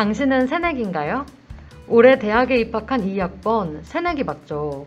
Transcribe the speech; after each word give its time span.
당신은 0.00 0.46
새내기인가요? 0.46 1.26
올해 1.86 2.18
대학에 2.18 2.56
입학한 2.56 3.02
2학번 3.02 3.80
새내기 3.82 4.24
맞죠? 4.24 4.86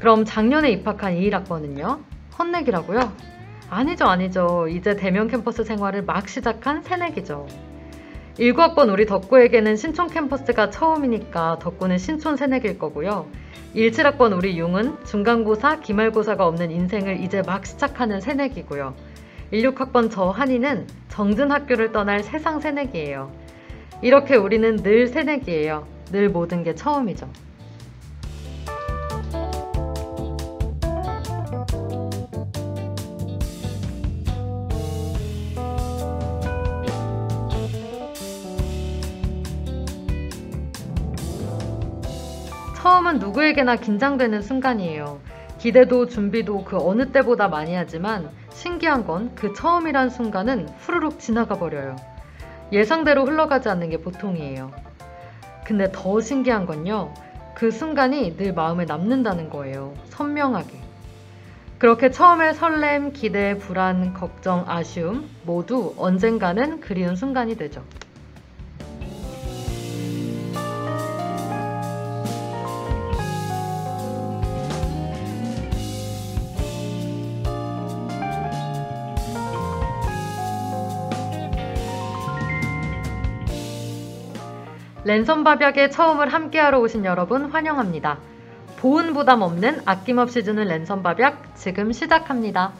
그럼 0.00 0.24
작년에 0.24 0.72
입학한 0.72 1.14
21학번은요? 1.14 2.00
헛내기라고요? 2.36 3.12
아니죠, 3.70 4.06
아니죠. 4.06 4.66
이제 4.66 4.96
대면 4.96 5.28
캠퍼스 5.28 5.62
생활을 5.62 6.02
막 6.02 6.28
시작한 6.28 6.82
새내기죠. 6.82 7.46
19학번 8.36 8.92
우리 8.92 9.06
덕구에게는 9.06 9.76
신촌 9.76 10.08
캠퍼스가 10.08 10.70
처음이니까 10.70 11.60
덕구는 11.60 11.98
신촌 11.98 12.36
새내기일 12.36 12.80
거고요. 12.80 13.28
17학번 13.76 14.36
우리 14.36 14.58
융은 14.58 15.04
중간고사, 15.04 15.78
기말고사가 15.78 16.44
없는 16.44 16.72
인생을 16.72 17.20
이제 17.20 17.42
막 17.42 17.64
시작하는 17.64 18.20
새내기고요. 18.20 18.96
16학번 19.52 20.10
저 20.10 20.30
한이는 20.30 20.88
정든 21.10 21.52
학교를 21.52 21.92
떠날 21.92 22.24
세상 22.24 22.58
새내기예요. 22.58 23.37
이렇게 24.00 24.36
우리는 24.36 24.76
늘 24.76 25.08
새내기예요. 25.08 25.86
늘 26.12 26.28
모든 26.30 26.62
게 26.62 26.74
처음이죠. 26.74 27.28
처음은 42.76 43.18
누구에게나 43.18 43.76
긴장되는 43.76 44.42
순간이에요. 44.42 45.20
기대도 45.58 46.06
준비도 46.06 46.64
그 46.64 46.78
어느 46.78 47.10
때보다 47.10 47.48
많이 47.48 47.74
하지만 47.74 48.30
신기한 48.50 49.04
건 49.06 49.30
그 49.34 49.52
처음이란 49.54 50.10
순간은 50.10 50.68
후루룩 50.80 51.18
지나가 51.18 51.58
버려요. 51.58 51.96
예상대로 52.72 53.24
흘러가지 53.24 53.68
않는 53.68 53.90
게 53.90 53.98
보통이에요. 53.98 54.70
근데 55.64 55.90
더 55.92 56.20
신기한 56.20 56.66
건요. 56.66 57.12
그 57.54 57.70
순간이 57.70 58.36
늘 58.36 58.54
마음에 58.54 58.84
남는다는 58.84 59.50
거예요. 59.50 59.94
선명하게. 60.10 60.88
그렇게 61.78 62.10
처음에 62.10 62.54
설렘, 62.54 63.12
기대, 63.12 63.56
불안, 63.56 64.12
걱정, 64.12 64.64
아쉬움 64.66 65.28
모두 65.44 65.94
언젠가는 65.96 66.80
그리운 66.80 67.16
순간이 67.16 67.56
되죠. 67.56 67.84
랜선 85.08 85.42
밥약의 85.42 85.90
처음을 85.90 86.30
함께하러 86.30 86.80
오신 86.80 87.06
여러분 87.06 87.46
환영합니다. 87.46 88.18
보은 88.76 89.14
부담 89.14 89.40
없는 89.40 89.80
아낌없이 89.86 90.44
주는 90.44 90.62
랜선 90.62 91.02
밥약 91.02 91.56
지금 91.56 91.92
시작합니다. 91.92 92.74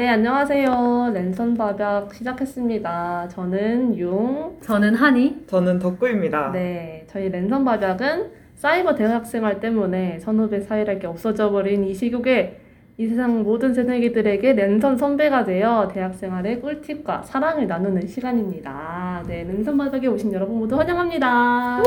네, 0.00 0.08
안녕하세요. 0.08 1.10
랜선 1.12 1.58
밥약 1.58 2.14
시작했습니다. 2.14 3.28
저는 3.28 3.98
용. 3.98 4.56
저는 4.62 4.94
한이. 4.94 5.44
저는 5.46 5.78
덕구입니다. 5.78 6.52
네, 6.52 7.04
저희 7.06 7.28
랜선 7.28 7.66
밥약은 7.66 8.30
사이버 8.54 8.94
대학 8.94 9.26
생활 9.26 9.60
때문에 9.60 10.18
선후배 10.20 10.60
사이랄 10.60 11.00
게 11.00 11.06
없어져 11.06 11.50
버린 11.50 11.84
이 11.84 11.92
시국에 11.92 12.58
이 12.96 13.08
세상 13.08 13.42
모든 13.42 13.74
새내기들에게 13.74 14.54
랜선 14.54 14.96
선배가 14.96 15.44
되어 15.44 15.86
대학생활의 15.92 16.62
꿀팁과 16.62 17.24
사랑을 17.24 17.66
나누는 17.66 18.06
시간입니다. 18.06 19.22
네, 19.26 19.44
랜선 19.44 19.76
밥약에 19.76 20.06
오신 20.06 20.32
여러분 20.32 20.60
모두 20.60 20.78
환영합니다. 20.78 21.82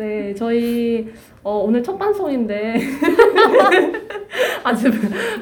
네, 0.00 0.34
저희 0.34 1.12
어, 1.42 1.58
오늘 1.58 1.82
첫 1.82 1.98
방송인데 1.98 2.76
아주 4.64 4.90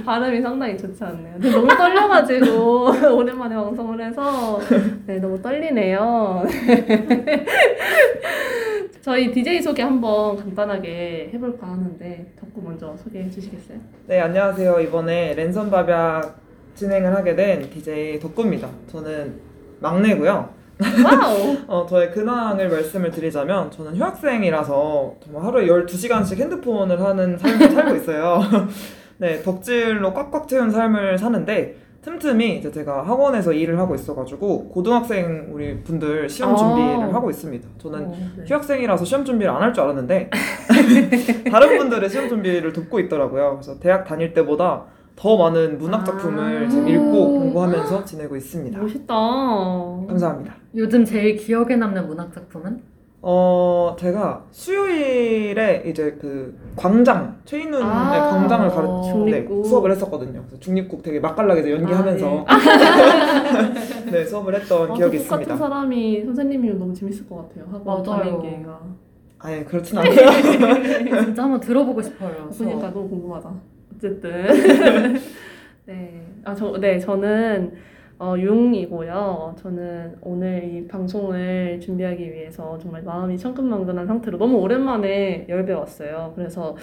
발음이 0.04 0.42
상당히 0.42 0.76
좋지 0.76 1.04
않네요. 1.04 1.34
근데 1.34 1.50
너무 1.52 1.68
떨려가지고 1.68 2.90
오랜만에 3.16 3.54
방송을 3.54 4.04
해서 4.04 4.58
네, 5.06 5.20
너무 5.20 5.40
떨리네요. 5.40 6.42
저희 9.00 9.30
DJ 9.30 9.62
소개 9.62 9.84
한번 9.84 10.36
간단하게 10.36 11.30
해볼까 11.34 11.68
하는데 11.68 12.32
덕구 12.40 12.60
먼저 12.60 12.96
소개해 12.96 13.30
주시겠어요? 13.30 13.78
네, 14.08 14.18
안녕하세요. 14.18 14.80
이번에 14.80 15.34
랜선 15.36 15.70
밥약 15.70 16.36
진행을 16.74 17.14
하게 17.14 17.36
된 17.36 17.70
DJ 17.70 18.18
덕구입니다. 18.18 18.68
저는 18.88 19.38
막내고요. 19.78 20.57
Wow! 21.04 21.56
어, 21.66 21.86
저의 21.88 22.10
근황을 22.12 22.68
말씀을 22.68 23.10
드리자면 23.10 23.70
저는 23.70 23.96
휴학생이라서 23.96 25.14
정말 25.24 25.44
하루에 25.44 25.66
12시간씩 25.66 26.36
핸드폰을 26.38 27.00
하는 27.00 27.36
삶을 27.38 27.70
살고 27.70 27.96
있어요. 27.96 28.40
네, 29.18 29.42
덕질로 29.42 30.12
꽉꽉 30.14 30.46
채운 30.48 30.70
삶을 30.70 31.18
사는데 31.18 31.76
틈틈이 32.02 32.58
이제 32.58 32.70
제가 32.70 33.02
학원에서 33.06 33.52
일을 33.52 33.78
하고 33.78 33.94
있어가지고 33.96 34.68
고등학생 34.68 35.48
우리 35.52 35.82
분들 35.82 36.28
시험 36.28 36.52
아. 36.52 36.56
준비를 36.56 37.12
하고 37.12 37.28
있습니다. 37.28 37.68
저는 37.78 38.04
어, 38.06 38.16
네. 38.36 38.44
휴학생이라서 38.46 39.04
시험 39.04 39.24
준비를 39.24 39.52
안 39.52 39.60
할 39.62 39.72
줄 39.74 39.82
알았는데 39.82 40.30
다른 41.50 41.76
분들의 41.78 42.08
시험 42.08 42.28
준비를 42.28 42.72
돕고 42.72 43.00
있더라고요. 43.00 43.58
그래서 43.60 43.78
대학 43.80 44.04
다닐 44.06 44.32
때보다 44.32 44.84
더 45.18 45.36
많은 45.36 45.78
문학 45.78 46.06
작품을 46.06 46.66
아. 46.66 46.68
지금 46.68 46.88
읽고 46.88 47.12
공부하면서 47.40 48.04
지내고 48.04 48.36
있습니다. 48.36 48.78
멋있다. 48.78 49.14
감사합니다. 50.06 50.54
요즘 50.76 51.04
제일 51.04 51.34
기억에 51.34 51.74
남는 51.74 52.06
문학 52.06 52.32
작품은? 52.32 52.80
어 53.20 53.96
제가 53.98 54.44
수요일에 54.52 55.82
이제 55.86 56.16
그 56.20 56.56
광장 56.76 57.36
최인훈의 57.44 57.82
아, 57.84 58.30
광장을 58.30 58.68
가르 58.70 58.86
네, 58.86 59.12
중립국. 59.12 59.66
수업을 59.66 59.90
했었거든요. 59.90 60.40
그래서 60.46 60.60
중립국 60.60 61.02
되게 61.02 61.18
맛깔나게 61.18 61.68
연기하면서 61.68 62.44
아, 62.46 62.56
네. 64.12 64.24
수업을 64.24 64.54
했던 64.54 64.92
아, 64.92 64.94
기억이 64.94 65.18
저 65.18 65.24
똑같은 65.24 65.42
있습니다. 65.42 65.56
사람이 65.56 66.24
선생님이면 66.26 66.78
너무 66.78 66.94
재밌을 66.94 67.28
것 67.28 67.48
같아요. 67.48 67.64
학원 67.72 68.04
맞아요. 68.04 68.40
다니기가. 68.40 68.80
아예 69.40 69.64
그렇진 69.64 69.98
않고요. 69.98 70.14
진짜 71.24 71.42
한번 71.42 71.58
들어보고 71.58 72.00
싶어요. 72.00 72.48
그러니까 72.56 72.92
너무 72.92 73.08
궁금하다. 73.08 73.50
어쨌든 74.02 74.30
네, 75.86 76.22
아 76.44 76.54
저 76.54 76.78
네 76.78 76.98
저는 76.98 77.72
어, 78.20 78.34
융이고요. 78.36 79.54
저는 79.60 80.16
오늘 80.22 80.64
이 80.64 80.88
방송을 80.88 81.78
준비하기 81.80 82.32
위해서 82.32 82.76
정말 82.78 83.02
마음이 83.02 83.38
천근만근한 83.38 84.08
상태로 84.08 84.38
너무 84.38 84.56
오랜만에 84.58 85.46
열배 85.48 85.72
왔어요. 85.72 86.32
그래서 86.34 86.76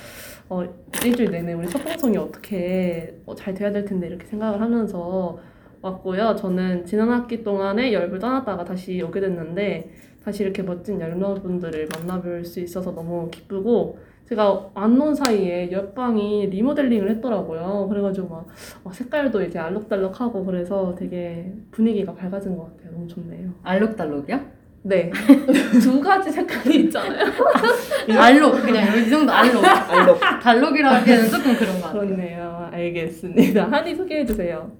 어, 0.47 0.63
일주일 1.05 1.31
내내 1.31 1.51
우리 1.53 1.67
첫 1.67 1.83
방송이 1.83 2.15
어떻게 2.17 3.17
어, 3.25 3.35
잘 3.35 3.53
돼야 3.53 3.69
될 3.71 3.83
텐데 3.83 4.07
이렇게 4.07 4.25
생각을 4.27 4.61
하면서 4.61 5.37
왔고요. 5.81 6.35
저는 6.37 6.85
지난 6.85 7.09
학기 7.11 7.43
동안에 7.43 7.91
열배 7.91 8.17
떠났다가 8.17 8.63
다시 8.63 9.01
오게 9.01 9.19
됐는데 9.19 9.91
다시 10.23 10.41
이렇게 10.43 10.63
멋진 10.63 11.01
여러분들을 11.01 11.87
만나뵐 11.89 12.45
수 12.45 12.61
있어서 12.61 12.95
너무 12.95 13.29
기쁘고 13.29 13.99
제가 14.27 14.71
안온 14.73 15.13
사이에 15.13 15.71
옆방이 15.71 16.47
리모델링을 16.47 17.09
했더라고요. 17.11 17.87
그래가지고 17.89 18.27
막, 18.27 18.47
막 18.83 18.93
색깔도 18.93 19.43
이제 19.43 19.59
알록달록하고 19.59 20.43
그래서 20.45 20.95
되게 20.97 21.53
분위기가 21.71 22.13
밝아진 22.13 22.57
것 22.57 22.75
같아요. 22.75 22.93
너무 22.93 23.07
좋네요. 23.07 23.51
알록달록이요? 23.61 24.39
네. 24.81 25.11
두 25.81 26.01
가지 26.01 26.31
색깔이 26.31 26.85
있잖아요. 26.85 27.25
알록 28.19 28.61
그냥 28.63 28.97
이 28.97 29.09
정도 29.09 29.31
알록. 29.31 29.63
알록. 29.63 30.19
달록이라 30.41 30.95
하기에는 30.95 31.29
조금 31.29 31.55
그런 31.55 31.75
것 31.79 31.87
같아요. 31.87 32.01
그렇네요. 32.01 32.69
알겠습니다. 32.71 33.67
한이 33.71 33.95
소개해 33.95 34.25
주세요. 34.25 34.71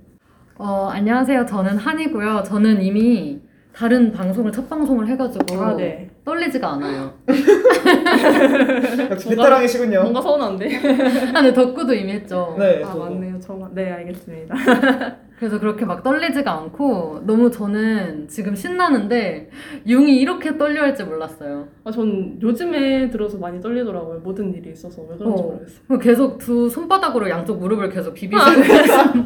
어, 0.58 0.90
안녕하세요. 0.92 1.46
저는 1.46 1.78
한이고요. 1.78 2.44
저는 2.44 2.82
이미 2.82 3.42
다른 3.76 4.10
방송을 4.14 4.54
첫 4.54 4.70
방송을 4.70 5.06
해가지고 5.10 5.62
아, 5.62 5.76
네. 5.76 6.10
떨리지가 6.24 6.74
않아요. 6.74 7.12
역시 9.12 9.28
베테랑이 9.30 9.68
시군요. 9.68 10.02
뭔가 10.04 10.22
서운한데. 10.22 10.78
아, 10.78 11.42
근데 11.42 11.54
덕구도 11.54 11.94
이미 11.94 12.14
했죠. 12.14 12.56
네, 12.58 12.82
아 12.82 12.88
저도. 12.88 13.04
맞네요. 13.04 13.38
저네 13.42 13.92
알겠습니다. 13.92 14.56
그래서 15.38 15.60
그렇게 15.60 15.86
막 15.86 16.02
떨리지가 16.02 16.50
않고 16.50 17.24
너무 17.26 17.52
저는 17.52 18.28
지금 18.30 18.56
신나는데 18.56 19.50
융이 19.86 20.18
이렇게 20.18 20.58
떨려 20.58 20.84
할지 20.84 21.04
몰랐어요. 21.04 21.68
아, 21.84 21.92
전 21.92 22.40
요즘에 22.42 23.10
들어서 23.10 23.38
많이 23.38 23.60
떨리더라고요. 23.62 24.22
모든 24.24 24.54
일이 24.54 24.72
있어서 24.72 25.02
왜 25.10 25.18
그런지 25.18 25.42
어. 25.42 25.46
모르겠어요. 25.46 26.00
계속 26.00 26.38
두 26.38 26.70
손바닥으로 26.70 27.30
양쪽 27.30 27.60
무릎을 27.60 27.90
계속 27.90 28.14
비비시고 28.14 28.50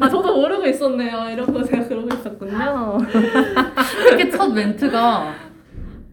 아 0.00 0.08
저도 0.08 0.34
모르고 0.34 0.66
있었네요. 0.66 1.30
이러고 1.32 1.62
제가 1.62 1.86
그러고 1.86 2.08
있었군요. 2.08 2.98
특히 4.10 4.30
첫 4.30 4.52
멘트가 4.52 5.49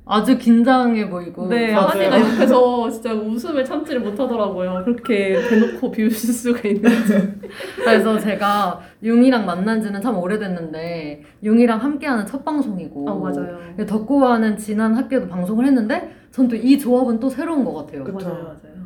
아주 0.07 0.37
긴장해 0.37 1.09
보이고 1.09 1.47
네. 1.47 1.73
하니가 1.73 2.19
옆에서 2.19 2.89
진짜 2.89 3.13
웃음을 3.13 3.63
참지를 3.65 4.01
못하더라고요. 4.01 4.83
그렇게 4.85 5.37
대놓고 5.49 5.89
비우실 5.91 6.33
수가 6.33 6.67
있는지. 6.67 7.33
그래서 7.75 8.17
제가 8.17 8.79
융이랑 9.03 9.45
만난 9.45 9.81
지는 9.81 10.01
참 10.01 10.17
오래됐는데 10.17 11.23
융이랑 11.43 11.81
함께하는 11.81 12.25
첫 12.25 12.43
방송이고 12.45 13.09
아 13.09 13.15
맞아요. 13.15 13.57
덕구와는 13.85 14.57
지난 14.57 14.93
학기에도 14.95 15.27
방송을 15.27 15.65
했는데 15.65 16.13
전 16.31 16.47
또 16.47 16.55
이 16.55 16.77
조합은 16.79 17.19
또 17.19 17.29
새로운 17.29 17.63
것 17.65 17.73
같아요. 17.73 18.03
그쵸. 18.03 18.17
맞아요, 18.29 18.43
맞아요. 18.43 18.77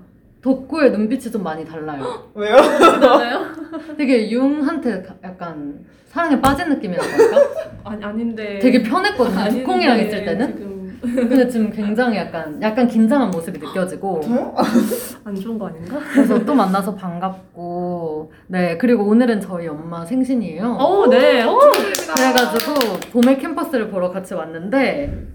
덕구의 0.41 0.91
눈빛이 0.91 1.31
좀 1.31 1.43
많이 1.43 1.63
달라요. 1.63 2.03
왜요? 2.33 2.55
맞아요? 2.55 3.45
되게 3.97 4.31
융한테 4.31 5.01
가- 5.03 5.13
약간 5.23 5.79
사랑에 6.07 6.41
빠진 6.41 6.67
느낌이라고 6.69 7.07
할까? 7.07 7.49
아니 7.83 8.03
아닌데. 8.03 8.59
되게 8.59 8.81
편했거든요. 8.81 9.49
두콩이랑 9.59 9.99
있을 9.99 10.25
때는. 10.25 10.57
지금 10.57 10.70
근데 11.01 11.47
지금 11.47 11.71
굉장히 11.71 12.17
약간 12.17 12.61
약간 12.61 12.87
긴장한 12.87 13.31
모습이 13.31 13.57
느껴지고 13.59 14.21
저요? 14.21 14.55
안 15.25 15.35
좋은 15.35 15.57
거 15.57 15.67
아닌가? 15.67 15.99
그래서 16.13 16.43
또 16.45 16.53
만나서 16.53 16.95
반갑고 16.95 18.31
네 18.47 18.77
그리고 18.77 19.05
오늘은 19.05 19.41
저희 19.41 19.67
엄마 19.67 20.05
생신이에요. 20.05 20.73
어, 20.73 21.07
네. 21.09 21.43
어, 21.43 21.57
그래가지고 21.57 22.73
봄의 23.11 23.39
캠퍼스를 23.39 23.89
보러 23.89 24.11
같이 24.11 24.33
왔는데 24.33 25.27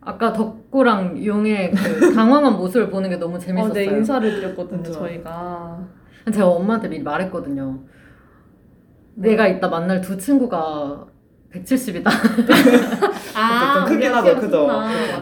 아까 0.00 0.32
덕구랑 0.32 1.24
용의 1.24 1.72
그 1.72 2.14
당황한 2.14 2.56
모습을 2.56 2.90
보는 2.90 3.10
게 3.10 3.16
너무 3.16 3.38
재밌었어요. 3.38 3.70
어, 3.70 3.74
네 3.74 3.84
인사를 3.84 4.34
드렸거든요. 4.40 4.82
저희가. 4.82 5.78
제가 6.32 6.46
엄마한테 6.48 6.88
미리 6.88 7.02
말했거든요. 7.02 7.78
내가 9.14 9.48
이따 9.48 9.68
만날 9.68 10.00
두 10.00 10.16
친구가 10.16 11.06
170이다. 11.54 12.06
아, 13.34 13.74
좀 13.74 13.84
크긴 13.86 14.12
하죠, 14.12 14.38
그죠? 14.38 14.68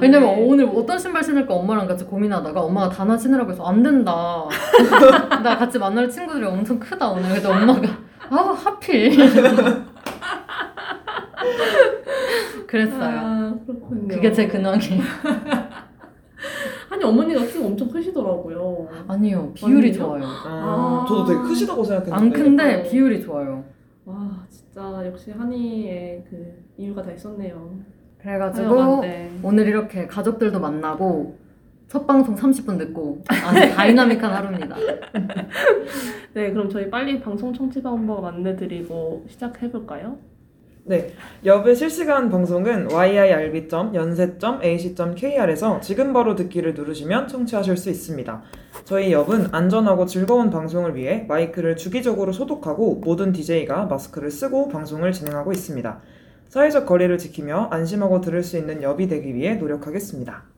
왜냐면 0.00 0.31
오늘 0.31 0.69
어떤 0.75 0.99
신발 0.99 1.23
신을까 1.23 1.55
엄마랑 1.55 1.87
같이 1.87 2.05
고민하다가 2.05 2.61
엄마가 2.61 2.88
단화 2.88 3.17
신으라고 3.17 3.52
해서 3.52 3.64
안 3.64 3.82
된다. 3.82 4.44
나 5.43 5.56
같이 5.56 5.78
만날 5.78 6.08
친구들이 6.11 6.44
엄청 6.44 6.78
크다 6.81 7.08
오늘. 7.11 7.28
근데 7.40 7.46
엄마가 7.49 7.81
아 8.28 8.37
하필. 8.56 9.17
그랬어요. 12.67 13.19
아, 13.19 13.55
그렇군요. 13.64 14.08
그게 14.08 14.32
제 14.32 14.49
근황이에요. 14.49 15.02
아니 16.90 17.05
어머니가 17.05 17.44
키가 17.46 17.67
엄청 17.67 17.88
크시더라고요. 17.88 18.88
아니요 19.06 19.52
비율이 19.55 19.88
아니에요? 19.90 19.93
좋아요. 20.05 20.25
아, 20.25 21.05
아. 21.05 21.05
저도 21.08 21.25
되게 21.26 21.38
크시다고 21.40 21.84
생각했는데. 21.84 22.17
안 22.17 22.32
큰데 22.32 22.82
비율이 22.88 23.22
좋아요. 23.22 23.64
와 24.05 24.45
진짜 24.76 25.06
역시 25.06 25.31
한이의 25.31 26.23
그 26.28 26.62
이유가 26.76 27.02
다 27.02 27.11
있었네요. 27.11 27.78
그래가지고 28.19 28.78
하여간데. 28.78 29.31
오늘 29.43 29.67
이렇게 29.67 30.06
가족들도 30.06 30.61
만나고 30.61 31.38
첫 31.88 32.06
방송 32.06 32.34
30분 32.34 32.76
듣고 32.76 33.23
아주 33.26 33.73
다이나믹한 33.75 34.31
하루입니다. 34.31 34.76
네 36.34 36.50
그럼 36.52 36.69
저희 36.69 36.90
빨리 36.90 37.19
방송 37.19 37.55
청취 37.55 37.82
방법 37.82 38.23
안내드리고 38.26 39.25
시작해 39.31 39.70
볼까요? 39.70 40.19
네, 40.88 41.12
여배 41.44 41.74
실시간 41.74 42.30
방송은 42.30 42.92
yirb.yonsei.ac.kr에서 42.93 45.81
지금 45.80 46.12
바로 46.12 46.36
듣기를 46.36 46.74
누르시면 46.74 47.26
청취하실 47.26 47.76
수 47.76 47.90
있습니다. 47.90 48.42
저희 48.84 49.10
엽은 49.10 49.48
안전하고 49.50 50.06
즐거운 50.06 50.48
방송을 50.48 50.94
위해 50.94 51.24
마이크를 51.26 51.76
주기적으로 51.76 52.30
소독하고 52.30 53.00
모든 53.04 53.32
DJ가 53.32 53.86
마스크를 53.86 54.30
쓰고 54.30 54.68
방송을 54.68 55.10
진행하고 55.10 55.50
있습니다. 55.50 56.00
사회적 56.50 56.86
거리를 56.86 57.18
지키며 57.18 57.70
안심하고 57.72 58.20
들을 58.20 58.44
수 58.44 58.56
있는 58.56 58.80
엽이 58.80 59.08
되기 59.08 59.34
위해 59.34 59.56
노력하겠습니다. 59.56 60.56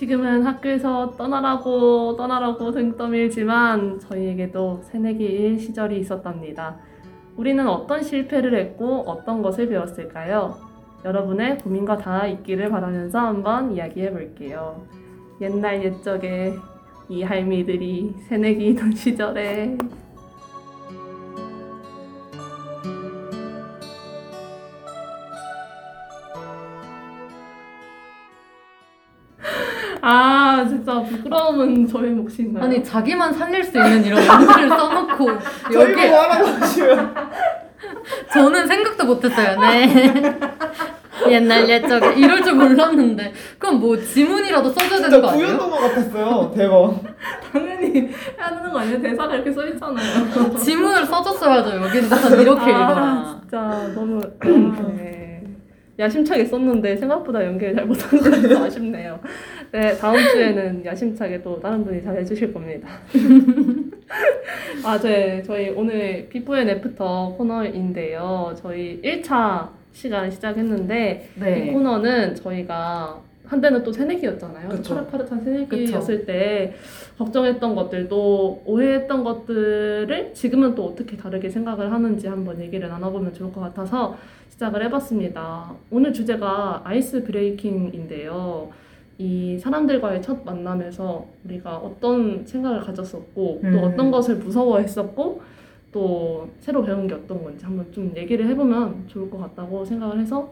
지금은 0.00 0.46
학교에서 0.46 1.14
떠나라고 1.18 2.16
떠나라고 2.16 2.70
등 2.70 2.96
떠밀지만 2.96 4.00
저희에게도 4.00 4.80
새내기일 4.84 5.60
시절이 5.60 5.98
있었답니다. 5.98 6.78
우리는 7.36 7.68
어떤 7.68 8.02
실패를 8.02 8.54
했고 8.54 9.00
어떤 9.06 9.42
것을 9.42 9.68
배웠을까요? 9.68 10.56
여러분의 11.04 11.58
고민과 11.58 11.98
다 11.98 12.26
있기를 12.26 12.70
바라면서 12.70 13.18
한번 13.18 13.72
이야기해 13.72 14.10
볼게요. 14.10 14.86
옛날 15.42 15.84
옛적에 15.84 16.54
이 17.10 17.22
할미들이 17.22 18.14
새내기이던 18.20 18.92
시절에 18.92 19.76
아 30.02 30.64
진짜 30.68 31.00
부끄러움은 31.02 31.86
저의 31.86 32.10
몫인가요? 32.10 32.64
아니 32.64 32.82
자기만 32.82 33.32
살릴 33.32 33.62
수 33.64 33.76
있는 33.76 34.04
이런 34.04 34.26
문구를 34.26 34.68
써놓고 34.68 35.30
여기 35.74 35.92
보고 35.94 36.16
하라고 36.16 36.46
하시면 36.46 37.14
저는 38.32 38.66
생각도 38.66 39.04
못했어요. 39.06 39.60
네. 39.60 40.38
옛날 41.28 41.68
옛적에 41.68 42.14
이럴 42.14 42.42
줄 42.42 42.54
몰랐는데 42.54 43.32
그럼 43.58 43.78
뭐 43.78 43.94
지문이라도 43.96 44.70
써줘야 44.70 45.02
되는 45.02 45.20
거 45.20 45.28
진짜 45.28 45.32
아니에요? 45.32 45.46
구연동화 45.58 45.80
같았어요. 45.80 46.52
대박. 46.56 47.00
당연히 47.52 48.08
해야 48.38 48.48
되는 48.56 48.72
거 48.72 48.78
아니에요? 48.78 49.02
대사가 49.02 49.34
이렇게 49.34 49.52
써 49.52 49.66
있잖아요. 49.66 50.56
지문을 50.56 51.04
써줬어야죠. 51.04 51.76
여기는 51.76 52.40
이렇게 52.40 52.62
아, 52.62 52.68
읽어라. 52.70 53.36
진짜 53.42 53.58
너무 53.94 54.20
너무 54.42 54.94
네. 54.96 55.29
야심차게 56.00 56.46
썼는데 56.46 56.96
생각보다 56.96 57.44
연기를 57.44 57.74
잘 57.74 57.84
못한 57.84 58.18
것 58.18 58.30
같아서 58.30 58.64
아쉽네요. 58.64 59.20
네, 59.70 59.96
다음 59.96 60.16
주에는 60.16 60.84
야심차게 60.84 61.42
또 61.42 61.60
다른 61.60 61.84
분이 61.84 62.02
잘 62.02 62.16
해주실 62.18 62.52
겁니다. 62.52 62.88
아, 64.84 64.98
네, 64.98 65.42
저희 65.42 65.68
오늘 65.70 66.26
before 66.28 66.56
and 66.56 66.68
after 66.68 67.34
코너인데요. 67.36 68.54
저희 68.56 69.00
1차 69.02 69.68
시간 69.92 70.30
시작했는데 70.30 71.28
이 71.36 71.40
네. 71.40 71.72
코너는 71.72 72.34
저희가 72.34 73.20
한때는 73.50 73.82
또 73.82 73.92
새내기였잖아요. 73.92 74.68
그쵸. 74.68 74.94
파릇파릇한 74.94 75.42
새내기였을 75.42 76.24
때 76.24 76.72
걱정했던 77.18 77.74
것들도 77.74 78.62
오해했던 78.64 79.24
것들을 79.24 80.32
지금은 80.34 80.76
또 80.76 80.86
어떻게 80.86 81.16
다르게 81.16 81.50
생각을 81.50 81.90
하는지 81.90 82.28
한번 82.28 82.60
얘기를 82.60 82.88
나눠보면 82.88 83.34
좋을 83.34 83.52
것 83.52 83.60
같아서 83.60 84.16
시작을 84.50 84.84
해봤습니다. 84.84 85.72
오늘 85.90 86.12
주제가 86.12 86.82
아이스 86.84 87.24
브레이킹인데요. 87.24 88.70
이 89.18 89.58
사람들과의 89.58 90.22
첫 90.22 90.44
만남에서 90.44 91.26
우리가 91.44 91.76
어떤 91.76 92.46
생각을 92.46 92.80
가졌었고 92.80 93.60
또 93.62 93.66
음. 93.66 93.80
어떤 93.82 94.12
것을 94.12 94.36
무서워했었고 94.36 95.42
또 95.90 96.48
새로 96.60 96.84
배운 96.84 97.08
게 97.08 97.14
어떤 97.14 97.42
건지 97.42 97.64
한번 97.64 97.90
좀 97.90 98.12
얘기를 98.16 98.46
해보면 98.46 99.08
좋을 99.08 99.28
것 99.28 99.38
같다고 99.38 99.84
생각을 99.84 100.20
해서 100.20 100.48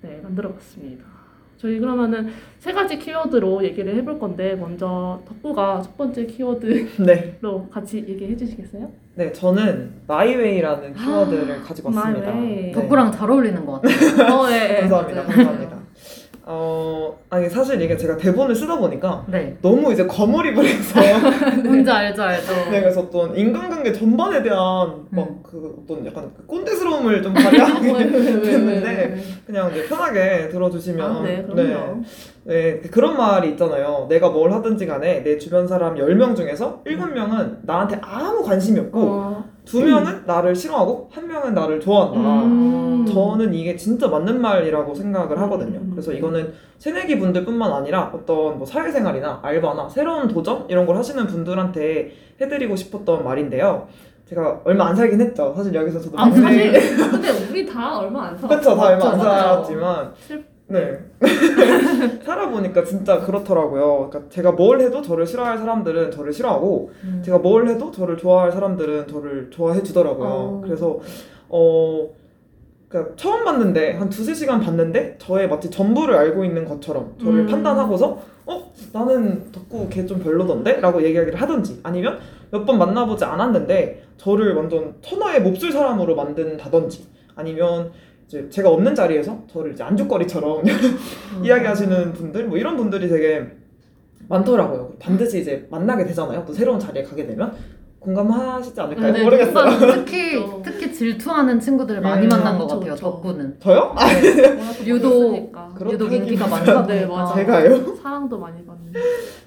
네 0.00 0.18
만들어봤습니다. 0.22 1.19
저희 1.60 1.78
그러면은 1.78 2.30
세 2.58 2.72
가지 2.72 2.98
키워드로 2.98 3.62
얘기를 3.64 3.94
해볼 3.96 4.18
건데 4.18 4.54
먼저 4.54 5.20
덕구가 5.28 5.82
첫 5.82 5.94
번째 5.98 6.24
키워드로 6.24 7.04
네. 7.04 7.38
같이 7.70 7.98
얘기해 7.98 8.34
주시겠어요? 8.34 8.90
네, 9.16 9.30
저는 9.30 9.92
마이웨이라는 10.06 10.94
키워드를 10.94 11.62
가지고 11.62 11.90
왔습니다. 11.94 12.30
Way. 12.32 12.62
네. 12.66 12.72
덕구랑 12.72 13.12
잘 13.12 13.30
어울리는 13.30 13.66
것 13.66 13.82
같아요. 13.82 14.38
어, 14.38 14.48
네, 14.48 14.68
네. 14.68 14.80
감사합니다. 14.88 15.22
감사합니다. 15.24 15.59
어, 16.44 17.18
아니 17.28 17.48
사실 17.48 17.80
이게 17.80 17.96
제가 17.96 18.16
대본을 18.16 18.54
쓰다 18.54 18.78
보니까 18.78 19.24
네. 19.28 19.56
너무 19.60 19.92
이제 19.92 20.06
거물입을 20.06 20.64
해서 20.64 21.00
뭔지 21.62 21.90
알죠, 21.90 22.22
알죠. 22.22 22.52
네, 22.70 22.80
그래서 22.80 23.00
어떤 23.00 23.36
인간관계 23.36 23.92
전반에 23.92 24.42
대한 24.42 24.88
음. 24.88 25.06
막그 25.10 25.82
어떤 25.82 26.06
약간 26.06 26.30
그 26.36 26.46
꼰대스러움을 26.46 27.22
좀 27.22 27.34
발휘하게 27.34 27.92
됐는데 27.92 28.88
왜. 28.88 29.22
그냥 29.46 29.70
이제 29.70 29.86
편하게 29.86 30.48
들어주시면 30.48 31.16
아, 31.16 31.22
네, 31.22 31.42
그럼요. 31.42 32.02
네, 32.44 32.80
그런 32.90 33.16
말이 33.16 33.50
있잖아요. 33.50 34.06
내가 34.08 34.30
뭘 34.30 34.52
하든지 34.52 34.86
간에 34.86 35.22
내 35.22 35.36
주변 35.38 35.68
사람 35.68 35.96
10명 35.96 36.34
중에서 36.34 36.82
7명은 36.84 37.58
나한테 37.62 37.98
아무 38.00 38.42
관심이 38.42 38.80
없고 38.80 38.98
어, 38.98 39.44
두 39.64 39.84
명은 39.84 40.24
나를 40.26 40.54
싫어하고 40.54 41.08
한 41.12 41.26
명은 41.28 41.54
나를 41.54 41.80
좋아한다. 41.80 42.18
음. 42.44 43.06
저는 43.06 43.54
이게 43.54 43.76
진짜 43.76 44.08
맞는 44.08 44.40
말이라고 44.40 44.94
생각을 44.94 45.38
하거든요. 45.42 45.78
음. 45.78 45.90
그래서 45.92 46.12
이거는 46.12 46.52
새내기 46.78 47.18
분들뿐만 47.18 47.72
아니라 47.72 48.10
어떤 48.14 48.58
뭐 48.58 48.66
사회생활이나 48.66 49.40
알바나 49.42 49.88
새로운 49.88 50.28
도전 50.28 50.64
이런 50.68 50.86
걸 50.86 50.96
하시는 50.96 51.26
분들한테 51.26 52.12
해드리고 52.40 52.74
싶었던 52.76 53.22
말인데요. 53.24 53.86
제가 54.28 54.60
얼마 54.64 54.86
안 54.86 54.94
살긴 54.96 55.20
했죠. 55.20 55.52
사실 55.56 55.74
여기서 55.74 56.00
저도 56.00 56.18
아, 56.18 56.30
사실 56.30 56.72
근데 57.10 57.28
우리 57.50 57.66
다 57.66 57.98
얼마 57.98 58.28
안 58.28 58.38
살았어. 58.38 58.56
그쵸, 58.56 58.76
다 58.76 58.86
얼마 58.86 59.10
안. 59.10 59.18
살았지만 59.20 60.12
슬- 60.26 60.44
네. 60.70 60.98
살아보니까 62.24 62.84
진짜 62.84 63.20
그렇더라고요. 63.20 64.08
그러니까 64.10 64.30
제가 64.30 64.52
뭘 64.52 64.80
해도 64.80 65.02
저를 65.02 65.26
싫어할 65.26 65.58
사람들은 65.58 66.10
저를 66.10 66.32
싫어하고 66.32 66.90
음. 67.04 67.22
제가 67.24 67.38
뭘 67.38 67.68
해도 67.68 67.90
저를 67.90 68.16
좋아할 68.16 68.52
사람들은 68.52 69.08
저를 69.08 69.50
좋아해 69.50 69.82
주더라고요. 69.82 70.28
어. 70.28 70.60
그래서 70.64 71.00
어 71.48 72.08
그러니까 72.88 73.14
처음 73.16 73.44
봤는데 73.44 73.92
한 73.94 74.08
두세 74.08 74.32
시간 74.34 74.60
봤는데 74.60 75.16
저의 75.18 75.48
마치 75.48 75.70
전부를 75.70 76.14
알고 76.14 76.44
있는 76.44 76.64
것처럼 76.64 77.14
저를 77.20 77.40
음. 77.40 77.46
판단하고서 77.46 78.18
어 78.46 78.72
나는 78.92 79.50
덕구 79.52 79.88
걔 79.90 80.06
좀 80.06 80.20
별로던데? 80.20 80.80
라고 80.80 81.02
얘기하기를 81.02 81.40
하든지 81.40 81.80
아니면 81.82 82.18
몇 82.50 82.64
번 82.64 82.78
만나보지 82.78 83.24
않았는데 83.24 84.02
저를 84.16 84.54
완전 84.54 84.94
천하의 85.02 85.40
몹쓸 85.42 85.70
사람으로 85.72 86.14
만든다든지 86.16 87.06
아니면 87.36 87.92
이제 88.30 88.48
제가 88.48 88.70
없는 88.70 88.94
자리에서 88.94 89.36
저를 89.52 89.72
이제 89.72 89.82
안주거리처럼 89.82 90.62
음. 90.64 91.44
이야기하시는 91.44 92.12
분들 92.12 92.46
뭐 92.46 92.56
이런 92.58 92.76
분들이 92.76 93.08
되게 93.08 93.44
많더라고요. 94.28 94.92
반드시 95.00 95.40
이제 95.40 95.66
만나게 95.68 96.06
되잖아요. 96.06 96.44
또 96.46 96.52
새로운 96.52 96.78
자리에 96.78 97.02
가게 97.02 97.26
되면 97.26 97.52
공감하시지 97.98 98.80
않을까요? 98.80 99.06
근데 99.12 99.24
모르겠어요. 99.24 99.70
누군가 99.70 99.94
특히. 100.06 100.44
특히 100.62 100.92
질투하는 100.92 101.58
친구들을 101.58 102.00
많이 102.02 102.26
음, 102.26 102.28
만난 102.28 102.56
것 102.56 102.68
같아요. 102.68 102.94
덕구는 102.94 103.56
저요? 103.58 103.94
아, 103.96 104.06
또 104.78 104.86
유독- 104.86 105.52
유독 105.90 106.12
인기가 106.12 106.46
많다 106.46 106.86
네, 106.86 107.04
맞아. 107.06 107.34
제가요? 107.34 107.96
사랑도 107.96 108.38
많이 108.38 108.64
받는. 108.64 108.92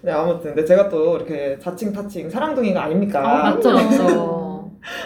네 0.01 0.11
아무튼 0.11 0.53
근데 0.53 0.65
제가 0.65 0.89
또 0.89 1.15
이렇게 1.15 1.57
자칭 1.59 1.93
타칭 1.93 2.29
사랑둥이가 2.29 2.83
아닙니까? 2.83 3.21
아, 3.47 3.51
맞죠. 3.51 3.71
맞죠. 3.71 4.52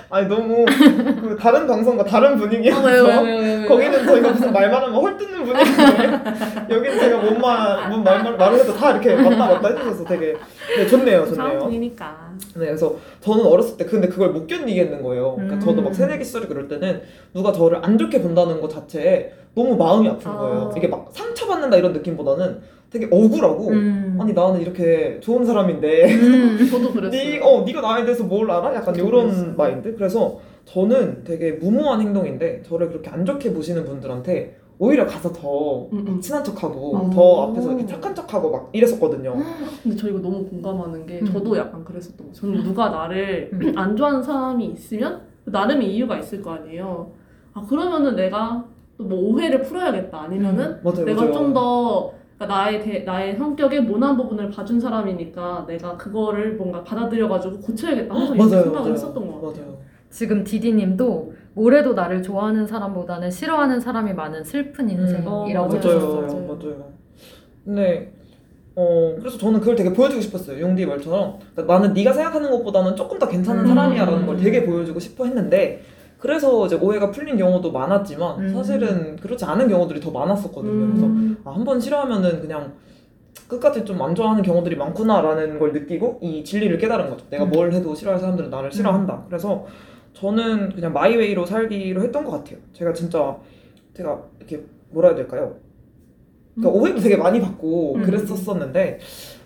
아니 0.09 0.27
너무 0.27 0.65
그 0.65 1.37
다른 1.39 1.67
방송과 1.67 2.03
다른 2.03 2.37
분위기여서 2.37 2.81
아, 2.81 2.91
왜요, 2.91 3.03
왜요, 3.03 3.37
왜요? 3.57 3.67
거기는 3.67 4.05
저희가 4.05 4.31
무슨 4.31 4.51
말만 4.53 4.83
하면 4.83 4.95
헐뜯는 4.95 5.43
분위기인데 5.43 6.75
여기는 6.75 6.99
제가 6.99 7.17
뭔 7.17 7.39
말, 7.39 7.89
뭔 7.89 8.03
말, 8.03 8.23
말, 8.23 8.37
말을 8.37 8.59
해도 8.59 8.73
다 8.73 8.91
이렇게 8.91 9.15
맞다 9.15 9.37
맞다 9.37 9.67
해주셔서 9.69 10.03
되게 10.05 10.35
네, 10.77 10.87
좋네요 10.87 11.25
좋네요 11.25 11.35
사랑둥이니까. 11.35 12.31
네, 12.55 12.65
그래서 12.65 12.95
저는 13.21 13.45
어렸을 13.45 13.77
때 13.77 13.85
근데 13.85 14.07
그걸 14.07 14.29
못 14.29 14.47
견디겠는 14.47 15.03
거예요. 15.03 15.35
그러니까 15.35 15.55
음. 15.55 15.59
저도 15.59 15.81
막 15.81 15.93
새내기 15.93 16.23
시절에 16.23 16.47
그럴 16.47 16.67
때는 16.67 17.01
누가 17.33 17.51
저를 17.51 17.79
안 17.83 17.97
좋게 17.97 18.21
본다는 18.21 18.59
것 18.61 18.69
자체에 18.69 19.33
너무 19.55 19.75
마음이 19.75 20.07
아픈 20.07 20.31
아. 20.31 20.37
거예요. 20.37 20.73
이게 20.75 20.87
막 20.87 21.09
상처받는다 21.11 21.77
이런 21.77 21.93
느낌보다는 21.93 22.61
되게 22.89 23.05
억울하고 23.11 23.69
음. 23.69 24.17
아니 24.19 24.33
나는 24.33 24.61
이렇게 24.61 25.19
좋은 25.19 25.45
사람인데 25.45 26.05
음. 26.13 26.67
저도 26.71 26.93
그랬어요. 26.93 27.11
네, 27.11 27.39
어, 27.41 27.63
네가 27.65 27.81
나에 27.81 28.03
대해서 28.05 28.23
뭘 28.23 28.49
알아? 28.49 28.73
약간 28.75 28.95
이런 28.95 29.27
그랬어요. 29.27 29.53
마인드. 29.57 29.95
그래서 29.95 30.39
저는 30.65 31.23
되게 31.23 31.53
무모한 31.53 32.01
행동인데 32.01 32.63
저를 32.63 32.89
그렇게 32.89 33.09
안 33.09 33.25
좋게 33.25 33.53
보시는 33.53 33.85
분들한테 33.85 34.57
오히려 34.79 35.05
가서 35.05 35.31
더 35.33 35.87
음, 35.91 36.05
음. 36.07 36.21
친한 36.21 36.43
척하고 36.43 36.95
어. 36.95 37.09
더 37.09 37.49
앞에서 37.49 37.69
이렇게 37.69 37.85
착한 37.87 38.13
척하고 38.13 38.51
막 38.51 38.69
이랬었거든요. 38.73 39.35
근데 39.83 39.97
저 39.97 40.07
이거 40.07 40.19
너무 40.19 40.45
공감하는 40.45 41.05
게 41.05 41.19
음. 41.19 41.25
저도 41.25 41.57
약간 41.57 41.83
그랬었던 41.83 42.27
거. 42.27 42.33
저는 42.33 42.63
누가 42.63 42.89
나를 42.89 43.49
음. 43.53 43.73
안 43.75 43.95
좋아하는 43.95 44.21
사람이 44.23 44.65
있으면 44.67 45.21
나름의 45.45 45.93
이유가 45.93 46.17
있을 46.19 46.41
거 46.41 46.51
아니에요. 46.51 47.11
아 47.53 47.65
그러면은 47.67 48.15
내가 48.15 48.65
또 48.97 49.03
뭐 49.03 49.19
오해를 49.29 49.61
풀어야겠다. 49.61 50.21
아니면은 50.21 50.79
맞아요, 50.83 51.05
내가 51.05 51.21
맞 51.23 51.31
더 52.39 52.45
나의 52.45 52.81
대, 52.83 52.99
나의 52.99 53.35
성격의 53.35 53.81
모난 53.81 54.15
부분을 54.15 54.49
봐준 54.49 54.79
사람이니까 54.79 55.65
내가 55.67 55.97
그거를 55.97 56.55
뭔가 56.55 56.83
받아들여가지고 56.83 57.59
고쳐야겠다. 57.59 58.13
항상 58.13 58.35
이렇게 58.35 58.49
맞아요, 58.49 58.63
생각을 58.63 58.79
맞아요. 58.81 58.93
했었던 58.93 59.27
것 59.27 59.41
같아요. 59.41 59.65
맞아요. 59.65 59.77
지금 60.09 60.43
디디님도 60.43 61.33
올해도 61.55 61.93
나를 61.93 62.21
좋아하는 62.21 62.65
사람보다는 62.67 63.31
싫어하는 63.31 63.79
사람이 63.79 64.13
많은 64.13 64.43
슬픈 64.43 64.89
인생이라고 64.89 65.29
어, 65.35 65.67
맞아요. 65.67 65.99
맞아요. 65.99 66.47
맞아요. 66.47 66.91
근데 67.65 68.13
어 68.75 69.15
그래서 69.19 69.37
저는 69.39 69.59
그걸 69.59 69.75
되게 69.75 69.91
보여주고 69.91 70.21
싶었어요. 70.21 70.61
용디 70.61 70.85
말처럼 70.85 71.39
그러니까 71.55 71.73
나는 71.79 71.93
네가 71.93 72.13
생각하는 72.13 72.51
것보다는 72.51 72.95
조금 72.95 73.17
더 73.17 73.27
괜찮은 73.27 73.63
음. 73.63 73.67
사람이야라는 73.67 74.27
걸 74.27 74.37
되게 74.37 74.63
보여주고 74.63 74.99
싶어 74.99 75.25
했는데 75.25 75.81
그래서 76.19 76.65
이제 76.65 76.75
오해가 76.75 77.11
풀린 77.11 77.37
경우도 77.37 77.71
많았지만 77.71 78.39
음. 78.39 78.53
사실은 78.53 79.15
그렇지 79.17 79.45
않은 79.45 79.67
경우들이 79.67 79.99
더 79.99 80.11
많았었거든요. 80.11 80.87
그래서 80.87 81.05
음. 81.05 81.37
아, 81.43 81.51
한 81.51 81.63
번 81.63 81.79
싫어하면은 81.79 82.41
그냥 82.41 82.73
끝까지 83.47 83.85
좀 83.85 84.01
안 84.01 84.13
좋아하는 84.15 84.41
경우들이 84.43 84.75
많구나라는 84.75 85.59
걸 85.59 85.73
느끼고 85.73 86.19
이 86.21 86.43
진리를 86.43 86.77
깨달은 86.79 87.09
거죠. 87.09 87.25
내가 87.29 87.43
음. 87.45 87.51
뭘 87.51 87.71
해도 87.71 87.93
싫어할 87.93 88.19
사람들은 88.19 88.49
나를 88.49 88.71
싫어한다. 88.71 89.25
그래서 89.27 89.65
저는 90.13 90.69
그냥 90.73 90.91
마이웨이로 90.93 91.45
살기로 91.45 92.01
했던 92.01 92.25
것 92.25 92.31
같아요. 92.31 92.57
제가 92.73 92.91
진짜 92.93 93.37
제가 93.93 94.19
이렇게 94.39 94.63
뭐라 94.89 95.09
해야 95.09 95.15
될까요? 95.17 95.55
그러니까 96.55 96.79
오해도 96.79 96.99
되게 96.99 97.15
많이 97.15 97.39
받고 97.39 97.95
음. 97.95 98.01
그랬었었는데 98.03 98.99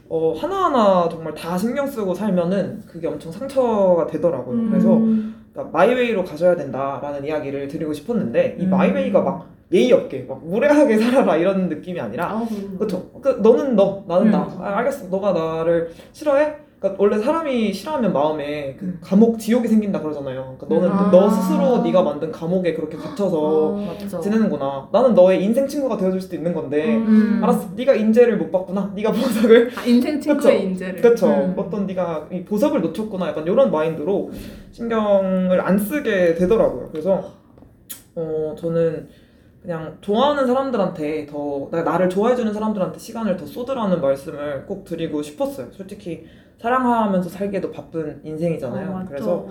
어, 0.07 0.33
하나하나 0.37 1.09
정말 1.09 1.33
다 1.33 1.57
신경 1.57 1.85
쓰고 1.87 2.13
살면은 2.13 2.83
그게 2.87 3.07
엄청 3.07 3.31
상처가 3.31 4.07
되더라고요. 4.07 4.69
그래서 4.69 4.95
음. 4.97 5.40
그러니까 5.53 5.77
my 5.77 5.91
way로 5.91 6.23
가셔야 6.23 6.55
된다라는 6.55 7.25
이야기를 7.25 7.67
드리고 7.67 7.93
싶었는데 7.93 8.57
이 8.59 8.65
음. 8.65 8.69
my 8.69 8.84
way가 8.84 9.21
막 9.21 9.49
예의 9.71 9.91
없게 9.93 10.25
막 10.27 10.45
무례하게 10.45 10.97
살아라 10.99 11.37
이런 11.37 11.69
느낌이 11.69 11.99
아니라 11.99 12.31
아. 12.31 12.47
그렇죠. 12.77 13.09
그 13.21 13.39
너는 13.41 13.75
너, 13.75 14.03
나는 14.07 14.27
음. 14.27 14.31
나. 14.31 14.39
아, 14.59 14.77
알겠어. 14.77 15.07
너가 15.07 15.33
나를 15.33 15.91
싫어해? 16.13 16.55
그러니까 16.81 17.03
원래 17.03 17.19
사람이 17.19 17.71
싫어하면 17.73 18.11
마음에 18.11 18.75
그 18.79 18.85
음. 18.85 18.97
감옥, 19.01 19.37
지옥이 19.37 19.67
생긴다 19.67 20.01
그러잖아요. 20.01 20.55
그러니까 20.57 20.65
너는 20.67 20.89
아. 20.89 21.11
너 21.11 21.29
스스로 21.29 21.83
네가 21.83 22.01
만든 22.01 22.31
감옥에 22.31 22.73
그렇게 22.73 22.97
갇혀서 22.97 23.77
아. 23.77 24.19
지내는구나. 24.19 24.89
나는 24.91 25.13
너의 25.13 25.43
인생 25.43 25.67
친구가 25.67 25.97
되어줄 25.97 26.19
수도 26.19 26.35
있는 26.35 26.55
건데. 26.55 26.95
음. 26.95 27.39
알았어. 27.43 27.69
네가 27.75 27.93
인재를 27.93 28.37
못 28.37 28.51
봤구나. 28.51 28.91
네가 28.95 29.11
보석을 29.11 29.71
아, 29.77 29.85
인생 29.85 30.19
친구의 30.19 30.55
그쵸. 30.57 30.67
인재를. 30.69 31.01
그렇죠. 31.01 31.27
음. 31.27 31.53
어떤 31.55 31.85
네가 31.85 32.29
이 32.31 32.43
보석을 32.43 32.81
놓쳤구나. 32.81 33.27
약간 33.27 33.43
이런 33.45 33.69
마인드로 33.69 34.31
신경을 34.71 35.61
안 35.61 35.77
쓰게 35.77 36.33
되더라고요. 36.33 36.89
그래서 36.91 37.23
어 38.15 38.55
저는 38.57 39.07
그냥 39.61 39.97
좋아하는 40.01 40.47
사람들한테 40.47 41.27
더 41.27 41.67
나- 41.71 41.83
나를 41.83 42.09
좋아해주는 42.09 42.51
사람들한테 42.51 42.97
시간을 42.97 43.37
더 43.37 43.45
쏟으라는 43.45 44.01
말씀을 44.01 44.65
꼭 44.65 44.83
드리고 44.85 45.21
싶었어요. 45.21 45.67
솔직히 45.71 46.25
사랑하면서 46.57 47.29
살기에도 47.29 47.71
바쁜 47.71 48.21
인생이잖아요. 48.23 48.89
어. 48.91 49.05
그래서. 49.07 49.47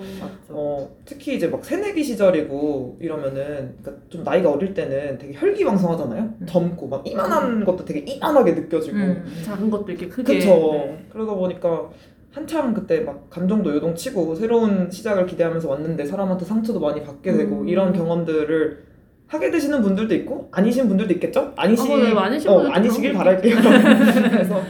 어, 0.48 0.88
특히 1.04 1.34
이제 1.36 1.48
막 1.48 1.64
새내기 1.64 2.02
시절이고 2.04 2.98
이러면은 3.00 3.74
그러니까 3.82 3.92
좀 4.08 4.22
나이가 4.24 4.50
어릴 4.50 4.74
때는 4.74 5.18
되게 5.18 5.32
혈기왕성하잖아요. 5.36 6.22
음. 6.22 6.46
젊고 6.46 6.86
막 6.88 7.06
이만한 7.06 7.64
것도 7.64 7.84
되게 7.84 8.00
이만하게 8.00 8.52
느껴지고 8.52 8.96
음. 8.96 9.24
작은 9.44 9.70
것도 9.70 9.90
이렇게 9.90 10.08
크게. 10.08 10.38
그쵸. 10.38 10.50
네. 10.72 11.06
그러다 11.12 11.34
보니까 11.34 11.88
한참 12.32 12.72
그때 12.74 13.00
막 13.00 13.28
감정도 13.28 13.74
요동치고 13.74 14.36
새로운 14.36 14.88
시작을 14.90 15.26
기대하면서 15.26 15.68
왔는데 15.68 16.04
사람한테 16.06 16.44
상처도 16.44 16.78
많이 16.78 17.02
받게 17.02 17.32
되고 17.32 17.60
음. 17.62 17.68
이런 17.68 17.92
경험들을 17.92 18.89
하게 19.30 19.50
되시는 19.52 19.80
분들도 19.80 20.12
있고 20.16 20.48
아니신 20.50 20.88
분들도 20.88 21.14
있겠죠? 21.14 21.52
아니시, 21.54 21.92
아, 21.92 21.96
네, 21.96 22.12
아니신 22.12 22.50
어, 22.50 22.66
아니시길 22.66 23.12
바랄게요. 23.12 23.54
그래서 24.28 24.60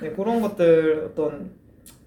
네, 0.00 0.10
그런 0.10 0.40
것들 0.40 1.10
어떤 1.10 1.50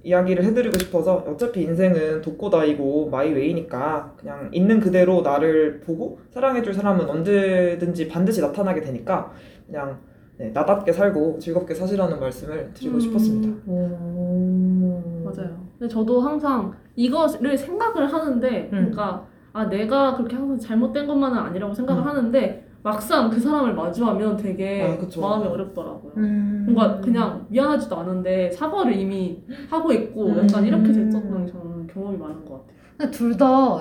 이야기를 0.03 0.45
해드리고 0.45 0.79
싶어서 0.79 1.15
어차피 1.27 1.63
인생은 1.63 2.21
독고다이고 2.21 3.09
마이웨이니까 3.09 4.13
그냥 4.17 4.49
있는 4.53 4.79
그대로 4.79 5.21
나를 5.21 5.81
보고 5.81 6.21
사랑해줄 6.31 6.73
사람은 6.73 7.09
언제든지 7.09 8.07
반드시 8.07 8.39
나타나게 8.39 8.79
되니까 8.79 9.33
그냥 9.65 9.99
네, 10.37 10.51
나답게 10.51 10.93
살고 10.93 11.39
즐겁게 11.39 11.73
사시라는 11.73 12.21
말씀을 12.21 12.71
드리고 12.73 12.95
음. 12.95 12.99
싶었습니다. 13.01 13.53
오. 13.65 15.23
맞아요. 15.25 15.67
근데 15.77 15.91
저도 15.91 16.21
항상 16.21 16.73
이거를 16.95 17.57
생각을 17.57 18.13
하는데, 18.13 18.69
음. 18.71 18.91
그러니까 18.91 19.25
아 19.57 19.67
내가 19.67 20.15
그렇게 20.15 20.35
항상 20.35 20.59
잘못된 20.59 21.07
것만은 21.07 21.35
아니라고 21.39 21.73
생각을 21.73 22.03
음. 22.03 22.07
하는데 22.07 22.67
막상 22.83 23.27
그 23.31 23.39
사람을 23.39 23.73
마주하면 23.73 24.37
되게 24.37 24.83
아. 24.83 25.19
마음이 25.19 25.47
어렵더라고요. 25.47 26.13
음. 26.17 26.65
뭔가 26.69 27.01
그냥 27.01 27.47
미안하지도 27.49 27.95
않은데 27.97 28.51
사과를 28.51 28.93
이미 28.95 29.41
하고 29.67 29.91
있고 29.91 30.27
음. 30.27 30.37
약간 30.47 30.63
이렇게 30.63 30.91
됐었던 30.91 31.47
저는 31.51 31.87
경험이 31.87 32.17
많은 32.19 32.45
것 32.45 32.67
같아요. 32.67 32.77
근데 32.97 33.11
둘 33.11 33.35
다 33.35 33.79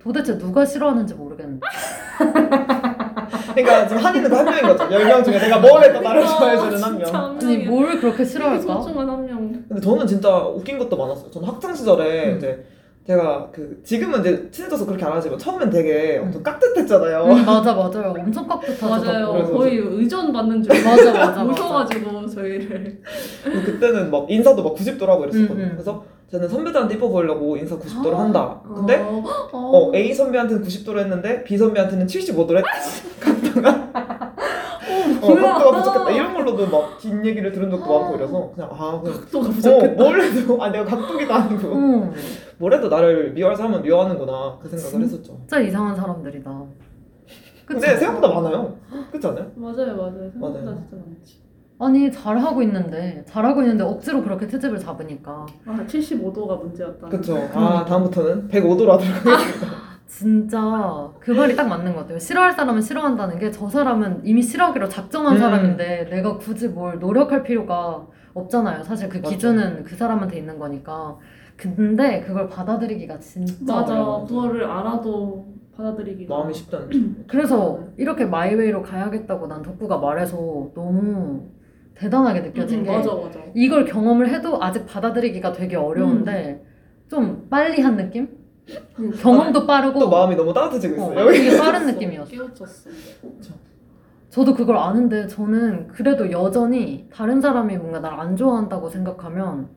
도대체 0.00 0.36
누가 0.36 0.64
싫어하는지 0.64 1.14
모르겠는데. 1.14 1.60
그러니까 3.54 3.88
지금 3.88 4.04
한이는 4.04 4.30
그한 4.30 4.44
명인 4.44 4.62
거죠. 4.62 4.84
10명 4.88 5.24
중에 5.24 5.38
내가 5.38 5.58
뭘 5.60 5.82
해도 5.84 6.00
나를 6.00 6.26
좋아해주는 6.26 6.82
한 6.82 6.98
명. 6.98 7.14
아니 7.14 7.58
뭘 7.58 8.00
그렇게 8.00 8.24
싫어할까? 8.24 8.80
소중한 8.82 9.08
한 9.08 9.26
명. 9.26 9.64
근데 9.68 9.80
저는 9.80 10.06
진짜 10.08 10.28
웃긴 10.38 10.78
것도 10.78 10.96
많았어요. 10.96 11.30
저는 11.30 11.48
학창 11.48 11.72
시절에 11.74 12.32
음. 12.32 12.36
이제 12.36 12.66
제가 13.06 13.48
그 13.52 13.80
지금은 13.84 14.20
이제 14.20 14.48
친해져서 14.50 14.84
그렇게 14.84 15.04
안 15.04 15.12
하지만 15.12 15.38
처음엔 15.38 15.70
되게 15.70 16.18
음. 16.18 16.24
엄청 16.24 16.42
깍듯했잖아요. 16.42 17.24
음, 17.24 17.28
맞아 17.46 17.72
맞아요. 17.72 18.14
엄청 18.18 18.48
깍듯하죠. 18.48 18.86
맞아요. 18.88 19.32
그래서 19.32 19.52
거의 19.52 19.78
의존 19.78 20.32
받는 20.32 20.62
줄. 20.62 20.72
맞아, 20.84 21.12
맞아, 21.12 21.26
맞아. 21.28 21.44
모셔가지고 21.44 22.26
저희를. 22.26 23.00
그때는 23.64 24.10
막 24.10 24.28
인사도 24.28 24.64
막 24.64 24.74
90도라고 24.74 25.22
이랬었거든요. 25.22 25.54
음, 25.54 25.60
음. 25.60 25.70
그래서 25.74 26.04
저는 26.32 26.48
선배들한테 26.48 26.96
이뻐 26.96 27.08
보이려고 27.08 27.56
인사 27.56 27.78
90도를 27.78 28.14
아. 28.14 28.20
한다. 28.20 28.60
근데 28.74 28.96
어, 29.00 29.22
어, 29.52 29.92
A 29.94 30.12
선배한테는 30.12 30.64
90도로 30.64 30.98
했는데 30.98 31.44
B 31.44 31.56
선배한테는 31.56 32.08
75도로 32.08 32.56
했다. 32.56 32.68
각도가 33.20 33.70
어. 35.22 35.34
각도가 35.34 35.78
부족했다. 35.78 36.10
이런 36.10 36.34
걸로도 36.34 36.66
막 36.66 36.98
뒷얘기를 36.98 37.52
들은 37.52 37.70
적도 37.70 38.00
많고 38.00 38.16
이래서 38.16 38.50
그냥 38.54 38.70
아 38.72 39.00
그냥 39.00 39.16
어, 39.16 39.40
부족했다. 39.50 40.02
뭘 40.02 40.20
해도 40.20 40.60
아 40.60 40.68
내가 40.70 40.84
각도기도 40.84 41.32
아니고 41.32 41.68
음, 41.68 42.12
뭘 42.58 42.72
해도 42.72 42.88
나를 42.88 43.32
미워할 43.32 43.56
사람은 43.56 43.82
미워하는구나 43.82 44.58
그 44.62 44.68
생각을 44.68 45.04
했었죠. 45.04 45.36
진짜 45.40 45.60
이상한 45.60 45.94
사람들이다. 45.94 46.50
그쵸? 47.66 47.80
근데 47.80 47.96
생각보다 47.96 48.32
많아요. 48.40 48.76
그렇지 49.10 49.26
않아요? 49.26 49.50
맞아요, 49.56 49.96
맞아요. 49.96 50.30
생각보다 50.32 50.64
맞아요. 50.64 50.76
진짜 50.88 50.96
많지. 51.06 51.46
아니 51.78 52.10
잘하고 52.10 52.62
있는데 52.62 53.22
잘하고 53.26 53.60
있는데 53.62 53.84
억지로 53.84 54.22
그렇게 54.22 54.46
트집을 54.46 54.78
잡으니까 54.78 55.44
아, 55.66 55.84
75도가 55.86 56.58
문제였다. 56.62 57.08
그렇죠. 57.08 57.36
아 57.52 57.84
다음부터는 57.84 58.48
105도로 58.48 58.88
하도록 58.88 59.02
하겠습니다. 59.26 59.86
진짜 60.06 61.10
그 61.20 61.32
말이 61.32 61.54
딱 61.54 61.68
맞는 61.68 61.92
것 61.94 62.02
같아요. 62.02 62.18
싫어할 62.18 62.52
사람은 62.52 62.80
싫어한다는 62.80 63.38
게 63.38 63.50
저 63.50 63.68
사람은 63.68 64.22
이미 64.24 64.40
싫어하기로 64.42 64.88
작정한 64.88 65.34
음. 65.34 65.38
사람인데 65.38 66.08
내가 66.10 66.38
굳이 66.38 66.68
뭘 66.68 66.98
노력할 66.98 67.42
필요가 67.42 68.06
없잖아요. 68.32 68.82
사실 68.84 69.08
그 69.10 69.18
맞죠. 69.18 69.30
기준은 69.30 69.84
그 69.84 69.94
사람한테 69.96 70.38
있는 70.38 70.58
거니까. 70.58 71.16
근데 71.56 72.20
그걸 72.20 72.48
받아들이기가 72.48 73.18
진짜 73.20 73.74
맞아. 73.74 73.94
어려워요. 73.94 74.24
그거를 74.26 74.64
알아도 74.64 75.46
받아들이기가. 75.76 76.34
마음이 76.34 76.52
쉽지 76.54 76.76
않죠. 76.76 76.98
그래서 77.28 77.80
이렇게 77.96 78.24
마이웨이로 78.24 78.82
가야겠다고 78.82 79.46
난 79.46 79.62
덕구가 79.62 79.98
말해서 79.98 80.36
너무 80.74 81.48
대단하게 81.94 82.40
느껴진 82.40 82.80
음, 82.80 82.84
게 82.84 82.90
맞아, 82.92 83.14
맞아. 83.14 83.40
이걸 83.54 83.84
경험을 83.86 84.28
해도 84.28 84.62
아직 84.62 84.84
받아들이기가 84.86 85.52
되게 85.52 85.76
어려운데 85.76 86.62
좀 87.08 87.46
빨리 87.48 87.80
한 87.80 87.96
느낌? 87.96 88.28
경험도 89.20 89.66
빠르고 89.66 89.98
또 90.00 90.10
마음이 90.10 90.34
너무 90.36 90.52
따뜻해지고 90.52 91.02
어, 91.02 91.12
있어요. 91.12 91.30
되게 91.30 91.56
빠른 91.58 91.86
느낌이었어. 91.86 92.30
깨우쳤어. 92.30 92.90
저도 94.28 94.54
그걸 94.54 94.76
아는데 94.76 95.26
저는 95.26 95.88
그래도 95.88 96.30
여전히 96.30 97.08
다른 97.10 97.40
사람이 97.40 97.76
뭔가 97.78 98.00
날 98.00 98.16
안 98.20 98.36
좋아한다고 98.36 98.88
생각하면 98.90 99.68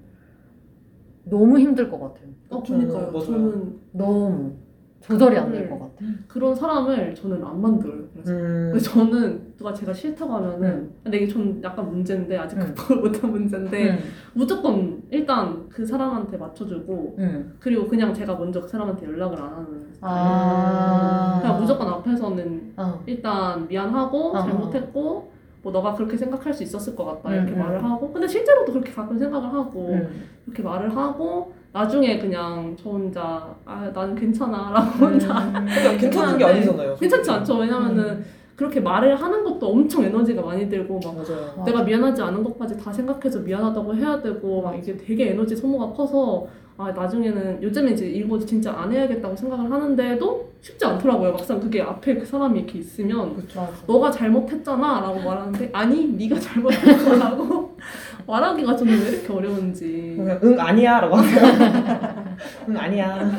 너무 1.25 1.59
힘들 1.59 1.89
것 1.89 1.99
같아요. 1.99 2.29
어, 2.49 2.63
그러니까요. 2.63 3.11
맞아요. 3.11 3.19
저는 3.25 3.79
너무 3.93 4.53
조절이 5.01 5.37
안 5.37 5.47
음. 5.47 5.51
될것 5.53 5.79
같아. 5.79 5.95
그런 6.27 6.53
사람을 6.53 7.15
저는 7.15 7.43
안 7.43 7.61
만들어요. 7.61 8.03
그래서. 8.13 8.31
음, 8.31 8.69
근데 8.71 8.79
저는 8.79 9.53
누가 9.57 9.73
제가 9.73 9.93
싫다고 9.93 10.33
하면은 10.33 10.69
음. 10.69 10.93
근데 11.03 11.17
이게 11.17 11.27
좀 11.27 11.59
약간 11.63 11.89
문제인데 11.89 12.37
아직 12.37 12.57
음. 12.57 12.73
극복을 12.75 12.97
못한 13.09 13.31
문제인데 13.31 13.91
응, 13.91 13.99
무조건 14.33 15.01
일단 15.09 15.67
그 15.69 15.85
사람한테 15.85 16.37
맞춰주고 16.37 17.15
응. 17.19 17.53
그리고 17.59 17.87
그냥 17.87 18.13
제가 18.13 18.35
먼저 18.35 18.61
그 18.61 18.67
사람한테 18.67 19.05
연락을 19.07 19.37
안 19.37 19.53
하는 19.53 19.87
아. 20.01 21.39
그냥 21.41 21.59
무조건 21.59 21.87
앞에서는 21.87 22.73
어. 22.77 23.01
일단 23.05 23.67
미안하고 23.67 24.31
어, 24.35 24.39
잘못했고 24.41 25.31
뭐 25.61 25.71
너가 25.71 25.93
그렇게 25.93 26.15
생각할 26.15 26.53
수 26.53 26.63
있었을 26.63 26.95
것 26.95 27.05
같다 27.05 27.35
이렇게 27.35 27.51
음, 27.51 27.57
음. 27.57 27.59
말을 27.59 27.83
하고 27.83 28.11
근데 28.11 28.27
실제로도 28.27 28.71
그렇게 28.71 28.91
가끔 28.91 29.17
생각을 29.17 29.51
하고 29.53 29.89
응. 29.91 30.09
이렇게 30.45 30.63
말을 30.63 30.95
하고 30.95 31.53
나중에 31.73 32.17
그냥 32.17 32.75
저 32.81 32.89
혼자 32.89 33.55
아 33.65 33.91
나는 33.93 34.15
괜찮아 34.15 34.71
라고 34.71 35.05
혼자 35.05 35.27
음. 35.37 35.65
그러니까 35.67 35.97
괜찮은 35.97 36.37
게 36.37 36.45
네. 36.45 36.51
아니잖아요. 36.51 36.95
괜찮지 36.95 37.31
않죠 37.31 37.57
왜냐면은 37.57 38.03
음. 38.05 38.25
그렇게 38.55 38.79
말을 38.81 39.15
하는 39.15 39.43
것도 39.43 39.69
엄청 39.69 40.03
에너지가 40.03 40.41
많이 40.41 40.67
들고 40.67 40.99
막 41.03 41.15
맞아요. 41.15 41.53
맞아. 41.57 41.63
내가 41.63 41.83
미안하지 41.83 42.21
않은 42.21 42.43
것까지 42.43 42.77
다 42.77 42.91
생각해서 42.91 43.39
미안하다고 43.39 43.95
해야 43.95 44.21
되고 44.21 44.61
막 44.61 44.77
이게 44.77 44.97
되게 44.97 45.31
에너지 45.31 45.55
소모가 45.55 45.93
커서 45.93 46.45
아 46.81 46.93
나중에는 46.93 47.61
요즘에 47.61 47.91
이제 47.91 48.05
이거 48.07 48.39
진짜 48.39 48.71
안 48.71 48.89
해야겠다고 48.89 49.35
생각을 49.35 49.69
하는데도 49.69 50.49
쉽지 50.61 50.85
않더라고요 50.85 51.33
막상 51.33 51.59
그게 51.59 51.81
앞에 51.81 52.15
그 52.15 52.25
사람이 52.25 52.57
이렇게 52.59 52.79
있으면 52.79 53.35
맞아. 53.35 53.69
너가 53.85 54.09
잘못했잖아 54.09 55.01
라고 55.01 55.19
말하는데 55.19 55.71
아니 55.73 56.05
네가 56.05 56.39
잘못했다고 56.39 57.75
말하기가 58.25 58.77
저는 58.77 58.93
왜 58.97 59.09
이렇게 59.09 59.33
어려운지 59.33 60.15
응 60.41 60.57
아니야 60.57 61.01
라고 61.01 61.17
하세요. 61.17 61.41
응 62.69 62.77
아니야. 62.77 63.29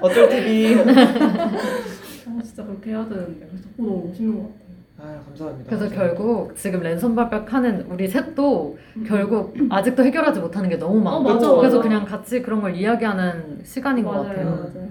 어쩔 0.00 0.28
TV. 0.28 0.74
아, 0.80 2.42
진짜 2.42 2.64
그렇게 2.64 2.90
해야 2.90 3.08
되는데 3.08 3.46
그래서 3.48 3.68
어, 3.68 3.72
너무 3.76 4.08
멋있는 4.08 4.34
것 4.34 4.42
같아요 4.48 4.67
아 5.00 5.20
감사합니다. 5.26 5.70
그래서 5.76 5.94
결국 5.94 6.56
지금 6.56 6.80
랜선 6.82 7.14
발백하는 7.14 7.86
우리 7.88 8.08
셋도 8.08 8.76
결국 9.06 9.54
아직도 9.70 10.02
해결하지 10.04 10.40
못하는 10.40 10.68
게 10.68 10.76
너무 10.76 11.00
많아. 11.00 11.16
어, 11.16 11.20
맞아, 11.22 11.50
그래서 11.56 11.76
맞아. 11.76 11.80
그냥 11.88 12.04
같이 12.04 12.42
그런 12.42 12.60
걸 12.60 12.74
이야기하는 12.74 13.60
시간인 13.64 14.04
것 14.04 14.10
맞아요 14.10 14.24
같아요. 14.28 14.50
맞아요 14.74 14.88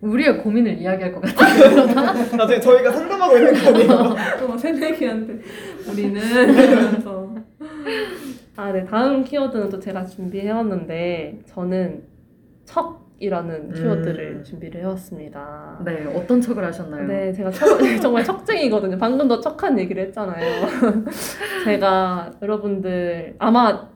우리의 0.00 0.38
고민을 0.42 0.78
이야기할 0.78 1.12
것 1.12 1.20
같아요. 1.20 1.84
나중에 2.38 2.60
저희가 2.60 2.92
상담하고 2.92 3.36
있는 3.36 3.52
거 3.52 3.68
아니에요? 3.68 4.16
또 4.40 4.56
새내기한테 4.56 5.40
우리는 5.90 6.22
이러면서 6.54 7.34
아, 8.56 8.72
네. 8.72 8.84
다음 8.84 9.22
키워드는 9.22 9.68
또 9.68 9.78
제가 9.78 10.04
준비해왔는데 10.06 11.40
저는 11.46 12.04
척 12.64 13.07
이라는 13.20 13.72
키워드를 13.72 14.36
음. 14.38 14.44
준비를 14.44 14.80
해왔습니다. 14.82 15.80
네, 15.84 16.04
어떤 16.14 16.40
척을 16.40 16.64
하셨나요? 16.64 17.06
네, 17.06 17.32
제가 17.32 17.50
척, 17.50 17.66
정말 18.00 18.24
척쟁이거든요. 18.24 18.96
방금도 18.96 19.40
척한 19.40 19.78
얘기를 19.78 20.04
했잖아요. 20.06 20.66
제가 21.64 22.30
여러분들 22.40 23.34
아마 23.38 23.88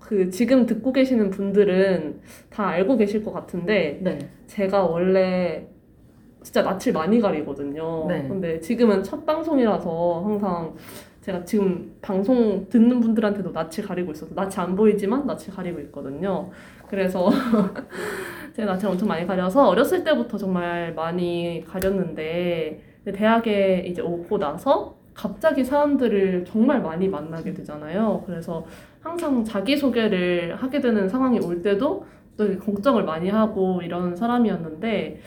그 0.00 0.30
지금 0.30 0.64
듣고 0.66 0.92
계시는 0.92 1.30
분들은 1.30 2.20
다 2.48 2.68
알고 2.68 2.96
계실 2.96 3.24
것 3.24 3.32
같은데 3.32 3.98
네. 4.00 4.18
제가 4.46 4.84
원래 4.84 5.66
진짜 6.42 6.62
낯을 6.62 6.92
많이 6.94 7.20
가리거든요. 7.20 8.06
네. 8.06 8.28
근데 8.28 8.60
지금은 8.60 9.02
첫 9.02 9.26
방송이라서 9.26 10.22
항상 10.24 10.74
제가 11.22 11.44
지금 11.44 11.96
방송 12.00 12.68
듣는 12.68 13.00
분들한테도 13.00 13.50
낯을 13.50 13.82
가리고 13.84 14.12
있어서 14.12 14.32
낯이 14.32 14.52
안 14.58 14.76
보이지만 14.76 15.26
낯을 15.26 15.50
가리고 15.52 15.80
있거든요. 15.80 16.50
그래서 16.88 17.30
제가 18.54 18.72
낯을 18.72 18.86
엄청 18.86 19.08
많이 19.08 19.26
가려서 19.26 19.68
어렸을 19.68 20.02
때부터 20.04 20.38
정말 20.38 20.94
많이 20.94 21.64
가렸는데 21.66 22.80
대학에 23.14 23.84
이제 23.86 24.02
오고 24.02 24.38
나서 24.38 24.96
갑자기 25.14 25.64
사람들을 25.64 26.44
정말 26.44 26.82
많이 26.82 27.08
만나게 27.08 27.54
되잖아요. 27.54 28.22
그래서 28.26 28.64
항상 29.00 29.44
자기소개를 29.44 30.56
하게 30.56 30.80
되는 30.80 31.08
상황이 31.08 31.38
올 31.38 31.62
때도 31.62 32.06
또 32.36 32.58
걱정을 32.58 33.04
많이 33.04 33.30
하고 33.30 33.80
이런 33.82 34.14
사람이었는데 34.14 35.20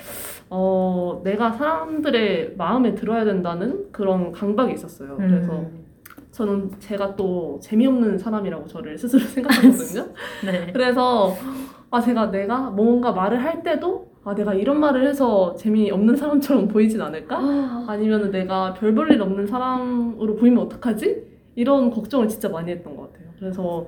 어, 0.51 1.21
내가 1.23 1.51
사람들의 1.51 2.55
마음에 2.57 2.93
들어야 2.93 3.25
된다는 3.25 3.91
그런 3.91 4.31
강박이 4.31 4.73
있었어요. 4.73 5.17
그래서 5.17 5.51
음. 5.53 5.88
저는 6.39 6.71
제가 6.79 7.17
또 7.17 7.59
재미없는 7.61 8.17
사람이라고 8.17 8.65
저를 8.65 8.97
스스로 8.97 9.21
생각하거든요. 9.27 10.05
네. 10.45 10.71
그래서 10.71 11.35
아 11.91 11.99
제가 11.99 12.31
내가 12.31 12.69
뭔가 12.69 13.11
말을 13.11 13.43
할 13.43 13.61
때도 13.61 14.07
아 14.23 14.33
내가 14.33 14.53
이런 14.53 14.79
말을 14.79 15.05
해서 15.05 15.53
재미없는 15.55 16.15
사람처럼 16.15 16.69
보이진 16.69 17.01
않을까? 17.01 17.37
아니면 17.89 18.31
내가 18.31 18.73
별 18.73 18.95
볼 18.95 19.11
일 19.11 19.21
없는 19.21 19.47
사람으로 19.47 20.37
보이면 20.37 20.63
어떡하지? 20.63 21.23
이런 21.55 21.91
걱정을 21.91 22.29
진짜 22.29 22.47
많이 22.47 22.71
했던 22.71 22.95
것 22.95 23.11
같아요. 23.11 23.27
그래서 23.37 23.85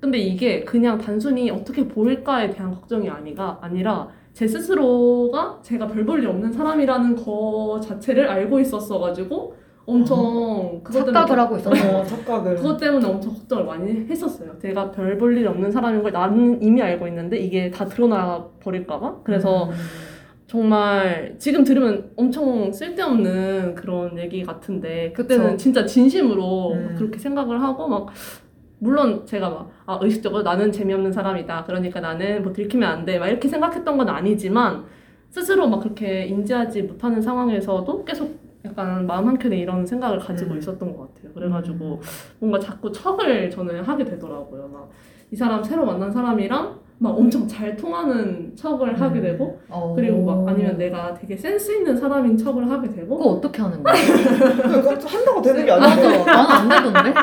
근데 0.00 0.18
이게 0.18 0.64
그냥 0.64 0.98
단순히 0.98 1.50
어떻게 1.50 1.88
보일까에 1.88 2.50
대한 2.50 2.72
걱정이 2.74 3.08
아니가 3.08 3.58
아니라 3.62 4.08
제 4.34 4.46
스스로가 4.46 5.60
제가 5.62 5.86
별 5.86 6.04
볼 6.04 6.20
일 6.20 6.28
없는 6.28 6.52
사람이라는 6.52 7.16
거 7.16 7.80
자체를 7.82 8.28
알고 8.28 8.60
있었어가지고 8.60 9.54
엄청 9.86 10.80
그것 10.84 11.00
때문에 11.04 11.12
착각을 11.12 11.38
하고 11.40 11.56
있었어요. 11.56 11.96
어, 11.98 12.04
착각을. 12.06 12.56
그것 12.56 12.76
때문에 12.76 13.06
엄청 13.06 13.32
걱정을 13.34 13.64
많이 13.64 14.06
했었어요. 14.08 14.58
제가 14.60 14.90
별 14.92 15.18
볼 15.18 15.36
일 15.36 15.46
없는 15.48 15.70
사람인 15.70 16.02
걸 16.02 16.12
나는 16.12 16.62
이미 16.62 16.80
알고 16.82 17.06
있는데 17.08 17.38
이게 17.38 17.70
다 17.70 17.84
드러나 17.86 18.46
버릴까봐. 18.60 19.18
그래서 19.24 19.64
음. 19.66 19.70
정말 20.46 21.36
지금 21.38 21.62
들으면 21.64 22.10
엄청 22.16 22.72
쓸데없는 22.72 23.74
그런 23.76 24.18
얘기 24.18 24.42
같은데 24.42 25.12
그때는 25.12 25.44
그쵸. 25.52 25.56
진짜 25.56 25.86
진심으로 25.86 26.72
음. 26.72 26.94
그렇게 26.98 27.18
생각을 27.18 27.62
하고 27.62 27.86
막 27.88 28.08
물론 28.80 29.24
제가 29.26 29.48
막 29.50 29.70
아, 29.86 29.98
의식적으로 30.02 30.42
나는 30.42 30.72
재미없는 30.72 31.12
사람이다. 31.12 31.64
그러니까 31.66 32.00
나는 32.00 32.42
뭐 32.42 32.52
들키면 32.52 32.88
안 32.90 33.04
돼. 33.04 33.18
막 33.18 33.28
이렇게 33.28 33.46
생각했던 33.48 33.96
건 33.96 34.08
아니지만 34.08 34.84
스스로 35.30 35.68
막 35.68 35.80
그렇게 35.80 36.24
인지하지 36.26 36.82
못하는 36.82 37.22
상황에서도 37.22 38.04
계속 38.04 38.39
약간 38.64 39.06
마음 39.06 39.26
한켠에 39.28 39.56
이런 39.56 39.86
생각을 39.86 40.18
가지고 40.18 40.52
음. 40.52 40.58
있었던 40.58 40.96
것 40.96 41.14
같아요. 41.14 41.32
그래가지고 41.32 42.00
뭔가 42.38 42.58
자꾸 42.58 42.92
척을 42.92 43.50
저는 43.50 43.82
하게 43.82 44.04
되더라고요. 44.04 44.68
막 44.68 44.90
이 45.32 45.36
사람 45.36 45.62
새로 45.62 45.86
만난 45.86 46.10
사람이랑 46.10 46.80
막 46.98 47.10
엄청 47.10 47.46
잘 47.46 47.76
통하는 47.76 48.54
척을 48.56 49.00
하게 49.00 49.20
음. 49.20 49.22
되고 49.22 49.60
어. 49.68 49.94
그리고 49.96 50.24
막 50.24 50.46
아니면 50.48 50.76
내가 50.76 51.14
되게 51.14 51.36
센스 51.36 51.70
있는 51.72 51.96
사람인 51.96 52.36
척을 52.36 52.68
하게 52.68 52.90
되고 52.90 53.16
그거 53.16 53.30
어떻게 53.30 53.62
하는 53.62 53.82
거야? 53.82 53.94
한다고 53.94 55.40
되는 55.40 55.64
게 55.64 55.70
아니야. 55.70 55.88
맞아. 55.88 56.24
나는 56.24 56.50
안 56.50 56.68
되던데? 56.92 57.14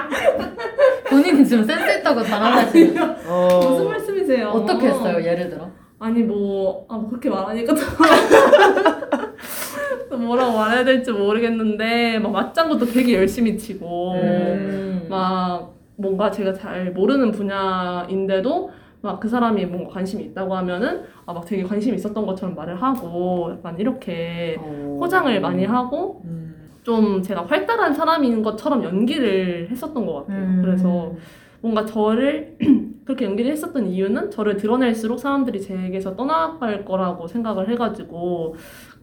본인이 1.09 1.45
지금 1.45 1.63
센스 1.63 1.99
있다고 1.99 2.23
자랑하시는 2.23 3.15
어. 3.27 3.59
무슨 3.69 3.87
말씀이세요? 3.89 4.47
어떻게 4.49 4.87
했어요? 4.87 5.23
예를 5.23 5.49
들어? 5.49 5.69
아니 5.99 6.23
뭐, 6.23 6.85
아, 6.89 6.95
뭐 6.95 7.09
그렇게 7.09 7.29
말하니까 7.29 7.73
뭐라고 10.15 10.57
말해야 10.57 10.83
될지 10.85 11.11
모르겠는데 11.11 12.19
막 12.19 12.31
맞장구도 12.31 12.85
되게 12.85 13.15
열심히 13.15 13.57
치고 13.57 14.13
음. 14.13 15.07
막 15.09 15.73
뭔가 15.95 16.29
제가 16.31 16.53
잘 16.53 16.91
모르는 16.91 17.31
분야인데도 17.31 18.69
막 19.01 19.19
그 19.19 19.29
사람이 19.29 19.65
뭔가 19.65 19.93
관심이 19.93 20.23
있다고 20.25 20.55
하면은 20.57 21.03
아 21.25 21.33
막 21.33 21.45
되게 21.45 21.63
관심 21.63 21.93
있었던 21.93 22.25
것처럼 22.25 22.55
말을 22.55 22.81
하고 22.81 23.51
약간 23.51 23.77
이렇게 23.79 24.57
어. 24.59 24.97
포장을 24.99 25.39
많이 25.39 25.65
하고 25.65 26.21
음. 26.25 26.55
좀 26.83 27.21
제가 27.21 27.45
활달한 27.45 27.93
사람인 27.93 28.41
것처럼 28.43 28.83
연기를 28.83 29.67
했었던 29.69 30.05
것 30.05 30.13
같아요. 30.25 30.43
음. 30.43 30.61
그래서 30.63 31.13
뭔가 31.61 31.85
저를 31.85 32.57
그렇게 33.05 33.25
연기를 33.25 33.51
했었던 33.51 33.87
이유는 33.87 34.31
저를 34.31 34.57
드러낼수록 34.57 35.19
사람들이 35.19 35.61
제게서 35.61 36.15
떠나갈 36.15 36.83
거라고 36.83 37.27
생각을 37.27 37.69
해가지고 37.69 38.55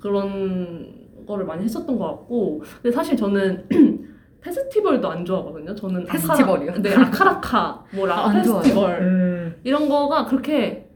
그런 0.05 0.87
거를 1.27 1.47
많이 1.47 1.65
했었던 1.65 1.99
것 1.99 2.07
같고 2.07 2.63
근데 2.83 2.95
사실 2.95 3.17
저는 3.17 3.67
페스티벌도 4.43 5.09
안 5.09 5.25
좋아하거든요. 5.25 5.75
저는 5.75 6.05
페스티벌이요? 6.05 6.73
아카라, 6.73 6.83
네, 6.83 6.95
아카라카, 6.95 7.85
뭐라 7.95 8.15
아, 8.21 8.29
안 8.29 8.43
좋아해요? 8.45 8.63
페스티벌 8.63 9.01
음. 9.01 9.55
이런 9.65 9.89
거가 9.89 10.27
그렇게 10.27 10.91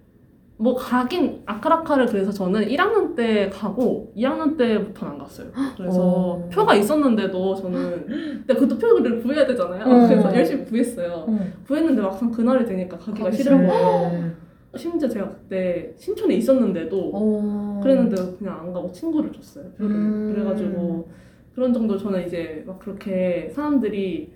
뭐 0.59 0.75
가긴 0.75 1.41
아카라카를 1.47 2.05
그래서 2.07 2.31
저는 2.31 2.69
1학년 2.69 3.17
때 3.17 3.49
가고 3.49 4.13
2학년 4.15 4.59
때부터는 4.59 5.13
안 5.15 5.19
갔어요. 5.19 5.47
그래서 5.79 6.01
어. 6.03 6.49
표가 6.53 6.75
있었는데도 6.75 7.55
저는 7.55 8.07
근데 8.07 8.55
그것도 8.55 8.77
표를 8.79 9.23
구해야 9.23 9.47
되잖아요. 9.47 9.85
어. 9.85 10.07
그래서 10.07 10.35
열심히 10.37 10.65
구했어요. 10.67 11.25
어. 11.27 11.39
구했는데 11.67 12.03
막상 12.03 12.31
그날이 12.31 12.67
되니까 12.67 12.99
가기가 12.99 13.25
가기 13.31 13.37
싫은. 13.39 13.67
거예요. 13.67 14.48
음. 14.73 14.79
심지어 14.79 15.09
제가 15.09 15.31
그때 15.31 15.93
신촌에 15.97 16.35
있었는데도 16.35 17.11
어. 17.15 17.81
그랬는데 17.83 18.17
그냥 18.39 18.61
안 18.61 18.73
가고 18.73 18.91
친구를 18.93 19.33
줬어요. 19.33 19.65
표를. 19.73 19.95
음. 19.95 20.33
그래가지고 20.35 21.09
그런 21.55 21.73
정도 21.73 21.97
저는 21.97 22.27
이제 22.27 22.63
막 22.67 22.79
그렇게 22.79 23.51
사람들이 23.53 24.31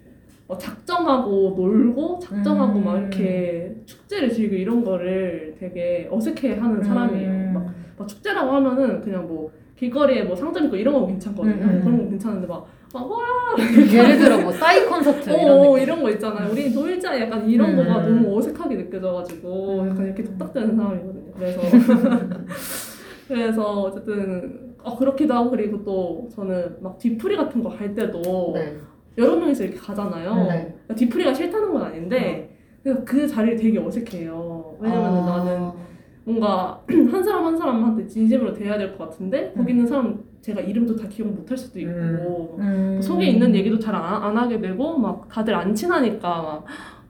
뭐 0.47 0.59
작정하고 0.59 1.55
놀고 1.57 2.19
작정하고 2.19 2.79
음. 2.79 2.85
막 2.85 2.99
이렇게 2.99 3.77
축제를 3.87 4.31
즐기고 4.31 4.57
이런 4.57 4.85
거를 4.85 5.55
되게 5.59 6.09
어색해하는 6.11 6.83
사람이에요. 6.83 7.31
음. 7.31 7.51
막, 7.55 7.75
막 7.97 8.09
축제라고 8.09 8.51
하면은 8.51 9.01
그냥 9.01 9.27
뭐 9.27 9.53
길거리에 9.77 10.25
뭐 10.25 10.37
상점 10.37 10.67
있고 10.67 10.77
이런 10.77 10.95
거 10.95 11.07
괜찮거든요. 11.07 11.55
음, 11.55 11.69
음. 11.69 11.81
그런 11.81 11.99
거 11.99 12.11
괜찮은데 12.11 12.47
막, 12.47 12.67
막 12.93 13.11
와, 13.11 13.19
예를 13.91 14.19
들어 14.19 14.39
뭐 14.41 14.53
싸이 14.53 14.85
콘서트 14.87 15.31
이런 15.31 15.51
어, 15.51 15.63
느낌. 15.73 15.83
이런 15.83 16.03
거 16.03 16.11
있잖아요. 16.11 16.51
우리 16.53 16.71
놀자 16.71 17.19
약간 17.21 17.49
이런 17.49 17.71
음. 17.71 17.77
거가 17.87 18.03
너무 18.03 18.37
어색하게 18.37 18.77
느껴져가지고 18.77 19.81
음. 19.81 19.91
약간 19.91 20.07
이렇게 20.07 20.23
뚝딱대는 20.25 20.77
사람이거든요. 20.77 21.33
그래서 21.35 21.61
그래서 23.29 23.81
어쨌든 23.83 24.75
어, 24.83 24.97
그렇기도 24.97 25.33
하고 25.35 25.51
그리고 25.51 25.83
또 25.85 26.29
저는 26.35 26.77
막 26.81 26.99
뒤풀이 26.99 27.37
같은 27.37 27.63
거 27.63 27.71
갈 27.71 27.95
때도 27.95 28.53
네. 28.55 28.77
여러 29.19 29.37
명이서 29.37 29.65
이렇게 29.65 29.79
가잖아요. 29.79 30.35
네. 30.35 30.49
그러니까 30.85 30.95
뒤풀이가 30.95 31.33
싫다는 31.35 31.73
건 31.73 31.83
아닌데 31.83 32.57
그래서 32.83 33.01
그 33.05 33.27
자리를 33.27 33.57
되게 33.57 33.79
어색해요. 33.79 34.77
왜냐면 34.81 35.07
아. 35.29 35.37
나는 35.45 35.71
뭔가 36.25 36.83
한 37.11 37.23
사람 37.25 37.45
한 37.47 37.57
사람한테 37.57 38.07
진심으로 38.07 38.53
대해야 38.53 38.77
될 38.77 38.97
것 38.97 39.09
같은데 39.11 39.53
거기 39.57 39.73
있는 39.73 39.87
사람 39.87 40.21
제가 40.43 40.61
이름도 40.61 40.97
다 40.97 41.09
기억 41.09 41.29
못할 41.29 41.57
수도 41.57 41.79
있고 41.81 42.57
음. 42.59 43.01
속에 43.01 43.27
있는 43.27 43.55
얘기도 43.55 43.79
잘안 43.79 44.37
하게 44.37 44.61
되고 44.61 44.99
막 44.99 45.29
다들 45.29 45.55
안 45.55 45.75
친하니까 45.75 46.29
막 46.43 46.65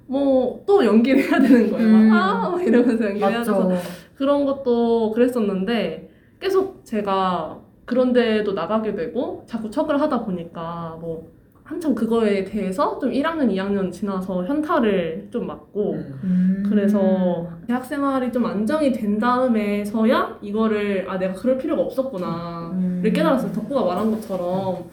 뭐 0.08 0.64
또 0.66 0.84
연기를 0.84 1.22
해야 1.22 1.40
되는 1.40 1.70
거예요. 1.70 1.86
음. 1.88 2.08
막, 2.08 2.44
아, 2.46 2.50
막 2.50 2.62
이러면서 2.62 3.04
연기를 3.06 3.30
해야 3.30 3.38
돼서. 3.38 3.70
그런 4.14 4.44
것도 4.44 5.12
그랬었는데 5.12 6.10
계속 6.40 6.84
제가 6.84 7.58
그런 7.86 8.12
데도 8.12 8.52
나가게 8.52 8.94
되고 8.94 9.44
자꾸 9.46 9.70
척을 9.70 10.00
하다 10.00 10.24
보니까 10.24 10.98
뭐 11.00 11.30
한참 11.72 11.94
그거에 11.94 12.44
대해서 12.44 12.98
좀 12.98 13.10
1학년, 13.10 13.50
2학년 13.50 13.90
지나서 13.90 14.44
현타를 14.44 15.28
좀 15.30 15.46
맞고 15.46 15.92
음. 15.94 16.62
그래서 16.68 17.48
대학 17.66 17.82
생활이 17.84 18.30
좀 18.30 18.44
안정이 18.44 18.92
된 18.92 19.18
다음에서야 19.18 20.38
이거를 20.42 21.06
아 21.08 21.18
내가 21.18 21.32
그럴 21.32 21.56
필요가 21.56 21.82
없었구나 21.82 22.72
음. 22.74 23.00
를 23.02 23.10
깨달았어요. 23.12 23.52
덕구가 23.52 23.86
말한 23.86 24.10
것처럼 24.10 24.84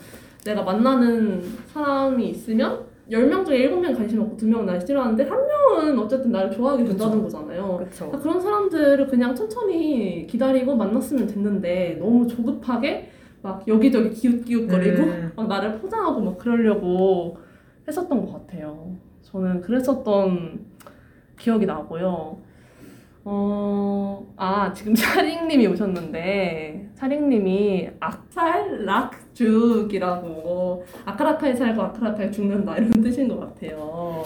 내가 0.45 0.63
만나는 0.63 1.43
사람이 1.67 2.29
있으면 2.29 2.85
10명 3.11 3.45
중에 3.45 3.69
7명 3.69 3.97
관심 3.97 4.21
없고 4.21 4.37
2명은 4.37 4.63
날 4.63 4.79
싫어하는데 4.79 5.23
한 5.27 5.47
명은 5.47 5.99
어쨌든 5.99 6.31
나를 6.31 6.49
좋아하게 6.51 6.85
된다는 6.85 7.21
거잖아요. 7.23 7.77
그렇죠. 7.77 8.05
그러니까 8.05 8.19
그런 8.19 8.39
사람들을 8.39 9.07
그냥 9.07 9.35
천천히 9.35 10.25
기다리고 10.27 10.75
만났으면 10.75 11.27
됐는데 11.27 11.97
너무 11.99 12.25
조급하게 12.25 13.09
막 13.41 13.67
여기저기 13.67 14.11
기웃기웃거리고 14.11 15.03
음. 15.03 15.31
막 15.35 15.47
나를 15.47 15.79
포장하고 15.79 16.21
막 16.21 16.37
그러려고 16.37 17.37
했었던 17.87 18.25
것 18.25 18.33
같아요. 18.33 18.95
저는 19.21 19.61
그랬었던 19.61 20.65
기억이 21.37 21.65
나고요. 21.65 22.37
어, 23.25 24.33
아, 24.37 24.73
지금 24.73 24.93
차링님이 24.95 25.67
오셨는데, 25.67 26.91
차링님이 26.95 27.89
악살 27.99 28.85
락죽이라고, 28.85 30.85
아카라카에 31.05 31.55
살고 31.55 31.81
아카라카에 31.81 32.31
죽는다, 32.31 32.77
이런 32.77 32.91
뜻인 32.91 33.27
것 33.27 33.39
같아요. 33.39 34.23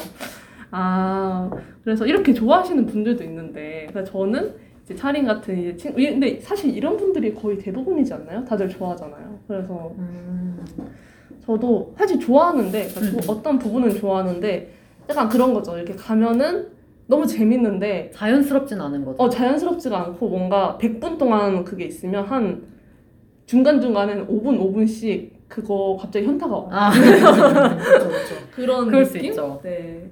아, 0.72 1.50
그래서 1.84 2.06
이렇게 2.06 2.34
좋아하시는 2.34 2.86
분들도 2.86 3.24
있는데, 3.24 3.88
그래서 3.90 4.12
저는 4.12 4.56
이제 4.84 4.96
차링 4.96 5.26
같은 5.26 5.58
이제 5.60 5.76
친구, 5.78 5.98
근데 5.98 6.40
사실 6.42 6.76
이런 6.76 6.98
분들이 6.98 7.34
거의 7.34 7.58
대부분이지 7.58 8.14
않나요? 8.14 8.44
다들 8.44 8.68
좋아하잖아요. 8.68 9.40
그래서 9.48 9.94
음. 9.98 10.60
저도 11.46 11.94
사실 11.98 12.20
좋아하는데 12.20 12.88
그러니까 12.90 13.22
조- 13.22 13.32
음. 13.32 13.36
어떤 13.38 13.60
부분은 13.60 13.96
좋아하는데 13.96 14.74
약간 15.10 15.30
그런 15.30 15.54
거죠. 15.54 15.76
이렇게 15.78 15.96
가면은 15.96 16.68
너무 17.08 17.26
재밌는데 17.26 18.12
자연스럽진 18.14 18.80
않은 18.80 19.06
거죠. 19.06 19.22
어 19.22 19.30
자연스럽지가 19.30 20.06
않고 20.06 20.28
뭔가 20.30 20.78
100분 20.82 21.18
동안 21.18 21.64
그게 21.64 21.86
있으면 21.86 22.26
한 22.26 22.64
중간 23.46 23.80
중간에는 23.82 24.28
5분 24.28 24.58
5분씩 24.60 25.32
그거 25.50 25.98
갑자기 26.00 26.26
현타가 26.26 26.56
와. 26.58 26.68
아, 26.72 26.92
그렇죠, 26.92 27.36
그렇죠. 28.10 28.36
그런 28.56 28.86
그럴 28.88 29.06
수 29.06 29.14
느낌? 29.14 29.30
있죠. 29.32 29.60
네. 29.64 30.10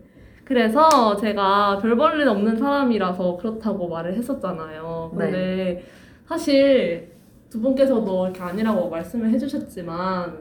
그래서 0.55 1.15
제가 1.15 1.79
별 1.81 1.95
볼일 1.95 2.27
없는 2.27 2.57
사람이라서 2.57 3.37
그렇다고 3.37 3.87
말을 3.87 4.15
했었잖아요. 4.15 5.13
근데 5.17 5.81
사실 6.27 7.09
두 7.49 7.61
분께서도 7.61 8.25
이렇게 8.25 8.41
아니라고 8.41 8.89
말씀을 8.89 9.29
해주셨지만 9.29 10.39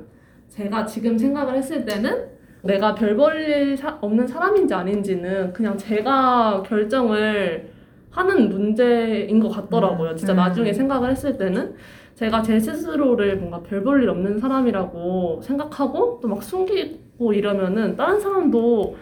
제가 0.48 0.84
지금 0.84 1.16
생각을 1.16 1.54
했을 1.56 1.84
때는 1.84 2.26
내가 2.64 2.92
별 2.96 3.14
볼일 3.14 3.78
없는 4.00 4.26
사람인지 4.26 4.74
아닌지는 4.74 5.52
그냥 5.52 5.78
제가 5.78 6.64
결정을 6.66 7.70
하는 8.10 8.48
문제인 8.48 9.38
것 9.38 9.48
같더라고요. 9.48 10.16
진짜 10.16 10.34
음. 10.34 10.38
나중에 10.38 10.72
생각을 10.72 11.12
했을 11.12 11.38
때는 11.38 11.76
제가 12.16 12.42
제 12.42 12.58
스스로를 12.58 13.36
뭔가 13.36 13.60
별 13.62 13.84
볼 13.84 14.02
일 14.02 14.08
없는 14.08 14.40
사람이라고 14.40 15.40
생각하고 15.40 16.18
또 16.20 16.26
막 16.26 16.42
숨기고 16.42 17.32
이러면은 17.32 17.94
다른 17.96 18.18
사람도 18.18 18.96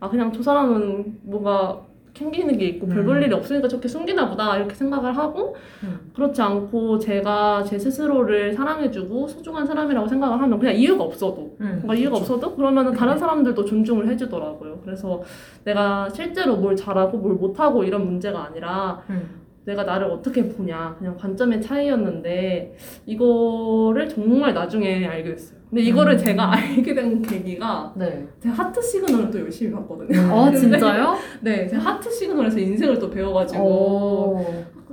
아 0.00 0.08
그냥 0.08 0.32
저 0.32 0.42
사람은 0.42 1.20
뭔가 1.22 1.88
캥기는 2.18 2.58
게 2.58 2.66
있고 2.66 2.86
별볼 2.88 3.16
음. 3.18 3.22
일이 3.22 3.32
없으니까 3.32 3.68
저렇게 3.68 3.86
숨기나 3.86 4.28
보다 4.28 4.56
이렇게 4.56 4.74
생각을 4.74 5.16
하고 5.16 5.54
음. 5.84 6.10
그렇지 6.14 6.42
않고 6.42 6.98
제가 6.98 7.62
제 7.64 7.78
스스로를 7.78 8.52
사랑해주고 8.52 9.28
소중한 9.28 9.64
사람이라고 9.64 10.08
생각을 10.08 10.40
하면 10.40 10.58
그냥 10.58 10.74
이유가 10.74 11.04
없어도 11.04 11.56
음. 11.60 11.78
뭔가 11.80 11.94
이유가 11.94 12.16
없어도 12.16 12.56
그러면은 12.56 12.92
다른 12.92 13.16
사람들도 13.16 13.64
존중을 13.64 14.08
해주더라고요. 14.08 14.80
그래서 14.84 15.22
내가 15.64 16.08
실제로 16.10 16.56
뭘 16.56 16.74
잘하고 16.74 17.18
뭘 17.18 17.34
못하고 17.34 17.84
이런 17.84 18.04
문제가 18.04 18.44
아니라 18.44 19.02
음. 19.10 19.46
내가 19.64 19.84
나를 19.84 20.10
어떻게 20.10 20.48
보냐 20.48 20.96
그냥 20.98 21.16
관점의 21.16 21.60
차이였는데 21.60 22.74
이거를 23.06 24.08
정말 24.08 24.54
나중에 24.54 25.06
알게 25.06 25.30
됐어요. 25.30 25.57
근데 25.70 25.82
이거를 25.82 26.14
음. 26.14 26.18
제가 26.18 26.52
알게 26.56 26.94
된 26.94 27.20
계기가 27.22 27.92
네. 27.96 28.26
제가 28.40 28.54
하트 28.54 28.80
시그널을 28.80 29.30
또 29.30 29.40
열심히 29.40 29.72
봤거든요. 29.72 30.20
아, 30.32 30.44
근데 30.44 30.58
진짜요? 30.58 31.16
네, 31.42 31.66
제가 31.68 31.82
하트 31.82 32.10
시그널에서 32.10 32.58
인생을 32.58 32.98
또 32.98 33.10
배워가지고 33.10 33.62
오. 33.62 34.44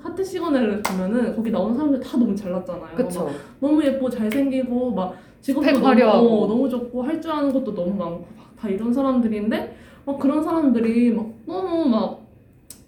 하트 0.02 0.24
시그널을 0.24 0.82
보면은 0.82 1.36
거기 1.36 1.50
나오는 1.50 1.74
사람들 1.76 2.00
다 2.00 2.18
너무 2.18 2.36
잘났잖아요. 2.36 2.96
그쵸. 2.96 3.26
막 3.26 3.34
너무 3.60 3.84
예쁘고 3.84 4.10
잘생기고 4.10 4.92
막 4.92 5.16
직업도 5.42 5.80
너무. 5.80 6.44
어, 6.44 6.48
너무 6.48 6.70
좋고 6.70 7.04
할 7.04 7.22
줄 7.22 7.32
아는 7.32 7.54
것도 7.54 7.74
너무 7.74 7.94
많고 7.96 8.26
막다 8.38 8.70
이런 8.70 8.94
사람들인데 8.94 9.76
막 10.06 10.20
그런 10.20 10.44
사람들이 10.44 11.12
막 11.12 11.28
너무 11.46 11.86
막 11.86 12.22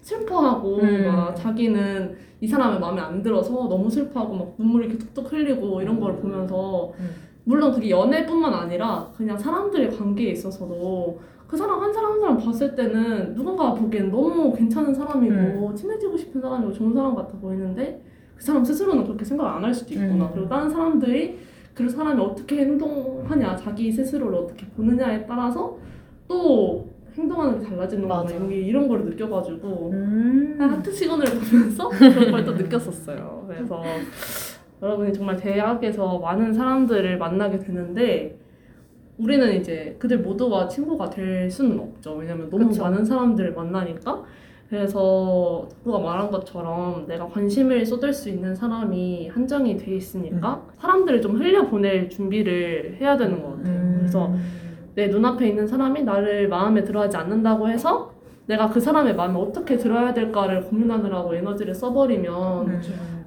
슬퍼하고 0.02 0.76
음. 0.78 1.06
막 1.06 1.34
자기는 1.34 2.16
이 2.40 2.46
사람의 2.46 2.78
마음에 2.78 3.00
안 3.00 3.22
들어서 3.22 3.50
너무 3.68 3.90
슬퍼하고 3.90 4.34
막 4.34 4.54
눈물이 4.58 4.86
이렇게 4.86 4.98
툭툭 4.98 5.32
흘리고 5.32 5.80
이런 5.82 5.98
걸 5.98 6.16
보면서 6.16 6.92
음. 7.00 7.10
물론 7.48 7.72
그게 7.72 7.88
연애뿐만 7.88 8.52
아니라 8.52 9.08
그냥 9.16 9.38
사람들의 9.38 9.96
관계에 9.96 10.32
있어서도 10.32 11.18
그 11.46 11.56
사람 11.56 11.80
한 11.80 11.90
사람 11.90 12.12
한 12.12 12.20
사람 12.20 12.36
봤을 12.36 12.74
때는 12.74 13.34
누군가 13.34 13.72
보기엔 13.72 14.10
너무 14.10 14.52
괜찮은 14.54 14.94
사람이고 14.94 15.74
친해지고 15.74 16.14
싶은 16.18 16.42
사람이고 16.42 16.70
좋은 16.74 16.92
사람 16.92 17.14
같아 17.14 17.32
보이는데 17.38 18.04
그 18.36 18.44
사람 18.44 18.62
스스로는 18.62 19.04
그렇게 19.04 19.24
생각을 19.24 19.50
안할 19.50 19.72
수도 19.72 19.94
있구나 19.94 20.26
음. 20.26 20.30
그리고 20.34 20.46
다른 20.46 20.68
사람들이 20.68 21.38
그 21.72 21.88
사람이 21.88 22.20
어떻게 22.20 22.58
행동하냐 22.58 23.56
자기 23.56 23.90
스스로를 23.90 24.36
어떻게 24.40 24.66
보느냐에 24.66 25.24
따라서 25.26 25.78
또 26.28 26.86
행동하는 27.16 27.60
게 27.60 27.66
맞아. 28.06 28.34
이런, 28.34 28.48
게- 28.50 28.60
이런 28.60 28.86
걸 28.86 29.04
느껴가지고 29.06 29.90
음. 29.94 30.56
하트 30.60 30.92
시간을 30.92 31.24
보면서 31.24 31.88
그런 31.88 32.30
걸 32.30 32.44
또 32.44 32.52
느꼈었어요. 32.52 33.44
그래서 33.48 33.82
여러분이 34.82 35.12
정말 35.12 35.36
대학에서 35.36 36.18
많은 36.18 36.52
사람들을 36.52 37.18
만나게 37.18 37.58
되는데 37.58 38.38
우리는 39.18 39.52
이제 39.56 39.96
그들 39.98 40.18
모두와 40.18 40.68
친구가 40.68 41.10
될 41.10 41.50
수는 41.50 41.78
없죠. 41.80 42.14
왜냐면 42.14 42.48
너무 42.50 42.68
그쵸. 42.68 42.84
많은 42.84 43.04
사람들을 43.04 43.52
만나니까. 43.52 44.22
그래서 44.70 45.66
덕구가 45.82 45.98
말한 45.98 46.30
것처럼 46.30 47.06
내가 47.08 47.26
관심을 47.26 47.86
쏟을 47.86 48.12
수 48.12 48.28
있는 48.28 48.54
사람이 48.54 49.28
한정이 49.28 49.78
돼 49.78 49.96
있으니까 49.96 50.62
사람들을 50.78 51.22
좀 51.22 51.36
흘려보낼 51.36 52.10
준비를 52.10 52.98
해야 53.00 53.16
되는 53.16 53.42
것 53.42 53.56
같아요. 53.56 53.74
음. 53.74 53.96
그래서 53.98 54.30
내 54.94 55.06
눈앞에 55.06 55.48
있는 55.48 55.66
사람이 55.66 56.02
나를 56.02 56.48
마음에 56.48 56.84
들어하지 56.84 57.16
않는다고 57.16 57.68
해서 57.70 58.12
내가 58.44 58.68
그 58.68 58.78
사람의 58.78 59.16
마음에 59.16 59.38
어떻게 59.38 59.78
들어야 59.78 60.12
될까를 60.12 60.64
고민하느라고 60.64 61.34
에너지를 61.34 61.74
써버리면 61.74 62.66
음. 62.68 62.80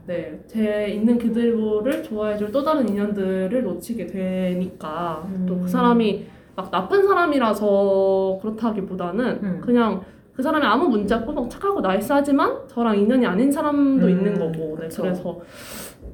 네, 0.05 0.39
제 0.47 0.87
있는 0.87 1.17
그들을 1.17 2.03
좋아해줄 2.03 2.51
또 2.51 2.63
다른 2.63 2.87
인연들을 2.87 3.63
놓치게 3.63 4.07
되니까 4.07 5.23
음. 5.27 5.45
또그 5.47 5.67
사람이 5.67 6.25
막 6.55 6.71
나쁜 6.71 7.07
사람이라서 7.07 8.39
그렇다기보다는 8.41 9.39
음. 9.43 9.61
그냥 9.63 10.01
그 10.33 10.41
사람이 10.41 10.65
아무 10.65 10.87
문제 10.87 11.13
없고 11.15 11.33
막 11.33 11.49
착하고 11.49 11.81
나이스하지만 11.81 12.67
저랑 12.67 12.97
인연이 12.97 13.25
아닌 13.25 13.51
사람도 13.51 14.05
음, 14.05 14.09
있는 14.09 14.39
거고 14.39 14.77
네, 14.79 14.87
그쵸. 14.87 15.01
그래서 15.03 15.41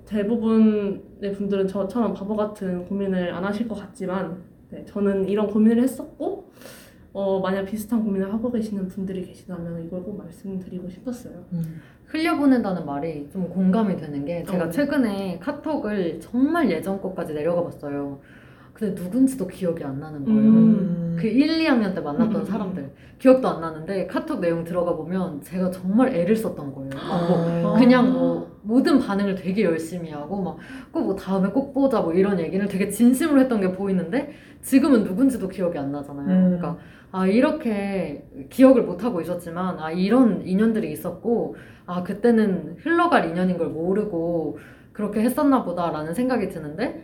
대부분의 0.05 1.33
분들은 1.35 1.67
저처럼 1.67 2.13
바보 2.13 2.35
같은 2.35 2.85
고민을 2.85 3.33
안 3.33 3.43
하실 3.43 3.67
것 3.67 3.75
같지만 3.75 4.37
네, 4.69 4.83
저는 4.85 5.27
이런 5.29 5.47
고민을 5.47 5.81
했었고 5.83 6.51
어, 7.17 7.39
만약 7.39 7.65
비슷한 7.65 8.03
고민을 8.03 8.31
하고 8.31 8.51
계시는 8.51 8.87
분들이 8.89 9.23
계시다면 9.25 9.83
이걸 9.83 10.03
꼭 10.03 10.19
말씀드리고 10.19 10.87
싶었어요. 10.87 11.33
음. 11.51 11.81
흘려보낸다는 12.05 12.85
말이 12.85 13.27
좀 13.33 13.49
공감이 13.49 13.97
되는 13.97 14.23
게 14.23 14.43
제가 14.43 14.65
어. 14.65 14.69
최근에 14.69 15.39
카톡을 15.39 16.19
정말 16.21 16.69
예전 16.69 17.01
것까지 17.01 17.33
내려가 17.33 17.63
봤어요. 17.63 18.19
근데 18.71 19.01
누군지도 19.01 19.47
기억이 19.47 19.83
안 19.83 19.99
나는 19.99 20.23
거예요. 20.23 20.39
음. 20.39 21.17
그 21.19 21.25
1, 21.25 21.57
2학년 21.65 21.95
때 21.95 22.01
만났던 22.01 22.41
음. 22.41 22.45
사람들 22.45 22.91
기억도 23.17 23.47
안 23.47 23.61
나는데 23.61 24.05
카톡 24.05 24.39
내용 24.39 24.63
들어가 24.63 24.95
보면 24.95 25.41
제가 25.41 25.71
정말 25.71 26.13
애를 26.13 26.35
썼던 26.35 26.71
거예요. 26.71 26.91
막뭐 26.93 27.75
아. 27.75 27.79
그냥 27.79 28.13
뭐 28.13 28.59
모든 28.61 28.99
반응을 28.99 29.33
되게 29.33 29.63
열심히 29.63 30.11
하고 30.11 30.39
막 30.43 30.57
꼭 30.91 31.01
뭐 31.03 31.15
다음에 31.15 31.49
꼭 31.49 31.73
보자 31.73 32.01
뭐 32.01 32.13
이런 32.13 32.39
얘기를 32.39 32.67
되게 32.67 32.89
진심으로 32.89 33.39
했던 33.41 33.59
게 33.59 33.71
보이는데 33.71 34.33
지금은 34.61 35.03
누군지도 35.03 35.47
기억이 35.47 35.75
안 35.79 35.91
나잖아요. 35.91 36.27
음. 36.27 36.43
그러니까 36.57 36.77
아 37.17 37.25
이렇게 37.25 38.27
기억을 38.51 38.83
못 38.83 39.03
하고 39.03 39.21
있었지만 39.21 39.79
아 39.79 39.91
이런 39.91 40.45
인연들이 40.45 40.91
있었고 40.91 41.55
아 41.87 42.03
그때는 42.03 42.75
흘러갈 42.79 43.27
인연인 43.29 43.57
걸 43.57 43.69
모르고 43.69 44.59
그렇게 44.93 45.21
했었나 45.21 45.63
보다라는 45.63 46.13
생각이 46.13 46.49
드는데 46.49 47.03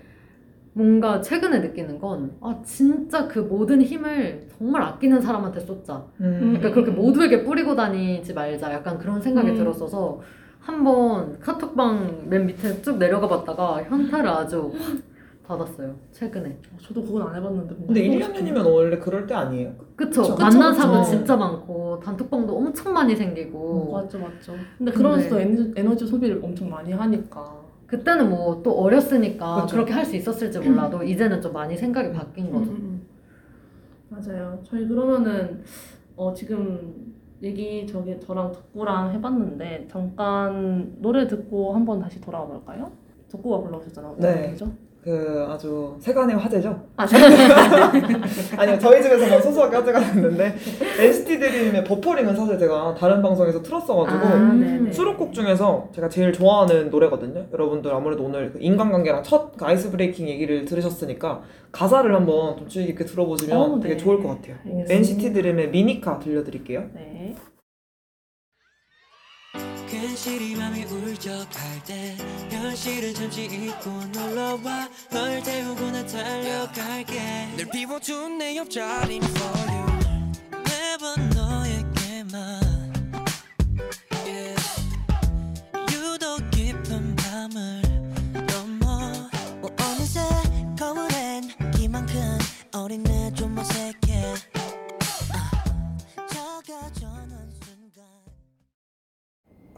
뭔가 0.74 1.20
최근에 1.22 1.60
느끼는 1.60 2.00
건 2.00 2.32
아 2.42 2.62
진짜 2.64 3.28
그 3.28 3.40
모든 3.40 3.82
힘을 3.82 4.48
정말 4.58 4.84
아끼는 4.84 5.20
사람한테 5.22 5.60
쏟자. 5.62 6.06
음. 6.22 6.40
그러니까 6.40 6.72
그렇게 6.72 6.92
모두에게 6.92 7.44
뿌리고 7.44 7.76
다니지 7.76 8.34
말자. 8.36 8.72
약간 8.72 9.00
그런 9.00 9.20
생각이 9.20 9.50
음. 9.52 9.56
들었어서 9.56 10.22
한번 10.60 11.40
카톡방 11.40 12.30
맨 12.30 12.46
밑에 12.46 12.82
쭉 12.84 12.98
내려가 12.98 13.28
봤다가 13.28 13.84
현타를 13.84 14.30
아주 14.30 14.72
확 14.78 14.98
받았어요. 15.46 15.94
최근에. 16.12 16.58
저도 16.82 17.04
그건 17.04 17.24
안 17.28 17.36
해봤는데 17.36 17.76
근데 17.76 18.00
1, 18.02 18.12
해보고 18.14 18.24
싶긴 18.36 18.54
2학년이면 18.56 18.66
원래 18.74 18.98
그럴 18.98 19.28
때 19.28 19.34
아니에요? 19.34 19.74
그쵸? 19.96 20.22
그쵸, 20.22 20.36
만난 20.38 20.72
그쵸, 20.72 20.74
사람도 20.82 21.00
그쵸. 21.04 21.12
진짜 21.12 21.36
많고 21.38 22.00
단톡방도 22.00 22.56
엄청 22.58 22.94
많이 22.94 23.16
생기고 23.16 23.92
맞죠, 23.92 24.20
맞죠. 24.20 24.54
근데 24.78 24.92
그러면서도 24.92 25.36
근데- 25.36 25.52
에너지, 25.52 25.74
에너지 25.76 26.08
소비를 26.08 26.40
엄청 26.44 26.70
많이 26.70 26.92
하니까. 26.94 27.62
그때는 27.88 28.30
뭐 28.30 28.64
또 28.64 28.72
어렸으니까 28.80 29.62
그쵸. 29.64 29.76
그렇게 29.76 29.92
할 29.94 30.06
수 30.06 30.16
있었을지 30.16 30.60
몰라도 30.60 31.04
이제는 31.04 31.42
좀 31.42 31.54
많이 31.54 31.76
생각이 31.78 32.12
바뀐 32.14 32.50
거죠. 32.52 32.72
음, 32.72 32.76
음, 32.76 33.02
음. 34.12 34.22
맞아요. 34.26 34.60
저희 34.64 34.88
그러면은 34.88 35.62
어, 36.16 36.34
지금 36.34 37.14
얘기 37.42 37.86
저기 37.86 38.18
저랑 38.22 38.52
덕구랑 38.54 39.12
해봤는데 39.14 39.88
잠깐 39.92 40.96
노래 41.00 41.28
듣고 41.28 41.74
한번 41.74 42.00
다시 42.00 42.22
돌아와 42.22 42.46
볼까요? 42.48 42.90
덕구가 43.30 43.62
불러오셨잖아요. 43.62 44.16
네. 44.20 44.52
그죠? 44.52 44.72
그 45.04 45.46
아주 45.50 45.96
세간의 46.00 46.36
화제죠? 46.38 46.82
아, 46.98 47.06
아니요 48.58 48.80
저희 48.80 49.02
집에서 49.04 49.28
뭐 49.28 49.42
소소하게 49.42 49.76
화제가 49.78 50.00
됐는데 50.00 50.56
NCT 51.00 51.40
드림의 51.40 51.84
버퍼링은 51.84 52.36
사실 52.36 52.58
제가 52.58 52.96
다른 52.96 53.22
방송에서 53.22 53.62
틀었어가지고 53.62 54.26
아, 54.26 54.54
네네. 54.54 54.92
수록곡 54.92 55.34
중에서 55.34 55.90
제가 55.94 56.10
제일 56.10 56.32
좋아하는 56.34 56.90
노래거든요. 56.90 57.46
여러분들 57.54 57.94
아무래도 57.94 58.24
오늘 58.24 58.52
그 58.52 58.60
인간관계랑 58.62 59.24
첫 59.24 59.44
그 59.58 59.66
아이스 59.66 59.92
브레이킹 59.92 60.28
얘기를 60.28 60.66
들으셨으니까 60.66 61.42
가사를 61.72 62.14
한번 62.14 62.58
좀 62.58 62.68
주의 62.68 62.86
깊게 62.88 63.06
들어보시면 63.06 63.58
어, 63.58 63.80
되게 63.80 63.96
네. 63.96 63.98
좋을 64.04 64.22
것 64.22 64.30
같아요. 64.30 64.56
알겠습니다. 64.66 64.94
NCT 64.94 65.34
드림의 65.34 65.70
미니카 65.70 66.20
들려드릴게요. 66.20 66.86
네. 66.94 67.36
괜시리 69.94 70.56
맘이 70.56 70.86
울적할 70.86 71.84
때 71.86 72.18
현실은 72.50 73.14
잠시 73.14 73.44
잊고 73.44 73.92
놀러와 74.12 74.90
널 75.12 75.44
태우고 75.44 75.92
나 75.92 76.04
달려갈게. 76.04 77.54
늘 77.58 77.70
비워둔 77.70 78.40
내 78.40 78.56
옆자리 78.58 79.18
for 79.18 79.72
you. 79.72 79.86
매번 80.66 81.30
너에게만 81.30 82.73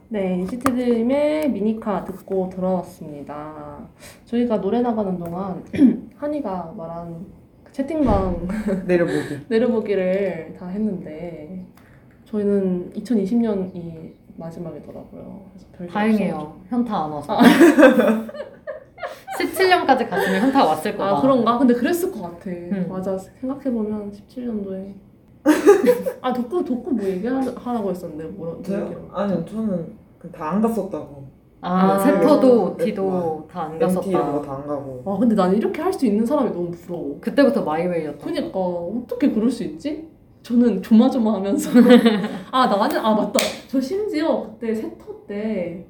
네, 0.08 0.36
인시트드림의 0.38 1.50
미니카 1.52 2.04
듣고 2.06 2.50
돌아왔습니다. 2.54 3.80
저희가 4.26 4.62
노래 4.62 4.82
나가는 4.82 5.18
동안 5.18 5.64
한이가 6.18 6.74
말한 6.78 7.26
그 7.64 7.72
채팅방 7.72 8.48
내려보기. 8.86 9.40
내려보기를 9.50 10.56
다 10.60 10.68
했는데 10.68 11.66
저희는 12.26 12.92
2020년이 12.94 14.12
마지막이더라고요. 14.38 15.42
그래서 15.52 15.68
별 15.76 15.88
다행이에요. 15.88 16.56
현타 16.70 17.06
안 17.06 17.12
와서. 17.12 17.38
17년까지 19.40 20.08
갔으면 20.10 20.42
현타 20.42 20.66
왔을 20.66 20.96
거다. 20.96 21.18
아 21.18 21.22
그런가? 21.22 21.58
근데 21.58 21.74
그랬을 21.74 22.12
것 22.12 22.22
같아. 22.22 22.50
음. 22.50 22.86
맞아. 22.90 23.18
생각해 23.18 23.64
보면 23.72 24.12
17년도에 24.12 24.94
아 26.22 26.34
덕구 26.34 26.64
덕구 26.66 26.92
뭐 26.92 27.06
얘기하라고 27.06 27.90
했었는데 27.92 28.24
뭐라 28.36 28.54
뭐 28.54 28.64
저요? 28.64 29.10
아니요 29.14 29.46
저는 29.46 29.94
다 30.32 30.50
안 30.52 30.62
갔었다고. 30.62 31.26
아, 31.62 31.94
아, 31.94 32.00
세터도 32.00 32.78
네. 32.78 32.86
디도 32.86 33.48
다안 33.52 33.72
MT 33.74 33.78
이런 33.78 33.96
갔었다. 33.96 34.32
거다 34.34 34.54
안 34.56 34.68
가고. 34.68 35.04
아 35.06 35.18
근데 35.20 35.36
나는 35.36 35.58
이렇게 35.58 35.82
할 35.82 35.92
수 35.94 36.06
있는 36.06 36.26
사람이 36.26 36.50
너무 36.52 36.72
부러워. 36.72 37.18
그때부터 37.22 37.64
마이웨이였다. 37.64 38.24
그니까 38.26 38.60
어떻게 38.60 39.32
그럴 39.32 39.50
수 39.50 39.64
있지? 39.64 40.08
저는 40.44 40.82
조마조마하면서 40.84 41.72
아 42.52 42.68
나는 42.68 42.98
아 43.00 43.16
맞다 43.16 43.40
저 43.68 43.82
심지어 43.82 44.44
그때 44.44 44.76
세터 44.76 45.26
때 45.28 45.88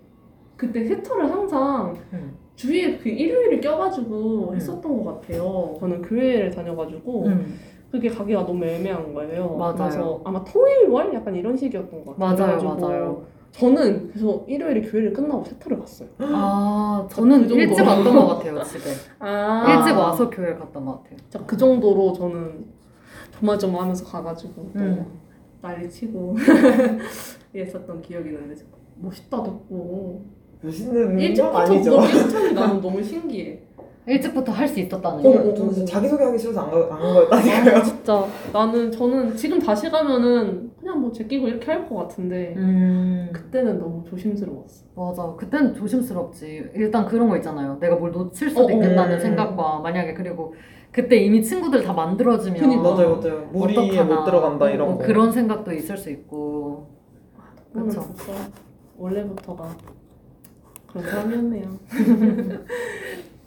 그때 0.55 0.85
세터를 0.85 1.29
항상 1.29 1.93
음. 2.13 2.33
주위에 2.55 2.97
그 2.97 3.09
일요일을 3.09 3.59
껴가지고 3.59 4.51
음. 4.51 4.55
했었던 4.55 5.03
것 5.03 5.21
같아요 5.21 5.75
저는 5.77 6.01
교회를 6.01 6.51
다녀가지고 6.51 7.25
음. 7.25 7.53
그게 7.95 8.09
가기가 8.09 8.45
너무 8.45 8.65
애매한 8.65 9.13
거예요 9.13 9.55
맞아요. 9.55 9.75
그래서 9.75 10.21
아마 10.25 10.43
토일 10.43 10.89
월 10.89 11.13
약간 11.13 11.33
이런 11.33 11.55
식이었던 11.55 12.03
것 12.03 12.17
같아요 12.17 12.35
맞아요, 12.37 12.57
그래가지고 12.59 12.87
맞아요. 12.87 13.23
저는 13.51 14.09
그래서 14.09 14.43
일요일에 14.47 14.81
교회를 14.81 15.13
끝나고 15.13 15.45
세터를 15.45 15.79
갔어요. 15.79 16.09
아 16.19 17.07
저는 17.09 17.43
그 17.43 17.47
정도. 17.47 17.61
일찍 17.63 17.87
왔던 17.87 18.13
것 18.13 18.27
같아요 18.27 18.63
집에. 18.63 18.89
아 19.19 19.77
일찍 19.77 19.97
와서 19.97 20.29
교회 20.29 20.53
갔던 20.55 20.83
것 20.85 20.91
같아요. 21.03 21.17
진짜 21.19 21.45
그 21.45 21.55
정도로 21.55 22.11
저는 22.11 22.65
조마조마 23.39 23.83
하면서 23.83 24.03
가가지고 24.03 24.71
또 24.73 24.79
음. 24.79 25.05
난리 25.61 25.89
치고 25.89 26.35
이랬었던 27.53 28.01
기억이 28.01 28.27
있는데 28.27 28.61
멋있다 28.95 29.37
덥고 29.41 30.25
멋있는 30.61 31.17
일찍부터 31.17 31.53
건 31.53 31.61
아니죠. 31.71 31.97
나는 32.53 32.81
너무 32.81 33.01
신기해. 33.01 33.61
일찍부터 34.07 34.51
할 34.51 34.67
수 34.67 34.79
있었다는 34.79 35.19
어, 35.19 35.21
거. 35.21 35.29
어. 35.29 35.53
저는 35.53 35.73
진짜 35.73 35.93
자기소개하기 35.93 36.37
싫어서 36.37 36.61
안, 36.61 36.69
가, 36.71 36.95
안 36.95 37.01
거였다니까요. 37.01 37.75
아 37.77 37.81
진짜 37.83 38.25
나는 38.53 38.91
저는 38.91 39.35
지금 39.35 39.59
다시 39.59 39.89
가면은 39.89 40.71
그냥 40.79 41.01
뭐 41.01 41.11
제끼고 41.11 41.47
이렇게 41.47 41.71
할 41.71 41.87
것 41.87 41.95
같은데 41.95 42.53
음 42.57 43.29
그때는 43.33 43.79
너무 43.79 44.03
조심스러웠어. 44.07 44.85
맞아. 44.95 45.33
그때는 45.37 45.73
조심스럽지. 45.73 46.69
일단 46.75 47.05
그런 47.05 47.29
거 47.29 47.35
있잖아요. 47.37 47.77
내가 47.79 47.95
뭘 47.95 48.11
놓칠 48.11 48.49
수도 48.49 48.63
어, 48.63 48.65
어. 48.67 48.71
있겠다는 48.71 49.15
음. 49.15 49.19
생각과 49.19 49.79
만약에 49.79 50.13
그리고 50.13 50.53
그때 50.91 51.17
이미 51.17 51.43
친구들 51.43 51.83
다 51.83 51.91
만들어지면 51.93 52.59
그니까. 52.59 52.81
맞아요, 52.83 53.17
맞아요. 53.17 53.49
무리에. 53.51 54.03
못 54.03 54.23
들어간다 54.23 54.69
이런 54.69 54.89
어, 54.89 54.97
거. 54.97 55.03
그런 55.03 55.31
생각도 55.31 55.73
있을 55.73 55.97
수 55.97 56.09
있고. 56.11 56.87
진짜 57.73 58.01
원래부터가 58.97 59.67
그런 60.87 61.05
사람이었네요. 61.05 61.67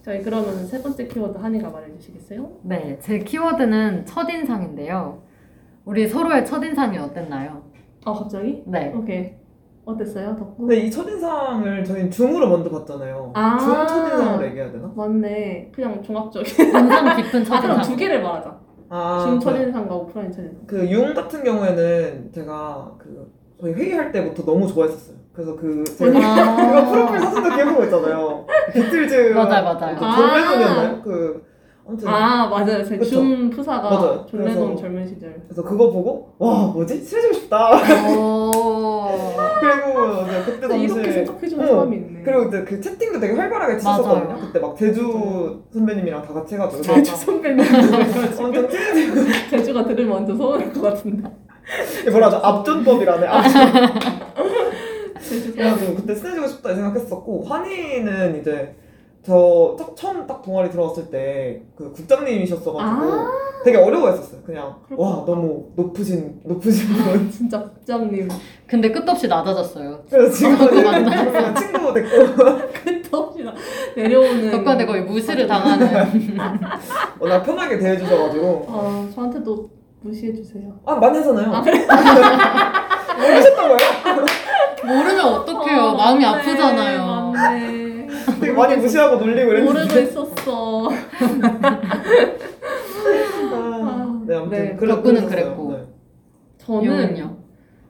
저희 0.09 0.23
그러면 0.23 0.65
세 0.67 0.81
번째 0.83 1.07
키워드 1.07 1.37
한이가 1.37 1.69
말해주시겠어요? 1.69 2.51
네, 2.63 2.99
제 2.99 3.19
키워드는 3.19 4.07
첫인상인데요. 4.07 5.21
우리 5.85 6.09
서로의 6.09 6.47
첫인상이 6.47 6.97
어땠나요? 6.97 7.63
아 8.07 8.13
갑자기? 8.15 8.63
네. 8.65 8.91
오케이 8.97 9.35
어땠어요 9.85 10.35
덕구? 10.35 10.67
근데 10.67 10.77
이 10.79 10.91
첫인상을 10.91 11.85
저희는 11.85 12.11
중으로 12.11 12.49
먼저 12.49 12.71
봤잖아요. 12.71 13.33
아. 13.35 13.59
중 13.59 13.69
첫인상으로 13.87 14.47
얘기해야 14.47 14.73
되나? 14.73 14.91
맞네 14.97 15.73
그냥 15.75 16.03
종합적인 16.03 16.55
인상 16.57 17.17
깊은 17.19 17.41
아 17.43 17.61
그럼 17.61 17.77
첫인상. 17.77 17.83
두 17.83 17.97
개를 17.97 18.23
말하자 18.23 18.59
아, 18.89 19.25
중 19.27 19.39
그- 19.39 19.45
첫인상과 19.45 19.95
오프라인 19.95 20.33
첫인상 20.33 20.67
그 20.67 20.91
융 20.91 21.13
같은 21.13 21.45
경우에는 21.45 22.33
제가 22.33 22.95
그 22.99 23.31
저희 23.61 23.75
회의할 23.75 24.11
때부터 24.11 24.43
너무 24.47 24.67
좋아했었어요. 24.67 25.19
그래서 25.39 25.55
그 25.55 25.85
제가 25.85 26.19
아. 26.19 26.57
그거 26.57 26.91
프로필 26.91 27.21
사진도 27.21 27.49
기억하고 27.55 27.85
있잖아요. 27.85 28.45
비틀즈 28.73 29.15
맞아요, 29.35 29.63
맞아요. 29.73 29.97
그 29.97 30.05
아. 30.05 30.17
존 30.17 30.31
레논이었나요? 30.31 31.01
그 31.03 31.47
아무튼 31.87 32.09
아 32.09 32.49
맞아요 32.49 32.85
제 32.85 32.99
그쵸. 32.99 33.11
중 33.11 33.49
프사가 33.49 33.89
맞아요. 33.89 34.27
존 34.29 34.41
레논 34.41 34.55
그래서- 34.67 34.83
젊은 34.83 35.07
시절 35.07 35.41
그래서 35.47 35.63
그거 35.63 35.93
보고 35.93 36.35
와 36.39 36.67
뭐지 36.75 37.05
친해지고 37.05 37.35
싶다. 37.35 37.71
오. 38.19 38.51
그리고 39.61 40.23
이제 40.27 40.43
그때 40.45 40.67
당시에 40.69 40.87
이렇게 41.03 41.13
생각해주는 41.13 41.65
어. 41.65 41.69
사람이 41.69 41.97
있네 41.97 42.23
그리고 42.25 42.43
이제 42.49 42.65
그 42.65 42.81
채팅도 42.81 43.21
되게 43.21 43.35
활발하게 43.35 43.79
치셨거든요. 43.79 44.25
맞아요. 44.25 44.41
그때 44.41 44.59
막 44.59 44.77
제주 44.77 45.63
선배님이랑 45.73 46.23
다 46.23 46.35
같이 46.35 46.57
해가지고 46.57 46.79
맞아. 46.83 46.95
제주 46.95 47.15
선배님 47.17 47.59
완전 48.43 48.69
친해지고 48.69 49.15
제주가 49.51 49.85
들으면 49.85 50.15
완전 50.17 50.37
서운할 50.37 50.73
것 50.73 50.83
같은데 50.83 51.23
뭐라 52.11 52.27
하죠? 52.27 52.37
앞전법이라네. 52.39 53.27
앞전. 53.29 54.18
그래가지고 55.59 55.95
그때 55.97 56.15
친해지고 56.15 56.47
싶다 56.49 56.71
이 56.73 56.75
생각했었고 56.75 57.45
환희는 57.45 58.41
이제 58.41 58.75
저 59.25 59.77
딱- 59.79 59.95
처음 59.97 60.27
딱 60.27 60.41
동아리 60.43 60.71
들어왔을 60.71 61.11
때 61.11 61.63
그 61.77 61.93
국장님이셨어가지고 61.93 63.13
아 63.13 63.31
되게 63.65 63.77
어려워했었어요. 63.77 64.41
그냥 64.47 64.75
것 64.89 64.97
와. 64.97 65.25
너무 65.27 65.67
높으신 65.77 66.41
높으신 66.45 66.87
분. 66.95 67.29
진짜 67.33 67.61
국장님 67.61 68.29
근데 68.67 68.91
끝없이 68.91 69.27
낮아졌어요. 69.29 70.03
그래서 70.09 70.33
지금 70.33 70.57
친구 71.57 71.93
됐고 71.93 72.09
끝없이 73.11 73.45
내려오는 73.97 74.51
덕분에 74.53 74.87
거의 74.87 75.03
무시를 75.03 75.47
당하는. 75.47 75.89
워낙 77.21 77.43
편하게 77.43 77.79
대해주셔가지고 77.79 78.67
아 78.69 79.09
저한테도 79.15 79.69
무시해 80.01 80.33
주세요. 80.33 80.73
아 80.87 80.95
많이 80.95 81.19
하잖아요. 81.19 81.53
아, 81.53 81.61
그래? 81.63 81.85
모르셨던 83.19 83.69
거예요? 83.69 83.79
모르면 84.89 85.21
어떡해요. 85.25 85.95
마음이 85.95 86.25
아프잖아요. 86.25 87.33
맞네. 87.35 88.09
되게 88.41 88.53
많이 88.53 88.77
무시하고 88.77 89.17
놀리고 89.17 89.51
모르고 89.51 89.71
이랬는데. 89.73 90.03
있었어. 90.03 90.89
아, 93.53 94.23
네 94.27 94.35
아무튼 94.37 94.51
네, 94.51 94.77
그래- 94.77 95.01
그랬었어요. 95.03 95.29
그랬고. 95.29 95.73
네. 95.73 95.85
저는 96.59 96.85
유은요? 96.85 97.37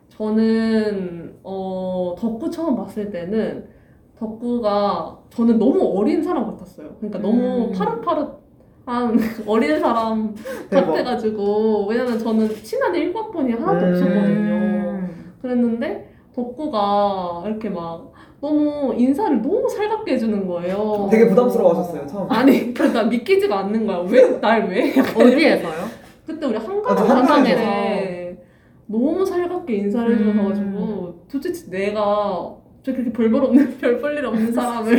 저는 0.09 1.35
어 1.45 2.15
덕구 2.19 2.51
처음 2.51 2.77
봤을 2.77 3.11
때는 3.11 3.67
덕구가 4.19 5.19
저는 5.31 5.59
너무 5.59 5.97
어린 5.99 6.23
사람 6.23 6.47
같았어요. 6.47 6.95
그러니까 6.99 7.19
너무 7.21 7.67
음. 7.69 7.73
파릇파릇한 7.73 9.19
어린 9.47 9.79
사람 9.81 10.35
대박. 10.71 10.87
같아가지고 10.93 11.87
왜냐면 11.89 12.19
저는 12.19 12.49
친한 12.63 12.95
일과분이 12.95 13.53
하나도 13.53 13.87
음. 13.87 13.93
없었거든요. 13.93 14.53
음. 14.55 15.33
그랬는데 15.41 16.08
덕구가 16.43 17.43
이렇게 17.47 17.69
막 17.69 18.13
너무 18.41 18.95
인사를 18.97 19.43
너무 19.43 19.69
살갑게 19.69 20.13
해주는 20.13 20.47
거예요. 20.47 21.09
되게 21.11 21.29
부담스러워하셨어요 21.29 22.07
처음. 22.07 22.31
아니 22.31 22.73
그러니까 22.73 23.03
믿기지가 23.05 23.59
않는 23.59 23.87
거야. 23.87 23.99
왜 24.09 24.41
날 24.41 24.69
왜? 24.69 24.93
어디에서요? 25.01 25.89
그때 26.27 26.47
우리 26.47 26.57
아, 26.57 26.61
한강 26.61 26.97
저 26.97 27.05
한강에 27.05 28.37
너무 28.87 29.25
살갑게 29.27 29.75
인사를 29.75 30.11
음. 30.11 30.29
해줘가지고 30.39 31.27
도대체 31.31 31.71
내가 31.71 32.55
저 32.83 32.93
그렇게 32.93 33.13
별볼 33.13 33.45
없는 33.45 33.79
별 33.81 34.01
볼 34.01 34.17
일 34.17 34.25
없는 34.27 34.53
사람을 34.53 34.95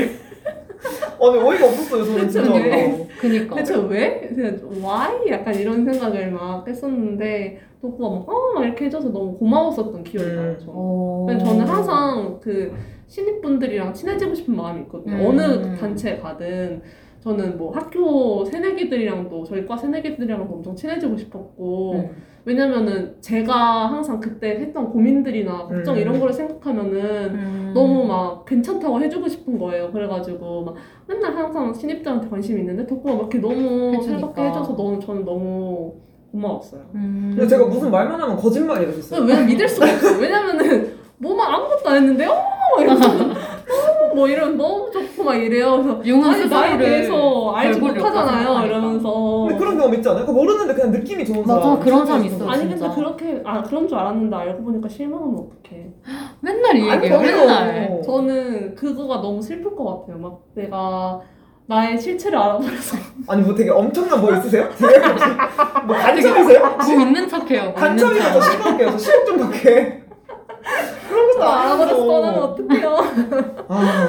아니 1.22 1.38
어이가 1.38 1.66
없었어요 1.66 2.04
저는 2.06 2.22
대체 2.28 2.44
진짜. 2.44 2.54
왜? 2.56 3.08
그니까. 3.20 3.56
대체 3.56 3.76
왜? 3.76 4.30
그냥 4.34 4.60
why? 4.84 5.30
약간 5.32 5.56
이런 5.56 5.86
생각을 5.86 6.32
막 6.32 6.68
했었는데 6.68 7.62
덕구가 7.82 8.10
막, 8.10 8.30
어, 8.30 8.54
막 8.56 8.64
이렇게 8.64 8.86
해줘서 8.86 9.10
너무 9.10 9.38
고마웠었던 9.38 10.04
기억이 10.04 10.30
음. 10.30 10.36
나요. 10.36 10.58
저는. 10.58 10.74
오. 10.74 11.26
근데 11.28 11.44
저는 11.44 11.66
항상 11.66 12.40
그 12.42 12.74
신입분들이랑 13.08 13.94
친해지고 13.94 14.34
싶은 14.36 14.56
마음이 14.56 14.82
있거든요. 14.82 15.16
음. 15.16 15.26
어느 15.26 15.76
단체에 15.76 16.18
가든 16.18 16.82
저는 17.22 17.58
뭐 17.58 17.72
학교 17.72 18.46
새내기들이랑도 18.46 19.44
저희 19.44 19.66
과 19.66 19.76
새내기들이랑도 19.76 20.54
엄청 20.54 20.76
친해지고 20.76 21.18
싶었고 21.18 21.94
음. 21.94 22.10
왜냐면은 22.46 23.16
제가 23.20 23.88
항상 23.92 24.20
그때 24.20 24.52
했던 24.52 24.90
고민들이나 24.90 25.68
걱정 25.68 25.96
음. 25.96 26.00
이런 26.00 26.20
거를 26.20 26.34
생각하면은 26.34 27.00
음. 27.36 27.72
너무 27.74 28.06
막 28.06 28.46
괜찮다고 28.46 29.02
해주고 29.02 29.28
싶은 29.28 29.58
거예요. 29.60 29.92
그래가지고 29.92 30.64
막 30.64 30.76
맨날 31.08 31.36
항상 31.36 31.74
신입들한테 31.74 32.30
관심이 32.30 32.62
있는데 32.62 32.88
덕구가 32.88 33.12
막 33.14 33.20
이렇게 33.22 33.40
너무 33.40 33.94
해주니까. 33.96 34.42
해줘서 34.42 34.76
너무 34.76 35.00
저는 35.00 35.26
너무 35.26 35.94
고마웠어요. 36.32 36.82
음. 36.96 37.34
근데 37.36 37.48
제가 37.48 37.66
무슨 37.66 37.90
말만 37.92 38.20
하면 38.22 38.38
거짓말 38.38 38.82
이러셨어요. 38.84 39.22
왜냐면 39.22 39.48
믿을 39.48 39.68
수가 39.68 39.86
없어. 39.92 40.18
왜냐면은 40.18 40.94
뭐만 41.18 41.54
아무것도 41.54 41.90
안 41.90 41.96
했는데 41.98 42.26
어 42.28 42.36
이러면서 42.80 43.10
어, 43.10 44.16
뭐 44.16 44.28
이런 44.28 44.58
너무 44.58 44.90
좋고 44.92 45.24
막 45.24 45.36
이래요. 45.36 46.00
그래서 46.02 46.30
아니 46.30 46.50
나에 46.50 46.78
대해서 46.78 47.52
알지 47.54 47.80
못하잖아요. 47.80 48.66
이러면서 48.66 49.46
근데 49.48 49.58
그런 49.58 49.78
경험 49.78 49.94
있지 49.96 50.08
않아요? 50.10 50.26
그 50.26 50.32
모르는데 50.32 50.74
그냥 50.74 50.92
느낌이 50.92 51.26
좋은 51.26 51.42
맞아, 51.46 51.62
사람. 51.62 51.80
그런 51.80 52.06
사람 52.06 52.26
있어. 52.26 52.48
아니 52.48 52.70
진짜. 52.70 52.88
근데 52.88 52.96
그렇게 52.96 53.42
아 53.46 53.62
그런 53.64 53.88
줄 53.88 53.98
알았는데 53.98 54.36
알고 54.36 54.64
보니까 54.64 54.88
실망하면 54.88 55.36
어떡해. 55.40 55.90
맨날 56.42 56.78
이. 56.78 56.86
저희도 57.10 57.20
맨날. 57.20 58.02
저는 58.04 58.76
그거가 58.76 59.22
너무 59.22 59.42
슬플 59.42 59.76
것 59.76 59.84
같아요. 60.02 60.18
막 60.20 60.40
내가 60.56 61.20
나의 61.70 62.00
실체를 62.00 62.36
알아버려서 62.40 62.98
아니 63.28 63.44
뭐 63.44 63.54
되게 63.54 63.70
엄청난 63.70 64.20
뭐 64.20 64.34
있으세요? 64.34 64.64
혹시 64.74 64.86
뭐 65.86 65.96
간첩이세요? 65.96 66.60
뭐 66.78 67.00
있는 67.06 67.30
척해요. 67.30 67.62
뭐 67.62 67.70
있는 67.70 67.76
간첩이면 67.76 68.34
저 68.34 68.40
척. 68.40 68.60
10억이에요. 68.64 68.90
저 68.90 68.98
10억 68.98 69.26
좀 69.28 69.38
받게. 69.38 70.04
그런 71.08 71.28
것도 71.32 71.44
알아버려서 71.48 71.96
떠나면. 72.08 72.40
어떡해요. 72.44 72.98
아 73.68 74.08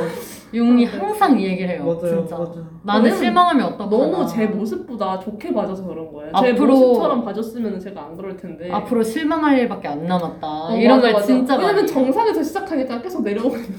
용이 0.54 0.84
항상 0.86 1.38
이 1.38 1.44
얘기를 1.44 1.68
해요. 1.68 1.84
맞아요, 1.84 2.20
진짜. 2.22 2.36
맞아요. 2.38 2.66
나는 2.82 3.14
실망하면 3.14 3.66
어떡하나. 3.74 3.90
너무 3.90 4.26
제 4.26 4.46
모습보다 4.46 5.20
좋게 5.20 5.52
봐줘서 5.52 5.84
그런 5.84 6.10
거예요. 6.12 6.32
제 6.40 6.54
앞으로- 6.54 6.66
모습처럼 6.66 7.24
봐줬으면 7.26 7.78
제가 7.78 8.00
안 8.00 8.16
그럴 8.16 8.36
텐데. 8.38 8.70
앞으로 8.72 9.02
실망할 9.02 9.58
일밖에 9.58 9.86
안 9.88 10.06
남았다. 10.06 10.46
어, 10.46 10.76
이런 10.76 10.96
맞아, 10.96 11.02
걸 11.02 11.12
맞아. 11.12 11.26
진짜 11.26 11.54
많이. 11.56 11.66
왜냐면 11.66 11.86
정상에서 11.86 12.42
시작하니까 12.42 13.02
계속 13.02 13.22
내려오고 13.22 13.54
있는 13.56 13.74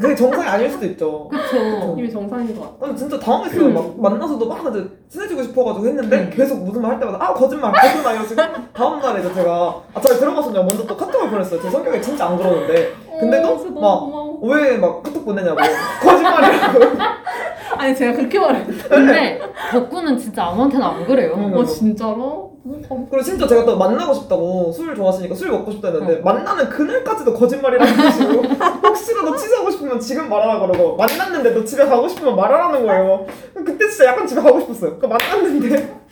그게 0.00 0.14
정상이 0.14 0.48
아닐 0.48 0.68
수도 0.70 0.84
있죠. 0.86 1.28
그쵸. 1.28 1.94
이미 1.96 2.10
정상인 2.10 2.54
것 2.58 2.78
같아. 2.78 2.86
아니 2.90 2.96
진짜 2.98 3.18
당황했어요. 3.18 3.70
막 3.70 4.00
만나서도 4.00 4.46
막 4.48 4.58
이제 4.70 4.84
친해지고 5.08 5.42
싶어가지고 5.44 5.86
했는데 5.86 6.16
음. 6.18 6.30
계속 6.34 6.58
무슨 6.64 6.82
말 6.82 6.92
할 6.92 7.00
때마다 7.00 7.24
아 7.24 7.32
거짓말 7.32 7.72
거짓말 7.72 8.16
이러시고 8.16 8.42
다음 8.72 8.98
날에 9.00 9.20
이제 9.20 9.32
제가 9.34 9.80
아 9.94 10.00
잘 10.00 10.18
들어가서냐 10.18 10.60
먼저 10.62 10.84
또 10.86 10.96
카톡을 10.96 11.30
보냈어요. 11.30 11.62
제 11.62 11.70
성격이 11.70 12.02
진짜 12.02 12.26
안 12.26 12.36
그러는데 12.36 12.92
근데도 13.20 13.48
어, 13.48 13.56
진짜 13.56 13.70
너무 13.74 13.80
막- 13.80 14.00
고마워. 14.00 14.38
왜막 14.42 15.02
카톡 15.04 15.24
보내냐고 15.24 15.58
거짓말이라고. 16.02 16.80
아니 17.78 17.94
제가 17.94 18.12
그렇게 18.14 18.38
말했어. 18.38 18.88
근데 18.88 19.40
덕구는 19.70 20.18
진짜 20.18 20.44
아무한테나 20.46 20.88
안 20.88 21.04
그래요. 21.06 21.34
음. 21.34 21.54
어 21.56 21.64
진짜로? 21.64 22.53
그리고 22.64 23.22
진짜 23.22 23.46
제가 23.46 23.66
또 23.66 23.76
만나고 23.76 24.14
싶다고 24.14 24.72
술 24.72 24.94
좋아하시니까 24.94 25.34
술 25.34 25.50
먹고 25.50 25.70
싶다 25.70 25.88
했는데 25.88 26.20
어. 26.20 26.22
만나는 26.22 26.70
그날까지도 26.70 27.34
거짓말이라고 27.34 27.84
하시고 27.84 28.42
혹시라도 28.88 29.36
취소하고 29.36 29.70
싶으면 29.70 30.00
지금 30.00 30.30
말하라 30.30 30.60
그러고 30.60 30.96
만났는데 30.96 31.50
너 31.50 31.62
집에 31.62 31.84
가고 31.84 32.08
싶으면 32.08 32.34
말하라는 32.34 32.86
거예요. 32.86 33.26
그때 33.52 33.86
진짜 33.88 34.06
약간 34.06 34.26
집에 34.26 34.40
가고 34.40 34.60
싶었어요. 34.60 34.98
그 34.98 35.04
만났는데 35.04 36.03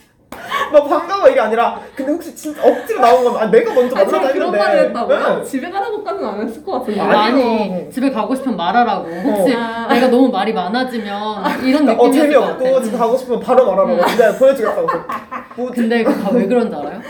막 0.72 0.88
반가워 0.88 1.28
이게 1.28 1.40
아니라 1.40 1.78
근데 1.94 2.12
혹시 2.12 2.34
진짜 2.34 2.60
억지로 2.66 3.00
나온 3.00 3.24
건 3.24 3.36
아, 3.36 3.46
내가 3.50 3.72
먼저 3.74 3.94
아, 3.96 4.04
제가 4.04 4.10
만나자 4.18 4.32
그런 4.34 4.46
했는데 4.54 4.58
말을 4.58 4.88
했다고요? 4.88 5.36
네. 5.38 5.44
집에 5.44 5.70
가라고까지는 5.70 6.28
안 6.28 6.46
했을 6.48 6.64
것 6.64 6.72
같은데. 6.72 7.00
아니, 7.00 7.42
아니. 7.42 7.90
집에 7.90 8.10
가고 8.10 8.34
싶으면 8.34 8.56
말하라고 8.56 9.08
혹시 9.08 9.54
아. 9.54 9.86
내가 9.92 10.08
너무 10.08 10.28
말이 10.30 10.52
많아지면 10.52 11.62
이런 11.64 11.88
어 11.88 11.92
느낌이었을 11.92 11.96
것 11.96 12.12
재미없고 12.12 12.64
같아 12.64 12.82
집에 12.82 12.96
가고 12.98 13.16
싶으면 13.16 13.40
바로 13.40 13.66
말하라고 13.66 14.06
진짜 14.08 14.36
보여주겠다고 14.38 14.88
뭐지? 15.56 15.80
근데 15.80 16.02
다 16.04 16.30
왜 16.32 16.46
그런 16.46 16.70
줄 16.70 16.78
알아요? 16.78 17.00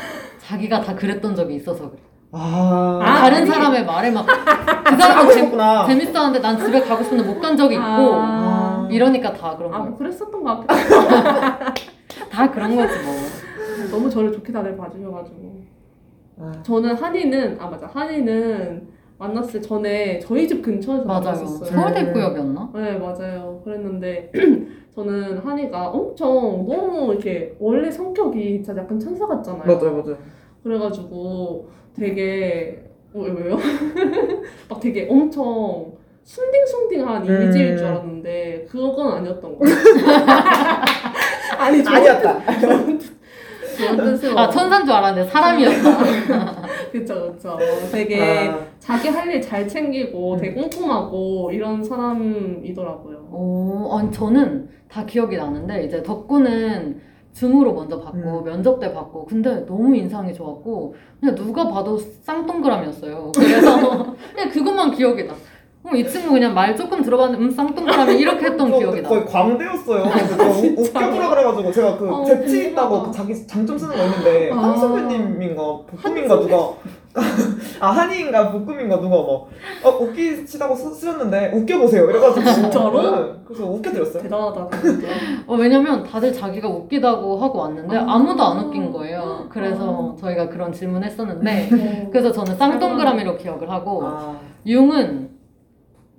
자기가 0.46 0.80
다 0.82 0.94
그랬던 0.94 1.34
적이 1.36 1.54
있어서 1.56 1.88
그래 1.88 2.00
아, 2.34 3.00
아, 3.02 3.14
다른 3.20 3.38
아니. 3.38 3.46
사람의 3.46 3.84
말에 3.84 4.10
막 4.10 4.24
그 4.84 4.96
가고 4.96 5.00
사람은 5.00 5.32
재, 5.34 5.38
싶구나 5.40 5.86
재밌었는데 5.86 6.38
난 6.40 6.58
집에 6.58 6.80
가고 6.80 7.02
싶은데 7.04 7.22
못 7.24 7.40
간 7.40 7.56
적이 7.56 7.74
있고 7.76 7.84
아. 7.86 8.88
이러니까 8.90 9.32
다 9.34 9.54
그런 9.56 9.72
아, 9.72 9.78
거야 9.78 9.88
뭐 9.90 9.98
그랬었던 9.98 10.42
것 10.42 10.66
같아요. 10.66 11.72
다 12.30 12.50
그런 12.50 12.74
거지 12.76 12.98
뭐 13.04 13.14
너무 13.92 14.08
저를 14.08 14.32
좋게 14.32 14.52
다들 14.52 14.76
봐주셔가지고. 14.76 15.62
아. 16.38 16.62
저는 16.64 16.94
한이는, 16.94 17.56
아, 17.60 17.68
맞아. 17.68 17.86
한이는 17.86 18.88
만났을 19.18 19.60
전에 19.62 20.18
저희 20.18 20.48
집 20.48 20.62
근처에서 20.62 21.04
맞아요 21.04 21.20
만났었어요. 21.22 21.70
서울대구역이었나? 21.70 22.70
네, 22.74 22.98
맞아요. 22.98 23.60
그랬는데 23.64 24.32
저는 24.94 25.38
한이가 25.38 25.90
엄청 25.90 26.66
너무 26.66 27.12
이렇게 27.12 27.54
원래 27.60 27.90
성격이 27.90 28.62
진짜 28.64 28.80
약간 28.82 28.98
천사 28.98 29.26
같잖아요. 29.28 29.64
맞아요 29.64 29.92
맞아요 30.02 30.16
그래가지고 30.64 31.68
되게 31.94 32.82
어, 33.14 33.20
왜요? 33.20 33.56
막 34.68 34.80
되게 34.80 35.06
엄청 35.08 35.92
순딩순딩한 36.24 37.28
음. 37.28 37.42
이미지일 37.42 37.76
줄 37.76 37.86
알았는데 37.86 38.66
그건 38.68 39.12
아니었던 39.18 39.58
거예요. 39.58 39.76
아니 41.58 41.86
아니었다 41.86 42.38
뜻으로. 42.44 42.98
아 44.38 44.48
천사인 44.50 44.84
줄 44.84 44.94
알았는데 44.94 45.30
사람이었다 45.30 46.62
그쵸 46.92 47.32
그쵸. 47.32 47.58
되게 47.90 48.20
아. 48.50 48.58
자기 48.78 49.08
할 49.08 49.28
일 49.30 49.40
잘 49.40 49.66
챙기고 49.66 50.34
음. 50.34 50.38
되게 50.38 50.54
꼼꼼하고 50.54 51.50
이런 51.52 51.82
사람이더라고요. 51.82 53.28
오, 53.30 53.96
아니 53.98 54.10
저는 54.10 54.68
다 54.88 55.04
기억이 55.06 55.36
나는데 55.36 55.84
이제 55.84 56.02
덕구는 56.02 57.00
줌으로 57.32 57.72
먼저 57.72 57.98
받고 57.98 58.40
음. 58.40 58.44
면접 58.44 58.78
때 58.78 58.92
받고 58.92 59.24
근데 59.26 59.64
너무 59.64 59.96
인상이 59.96 60.34
좋았고 60.34 60.94
그냥 61.18 61.34
누가 61.34 61.66
봐도 61.68 61.96
쌍동그라미였어요. 61.96 63.32
그래서 63.34 64.14
그냥 64.34 64.50
그것만 64.50 64.90
기억이 64.92 65.24
나. 65.24 65.34
어, 65.84 65.94
이 65.96 66.08
친구 66.08 66.30
그냥 66.32 66.54
말 66.54 66.76
조금 66.76 67.02
들어봤는데 67.02 67.44
음 67.44 67.50
쌍동그라미 67.50 68.14
이렇게 68.16 68.46
했던 68.46 68.70
저 68.70 68.78
기억이 68.78 69.02
나. 69.02 69.08
거의 69.08 69.24
광대였어요. 69.26 70.04
그래서 70.12 70.36
저 70.36 70.44
우- 70.44 70.80
웃겨보라 70.80 71.28
그래가지고 71.30 71.72
제가 71.72 71.96
그 71.98 72.08
어, 72.08 72.24
재치 72.24 72.68
있다고 72.70 72.88
궁금하다. 73.02 73.10
그 73.10 73.16
자기 73.16 73.46
장점 73.46 73.76
쓰는 73.76 73.96
거 73.96 74.04
있는데 74.04 74.50
아. 74.52 74.56
한 74.58 74.76
선배님인가 74.78 75.62
복금인가 75.62 76.38
누가 76.40 76.72
아 77.80 77.88
한이인가 77.90 78.52
복금인가 78.52 78.98
누가 79.00 79.16
막 79.16 79.26
어, 79.26 79.98
웃기시다고 80.00 80.74
쓰, 80.74 80.94
쓰셨는데 80.94 81.50
웃겨보세요 81.52 82.08
이래가지고 82.08 82.46
진짜로? 82.52 83.02
네, 83.02 83.32
그래서 83.44 83.64
웃겨드렸어요. 83.66 84.22
대단하다 84.22 84.70
진짜. 84.80 85.08
어, 85.48 85.56
왜냐면 85.56 86.04
다들 86.04 86.32
자기가 86.32 86.68
웃기다고 86.68 87.38
하고 87.38 87.58
왔는데 87.58 87.96
아. 87.98 88.04
아무도 88.08 88.42
안 88.42 88.64
웃긴 88.64 88.92
거예요. 88.92 89.46
그래서 89.50 90.16
저희가 90.20 90.48
그런 90.48 90.72
질문 90.72 91.02
했었는데 91.02 91.68
어. 91.72 92.08
그래서 92.12 92.30
저는 92.30 92.56
쌍동그라미로 92.56 93.36
기억을 93.36 93.68
하고 93.68 94.04
아, 94.06 94.36
융은 94.64 95.31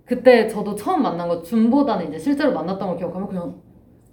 그때 0.05 0.47
저도 0.47 0.75
처음 0.75 1.01
만난 1.03 1.27
거 1.27 1.41
줌보다는 1.41 2.09
이제 2.09 2.19
실제로 2.19 2.51
만났던 2.53 2.87
걸 2.89 2.97
기억하면 2.97 3.27
그냥 3.27 3.55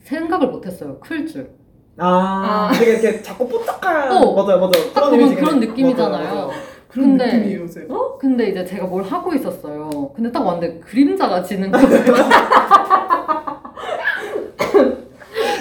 생각을 0.01 0.49
못했어요. 0.49 0.99
클 1.01 1.27
줄. 1.27 1.51
아, 1.99 2.71
아. 2.71 2.73
되게 2.73 2.93
이렇게 2.93 3.21
자꾸 3.23 3.47
뽀짝한 3.49 4.13
어. 4.13 4.33
맞아요 4.33 4.59
맞아요 4.59 4.71
딱 4.95 4.95
그런 4.95 5.11
보면 5.11 5.27
이미지 5.27 5.41
그런 5.41 5.61
느낌이잖아요. 5.61 6.51
그런 6.89 7.09
근데- 7.19 7.27
느낌이에요 7.39 7.67
제가. 7.69 7.95
근데 8.19 8.49
이제 8.51 8.65
제가 8.65 8.87
뭘 8.87 9.03
하고 9.03 9.35
있었어요. 9.35 9.91
근데 10.15 10.31
딱 10.33 10.45
왔는데 10.47 10.79
그림자가 10.81 11.43
지는 11.43 11.71
거예요. 11.71 11.89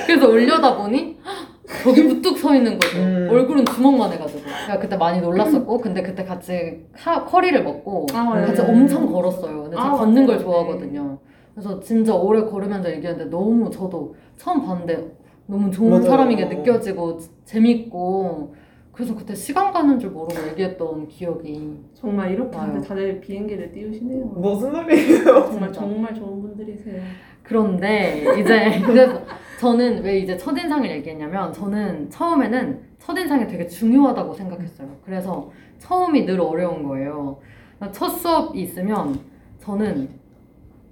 그래서 0.05 0.27
올려다 0.27 0.75
보니 0.75 1.17
거기 1.83 2.01
우뚝 2.01 2.37
서 2.37 2.55
있는 2.55 2.79
거죠. 2.79 2.97
음. 2.97 3.27
얼굴은 3.29 3.65
주먹만 3.65 4.11
해가지고. 4.13 4.41
제가 4.65 4.79
그때 4.79 4.97
많이 4.97 5.21
놀랐었고, 5.21 5.77
근데 5.77 6.01
그때 6.01 6.23
같이 6.23 6.83
카, 6.93 7.23
커리를 7.23 7.63
먹고 7.63 8.07
아, 8.13 8.23
맞아요. 8.23 8.47
같이 8.47 8.61
엄청 8.61 9.05
걸었어요. 9.11 9.63
근데 9.63 9.75
제가 9.77 9.87
아, 9.87 9.91
걷는 9.91 10.25
걸. 10.25 10.39
좋아하거든요. 10.39 11.19
그래서 11.53 11.79
진짜 11.79 12.13
오래 12.15 12.41
걸으면서 12.43 12.89
얘기했는데 12.91 13.29
너무 13.29 13.69
저도 13.69 14.15
처음 14.37 14.65
봤는데 14.65 15.11
너무 15.45 15.69
좋은 15.69 15.89
맞아요. 15.91 16.03
사람인 16.03 16.37
게 16.37 16.45
느껴지고 16.45 17.19
재밌고 17.45 18.55
그래서 18.93 19.15
그때 19.15 19.33
시간 19.35 19.71
가는 19.71 19.97
줄 19.99 20.09
모르고 20.11 20.35
얘기했던 20.49 21.07
기억이 21.07 21.77
정말 21.93 22.31
이렇게 22.31 22.57
와요. 22.57 22.67
다들 22.67 22.81
다들 22.87 23.21
비행기를 23.21 23.71
띄우시네요. 23.71 24.25
무슨 24.25 24.71
소리예요? 24.71 25.23
정말. 25.23 25.73
정말 25.73 26.13
좋은 26.13 26.41
분들이세요. 26.41 27.01
그런데 27.43 28.25
이제 28.39 28.79
그래서 28.85 29.21
저는 29.59 30.03
왜 30.03 30.19
이제 30.19 30.37
첫인상을 30.37 30.89
얘기했냐면 30.89 31.51
저는 31.51 32.09
처음에는 32.09 32.79
첫인상이 32.97 33.45
되게 33.45 33.67
중요하다고 33.67 34.33
생각했어요. 34.33 34.87
그래서 35.03 35.51
처음이 35.79 36.25
늘 36.25 36.39
어려운 36.39 36.83
거예요. 36.83 37.39
첫 37.91 38.07
수업이 38.07 38.61
있으면 38.61 39.19
저는 39.59 40.07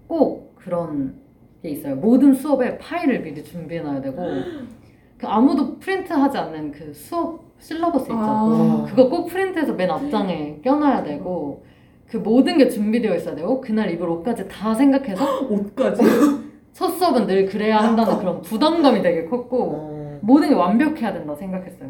꼭 0.06 0.54
그런 0.58 1.16
게 1.64 1.70
있어요. 1.70 1.96
모든 1.96 2.34
수업에 2.34 2.78
파일을 2.78 3.22
미리 3.22 3.42
준비해놔야 3.42 4.02
되고 4.02 4.22
그 5.18 5.26
아무도 5.26 5.80
프린트하지 5.80 6.38
않는 6.38 6.74
그 6.74 6.94
수업 6.94 7.46
실러버스 7.60 8.04
있죠. 8.04 8.18
아. 8.18 8.86
그거 8.90 9.08
꼭 9.08 9.28
프린트해서 9.28 9.76
맨 9.76 9.90
앞장에 9.90 10.60
껴놔야 10.62 11.04
되고 11.04 11.66
그 12.06 12.18
모든 12.18 12.58
게 12.58 12.68
준비되어 12.68 13.16
있어야 13.16 13.34
되고 13.34 13.62
그날 13.62 13.90
입을 13.92 14.10
옷까지 14.10 14.50
다 14.50 14.76
생각해서 14.76 15.24
옷까지. 15.48 16.47
첫 16.78 16.90
수업은 16.90 17.26
늘 17.26 17.48
그래야 17.48 17.80
한다는 17.80 18.20
그런 18.20 18.40
부담감이 18.44 19.02
되게 19.02 19.26
컸고 19.26 19.58
어. 19.74 20.20
모든 20.22 20.50
게 20.50 20.54
완벽해야 20.54 21.12
된다 21.12 21.34
생각했어요. 21.34 21.90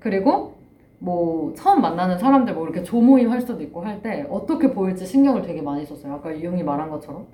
그리고 0.00 0.54
뭐 0.98 1.54
처음 1.56 1.80
만나는 1.80 2.18
사람들 2.18 2.52
뭐 2.52 2.64
이렇게 2.64 2.82
조모임 2.82 3.30
할 3.30 3.40
수도 3.40 3.62
있고 3.62 3.82
할 3.82 4.02
때 4.02 4.26
어떻게 4.28 4.72
보일지 4.72 5.06
신경을 5.06 5.42
되게 5.42 5.62
많이 5.62 5.86
썼어요. 5.86 6.14
아까 6.14 6.32
이용이 6.32 6.64
말한 6.64 6.90
것처럼. 6.90 7.26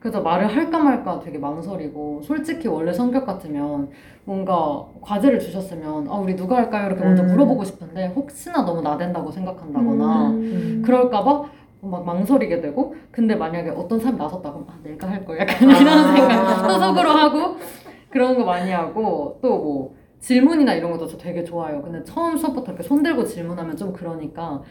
그래서 0.00 0.22
말을 0.22 0.46
할까 0.46 0.78
말까 0.78 1.20
되게 1.20 1.36
망설이고 1.36 2.22
솔직히 2.22 2.68
원래 2.68 2.90
성격 2.90 3.26
같으면 3.26 3.90
뭔가 4.24 4.82
과제를 5.02 5.38
주셨으면 5.40 6.08
아 6.08 6.14
우리 6.14 6.36
누가 6.36 6.56
할까요? 6.56 6.86
이렇게 6.86 7.04
먼저 7.04 7.22
음. 7.22 7.26
물어보고 7.32 7.64
싶은데 7.64 8.06
혹시나 8.16 8.64
너무 8.64 8.80
나댄다고 8.80 9.30
생각한다거나 9.30 10.30
음. 10.30 10.82
그럴까봐 10.86 11.44
막 11.90 12.04
망설이게 12.04 12.60
되고 12.60 12.94
근데 13.10 13.34
만약에 13.34 13.70
어떤 13.70 13.98
사람이 13.98 14.18
나섰다 14.18 14.52
그럼 14.52 14.66
아 14.68 14.78
내가 14.82 15.08
할 15.10 15.24
거야. 15.24 15.40
약간 15.40 15.70
아. 15.70 15.78
이런 15.78 16.16
생각 16.16 16.68
또 16.68 16.78
속으로 16.78 17.10
하고 17.10 17.56
그런 18.10 18.36
거 18.36 18.44
많이 18.44 18.70
하고 18.70 19.38
또 19.42 19.48
뭐 19.48 19.96
질문이나 20.18 20.74
이런 20.74 20.90
것도 20.92 21.06
저 21.06 21.16
되게 21.18 21.44
좋아요. 21.44 21.82
근데 21.82 22.02
처음 22.02 22.36
수업부터 22.36 22.72
이렇게 22.72 22.82
손 22.82 23.02
들고 23.02 23.24
질문하면 23.24 23.76
좀 23.76 23.92
그러니까 23.92 24.62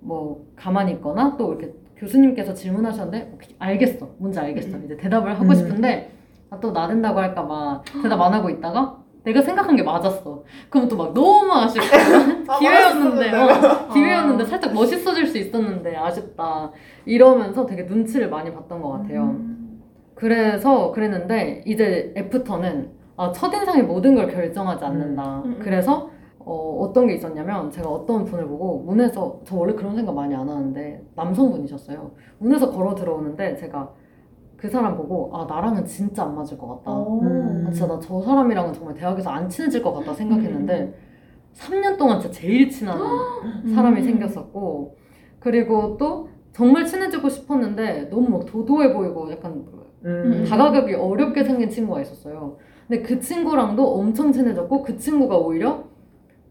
뭐 0.00 0.44
가만히 0.56 0.92
있거나 0.92 1.36
또 1.38 1.54
이렇게 1.54 1.72
교수님께서 1.96 2.52
질문하셨는데 2.54 3.32
오케이, 3.34 3.54
알겠어. 3.58 4.08
뭔지 4.18 4.38
알겠어. 4.40 4.76
이제 4.84 4.96
대답을 4.96 5.32
하고 5.34 5.44
음. 5.50 5.54
싶은데 5.54 6.10
아, 6.50 6.58
또 6.58 6.72
나댄다고 6.72 7.18
할까 7.20 7.46
봐 7.46 7.82
대답 8.02 8.20
안 8.20 8.34
하고 8.34 8.50
있다가 8.50 8.98
내가 9.22 9.42
생각한 9.42 9.76
게 9.76 9.82
맞았어 9.82 10.42
그럼 10.70 10.88
또 10.88 10.96
막 10.96 11.12
너무 11.14 11.52
아쉽고 11.52 11.84
아, 12.48 12.58
기회였는데. 12.58 13.32
어, 13.36 13.88
기회였는데 13.92 14.44
살짝 14.46 14.72
멋있어질 14.72 15.26
수 15.26 15.38
있었는데 15.38 15.96
아쉽다 15.96 16.70
이러면서 17.04 17.66
되게 17.66 17.82
눈치를 17.82 18.28
많이 18.30 18.52
봤던 18.52 18.80
것 18.80 18.90
같아요. 18.90 19.22
음. 19.22 19.82
그래서 20.14 20.90
그랬는데 20.92 21.62
이제 21.66 22.12
애프터는 22.16 22.90
아, 23.16 23.30
첫인상이 23.32 23.82
모든 23.82 24.14
걸 24.14 24.26
결정하지 24.28 24.84
않는다. 24.84 25.42
음, 25.44 25.50
음. 25.50 25.58
그래서 25.62 26.10
어, 26.38 26.78
어떤 26.80 27.06
게 27.06 27.14
있었냐면 27.14 27.70
제가 27.70 27.88
어떤 27.88 28.24
분을 28.24 28.46
보고 28.46 28.78
문에서 28.86 29.40
저 29.44 29.56
원래 29.56 29.74
그런 29.74 29.94
생각 29.94 30.14
많이 30.14 30.34
안 30.34 30.48
하는데 30.48 31.02
남성분이셨어요. 31.14 32.10
문에서 32.38 32.70
걸어 32.70 32.94
들어오는데 32.94 33.56
제가 33.56 33.90
그 34.60 34.68
사람 34.68 34.94
보고 34.94 35.30
아 35.34 35.46
나랑은 35.46 35.86
진짜 35.86 36.24
안 36.24 36.34
맞을 36.34 36.58
것 36.58 36.68
같다. 36.84 36.92
음. 36.92 37.64
아, 37.66 37.70
진짜 37.70 37.86
나 37.86 37.98
저 37.98 38.20
사람이랑은 38.20 38.74
정말 38.74 38.94
대학에서 38.94 39.30
안 39.30 39.48
친해질 39.48 39.82
것 39.82 39.94
같다 39.94 40.12
생각했는데 40.12 40.94
3년 41.54 41.96
동안 41.96 42.20
진짜 42.20 42.38
제일 42.40 42.68
친한 42.68 42.98
사람이 43.74 44.00
음. 44.00 44.04
생겼었고 44.04 44.96
그리고 45.38 45.96
또 45.96 46.28
정말 46.52 46.84
친해지고 46.84 47.30
싶었는데 47.30 48.10
너무 48.10 48.28
막 48.28 48.44
도도해 48.44 48.92
보이고 48.92 49.30
약간 49.32 49.64
음. 50.04 50.44
다가가기 50.46 50.92
어렵게 50.94 51.42
생긴 51.42 51.70
친구가 51.70 52.02
있었어요. 52.02 52.58
근데 52.86 53.02
그 53.02 53.18
친구랑도 53.18 53.94
엄청 53.94 54.30
친해졌고 54.30 54.82
그 54.82 54.96
친구가 54.98 55.38
오히려 55.38 55.84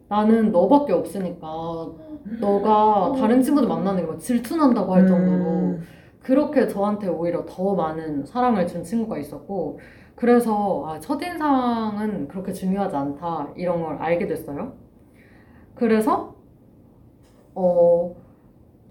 나는 0.07 0.51
너밖에 0.51 0.93
없으니까 0.93 1.47
너가 2.39 3.13
다른 3.19 3.43
친구들 3.43 3.67
만나는 3.69 4.01
게막 4.01 4.19
질투난다고 4.19 4.95
할 4.95 5.05
정도로 5.05 5.37
음. 5.37 5.81
그렇게 6.21 6.67
저한테 6.67 7.07
오히려 7.07 7.45
더 7.45 7.75
많은 7.75 8.25
사랑을 8.25 8.67
준 8.67 8.83
친구가 8.83 9.17
있었고 9.17 9.79
그래서 10.15 10.83
아, 10.85 10.99
첫인상은 10.99 12.27
그렇게 12.27 12.51
중요하지 12.51 12.95
않다 12.95 13.53
이런 13.55 13.81
걸 13.81 13.97
알게 13.97 14.27
됐어요. 14.27 14.73
그래서 15.75 16.35
어, 17.55 18.15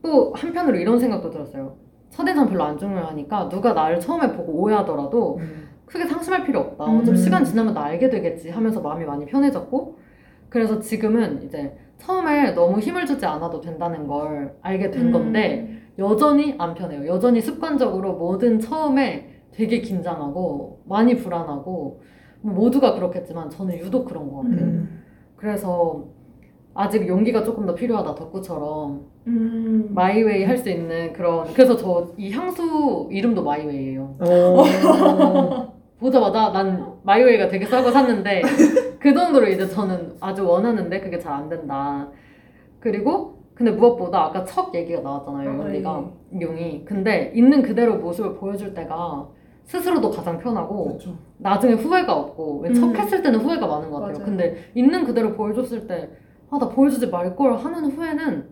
또 0.03 0.33
한편으로 0.35 0.79
이런 0.79 0.99
생각도 0.99 1.31
들었어요. 1.31 1.77
첫인상 2.11 2.49
별로 2.49 2.65
안 2.65 2.79
중요하니까 2.79 3.49
누가 3.51 3.75
나를 3.75 4.01
처음에 4.01 4.33
보고 4.33 4.53
오해하더라도 4.53 5.37
음. 5.37 5.69
크게 5.85 6.07
상심할 6.07 6.45
필요 6.45 6.61
없다. 6.61 6.87
음. 6.87 7.01
어차피 7.01 7.19
시간 7.19 7.45
지나면 7.45 7.75
나 7.75 7.85
알게 7.85 8.09
되겠지 8.09 8.51
하면서 8.51 8.81
마음이 8.81 9.05
많이 9.05 9.27
편해졌고 9.27 9.99
그래서 10.49 10.79
지금은 10.79 11.43
이제 11.43 11.77
처음에 11.99 12.53
너무 12.53 12.79
힘을 12.79 13.05
주지 13.05 13.27
않아도 13.27 13.61
된다는 13.61 14.07
걸 14.07 14.57
알게 14.63 14.91
된 14.91 15.13
건데 15.13 15.78
여전히 15.99 16.55
안 16.59 16.75
편해요. 16.75 17.07
여전히 17.07 17.41
습관적으로 17.41 18.15
뭐든 18.15 18.61
처음에 18.61 19.29
되게 19.53 19.81
긴장하고 19.81 20.83
많이 20.87 21.17
불안하고 21.17 22.01
뭐 22.43 22.55
모두가 22.55 22.95
그렇겠지만 22.95 23.51
저는 23.51 23.79
유독 23.79 24.05
그런 24.05 24.31
것 24.31 24.43
같아요. 24.43 24.61
음. 24.61 25.03
그래서 25.37 26.05
아직 26.75 27.09
용기가 27.09 27.43
조금 27.43 27.67
더 27.67 27.75
필요하다 27.75 28.15
덕구처럼 28.15 29.01
음. 29.27 29.89
my 29.93 30.14
way 30.14 30.45
할 30.45 30.57
수 30.59 30.71
있는 30.71 31.13
그런 31.13 31.53
그래서 31.53 31.77
저 31.77 32.13
이 32.17 32.31
향수 32.31 33.09
이름도 33.11 33.43
my 33.43 33.58
way예요. 33.58 34.17
어. 34.21 35.73
보자마자 35.99 36.51
난 36.53 36.93
my 37.03 37.16
way가 37.16 37.49
되게 37.49 37.67
싸고 37.67 37.91
샀는데 37.91 38.43
그 39.01 39.13
정도로 39.13 39.49
이제 39.49 39.67
저는 39.67 40.15
아주 40.21 40.47
원하는데 40.47 41.01
그게 41.01 41.19
잘 41.19 41.33
안 41.33 41.49
된다. 41.49 42.09
그리고 42.79 43.38
근데 43.59 43.73
무엇보다 43.73 44.27
아까 44.27 44.45
첫 44.45 44.73
얘기가 44.73 45.01
나왔잖아요. 45.01 45.51
어, 45.51 45.55
용기가 45.65 46.05
용이. 46.41 46.85
근데 46.85 47.33
있는 47.35 47.61
그대로 47.61 47.97
모습을 47.97 48.37
보여줄 48.37 48.73
때가 48.73 49.29
스스로도 49.65 50.11
가장 50.13 50.39
편하고 50.39 50.85
그렇죠. 50.85 51.17
나중에 51.39 51.75
후회가 51.75 52.15
없고 52.17 52.61
왜 52.61 52.71
음. 52.71 52.75
첫 52.75 52.95
했을 52.97 53.21
때는 53.21 53.41
후회가 53.41 53.67
많은 53.67 53.91
것 53.91 53.99
같아요. 53.99 54.13
맞아요. 54.19 54.25
근데 54.25 54.57
있는 54.77 55.05
그대로 55.05 55.33
보여줬을 55.35 55.89
때 55.89 56.09
아 56.51 56.59
나 56.59 56.69
보여주지 56.71 57.09
말 57.09 57.35
걸 57.37 57.57
하는 57.57 57.91
후회는 57.91 58.49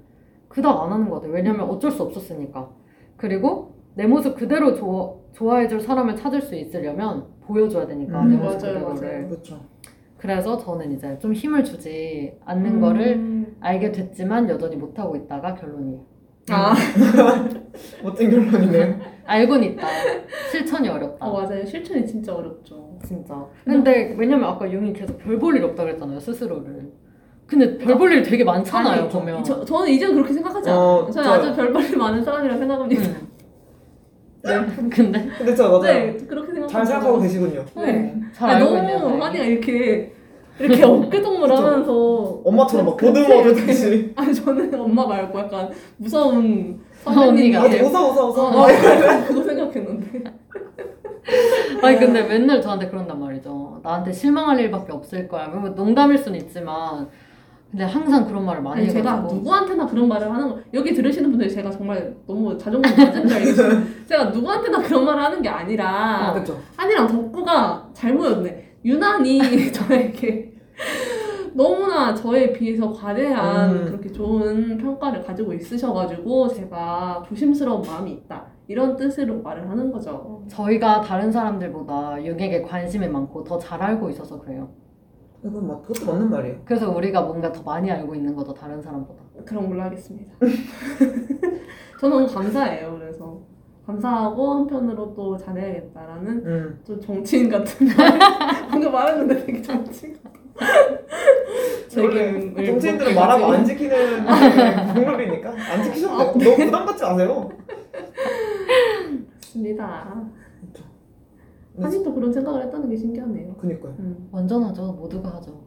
그닥 0.48 0.82
안 0.82 0.92
하는 0.92 1.08
것 1.08 1.16
같아요. 1.16 1.32
왜냐면 1.32 1.62
어쩔 1.70 1.90
수 1.90 2.02
없었으니까. 2.02 2.68
그리고 3.16 3.76
내 3.94 4.06
모습 4.06 4.36
그대로 4.36 4.74
좋아, 4.74 5.14
좋아해줄 5.32 5.80
사람을 5.80 6.14
찾을 6.16 6.42
수 6.42 6.54
있으려면 6.56 7.24
보여줘야 7.46 7.86
되니까 7.86 8.20
음, 8.20 8.28
내 8.30 8.36
모습 8.36 8.60
맞아요, 8.60 8.74
그대로를. 8.84 9.12
맞아요. 9.12 9.28
그렇죠. 9.28 9.56
그래서 10.26 10.58
저는 10.58 10.90
이제 10.92 11.16
좀 11.20 11.32
힘을 11.32 11.62
주지 11.62 12.32
않는 12.44 12.74
음. 12.74 12.80
거를 12.80 13.46
알게 13.60 13.92
됐지만 13.92 14.48
여전히 14.48 14.74
못하고 14.74 15.14
있다가 15.14 15.54
결론이에요. 15.54 16.00
아, 16.50 16.74
멋진 18.02 18.30
결론이네요. 18.30 18.94
알고는 19.24 19.62
있다. 19.72 19.86
실천이 20.50 20.88
어렵다. 20.88 21.24
어, 21.24 21.40
맞아요. 21.40 21.64
실천이 21.64 22.04
진짜 22.04 22.34
어렵죠. 22.34 22.98
진짜. 23.04 23.46
근데 23.64 24.16
왜냐면 24.18 24.48
아까 24.48 24.70
용이 24.72 24.92
계속 24.92 25.16
별 25.18 25.38
볼 25.38 25.56
일 25.56 25.62
없다 25.64 25.84
그랬잖아요 25.84 26.18
스스로를. 26.18 26.90
근데 27.46 27.78
별 27.78 27.96
볼 27.96 28.10
일 28.12 28.24
되게 28.24 28.42
많잖아요 28.42 29.02
아니, 29.02 29.08
보면. 29.08 29.44
저, 29.44 29.64
저는 29.64 29.88
이제는 29.92 30.14
그렇게 30.16 30.32
생각하지 30.32 30.68
않아요. 30.70 30.82
어, 30.82 31.10
저는 31.10 31.28
저- 31.28 31.34
아주 31.34 31.54
별 31.54 31.72
볼 31.72 31.82
일 31.84 31.96
많은 31.96 32.24
사람이라 32.24 32.56
생각합니다. 32.58 33.02
음. 33.10 33.28
근데 34.90 35.28
근데 35.38 35.54
진짜 35.54 35.68
맞아요. 35.68 35.80
네, 35.82 36.16
그렇게 36.28 36.52
생각하고 36.52 36.68
잘 36.72 36.86
생각하고 36.86 37.20
계시군요. 37.20 37.64
네. 37.76 38.14
잘 38.32 38.50
아니, 38.50 38.62
알고 38.64 38.76
있네요. 38.78 38.98
너무. 39.00 39.22
한이가 39.24 39.44
이렇게 39.44 40.12
이렇게 40.58 40.82
어깨동무를. 40.84 41.56
하면서 41.56 41.92
엄마처럼 42.44 42.86
막 42.86 42.96
보듬어 42.96 43.42
주듯이. 43.42 44.12
아니 44.16 44.34
저는 44.34 44.80
엄마 44.80 45.06
말고 45.06 45.38
약간 45.38 45.70
무서운 45.98 46.80
언니가. 47.04 47.58
아, 47.60 47.62
선배님이 47.62 47.88
웃어 47.88 48.10
웃어 48.10 48.26
웃어. 48.30 48.62
어, 48.62 48.66
그거 49.28 49.42
생각했는데 49.44 50.24
아니 51.82 51.98
근데 51.98 52.22
맨날 52.22 52.60
저한테 52.62 52.88
그런단 52.88 53.20
말이죠. 53.20 53.80
나한테 53.82 54.12
실망할 54.12 54.58
일밖에 54.60 54.92
없을 54.92 55.28
거야. 55.28 55.48
뭐 55.48 55.68
농담일 55.70 56.16
수는 56.18 56.38
있지만 56.40 57.08
근데 57.70 57.84
항상 57.84 58.24
그런 58.26 58.44
말을 58.46 58.62
많이 58.62 58.82
아니 58.82 58.90
제가 58.90 59.10
해가지고. 59.16 59.34
누구한테나 59.40 59.86
그런 59.86 60.08
말을 60.08 60.32
하는 60.32 60.48
거 60.48 60.58
여기 60.72 60.94
들으시는 60.94 61.30
분들이 61.30 61.50
제가 61.50 61.70
정말 61.70 62.14
너무 62.26 62.56
자존감 62.56 62.96
낮은 62.96 63.26
줄 63.28 63.36
알겠지만 63.36 63.94
제가 64.08 64.24
누구한테나 64.26 64.82
그런 64.82 65.04
말을 65.04 65.22
하는 65.22 65.42
게 65.42 65.48
아니라 65.48 66.30
그렇죠. 66.32 66.58
한이랑 66.76 67.08
덕구가 67.08 67.88
잘못였네 67.92 68.65
유난히 68.86 69.40
저에게 69.72 70.54
너무나 71.54 72.14
저에 72.14 72.52
비해서 72.52 72.92
과대한 72.92 73.70
음. 73.74 73.84
그렇게 73.86 74.12
좋은 74.12 74.76
평가를 74.78 75.24
가지고 75.24 75.52
있으셔가지고 75.54 76.48
제가 76.48 77.22
조심스러운 77.26 77.82
마음이 77.82 78.12
있다 78.12 78.46
이런 78.68 78.96
뜻으로 78.96 79.42
말을 79.42 79.68
하는 79.68 79.90
거죠 79.90 80.44
저희가 80.48 81.00
다른 81.00 81.32
사람들보다 81.32 82.24
육에게 82.24 82.62
관심이 82.62 83.08
많고 83.08 83.42
더 83.44 83.58
잘 83.58 83.82
알고 83.82 84.10
있어서 84.10 84.38
그래요. 84.40 84.68
그건 85.42 85.66
맞, 85.68 85.82
그것도 85.82 86.10
맞는 86.12 86.30
말이에요. 86.30 86.56
그래서 86.64 86.90
우리가 86.90 87.22
뭔가 87.22 87.52
더 87.52 87.62
많이 87.62 87.90
알고 87.90 88.14
있는 88.14 88.34
거죠 88.34 88.52
다른 88.52 88.80
사람보다. 88.82 89.22
그런 89.44 89.68
걸로 89.68 89.82
하겠습니다. 89.82 90.32
저는 92.00 92.16
너무 92.16 92.26
감사해요. 92.26 92.96
그래서 92.98 93.40
감사하고 93.86 94.52
한편으로 94.54 95.14
또 95.14 95.36
잘해야겠다라는 95.36 96.46
음. 96.46 96.80
좀 96.84 97.00
정치인 97.00 97.48
같은 97.48 97.86
말 97.86 98.18
방금 98.68 98.90
말했는데 98.92 99.46
되게 99.46 99.62
정치인 99.62 100.16
책임을 101.88 102.66
정치인들은 102.66 103.14
못 103.14 103.20
말하고 103.20 103.44
안. 103.52 103.64
지키는 103.64 104.26
국룰이니까 104.94 105.50
안 105.50 105.82
지키셔도 105.84 106.38
돼요. 106.38 106.50
너무 106.50 106.64
부담 106.64 106.84
갖지 106.86 107.04
마세요. 107.04 107.48
맞습니다. 109.40 110.24
그렇죠. 110.60 110.84
한이도 111.80 112.12
그런 112.12 112.32
생각을 112.32 112.64
했다는 112.64 112.88
게 112.90 112.96
신기하네요. 112.96 113.54
그니까요. 113.54 113.94
음. 114.00 114.28
완전 114.32 114.64
하죠. 114.64 114.92
모두가 114.94 115.36
하죠. 115.36 115.62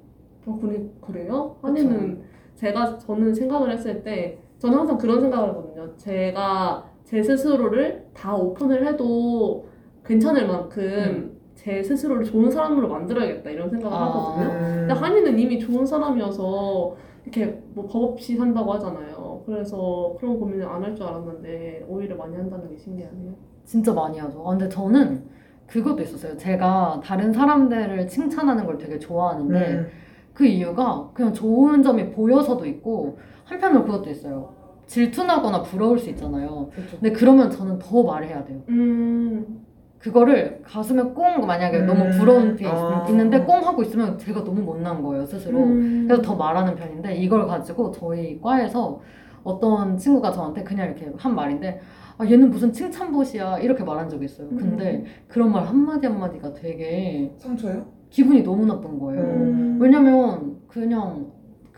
어, 0.45 0.59
그래, 0.61 0.83
그래요? 0.99 1.55
한이는 1.61 2.21
제가 2.55 2.97
저는 2.97 3.33
생각을 3.33 3.71
했을 3.71 4.03
때 4.03 4.39
저는 4.57 4.77
항상 4.79 4.97
그런 4.97 5.21
생각을 5.21 5.49
하거든요. 5.49 5.95
제가 5.95 6.88
제 7.09 7.23
스스로를 7.23 8.05
다 8.13 8.35
오픈을 8.35 8.85
해도 8.85 9.65
괜찮을 10.05 10.45
만큼 10.47 11.35
제 11.55 11.81
스스로를 11.81 12.23
좋은 12.23 12.51
사람으로 12.51 12.87
만들어야겠다 12.87 13.49
이런 13.49 13.67
생각을 13.67 13.97
아. 13.97 14.05
하거든요. 14.05 14.49
음. 14.51 14.75
근데 14.87 14.93
한이는 14.93 15.39
이미 15.39 15.57
좋은 15.59 15.83
사람이어서 15.85 16.95
이렇게 17.23 17.45
뭐 17.73 17.87
법 17.87 18.03
없이 18.13 18.35
산다고 18.37 18.73
하잖아요. 18.73 19.41
그래서 19.47 20.15
그런 20.19 20.39
고민을 20.39 20.65
안 20.67 20.83
할 20.83 20.95
줄 20.95 21.03
알았는데 21.07 21.85
오히려 21.87 22.15
많이 22.15 22.35
한다는 22.35 22.69
게 22.69 22.77
신기하네요. 22.77 23.33
진짜 23.65 23.91
많이 23.91 24.19
하죠. 24.19 24.43
아, 24.45 24.51
근데 24.51 24.69
저는 24.69 25.23
그것도 25.65 26.03
있었어요. 26.03 26.37
제가 26.37 27.01
다른 27.03 27.33
사람들을 27.33 28.07
칭찬하는 28.07 28.65
걸 28.67 28.77
되게 28.77 28.99
좋아하는데 28.99 29.71
음. 29.73 29.87
그 30.33 30.45
이유가 30.45 31.09
그냥 31.15 31.33
좋은 31.33 31.81
점이 31.81 32.11
보여서도 32.11 32.65
있고 32.67 33.17
한편으로 33.45 33.83
그것도 33.85 34.11
있어요. 34.11 34.58
질투나거나 34.89 35.61
부러울 35.61 35.99
수 35.99 36.09
있잖아요. 36.09 36.69
그렇죠. 36.73 36.99
근데 36.99 37.11
그러면 37.11 37.51
저는 37.51 37.77
더 37.77 38.03
말해야 38.03 38.43
돼요. 38.43 38.59
음, 38.69 39.63
그거를 39.99 40.61
가슴에 40.63 41.03
꽁 41.13 41.45
만약에 41.45 41.81
음. 41.81 41.85
너무 41.85 42.09
부러운 42.17 42.55
게 42.55 42.65
있, 42.65 42.67
아. 42.67 43.05
있는데 43.07 43.39
꽁 43.43 43.65
하고 43.65 43.83
있으면 43.83 44.17
제가 44.17 44.43
너무 44.43 44.61
못난 44.61 45.03
거예요 45.03 45.25
스스로. 45.25 45.59
음. 45.59 46.05
그래서 46.07 46.23
더 46.23 46.35
말하는 46.35 46.75
편인데 46.75 47.17
이걸 47.17 47.45
가지고 47.45 47.91
저희 47.91 48.41
과에서 48.41 48.99
어떤 49.43 49.95
친구가 49.95 50.31
저한테 50.31 50.63
그냥 50.63 50.87
이렇게 50.87 51.11
한 51.17 51.35
말인데 51.35 51.79
아 52.17 52.25
얘는 52.25 52.49
무슨 52.49 52.73
칭찬봇이야 52.73 53.59
이렇게 53.59 53.83
말한 53.83 54.09
적이 54.09 54.25
있어요. 54.25 54.49
근데 54.49 55.05
그런 55.27 55.51
말 55.51 55.65
한마디 55.67 56.07
한마디가 56.07 56.53
되게 56.53 57.31
상처예요? 57.37 57.85
기분이 58.09 58.41
너무 58.41 58.65
나쁜 58.65 58.97
거예요. 58.97 59.21
음. 59.21 59.77
왜냐면 59.79 60.57
그냥 60.67 61.27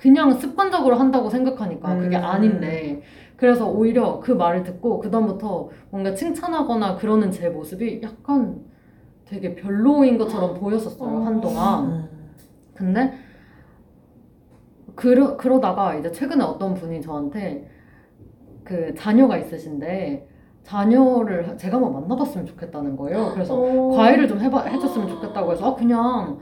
그냥 0.01 0.33
습관적으로 0.33 0.95
한다고 0.95 1.29
생각하니까 1.29 1.95
그게 1.97 2.17
음. 2.17 2.23
아닌데 2.23 3.01
그래서 3.37 3.69
오히려 3.69 4.19
그 4.19 4.31
말을 4.31 4.63
듣고 4.63 4.99
그다음부터 4.99 5.69
뭔가 5.91 6.15
칭찬하거나 6.15 6.95
그러는 6.95 7.29
제 7.29 7.49
모습이 7.49 8.01
약간 8.03 8.63
되게 9.25 9.53
별로인 9.53 10.17
것처럼 10.17 10.55
보였었어요 10.55 11.07
어. 11.07 11.23
한동안 11.23 11.85
음. 11.85 12.09
근데 12.73 13.13
그러, 14.95 15.37
그러다가 15.37 15.95
이제 15.95 16.11
최근에 16.11 16.43
어떤 16.43 16.73
분이 16.73 17.01
저한테 17.01 17.69
그 18.63 18.93
자녀가 18.95 19.37
있으신데 19.37 20.27
자녀를 20.63 21.57
제가 21.57 21.77
한번 21.77 21.93
만나봤으면 21.93 22.47
좋겠다는 22.47 22.95
거예요 22.95 23.31
그래서 23.33 23.55
어. 23.55 23.89
과외를 23.95 24.27
좀 24.27 24.39
해봐, 24.39 24.63
해줬으면 24.63 25.07
좋겠다고 25.07 25.51
해서 25.51 25.71
아 25.71 25.75
그냥 25.75 26.39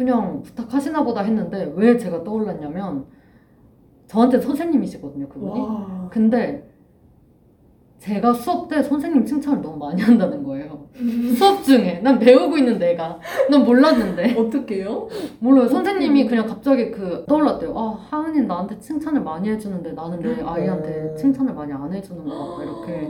그냥 0.00 0.42
부탁하시나 0.42 1.04
보다 1.04 1.20
했는데 1.20 1.70
왜 1.76 1.98
제가 1.98 2.24
떠올랐냐면 2.24 3.04
저한테 4.06 4.40
선생님이시거든요 4.40 5.28
그분이 5.28 5.60
와. 5.60 6.08
근데 6.10 6.66
제가 7.98 8.32
수업 8.32 8.68
때 8.68 8.82
선생님 8.82 9.26
칭찬을 9.26 9.60
너무 9.60 9.76
많이 9.76 10.00
한다는 10.00 10.42
거예요. 10.42 10.88
수업 11.36 11.62
중에 11.62 12.00
난 12.02 12.18
배우고 12.18 12.56
있는 12.56 12.78
내가 12.78 13.18
난 13.50 13.62
몰랐는데 13.62 14.36
어떻게요? 14.40 15.06
몰라요. 15.38 15.68
선생님이 15.68 16.26
그냥 16.26 16.46
갑자기 16.46 16.90
그 16.90 17.26
떠올랐대요. 17.28 17.78
아 17.78 17.98
하은이 18.08 18.46
나한테 18.46 18.78
칭찬을 18.78 19.20
많이 19.20 19.50
해주는데 19.50 19.92
나는 19.92 20.20
내 20.20 20.42
아이한테 20.42 21.10
어. 21.12 21.14
칭찬을 21.14 21.52
많이 21.52 21.74
안 21.74 21.92
해주는 21.92 22.24
거 22.24 22.56
같다 22.56 22.62
이렇게. 22.64 23.06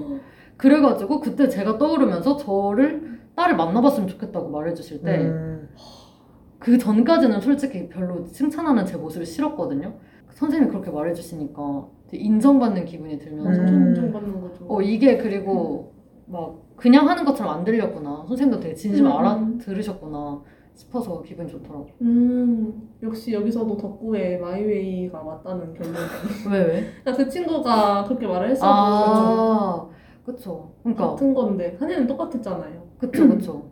그래가지고 0.56 1.20
그때 1.20 1.48
제가 1.48 1.78
떠오르면서 1.78 2.36
저를 2.36 3.20
딸을 3.36 3.54
만나봤으면 3.54 4.08
좋겠다고 4.08 4.48
말해주실 4.48 5.02
때 5.04 5.18
음, 5.18 5.68
그 6.60 6.76
전까지는 6.78 7.40
솔직히 7.40 7.88
별로 7.88 8.24
칭찬하는 8.26 8.84
제 8.86 8.96
모습이 8.96 9.24
싫었거든요. 9.24 9.94
선생님이 10.34 10.70
그렇게 10.70 10.90
말해주시니까 10.90 11.88
인정받는 12.12 12.84
기분이 12.84 13.18
들면서 13.18 13.62
음. 13.62 13.88
인정받는 13.88 14.40
거죠. 14.40 14.66
어 14.68 14.80
이게 14.82 15.16
그리고 15.16 15.94
막 16.26 16.60
그냥 16.76 17.08
하는 17.08 17.24
것처럼 17.24 17.58
안 17.58 17.64
들렸구나. 17.64 18.24
선생님도 18.28 18.60
되게 18.60 18.74
진심 18.74 19.06
음. 19.06 19.12
알아 19.12 19.48
들으셨구나 19.58 20.42
싶어서 20.74 21.22
기분이 21.22 21.48
좋더라고. 21.50 21.88
음, 22.02 22.90
역시 23.02 23.32
여기서도 23.32 23.76
덕구의 23.76 24.38
마이웨이가 24.40 25.22
맞다는 25.22 25.72
결론이. 25.74 25.96
왜 26.50 26.58
왜? 26.58 26.84
그러니까 27.02 27.16
그 27.16 27.28
친구가 27.28 28.04
그렇게 28.04 28.26
말을 28.26 28.50
했었고 28.50 28.66
아 28.70 29.88
그쵸. 30.24 30.72
그러니까 30.82 31.10
같은 31.10 31.32
건데 31.32 31.76
한이는 31.80 32.06
똑같았잖아요. 32.06 32.82
그쵸 32.98 33.28
그쵸. 33.28 33.70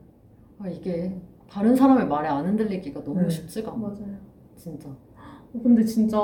아 0.59 0.68
이게 0.68 1.14
다른 1.51 1.74
사람의 1.74 2.07
말에 2.09 2.28
안 2.28 2.44
흔들리기가 2.46 3.03
너무 3.05 3.20
음. 3.20 3.30
쉽지가 3.30 3.70
않아. 3.72 3.80
맞아요. 3.80 4.16
진짜. 4.57 4.88
어, 4.88 5.61
근데 5.62 5.82
진짜 5.84 6.18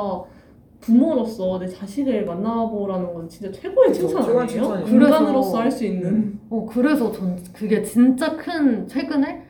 부모로서 0.80 1.58
내 1.58 1.66
자식을 1.66 2.26
만나보라는 2.26 3.14
건 3.14 3.28
진짜 3.28 3.50
최고의 3.50 3.94
칭찬 3.94 4.22
최고의 4.22 4.40
아니에요? 4.42 4.86
인간으로서 4.86 5.52
그래서- 5.52 5.58
할 5.58 5.70
수 5.70 5.84
있는. 5.86 6.38
어 6.50 6.66
그래서 6.66 7.10
전 7.10 7.38
그게 7.54 7.82
진짜 7.82 8.36
큰 8.36 8.86
최근에 8.86 9.42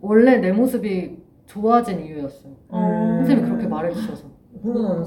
원래 0.00 0.36
내 0.38 0.52
모습이 0.52 1.18
좋아진 1.46 2.00
이유였어요. 2.04 2.52
음. 2.72 3.16
선생님이 3.18 3.48
그렇게 3.48 3.66
말해주셔서. 3.66 4.28
훈훈한. 4.62 5.04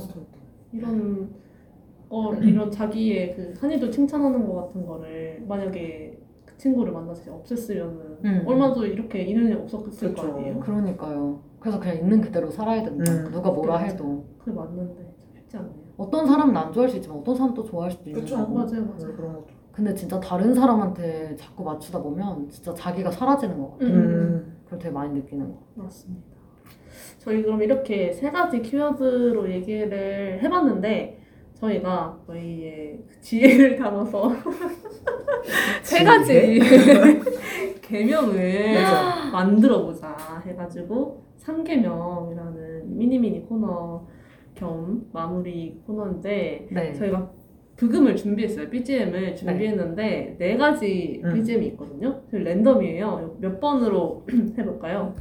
이런 0.73 1.29
어 2.09 2.33
이런 2.35 2.69
자기의 2.69 3.35
그 3.35 3.53
한이도 3.59 3.89
칭찬하는 3.91 4.45
것 4.47 4.55
같은 4.67 4.85
거를 4.85 5.43
만약에 5.47 6.19
그 6.45 6.57
친구를 6.57 6.91
만나서 6.91 7.41
없앴으면은 7.43 8.08
음. 8.25 8.43
얼마도 8.45 8.85
이렇게 8.85 9.21
인연이 9.23 9.53
없었을 9.53 10.13
거 10.13 10.21
그쵸. 10.23 10.35
아니에요? 10.37 10.59
그러니까요. 10.59 11.39
그래서 11.59 11.79
그냥 11.79 11.97
있는 11.97 12.21
그대로 12.21 12.49
살아야 12.49 12.83
된다. 12.83 13.11
음. 13.11 13.31
누가 13.31 13.51
뭐라 13.51 13.79
그쵸. 13.79 13.85
해도. 13.93 14.25
그게 14.39 14.51
맞는데 14.51 15.03
참 15.19 15.33
쉽지 15.35 15.57
않네요. 15.57 15.73
어떤 15.97 16.25
사람은 16.25 16.55
안 16.55 16.71
좋아할 16.71 16.89
수 16.89 16.97
있지만 16.97 17.17
어떤 17.19 17.35
사람은 17.35 17.53
또 17.53 17.63
좋아할 17.63 17.91
수도 17.91 18.09
있는 18.09 18.21
그쵸. 18.21 18.37
거고. 18.37 18.53
맞아요, 18.55 18.69
네, 18.71 18.79
맞아요. 18.81 19.15
그런 19.15 19.33
것도. 19.33 19.47
근데 19.71 19.93
진짜 19.93 20.19
다른 20.19 20.53
사람한테 20.53 21.35
자꾸 21.37 21.63
맞추다 21.63 22.01
보면 22.01 22.49
진짜 22.49 22.73
자기가 22.73 23.11
사라지는 23.11 23.57
것 23.59 23.71
같아요. 23.73 23.89
음. 23.93 24.57
그걸 24.65 24.79
되게 24.79 24.93
많이 24.93 25.13
느끼는 25.13 25.47
거. 25.49 25.57
맞습니다. 25.75 26.27
저희 27.19 27.43
그럼 27.43 27.61
이렇게 27.61 28.11
세 28.11 28.29
가지 28.31 28.61
키워드로 28.61 29.49
얘기를 29.51 30.41
해봤는데 30.41 31.18
저희가 31.59 32.19
저희의 32.25 33.03
그 33.07 33.19
지혜를 33.21 33.75
담아서 33.75 34.31
세 35.83 36.03
가지 36.03 36.59
개명을 37.81 38.75
만들어 39.31 39.83
보자 39.85 40.15
해가지고 40.45 41.25
3개명이라는 41.39 42.85
미니미니 42.85 43.47
코너 43.47 44.07
겸 44.55 45.05
마무리 45.11 45.81
코너인데 45.85 46.67
네. 46.71 46.93
저희가 46.93 47.31
부금을 47.75 48.15
준비했어요. 48.17 48.69
BGM을 48.69 49.35
준비했는데 49.37 50.35
네 50.37 50.57
가지 50.57 51.21
음. 51.23 51.33
BGM이 51.33 51.67
있거든요. 51.67 52.21
저희 52.29 52.43
랜덤이에요. 52.43 53.37
몇 53.39 53.59
번으로 53.61 54.25
해볼까요? 54.57 55.15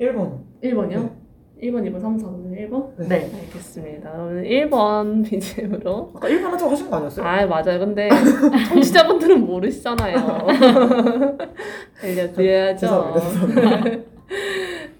1번. 0.00 0.40
1번이요? 0.64 1.22
1번, 1.62 1.88
2번, 1.88 2.00
3, 2.00 2.16
4번, 2.16 2.41
1번? 2.54 2.90
네. 3.08 3.30
알겠습니다. 3.34 4.12
그러면 4.12 4.44
1번 4.44 5.24
BGM으로. 5.28 6.12
아까 6.14 6.28
1번 6.28 6.44
하자고 6.50 6.70
하신 6.70 6.90
거 6.90 6.96
아니었어요? 6.96 7.26
아, 7.26 7.46
맞아요. 7.46 7.78
근데 7.78 8.08
청취자분들은 8.68 9.44
모르시잖아요. 9.46 10.16
알려드려야죠. 12.02 13.14
죄송합니다. 13.16 14.02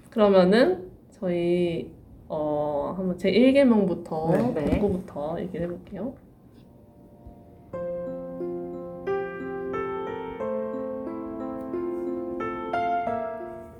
그러면은 0.09 0.91
저희 1.11 1.91
어 2.27 2.93
한번 2.97 3.17
제 3.17 3.31
1계명부터 3.31 4.31
네. 4.53 4.61
네. 4.61 4.71
듣고부터 4.71 5.37
얘기를 5.39 5.65
해볼게요. 5.65 6.13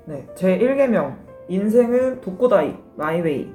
네, 0.06 0.26
제 0.34 0.58
1계명. 0.58 1.16
인생은 1.48 2.20
독고다이, 2.20 2.74
마이웨이. 2.96 3.48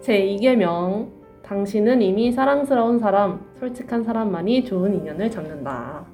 제 0.00 0.18
2계명 0.20 1.10
당신은 1.42 2.00
이미 2.02 2.32
사랑스러운 2.32 2.98
사람, 2.98 3.44
솔직한 3.58 4.02
사람만이 4.02 4.64
좋은 4.64 4.94
인연을 4.94 5.30
잡는다. 5.30 6.04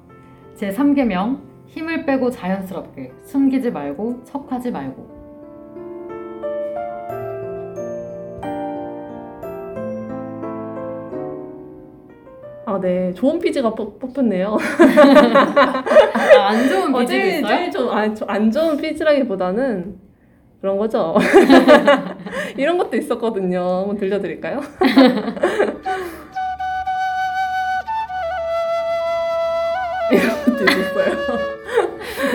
제 0.55 0.69
3계명 0.69 1.39
힘을 1.67 2.05
빼고 2.05 2.29
자연스럽게 2.31 3.11
숨기지 3.23 3.71
말고 3.71 4.23
척하지 4.25 4.71
말고. 4.71 5.19
아, 12.65 12.79
네. 12.79 13.11
좋은 13.13 13.39
피지가 13.39 13.73
뽑, 13.73 13.97
뽑혔네요. 13.99 14.55
아, 14.55 16.47
안 16.49 16.69
좋은 16.69 16.93
어, 16.93 17.03
제일, 17.05 17.39
있어요? 17.39 17.47
제일 17.47 17.71
좀, 17.71 17.89
아, 17.89 18.13
저- 18.13 18.25
안 18.27 18.51
좋은 18.51 18.77
피지라기보다는 18.77 19.95
그런 20.61 20.77
거죠. 20.77 21.15
이런 22.57 22.77
것도 22.77 22.97
있었거든요. 22.97 23.79
한번 23.79 23.97
들려드릴까요? 23.97 24.59
이런 30.11 30.43
것도 30.43 30.63
있었어요. 30.63 31.58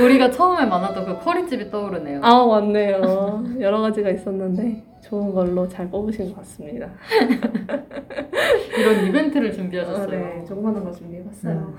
우리가 0.03 0.30
처음에 0.30 0.66
만났던 0.66 1.05
그 1.07 1.18
커리집이 1.24 1.70
떠오르네요. 1.70 2.20
아, 2.22 2.47
맞네요. 2.47 3.45
여러 3.61 3.80
가지가 3.80 4.11
있었는데 4.11 4.82
좋은 5.03 5.32
걸로 5.32 5.68
잘 5.68 5.89
뽑으신 5.91 6.28
것 6.30 6.37
같습니다. 6.39 6.89
이런 8.78 9.07
이벤트를 9.07 9.51
아, 9.51 9.53
준비하셨어요. 9.53 10.09
네, 10.11 10.45
조그마한 10.47 10.85
거 10.85 10.91
준비해봤어요. 10.93 11.74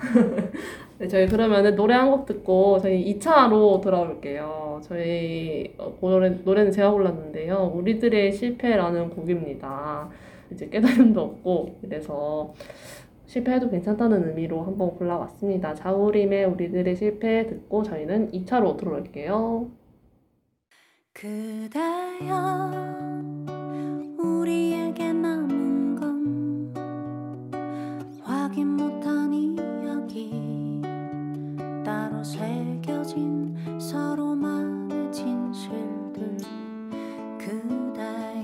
네, 1.00 1.08
저희 1.08 1.28
그러면은 1.28 1.76
노래 1.76 1.94
한 1.94 2.06
곡 2.10 2.26
듣고 2.28 2.80
저희 2.80 3.18
2차로 3.18 3.82
돌아올게요. 3.82 4.80
저희 4.84 5.74
어, 5.78 5.94
노래, 6.00 6.30
노래는 6.30 6.72
제가 6.72 6.92
골랐는데요. 6.92 7.72
우리들의 7.76 8.32
실패라는 8.32 9.10
곡입니다. 9.10 10.08
이제 10.52 10.70
깨달음도 10.70 11.20
없고 11.22 11.78
그래서 11.82 12.54
실패해도 13.28 13.70
괜찮다는 13.70 14.28
의미로 14.30 14.64
한번 14.64 14.96
골라왔습니다. 14.96 15.74
자우림의 15.76 16.46
우리들의 16.46 16.96
실패 16.96 17.48
듣고 17.48 17.84
저희는 17.84 18.32
2차로 18.32 18.78
돌아올게요. 18.78 19.72
그대여 21.14 22.72
우리에게 24.20 25.14
남은 25.14 25.96
건 25.96 26.74
확인 28.22 28.68
못한 28.76 29.34
이야기 29.34 30.82
따로 31.86 32.22
새겨진 32.24 33.80
서로만의 33.80 35.12
진실들 35.14 36.38
그대 37.40 38.35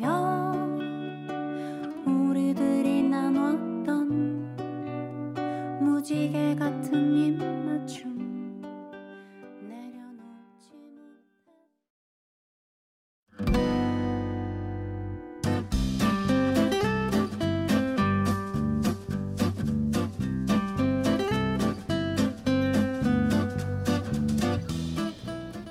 무지개 6.01 6.55
같은 6.55 7.15
입맞춤 7.15 8.11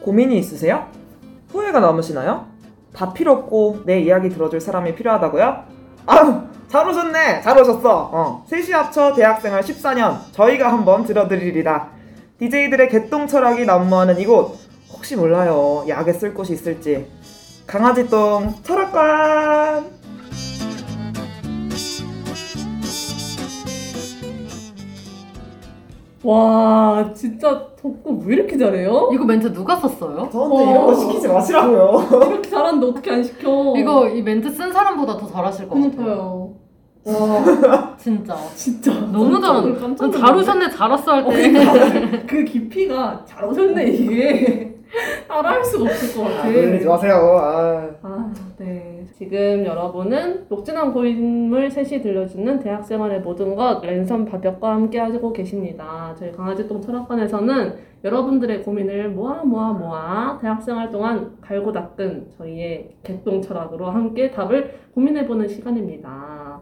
고민이 0.01 0.39
있으세요? 0.39 0.89
후회가 1.49 1.81
남으시나요? 1.81 2.47
다 2.95 3.13
필요 3.13 3.33
없고 3.33 3.81
내 3.85 4.01
이야기 4.01 4.29
들어줄 4.29 4.61
사람이 4.61 4.95
필요하다고요? 4.95 5.65
아유 6.07 6.50
잘 6.71 6.89
오셨네 6.89 7.41
잘 7.41 7.59
오셨어 7.59 8.11
어, 8.13 8.45
셋이 8.47 8.71
합쳐 8.71 9.13
대학생활 9.15 9.61
14년 9.63 10.19
저희가 10.33 10.73
한번 10.73 11.05
들어드리리라 11.05 11.91
DJ들의 12.39 12.89
개똥 12.89 13.27
철학이 13.27 13.65
난무하는 13.65 14.21
이곳 14.21 14.57
혹시 14.93 15.17
몰라요 15.17 15.85
약에 15.89 16.13
쓸 16.13 16.33
곳이 16.33 16.53
있을지 16.53 17.11
강아지 17.67 18.09
똥 18.09 18.55
철학관 18.63 20.01
와 26.23 27.13
진짜 27.15 27.67
덕구 27.81 28.23
왜 28.27 28.35
이렇게 28.37 28.59
잘해요? 28.59 29.09
이거 29.13 29.25
멘트 29.25 29.53
누가 29.55 29.77
썼어요? 29.77 30.29
저한테 30.31 30.55
와. 30.55 30.71
이런 30.71 30.87
거 30.87 30.95
시키지 30.95 31.29
마시라고요. 31.29 32.09
이렇게 32.29 32.51
잘하는데 32.51 32.87
어떻게 32.87 33.11
안 33.11 33.23
시켜? 33.25 33.75
이거 33.77 34.07
이 34.09 34.21
멘트 34.21 34.51
쓴 34.51 34.71
사람보다 34.71 35.17
더 35.17 35.27
잘하실 35.27 35.69
것 35.69 35.75
같아요. 35.77 35.91
그니까요. 35.91 36.60
와 37.05 37.97
진짜. 37.97 38.37
진짜 38.55 38.93
너무 38.93 39.41
잘하는. 39.41 39.79
깜짝 39.79 40.07
놀랐네. 40.07 40.19
잘 40.27 40.37
오셨네, 40.37 40.71
잘 40.71 40.91
왔어 40.91 41.13
할 41.13 41.25
어, 41.27 41.31
때. 41.31 41.51
그러니까 41.51 42.27
그 42.27 42.45
깊이가 42.45 43.25
잘 43.27 43.45
오셨네 43.45 43.89
이게 43.91 44.75
따라할 45.29 45.65
수가 45.65 45.85
없을 45.85 46.17
것 46.17 46.29
같아. 46.29 46.49
아, 46.49 46.51
놀리지 46.51 46.87
마세요. 46.87 47.15
아. 47.15 47.91
아, 48.03 48.33
네. 48.59 49.07
지금 49.13 49.65
여러분은 49.65 50.47
녹진한 50.49 50.93
고인물 50.93 51.71
셋이 51.71 52.03
들려주는 52.03 52.59
대학생활의 52.59 53.21
모든 53.21 53.55
것 53.55 53.81
랜선 53.83 54.25
바벽과 54.25 54.73
함께 54.73 54.99
하고 54.99 55.33
계십니다. 55.33 56.15
저희 56.19 56.33
강아지똥 56.33 56.81
철학관에서는 56.81 57.91
여러분들의 58.03 58.63
고민을 58.63 59.11
모아 59.11 59.45
모아 59.45 59.73
모아 59.73 60.39
대학생활 60.41 60.91
동안 60.91 61.37
갈고 61.41 61.71
닦은 61.73 62.31
저희의 62.39 62.97
개똥 63.03 63.43
철학으로 63.43 63.91
함께 63.91 64.31
답을 64.31 64.75
고민해보는 64.95 65.49
시간입니다. 65.49 66.61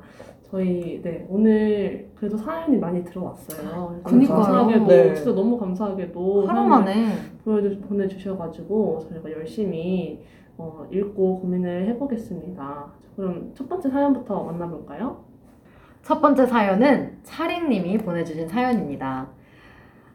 저희 0.50 1.00
네 1.02 1.26
오늘 1.28 2.10
그래도 2.14 2.36
사연이 2.36 2.78
많이 2.78 3.04
들어왔어요. 3.04 4.00
그니까요. 4.02 4.38
감사하게도 4.38 4.86
네. 4.86 5.14
진짜 5.14 5.32
너무 5.32 5.58
감사하게도 5.58 6.46
하루 6.46 6.66
만에. 6.66 7.08
보여주, 7.44 7.80
보내주셔가지고 7.82 9.00
저희가 9.08 9.30
열심히 9.32 10.24
어, 10.56 10.86
읽고 10.90 11.40
고민을 11.40 11.86
해보겠습니다. 11.88 12.62
자, 12.62 12.92
그럼 13.14 13.52
첫 13.54 13.68
번째 13.68 13.90
사연부터 13.90 14.42
만나볼까요? 14.44 15.24
첫 16.02 16.20
번째 16.20 16.46
사연은 16.46 17.18
차링님이 17.22 17.98
보내주신 17.98 18.48
사연입니다. 18.48 19.28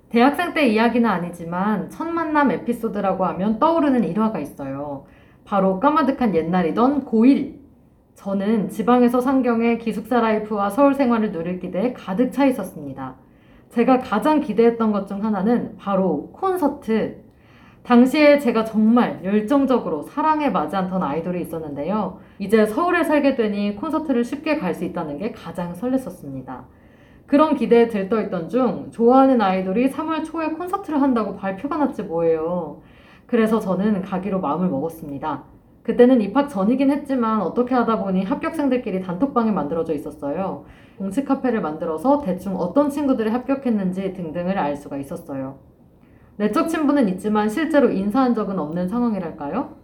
대학생 0.10 0.54
때 0.54 0.68
이야기는 0.68 1.08
아니지만 1.10 1.90
첫 1.90 2.06
만남 2.06 2.52
에피소드라고 2.52 3.26
하면 3.26 3.60
떠오르는 3.60 4.04
일화가 4.04 4.40
있어요. 4.40 5.06
바로 5.46 5.80
까마득한 5.80 6.36
옛날이던 6.36 7.06
고1. 7.06 7.63
저는 8.16 8.70
지방에서 8.70 9.22
상경해 9.22 9.78
기숙사 9.78 10.22
라이프와 10.22 10.70
서울 10.70 10.94
생활을 10.94 11.32
누릴 11.32 11.60
기대에 11.60 11.94
가득 11.94 12.32
차 12.32 12.46
있었습니다. 12.46 13.16
제가 13.70 14.00
가장 14.00 14.40
기대했던 14.40 14.92
것 14.92 15.08
중 15.08 15.24
하나는 15.24 15.76
바로 15.78 16.30
콘서트. 16.32 17.24
당시에 17.84 18.40
제가 18.40 18.64
정말 18.64 19.20
열정적으로 19.26 20.04
사랑에 20.04 20.50
맞지 20.50 20.76
않던 20.76 21.04
아이돌이 21.04 21.42
있었는데요. 21.42 22.20
이제 22.40 22.66
서울에 22.66 23.04
살게 23.04 23.36
되니 23.36 23.76
콘서트를 23.76 24.24
쉽게 24.24 24.58
갈 24.58 24.74
수 24.74 24.86
있다는 24.86 25.18
게 25.18 25.32
가장 25.32 25.74
설렜었습니다. 25.74 26.62
그런 27.26 27.56
기대에 27.56 27.88
들떠있던 27.88 28.48
중 28.50 28.90
좋아하는 28.92 29.42
아이돌이 29.42 29.90
3월 29.90 30.24
초에 30.24 30.50
콘서트를 30.50 31.02
한다고 31.02 31.36
발표가 31.36 31.78
났지 31.78 32.04
뭐예요. 32.04 32.82
그래서 33.26 33.60
저는 33.60 34.02
가기로 34.04 34.40
마음을 34.40 34.70
먹었습니다. 34.70 35.44
그때는 35.84 36.22
입학 36.22 36.48
전이긴 36.48 36.90
했지만 36.92 37.42
어떻게 37.42 37.76
하다 37.76 38.00
보니 38.00 38.24
합격생들끼리 38.24 39.02
단톡방이 39.02 39.52
만들어져 39.52 39.94
있었어요. 39.94 40.64
공식 40.98 41.26
카페를 41.26 41.62
만들어서 41.62 42.22
대충 42.22 42.56
어떤 42.56 42.90
친구들이 42.90 43.30
합격했는지 43.30 44.14
등등을 44.14 44.58
알 44.58 44.78
수가 44.78 44.98
있었어요. 44.98 45.58
내적 46.38 46.70
친분은 46.70 47.10
있지만 47.10 47.50
실제로 47.50 47.90
인사한 47.90 48.34
적은 48.34 48.58
없는 48.58 48.88
상황이랄까요? 48.88 49.76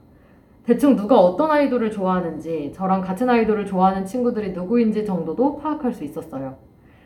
대충 0.63 0.95
누가 0.95 1.19
어떤 1.19 1.51
아이돌을 1.51 1.91
좋아하는지, 1.91 2.71
저랑 2.75 3.01
같은 3.01 3.29
아이돌을 3.29 3.65
좋아하는 3.65 4.05
친구들이 4.05 4.51
누구인지 4.51 5.05
정도도 5.05 5.57
파악할 5.57 5.93
수 5.93 6.03
있었어요. 6.03 6.57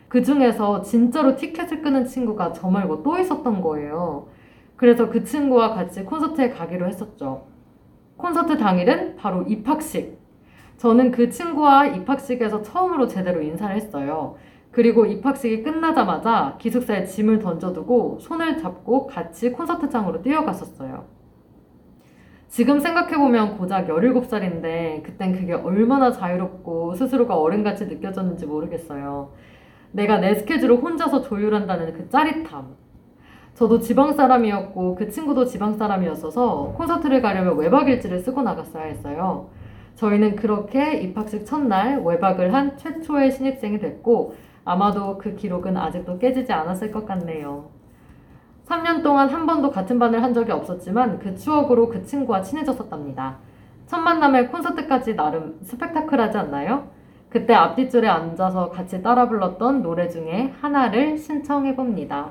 그 0.07 0.21
중에서 0.21 0.81
진짜로 0.81 1.35
티켓을 1.35 1.81
끄는 1.81 2.05
친구가 2.05 2.53
저 2.53 2.69
말고 2.69 3.01
또 3.01 3.17
있었던 3.17 3.61
거예요. 3.61 4.27
그래서 4.75 5.09
그 5.09 5.23
친구와 5.23 5.73
같이 5.73 6.03
콘서트에 6.03 6.49
가기로 6.49 6.87
했었죠. 6.87 7.52
콘서트 8.23 8.57
당일은 8.57 9.17
바로 9.17 9.41
입학식. 9.41 10.17
저는 10.77 11.11
그 11.11 11.29
친구와 11.29 11.87
입학식에서 11.87 12.61
처음으로 12.61 13.05
제대로 13.05 13.41
인사를 13.41 13.75
했어요. 13.75 14.37
그리고 14.71 15.05
입학식이 15.05 15.61
끝나자마자 15.61 16.55
기숙사에 16.57 17.03
짐을 17.03 17.39
던져두고 17.39 18.19
손을 18.21 18.57
잡고 18.57 19.07
같이 19.07 19.51
콘서트장으로 19.51 20.21
뛰어갔었어요. 20.21 21.03
지금 22.47 22.79
생각해보면 22.79 23.57
고작 23.57 23.89
17살인데 23.89 25.03
그땐 25.03 25.33
그게 25.33 25.51
얼마나 25.51 26.09
자유롭고 26.09 26.93
스스로가 26.95 27.35
어른같이 27.35 27.87
느껴졌는지 27.87 28.45
모르겠어요. 28.45 29.33
내가 29.91 30.19
내 30.19 30.33
스케줄을 30.35 30.77
혼자서 30.77 31.23
조율한다는 31.23 31.91
그 31.91 32.07
짜릿함. 32.07 32.83
저도 33.55 33.79
지방 33.79 34.13
사람이었고 34.13 34.95
그 34.95 35.09
친구도 35.09 35.45
지방 35.45 35.73
사람이었어서 35.73 36.73
콘서트를 36.75 37.21
가려면 37.21 37.57
외박 37.57 37.87
일지를 37.87 38.19
쓰고 38.19 38.41
나갔어야 38.41 38.85
했어요. 38.85 39.49
저희는 39.95 40.35
그렇게 40.35 40.95
입학식 41.01 41.45
첫날 41.45 42.01
외박을 42.03 42.53
한 42.53 42.75
최초의 42.77 43.31
신입생이 43.31 43.79
됐고 43.79 44.35
아마도 44.65 45.17
그 45.19 45.35
기록은 45.35 45.77
아직도 45.77 46.17
깨지지 46.17 46.51
않았을 46.51 46.91
것 46.91 47.05
같네요. 47.05 47.65
3년 48.67 49.03
동안 49.03 49.29
한 49.29 49.45
번도 49.45 49.69
같은 49.69 49.99
반을 49.99 50.23
한 50.23 50.33
적이 50.33 50.53
없었지만 50.53 51.19
그 51.19 51.35
추억으로 51.35 51.89
그 51.89 52.03
친구와 52.03 52.41
친해졌었답니다. 52.41 53.37
첫 53.85 53.99
만남에 53.99 54.47
콘서트까지 54.47 55.15
나름 55.15 55.59
스펙타클하지 55.61 56.37
않나요? 56.37 56.87
그때 57.29 57.53
앞뒤줄에 57.53 58.07
앉아서 58.07 58.69
같이 58.69 59.03
따라 59.03 59.27
불렀던 59.27 59.83
노래 59.83 60.07
중에 60.07 60.53
하나를 60.61 61.17
신청해 61.17 61.75
봅니다. 61.75 62.29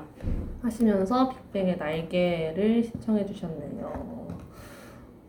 하시면서 0.61 1.29
빅뱅의 1.29 1.77
날개를 1.77 2.83
신청해 2.83 3.25
주셨네요. 3.25 4.27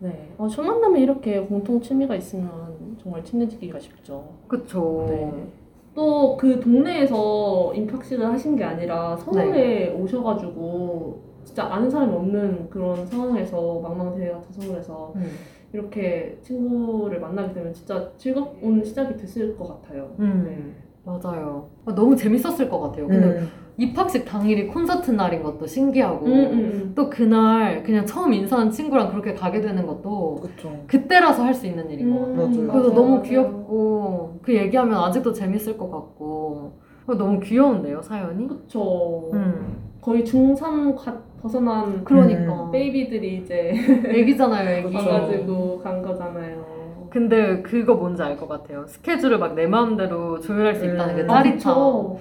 네. 0.01 0.35
어, 0.39 0.49
첫 0.49 0.63
만남에 0.63 1.01
이렇게 1.01 1.41
공통 1.41 1.81
취미가 1.81 2.15
있으면 2.17 2.97
정말 3.03 3.25
친해지기가 3.25 3.79
쉽죠. 3.79 4.35
그쵸. 4.49 5.07
네. 5.09 5.49
또 5.95 6.37
그 6.37 6.61
동네에서 6.61 7.73
입학식을 7.75 8.27
하신 8.27 8.57
게 8.57 8.65
아니라 8.65 9.17
서울에 9.17 9.91
오셔가지고 9.91 11.23
진짜 11.45 11.65
아는 11.65 11.89
사람이 11.89 12.13
없는 12.15 12.69
그런 12.71 13.07
상황에서 13.07 13.81
망망대해 13.81 14.33
같은 14.33 14.53
서울에서 14.53 15.13
음. 15.17 15.39
이렇게 15.73 16.39
친구를 16.43 17.21
만나게 17.21 17.53
되면 17.53 17.73
진짜 17.73 18.11
즐거운 18.17 18.83
시작이 18.85 19.17
됐을 19.17 19.57
것 19.57 19.69
같아요. 19.69 20.15
음. 20.19 20.45
네. 20.45 20.75
맞아요. 21.05 21.69
아, 21.85 21.95
너무 21.95 22.17
재밌었을 22.17 22.69
것 22.69 22.81
같아요. 22.81 23.07
근데 23.09 23.27
음. 23.27 23.49
입학식 23.77 24.25
당일이 24.25 24.69
콘서트 24.69 25.11
날인 25.11 25.43
것도 25.43 25.67
신기하고 25.67 26.27
음, 26.27 26.33
음, 26.33 26.93
또 26.95 27.11
그날 27.11 27.83
그냥 27.83 28.07
처음 28.07 28.33
인사한 28.33 28.71
친구랑 28.71 29.11
그렇게 29.11 29.35
가게 29.35 29.61
되는 29.61 29.85
것도 29.87 30.37
그쵸. 30.43 30.71
그때라서 30.87 31.43
할 31.45 31.55
수 31.55 31.67
있는 31.67 31.91
일인 31.91 32.13
것 32.13 32.21
같아요. 32.21 32.37
맞아요. 32.37 32.51
그래서 32.51 32.73
맞아요, 32.89 32.95
너무. 32.95 33.23
귀엽고 33.23 34.39
그 34.43 34.55
얘기하면 34.55 34.97
아직도 34.99 35.33
재밌을 35.33 35.77
것 35.77 35.91
같고 35.91 36.79
너무 37.07 37.41
귀여운데요 37.41 38.01
사연이? 38.03 38.47
그쵸. 38.47 39.31
음. 39.33 39.77
거의 40.01 40.23
중3 40.25 40.97
벗어난 41.43 42.05
그러니까 42.05 42.71
베이비들이 42.71 43.39
이제 43.39 43.73
애기잖아요 44.07 44.69
애기. 44.79 44.95
그쵸. 44.97 45.09
와가지고 45.09 45.79
간 45.83 46.01
거잖아요. 46.03 47.09
근데 47.11 47.63
그거 47.63 47.95
뭔지 47.95 48.23
알 48.23 48.37
것 48.37 48.49
같아요. 48.49 48.87
스케줄을 48.87 49.39
막 49.39 49.55
내 49.55 49.67
마음대로 49.67 50.39
조율할 50.41 50.75
수 50.77 50.85
있다는 50.85 51.17
그 51.17 51.21
음. 51.23 51.29
짜릿함. 51.29 51.57
그쵸. 51.57 52.19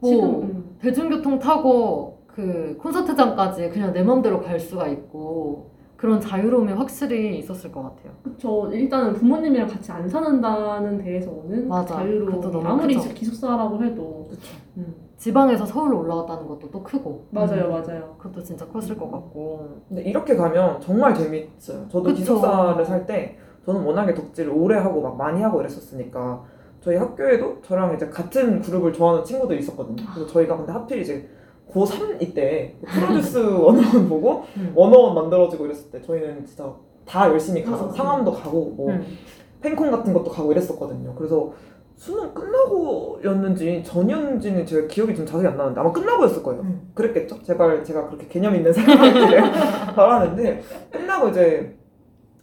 뭐 0.00 0.10
지금 0.10 0.24
음. 0.42 0.64
대중교통 0.80 1.38
타고 1.38 2.18
그 2.26 2.76
콘서트장까지 2.80 3.70
그냥 3.70 3.92
내 3.92 4.02
마음대로 4.02 4.40
갈 4.40 4.58
수가 4.60 4.86
있고 4.88 5.70
그런 5.96 6.20
자유로움이 6.20 6.72
확실히 6.74 7.38
있었을 7.38 7.72
것 7.72 7.82
같아요. 7.82 8.12
그쵸. 8.22 8.70
일단은 8.72 9.14
부모님이랑 9.14 9.66
같이 9.66 9.90
안 9.90 10.08
사는다는 10.08 10.98
데에서 10.98 11.30
오는 11.32 11.66
맞아. 11.66 11.96
자유로움. 11.96 12.64
아무리 12.64 12.94
크죠. 12.94 13.12
기숙사라고 13.12 13.82
해도. 13.82 14.28
그쵸. 14.30 14.40
음. 14.76 14.94
지방에서 15.16 15.66
서울로 15.66 15.98
올라왔다는 15.98 16.46
것도 16.46 16.70
또 16.70 16.80
크고 16.84 17.26
맞아요, 17.30 17.64
음. 17.64 17.70
맞아요. 17.72 18.14
그것도 18.18 18.40
진짜 18.44 18.64
컸을 18.68 18.96
것 18.96 19.10
같고 19.10 19.80
근데 19.88 20.02
이렇게 20.02 20.36
가면 20.36 20.80
정말 20.80 21.12
재밌어요. 21.12 21.88
저도 21.88 22.04
그쵸. 22.04 22.14
기숙사를 22.14 22.84
살 22.84 23.04
때 23.04 23.36
저는 23.66 23.82
워낙에 23.82 24.14
덕질을 24.14 24.52
오래 24.54 24.76
하고 24.76 25.02
막 25.02 25.16
많이 25.16 25.42
하고 25.42 25.60
이랬었으니까 25.60 26.44
저희 26.88 26.96
학교에도 26.96 27.60
저랑 27.60 27.94
이제 27.94 28.08
같은 28.08 28.62
그룹을 28.62 28.94
좋아하는 28.94 29.22
친구들이 29.22 29.58
있었거든요. 29.58 30.02
그래서 30.14 30.26
저희가 30.32 30.56
근데 30.56 30.72
하필 30.72 31.02
이제 31.02 31.28
고3 31.70 32.22
이때 32.22 32.76
프로듀스 32.86 33.36
원어원 33.36 34.08
보고 34.08 34.44
음. 34.56 34.72
원어원 34.74 35.14
만들어지고 35.14 35.66
이랬을 35.66 35.90
때 35.90 36.00
저희는 36.00 36.46
진짜 36.46 36.74
다 37.04 37.28
열심히 37.28 37.62
가서 37.62 37.88
음. 37.88 37.92
상암도 37.92 38.32
가고 38.32 38.72
뭐 38.74 38.90
음. 38.90 39.04
팬콘 39.60 39.90
같은 39.90 40.14
것도 40.14 40.30
가고 40.30 40.50
이랬었거든요. 40.52 41.14
그래서 41.14 41.52
수능 41.96 42.32
끝나고였는지 42.32 43.82
전이었는지는 43.84 44.64
제가 44.64 44.88
기억이 44.88 45.14
좀 45.14 45.26
자세히 45.26 45.46
안 45.46 45.58
나는데 45.58 45.78
아마 45.80 45.92
끝나고였을 45.92 46.42
거예요. 46.42 46.62
음. 46.62 46.90
그랬겠죠? 46.94 47.42
제발 47.42 47.84
제가 47.84 48.06
그렇게 48.06 48.28
개념 48.28 48.54
있는 48.54 48.72
사람이기를 48.72 49.42
바라는데 49.94 50.62
끝나고 50.90 51.28
이제 51.28 51.77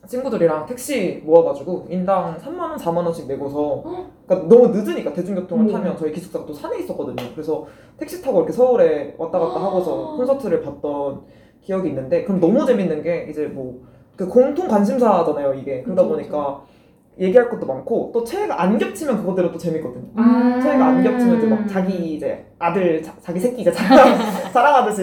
친구들이랑 0.07 0.65
택시 0.65 1.21
모아가지고 1.25 1.87
인당 1.89 2.37
3만 2.37 2.59
원, 2.59 2.77
4만 2.77 2.97
원씩 2.97 3.27
내고서 3.27 3.83
그러니까 4.25 4.47
너무 4.47 4.67
늦으니까 4.69 5.13
대중교통을 5.13 5.65
음. 5.67 5.71
타면 5.71 5.97
저희 5.97 6.11
기숙사가 6.11 6.45
또 6.45 6.53
산에 6.53 6.79
있었거든요. 6.79 7.29
그래서 7.33 7.65
택시 7.97 8.21
타고 8.21 8.39
이렇게 8.39 8.53
서울에 8.53 9.15
왔다 9.17 9.39
갔다 9.39 9.61
하고서 9.63 10.15
콘서트를 10.17 10.61
봤던 10.61 11.21
기억이 11.61 11.89
있는데 11.89 12.23
그럼 12.23 12.39
너무 12.39 12.65
재밌는 12.65 13.03
게 13.03 13.27
이제 13.29 13.45
뭐 13.47 13.95
그 14.15 14.27
공통 14.27 14.67
관심사잖아요 14.67 15.53
이게 15.55 15.83
그러다 15.83 16.03
그쵸, 16.03 16.15
보니까 16.15 16.61
얘기할 17.19 17.49
것도 17.49 17.65
많고 17.65 18.11
또 18.13 18.23
최애가 18.23 18.61
안 18.61 18.77
겹치면 18.77 19.17
그거대로 19.17 19.51
또 19.51 19.57
재밌거든요. 19.57 20.05
아. 20.15 20.59
최애가 20.61 20.87
안 20.87 21.03
겹치면 21.03 21.37
이제 21.37 21.47
막 21.47 21.67
자기 21.67 22.15
이제 22.15 22.45
아들 22.57 23.03
자, 23.03 23.13
자기 23.21 23.39
새끼 23.39 23.61
이제 23.61 23.71
자랑, 23.71 24.17
자랑하듯이 24.53 25.01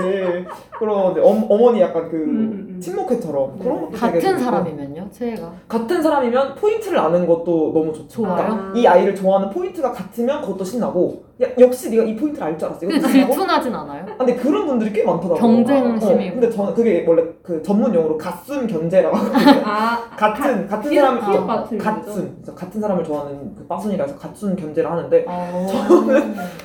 그런 0.79 1.15
엄, 1.23 1.47
어머니 1.49 1.81
약간 1.81 2.09
그 2.11 2.17
음, 2.17 2.21
음, 2.23 2.67
음. 2.71 2.81
친목회처럼 2.81 3.59
그런 3.59 3.83
것도 3.83 3.91
같은. 3.93 4.39
사람이면요, 4.39 5.09
최애가. 5.13 5.53
같은 5.69 6.03
사람이면 6.03 6.55
포인트를 6.57 6.99
아는 6.99 7.27
것도 7.27 7.73
너무 7.75 7.93
좋죠. 7.93 8.09
좋아요? 8.23 8.35
그러니까 8.37 8.73
이 8.75 8.87
아이를 8.87 9.15
좋아하는 9.15 9.51
포인트가 9.51 9.93
같으면 9.93 10.41
그것도 10.43 10.65
신나고 10.65 11.25
야, 11.43 11.47
역시 11.59 11.91
네가 11.91 12.03
이 12.05 12.17
포인트를 12.17 12.47
알 12.47 12.59
줄 12.59 12.67
알았어. 12.69 12.81
근데 12.81 12.97
이것도 12.97 13.09
신나고 13.13 13.33
질투나진 13.33 13.75
않아요? 13.75 14.05
아, 14.13 14.17
근데 14.19 14.35
그런 14.37 14.67
분들이 14.67 14.93
꽤 14.93 15.05
많더라고요. 15.05 15.37
경쟁심이 15.39 16.29
어, 16.29 16.33
근데 16.33 16.51
저는 16.51 16.75
그게 16.75 17.05
원래 17.07 17.23
그 17.43 17.63
전문 17.63 17.95
용어로 17.95 18.19
같순 18.19 18.67
견제라고 18.67 19.17
하거든요. 19.17 19.63
아 19.65 20.05
같은 20.17 20.67
같은 20.67 20.95
사람 20.95 21.19
어, 21.19 21.47
같은 21.47 21.79
같은 22.55 22.81
사람을 22.81 23.05
좋아하는 23.05 23.55
그 23.55 23.67
빠순이라 23.67 24.05
해서 24.05 24.17
갓순 24.19 24.57
견제를 24.57 24.91
하는데 24.91 25.25
어. 25.29 25.67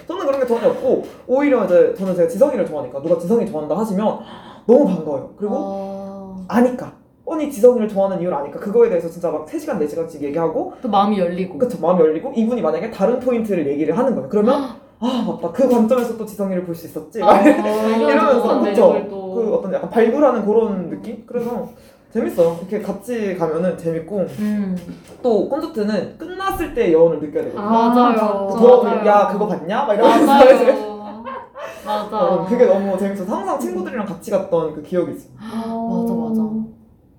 저는 0.07 0.25
그런 0.25 0.39
게 0.39 0.47
전혀 0.47 0.67
없고 0.69 0.86
오히려 1.27 1.65
이제 1.65 1.93
저는 1.97 2.15
제가 2.15 2.27
지성이를 2.27 2.65
좋아하니까 2.65 3.01
누가 3.01 3.17
지성이 3.19 3.45
좋아한다 3.45 3.77
하시면 3.77 4.19
너무 4.65 4.85
반가워요. 4.85 5.31
그리고 5.37 5.55
어. 5.57 6.45
아니까 6.47 6.93
뻔히 7.25 7.51
지성이를 7.51 7.87
좋아하는 7.89 8.21
이유를 8.21 8.37
아니까 8.37 8.59
그거에 8.59 8.87
대해서 8.89 9.09
진짜 9.09 9.29
막 9.31 9.45
3시간 9.45 9.77
4시간씩 9.79 10.21
얘기하고 10.21 10.73
또 10.81 10.87
마음이 10.89 11.19
열리고. 11.19 11.57
그쵸 11.57 11.77
마음이 11.81 11.99
열리고 12.01 12.31
이분이 12.35 12.61
만약에 12.61 12.89
다른 12.91 13.19
포인트를 13.19 13.67
얘기를 13.67 13.97
하는 13.97 14.15
거예요. 14.15 14.29
그러면 14.29 14.75
아 14.99 15.25
맞다 15.27 15.51
그 15.51 15.69
관점에서 15.69 16.17
또 16.17 16.25
지성이를 16.25 16.63
볼 16.65 16.73
수 16.73 16.87
있었지. 16.87 17.21
아. 17.21 17.39
이러면서 17.43 18.61
그쵸 18.61 19.05
또그 19.09 19.55
어떤 19.55 19.73
약간 19.73 19.89
발굴하는 19.89 20.45
그런 20.45 20.89
느낌? 20.89 21.23
그래서 21.27 21.69
재밌어요. 22.17 22.57
이렇게 22.61 22.81
같이 22.81 23.35
가면은 23.35 23.77
재밌고 23.77 24.17
음. 24.39 24.75
또 25.21 25.47
콘서트는 25.47 26.17
끝났을 26.17 26.73
때 26.73 26.91
여운을 26.91 27.19
느껴야 27.19 27.43
되거든요. 27.45 27.61
아, 27.63 27.89
맞아요. 27.89 28.47
돌아오면 28.57 29.05
야 29.05 29.27
그거 29.31 29.47
봤냐? 29.47 29.85
막 29.85 29.93
이러면서 29.93 30.25
맞아요. 30.25 31.23
맞아. 31.85 32.17
어, 32.17 32.45
그게 32.45 32.65
너무 32.65 32.97
재밌어서 32.97 33.33
항상 33.33 33.59
친구들이랑 33.59 34.05
같이 34.05 34.31
갔던 34.31 34.73
그 34.73 34.81
기억이 34.81 35.11
있어요. 35.13 35.33
맞아, 35.39 36.13
맞아. 36.13 36.41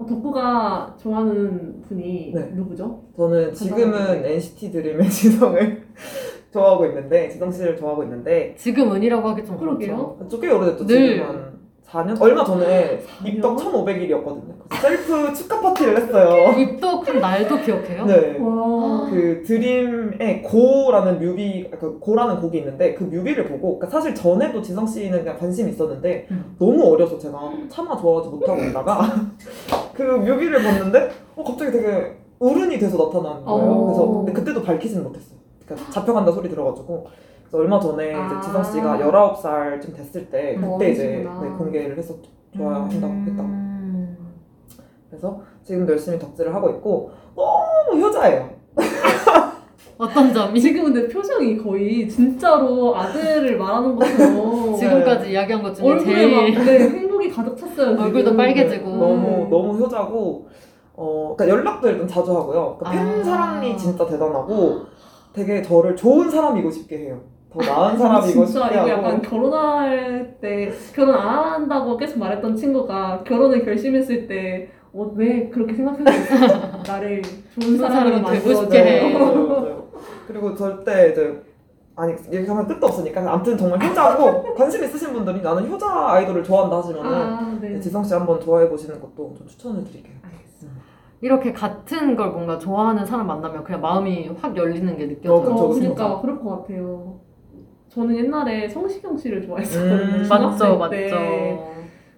어, 0.01 0.07
덕구가 0.07 0.95
좋아하는 1.01 1.83
분이 1.89 2.33
네. 2.35 2.53
누구죠? 2.55 3.03
저는 3.17 3.55
지금은 3.55 4.25
NCT 4.25 4.71
드림의 4.73 5.09
지성을 5.11 5.83
좋아하고 6.53 6.87
있는데 6.87 7.29
지성 7.29 7.51
씨를 7.51 7.77
좋아하고 7.77 8.03
있는데 8.05 8.55
지금 8.59 8.93
은이라고 8.93 9.29
하기 9.31 9.45
좀 9.45 9.57
그러게요. 9.59 10.17
그렇죠. 10.19 10.41
꽤 10.41 10.51
오래됐죠. 10.51 10.87
늘. 10.87 11.15
지금 11.15 11.27
한 11.29 11.48
4년? 11.91 12.21
얼마 12.21 12.45
전에? 12.45 13.01
입덕 13.25 13.57
1,500일이었거든요. 13.57 14.55
셀프 14.81 15.33
축하 15.33 15.61
파티를 15.61 15.97
했어요. 16.03 16.53
입덕한 16.59 17.21
날도 17.21 17.63
기억해요? 17.63 18.05
네. 18.05 18.39
와. 18.39 19.09
그 19.11 19.43
드림의 19.47 20.43
고라는 20.43 21.19
뮤비, 21.19 21.71
그 21.71 21.99
고라는 21.99 22.41
곡이 22.41 22.59
있는데 22.59 22.95
그 22.95 23.05
뮤비를 23.05 23.47
보고, 23.47 23.79
그러니까 23.79 23.89
사실 23.89 24.15
전에도 24.15 24.61
지성 24.61 24.87
씨는 24.87 25.21
그냥 25.21 25.39
관심이 25.39 25.71
있었는데 25.71 26.27
음. 26.31 26.57
너무 26.59 26.93
어려서 26.93 27.19
제가 27.19 27.39
차마 27.71 27.97
좋아하지 27.97 28.29
못하고 28.29 28.63
있다가 28.65 29.01
그 29.95 30.03
뮤비를 30.03 30.63
봤는데 30.63 31.11
어 31.37 31.43
갑자기 31.43 31.73
되게 31.73 32.17
어른이 32.39 32.79
돼서 32.79 32.97
나타나는 32.99 33.45
거예요. 33.45 33.71
어. 33.71 33.85
그래서 33.87 34.07
근데 34.09 34.33
그때도 34.33 34.63
밝히지는 34.63 35.03
못했어요. 35.05 35.39
그러니까 35.65 35.91
잡혀간다 35.91 36.33
소리 36.33 36.49
들어가지고 36.51 37.07
그래서 37.49 37.59
얼마 37.59 37.81
전에 37.81 38.15
아. 38.15 38.27
이제 38.27 38.47
지성 38.47 38.63
씨가 38.63 38.99
19살쯤 38.99 39.97
됐을 39.97 40.27
때 40.31 40.55
음, 40.57 40.73
그때 40.73 40.91
이제. 40.91 41.07
네, 41.43 41.49
공개를 41.57 41.97
했었죠. 41.97 42.31
좋아한다고 42.55 43.13
했다고. 43.15 43.43
음. 43.49 44.17
그래서 45.09 45.41
지금도 45.65 45.93
열심히 45.93 46.19
덕질을 46.19 46.55
하고 46.55 46.69
있고 46.71 47.11
너무 47.35 48.01
효자예요. 48.05 48.51
어떤 49.97 50.33
점이? 50.33 50.61
지금 50.61 50.85
근데 50.85 51.09
표정이 51.09 51.57
거의 51.59 52.09
진짜로 52.09 52.95
아들을 52.97 53.57
말하는 53.59 53.97
것처럼 53.97 54.77
지금까지 54.79 55.33
이야기한 55.33 55.61
것 55.63 55.75
중에 55.75 55.89
얼굴에 55.91 56.15
제일 56.15 56.31
막 56.57 56.65
네, 56.65 56.79
행복이 56.79 57.31
가득 57.31 57.57
찼어요. 57.57 57.91
지금. 57.93 58.05
얼굴도 58.05 58.37
빨개지고. 58.37 58.91
너무 58.91 59.49
너무 59.51 59.77
효자고 59.79 60.49
어 60.95 61.35
그러니까 61.37 61.59
연락도 61.59 61.89
일단 61.89 62.07
자주 62.07 62.37
하고요. 62.37 62.77
그러니까 62.79 62.91
팬 63.05 63.21
아. 63.21 63.25
사랑이 63.25 63.77
진짜 63.77 64.07
대단하고 64.07 64.83
되게 65.33 65.63
저를 65.63 65.97
좋은 65.97 66.31
사람이고 66.31 66.71
싶게 66.71 66.99
해요. 66.99 67.21
더 67.51 67.61
나은 67.61 67.97
사람이고 67.97 68.45
싶게 68.45 68.47
진짜 68.47 68.71
이거 68.71 68.89
약간 68.89 69.23
결혼할 69.23 70.37
때 70.41 70.71
결혼 70.95 71.15
안 71.15 71.53
한다고 71.53 71.97
계속 71.97 72.19
말했던 72.19 72.55
친구가 72.57 73.25
결혼을 73.25 73.65
결심했을 73.65 74.27
때 74.27 74.71
어, 74.93 75.11
왜 75.15 75.49
그렇게 75.49 75.75
생각했을까? 75.75 76.83
나를 76.87 77.23
좋은 77.59 77.79
사람으로 77.79 78.31
되고. 78.31 78.55
싶게 78.55 78.79
해. 78.79 79.01
네, 79.09 79.19
맞아요, 79.19 79.47
맞아요. 79.47 79.89
그리고 80.27 80.55
절대 80.55 81.11
이제 81.11 81.43
아니 81.97 82.15
얘기하면 82.33 82.67
끝도 82.67 82.87
없으니까 82.87 83.33
아무튼 83.33 83.57
정말 83.59 83.83
효자고 83.83 84.55
관심 84.55 84.85
있으신 84.85 85.13
분들이 85.13 85.41
나는 85.43 85.69
효자 85.69 85.87
아이돌을 86.13 86.45
좋아한다 86.45 86.79
하시면은 86.79 87.13
아, 87.13 87.59
네. 87.61 87.81
지성 87.81 88.05
씨 88.05 88.15
한번 88.15 88.41
좋아해 88.41 88.69
보시는 88.69 89.01
것도 89.01 89.35
좀 89.37 89.47
추천을 89.47 89.83
드릴게요. 89.85 90.15
알겠습니다. 90.23 90.81
이렇게 91.21 91.53
같은 91.53 92.15
걸 92.15 92.31
뭔가 92.31 92.59
좋아하는 92.59 93.05
사람 93.05 93.27
만나면 93.27 93.65
그냥 93.65 93.81
마음이 93.81 94.31
확 94.41 94.57
열리는 94.57 94.97
게 94.97 95.05
어, 95.05 95.09
느껴져요. 95.09 95.55
어. 95.55 95.69
그러니까 95.75 96.21
그럴 96.21 96.39
것 96.39 96.51
같아요. 96.63 97.28
저는 97.89 98.17
옛날에 98.17 98.69
성시경 98.69 99.17
씨를 99.17 99.43
좋아했었거든요. 99.43 100.23
음, 100.23 100.27
맞죠, 100.29 100.89
때. 100.91 101.11
맞죠. 101.11 101.75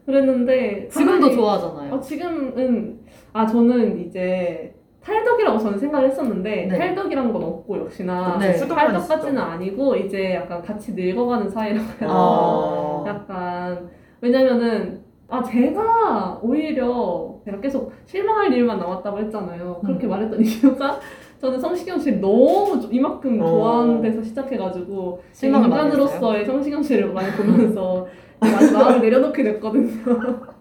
그랬는데 0.07 0.89
지금도 0.89 1.29
차라리- 1.29 1.35
좋아하잖아요. 1.37 1.95
어, 1.95 2.01
지금은 2.01 2.99
아 3.33 3.47
저는 3.47 4.01
이제 4.01 4.75
탈덕이라고 5.03 5.59
저는 5.59 5.79
생각을 5.79 6.09
했었는데 6.09 6.67
네. 6.71 6.79
탈덕이란 6.79 7.33
건 7.33 7.43
없고 7.43 7.79
역시나 7.79 8.37
네. 8.39 8.53
탈덕까지는. 8.53 9.39
아니고 9.39 9.95
이제 9.97 10.35
약간 10.35 10.61
같이 10.63 10.93
늙어가는 10.95 11.49
사이라고 11.49 11.87
되나 11.99 12.13
아. 12.13 13.05
약간 13.07 13.89
왜냐면은 14.21 15.01
아 15.29 15.43
제가 15.43 16.41
오히려 16.43 17.37
제가 17.45 17.61
계속 17.61 17.93
실망할 18.05 18.53
일만 18.53 18.79
남았다고 18.79 19.19
했잖아요 19.21 19.81
그렇게 19.85 20.07
음. 20.07 20.11
말했던 20.11 20.41
이유가 20.45 20.99
저는 21.41 21.59
성시경 21.59 21.99
씨를 21.99 22.21
너무 22.21 22.79
조- 22.81 22.89
이만큼 22.91 23.41
어. 23.41 23.47
좋아하는 23.49 24.03
데서 24.03 24.23
시작해가지고 24.23 25.23
인간으로서의 25.43 26.45
성시경 26.45 26.83
씨를 26.83 27.13
많이 27.15 27.31
보면서 27.33 28.07
마음을 28.41 29.01
내려놓게 29.01 29.43
됐거든요 29.45 29.89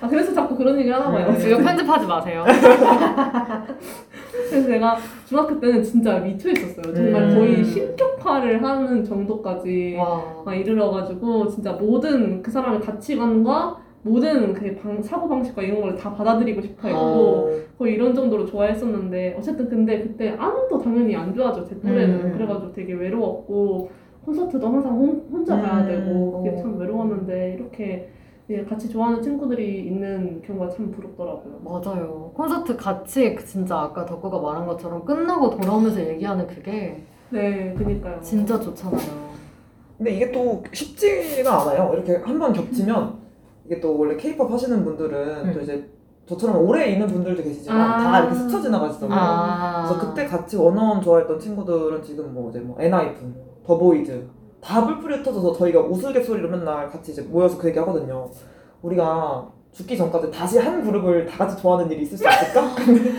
아 0.00 0.08
그래서 0.08 0.34
자꾸 0.34 0.54
그런 0.56 0.78
얘기를 0.78 0.94
하나 0.94 1.10
봐요 1.10 1.28
음. 1.28 1.40
이거 1.46 1.56
편집하지 1.58 2.06
마세요. 2.06 2.44
그래서 4.50 4.66
제가 4.68 4.96
중학교 5.26 5.58
때는 5.58 5.82
진짜 5.82 6.18
미쳐 6.18 6.50
있었어요 6.50 6.94
정말 6.94 7.22
음. 7.22 7.34
거의 7.34 7.64
신격화를 7.64 8.62
하는 8.62 9.02
정도까지 9.04 9.96
와. 9.98 10.42
막 10.44 10.54
이르러가지고 10.54 11.48
진짜 11.48 11.72
모든 11.72 12.42
그 12.42 12.50
사람의 12.50 12.80
가치관과 12.80 13.76
모든 14.04 14.52
그 14.52 14.74
방, 14.76 15.02
사고 15.02 15.28
방식과 15.28 15.62
이런 15.62 15.80
걸 15.80 15.96
다 15.96 16.12
받아들이고 16.14 16.60
싶어 16.60 16.88
했고 16.88 17.00
어, 17.00 17.50
거의 17.78 17.94
이런 17.94 18.14
정도로 18.14 18.44
좋아했었는데 18.46 19.34
어쨌든 19.38 19.68
근데 19.68 20.02
그때 20.02 20.36
아무도 20.38 20.78
당연히 20.78 21.16
안 21.16 21.34
좋아하죠 21.34 21.64
제 21.64 21.80
또래는 21.80 22.26
음. 22.26 22.32
그래가지고 22.32 22.72
되게 22.72 22.92
외로웠고 22.92 23.90
콘서트도 24.26 24.66
항상 24.66 24.92
혼, 24.98 25.26
혼자 25.32 25.56
가야 25.60 25.82
음. 25.84 25.88
되고 25.88 26.42
그게 26.42 26.56
참 26.56 26.74
어. 26.74 26.76
외로웠는데 26.78 27.56
이렇게 27.58 28.10
예, 28.50 28.62
같이 28.62 28.90
좋아하는 28.90 29.22
친구들이 29.22 29.86
있는 29.86 30.42
경우가 30.42 30.68
참 30.68 30.90
부럽더라고요. 30.90 31.60
맞아요. 31.64 32.30
콘서트 32.34 32.76
같이 32.76 33.34
그 33.34 33.42
진짜 33.46 33.80
아까 33.80 34.04
덕구가 34.04 34.38
말한 34.38 34.66
것처럼 34.66 35.02
끝나고 35.06 35.48
돌아오면서 35.48 36.06
얘기하는 36.06 36.46
그게 36.46 37.02
네, 37.30 37.72
그니까요. 37.74 38.20
진짜 38.20 38.60
좋잖아요. 38.60 39.00
근데 39.96 40.10
이게 40.16 40.30
또 40.30 40.62
쉽지가 40.70 41.62
않아요. 41.62 41.92
이렇게 41.94 42.16
한 42.16 42.38
번 42.38 42.52
겹치면 42.52 43.23
이게 43.66 43.80
또 43.80 43.98
원래 43.98 44.16
케이팝 44.16 44.50
하시는 44.50 44.84
분들은 44.84 45.48
음. 45.48 45.52
또 45.54 45.60
이제 45.60 45.88
저처럼 46.26 46.66
오래 46.66 46.86
있는 46.86 47.06
분들도 47.06 47.42
계시지만 47.42 47.80
아. 47.80 47.98
다 47.98 48.20
이렇게 48.20 48.34
스쳐 48.34 48.60
지나가시잖아요. 48.60 49.18
아. 49.20 49.86
그래서 49.86 50.06
그때 50.06 50.26
같이 50.26 50.56
워너원 50.56 51.00
좋아했던 51.02 51.38
친구들은 51.38 52.02
지금 52.02 52.32
뭐 52.32 52.50
이제 52.50 52.60
뭐 52.60 52.76
엔하이픈, 52.80 53.34
더보이즈 53.66 54.26
다 54.60 54.84
뿔뿔이 54.86 55.16
흩어져서 55.16 55.52
저희가 55.52 55.80
우스갯소리로 55.80 56.48
맨날 56.48 56.88
같이 56.88 57.12
이제 57.12 57.22
모여서 57.22 57.58
그 57.58 57.68
얘기 57.68 57.78
하거든요. 57.78 58.30
우리가 58.82 59.46
죽기 59.72 59.96
전까지 59.96 60.30
다시 60.30 60.58
한 60.58 60.82
그룹을 60.82 61.26
다 61.26 61.44
같이 61.44 61.60
좋아하는 61.60 61.90
일이 61.90 62.02
있을 62.02 62.16
수 62.16 62.24
있을까? 62.26 62.74
근데 62.76 63.10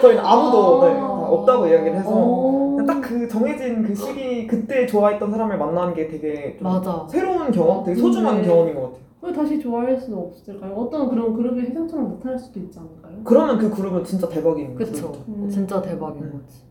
저희는 0.00 0.22
아무도 0.22 0.84
네, 0.86 0.94
다 0.94 1.06
없다고 1.06 1.66
이야기를 1.66 1.98
해서 1.98 2.10
어. 2.12 2.76
딱 2.86 3.10
그 3.10 3.28
정해진 3.28 3.82
그 3.82 3.94
시기 3.94 4.46
그때 4.46 4.86
좋아했던 4.86 5.30
사람을 5.30 5.56
만나는 5.56 5.94
게 5.94 6.08
되게 6.08 6.56
좀 6.58 6.66
맞아. 6.66 7.06
새로운 7.08 7.50
경험, 7.52 7.84
되게 7.84 7.98
소중한 7.98 8.42
네. 8.42 8.46
경험인 8.46 8.74
것 8.74 8.82
같아요. 8.82 9.09
왜 9.22 9.32
다시 9.32 9.60
좋아할 9.60 9.96
수 9.98 10.16
없을까요? 10.16 10.72
어떤 10.74 11.08
그런 11.10 11.34
그룹이 11.34 11.60
혜정처럼 11.62 12.14
나타날 12.14 12.38
수도 12.38 12.58
있지 12.60 12.78
않을까요? 12.78 13.22
그러면 13.24 13.58
그 13.58 13.70
그룹은 13.70 14.04
진짜 14.04 14.28
대박인 14.28 14.74
거죠. 14.74 14.90
그쵸. 14.92 15.24
음. 15.28 15.48
진짜 15.48 15.82
대박인 15.82 16.22
음. 16.24 16.32
거지. 16.32 16.62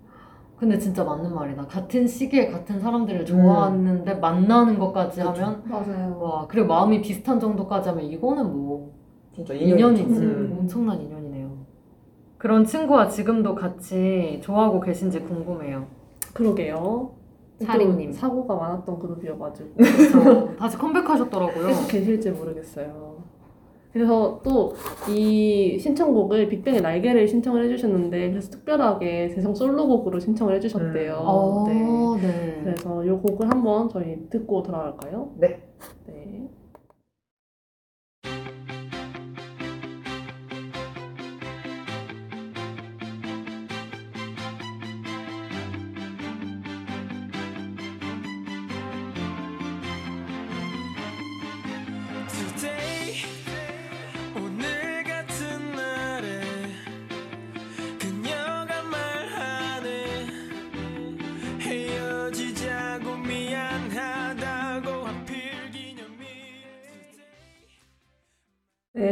근데 0.57 0.77
진짜 0.77 1.03
맞는 1.03 1.33
말이다. 1.33 1.67
같은 1.67 2.05
시기에 2.07 2.47
같은 2.51 2.79
사람들을 2.81 3.25
좋아하는데 3.25 4.15
만나는 4.15 4.77
것까지 4.77 5.21
그쵸. 5.21 5.29
하면 5.29 5.63
맞아요. 5.65 6.19
와 6.19 6.47
그리고 6.49 6.67
마음이 6.67 7.01
비슷한 7.01 7.39
정도까지 7.39 7.89
하면 7.89 8.03
이거는 8.05 8.51
뭐 8.51 8.91
진짜 9.33 9.53
인연이지. 9.53 10.03
음. 10.03 10.57
엄청난 10.59 10.99
인연이네요. 10.99 11.49
그런 12.37 12.65
친구와 12.65 13.07
지금도 13.07 13.55
같이 13.55 14.39
좋아하고 14.43 14.81
계신지 14.81 15.21
궁금해요. 15.21 15.85
그러게요. 16.33 17.11
사리님. 17.65 18.11
좀 18.11 18.13
사고가 18.13 18.55
많았던 18.55 18.99
그룹이어가지고 18.99 19.69
그래서 19.77 20.55
다시 20.57 20.77
컴백하셨더라고요. 20.77 21.67
계속 21.67 21.87
계실지 21.87 22.31
모르겠어요. 22.31 23.17
그래서 23.91 24.39
또 24.43 24.73
이 25.07 25.79
신청곡을 25.79 26.49
빅뱅의 26.49 26.81
날개를 26.81 27.27
신청을 27.27 27.63
해주셨는데 27.65 28.29
그래서 28.29 28.51
특별하게 28.51 29.29
대성 29.29 29.55
솔로곡으로 29.55 30.19
신청을 30.19 30.55
해주셨대요. 30.55 31.15
어, 31.15 31.65
네. 31.67 32.27
네. 32.27 32.61
그래서 32.63 33.03
이 33.03 33.09
곡을 33.09 33.49
한번 33.49 33.89
저희 33.89 34.27
듣고 34.29 34.61
돌아갈까요? 34.61 35.31
네. 35.37 35.61
네. 36.05 36.18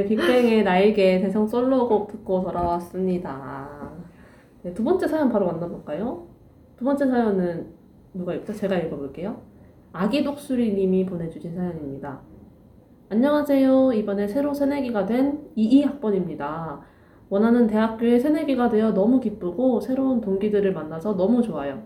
빅뱅의 0.07 0.63
날개 0.63 1.19
대성 1.19 1.47
솔로곡 1.47 2.07
듣고 2.07 2.41
돌아왔습니다. 2.43 3.91
네, 4.63 4.73
두 4.73 4.83
번째 4.83 5.07
사연 5.07 5.29
바로 5.29 5.45
만나볼까요? 5.47 6.27
두 6.77 6.85
번째 6.85 7.07
사연은 7.07 7.67
누가 8.13 8.33
읽죠? 8.33 8.53
제가 8.53 8.77
읽어볼게요. 8.77 9.41
아기 9.91 10.23
독수리님이 10.23 11.05
보내주신 11.05 11.55
사연입니다. 11.55 12.21
안녕하세요. 13.09 13.93
이번에 13.93 14.27
새로 14.27 14.53
새내기가 14.53 15.05
된 15.05 15.39
22학번입니다. 15.57 16.79
원하는 17.29 17.67
대학교에 17.67 18.19
새내기가 18.19 18.69
되어 18.69 18.93
너무 18.93 19.19
기쁘고 19.19 19.81
새로운 19.81 20.21
동기들을 20.21 20.71
만나서 20.73 21.15
너무 21.17 21.41
좋아요. 21.41 21.83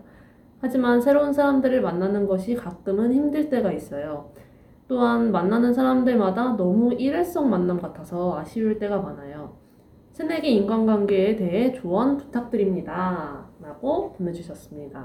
하지만 0.60 1.00
새로운 1.00 1.32
사람들을 1.32 1.80
만나는 1.80 2.26
것이 2.26 2.54
가끔은 2.54 3.12
힘들 3.12 3.48
때가 3.48 3.72
있어요. 3.72 4.30
또한 4.92 5.32
만나는 5.32 5.72
사람들마다 5.72 6.54
너무 6.58 6.92
일회성 6.92 7.48
만남 7.48 7.80
같아서 7.80 8.38
아쉬울 8.38 8.78
때가 8.78 8.98
많아요. 8.98 9.56
새내기 10.12 10.54
인간관계에 10.54 11.36
대해 11.36 11.72
조언 11.72 12.18
부탁드립니다. 12.18 13.46
라고 13.62 14.12
보내주셨습니다. 14.12 15.02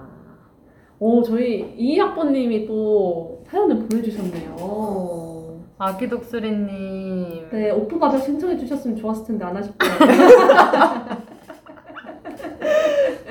오, 0.99 1.23
저희 1.23 1.73
이 1.77 1.97
학번님이 1.97 2.65
또 2.67 3.41
사연을 3.47 3.87
보내주셨네요. 3.87 5.61
아기 5.77 6.09
독수리님. 6.09 7.47
네, 7.49 7.71
오프 7.71 7.97
가격 7.97 8.23
신청해 8.23 8.57
주셨으면 8.57 8.97
좋았을 8.97 9.25
텐데 9.25 9.45
안 9.45 9.55
하셨고요. 9.55 9.89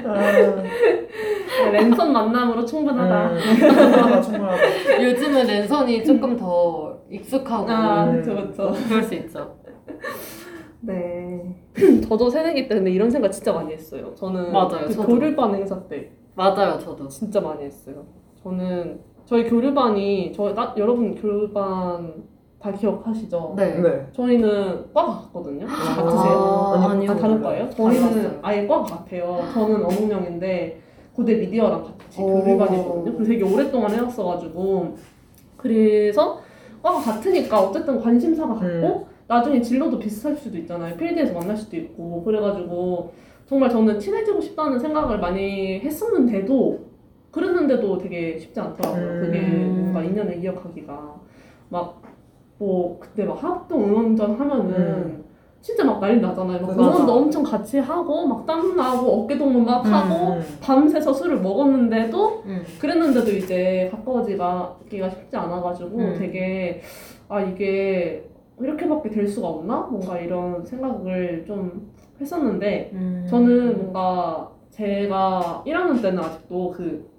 네, 0.04 0.70
랜선 1.72 2.12
만남으로 2.12 2.64
충분하다. 2.64 3.30
음, 3.32 3.38
충분하다, 3.58 4.20
충분하다. 4.22 4.56
요즘은 5.04 5.46
랜선이 5.46 6.04
조금 6.04 6.36
더 6.36 6.98
익숙하고 7.10 7.70
아, 7.70 8.04
음. 8.04 8.16
그쵸, 8.22 8.34
그쵸. 8.34 8.72
그럴 8.88 9.02
수 9.02 9.14
있죠. 9.14 9.56
네. 10.80 11.56
저도 12.08 12.30
새내기 12.30 12.68
때 12.68 12.74
근데 12.76 12.90
이런 12.90 13.10
생각 13.10 13.30
진짜 13.30 13.52
많이 13.52 13.72
했어요. 13.72 14.14
저는 14.14 14.52
맞아요, 14.52 14.86
그 14.86 14.92
저도. 14.92 15.08
교류반 15.08 15.54
행사 15.54 15.80
때 15.84 16.10
맞아요, 16.34 16.78
저도. 16.78 17.08
진짜 17.08 17.40
많이 17.40 17.64
했어요. 17.64 18.04
저는 18.42 19.00
저희 19.24 19.48
교류반이 19.48 20.32
저 20.34 20.54
나, 20.54 20.74
여러분 20.76 21.14
교류반 21.14 22.14
다 22.60 22.70
기억하시죠? 22.72 23.54
네. 23.56 23.80
네. 23.80 24.06
저희는 24.12 24.92
과가 24.94 25.12
같거든요. 25.22 25.66
아, 25.66 25.94
같으세요? 25.96 26.72
아, 26.76 26.88
아니요. 26.90 27.10
아, 27.10 27.16
다른 27.16 27.42
거예요? 27.42 27.68
저희는. 27.70 28.38
아예 28.42 28.66
과가 28.66 28.84
같아요. 28.84 29.40
저는 29.52 29.84
어묵령인데 29.84 30.80
고대 31.16 31.34
미디어랑 31.36 31.82
같이 31.82 32.20
오. 32.20 32.42
교류반이거든요. 32.42 33.16
그래서 33.16 33.24
되게 33.24 33.42
오랫동안 33.42 33.90
해왔어가지고 33.92 34.96
그래서 35.56 36.40
과가 36.82 37.00
같으니까 37.00 37.60
어쨌든 37.60 38.00
관심사가 38.00 38.54
같고 38.54 38.66
음. 38.66 39.04
나중에 39.26 39.60
진로도 39.60 39.98
비슷할 39.98 40.36
수도 40.36 40.58
있잖아요. 40.58 40.96
필드에서 40.96 41.34
만날 41.34 41.56
수도 41.56 41.76
있고 41.76 42.22
그래가지고 42.22 43.12
정말 43.46 43.70
저는 43.70 43.98
친해지고 43.98 44.40
싶다는 44.40 44.78
생각을 44.78 45.18
많이 45.18 45.80
했었는데도 45.80 46.86
그랬는데도 47.30 47.98
되게 47.98 48.38
쉽지 48.38 48.60
않더라고요. 48.60 49.20
그게 49.22 49.40
음. 49.40 49.90
뭔가 49.92 50.04
인연을 50.04 50.44
이어가기가 50.44 51.16
막 51.70 52.06
뭐 52.58 52.98
그때 52.98 53.24
막 53.24 53.42
합동 53.42 53.84
응원전 53.84 54.34
하면은 54.34 54.74
음. 54.74 55.24
진짜 55.66 55.82
막 55.82 55.98
난리 55.98 56.20
나잖아요. 56.20 56.64
막. 56.64 56.78
응원도 56.78 57.12
엄청 57.12 57.42
같이 57.42 57.78
하고 57.80 58.24
막 58.28 58.46
땀 58.46 58.76
나고 58.76 59.24
어깨 59.24 59.36
동무 59.36 59.62
막 59.62 59.84
하고 59.84 60.34
음. 60.34 60.42
밤새서 60.60 61.12
술을 61.12 61.40
먹었는데도 61.40 62.42
음. 62.46 62.62
그랬는데도 62.78 63.28
이제 63.32 63.88
가까워지기가 63.90 65.10
쉽지 65.10 65.36
않아가지고 65.36 65.98
음. 65.98 66.14
되게 66.16 66.82
아 67.28 67.40
이게 67.40 68.30
이렇게밖에 68.60 69.10
될 69.10 69.26
수가 69.26 69.48
없나 69.48 69.78
뭔가 69.90 70.20
이런 70.20 70.64
생각을 70.64 71.44
좀 71.44 71.90
했었는데 72.20 72.90
음. 72.94 73.26
저는 73.28 73.76
뭔가 73.76 74.48
제가 74.70 75.64
1학년 75.66 76.00
때는 76.00 76.20
아직도 76.22 76.70
그 76.76 77.10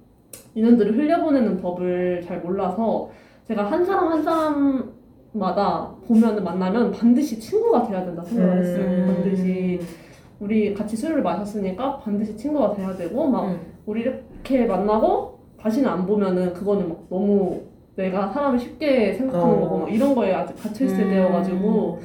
인연들을 0.56 0.98
흘려보내는 0.98 1.58
법을 1.58 2.22
잘 2.26 2.40
몰라서 2.40 3.10
제가 3.46 3.70
한 3.70 3.84
사람 3.84 4.08
한 4.08 4.24
사람 4.24 4.97
마다 5.34 5.94
보면은 6.08 6.44
만나면 6.44 6.92
반드시 6.92 7.40
친구가 7.40 7.88
돼야 7.88 8.04
된다 8.06 8.24
생각을 8.24 8.60
했어요. 8.60 8.86
음. 8.86 9.06
반드시 9.08 9.80
우리 10.40 10.74
같이 10.74 10.96
술을 10.96 11.22
마셨으니까 11.22 12.00
반드시 12.00 12.36
친구가 12.36 12.74
돼야 12.76 12.96
되고 12.96 13.28
막 13.28 13.48
음. 13.50 13.60
우리 13.86 14.02
이렇게 14.02 14.66
만나고 14.66 15.40
다시는 15.60 15.90
안 15.90 16.06
보면은 16.06 16.54
그거는 16.54 16.90
막 16.90 17.06
너무 17.10 17.62
내가 17.96 18.28
사람을 18.30 18.60
쉽게 18.60 19.14
생각하는 19.14 19.56
어. 19.56 19.60
거고 19.60 19.78
막 19.80 19.94
이런 19.94 20.14
거에 20.14 20.34
아직 20.34 20.56
갇혀 20.56 20.86
있을 20.86 21.06
음. 21.06 21.10
때여가지고 21.10 22.00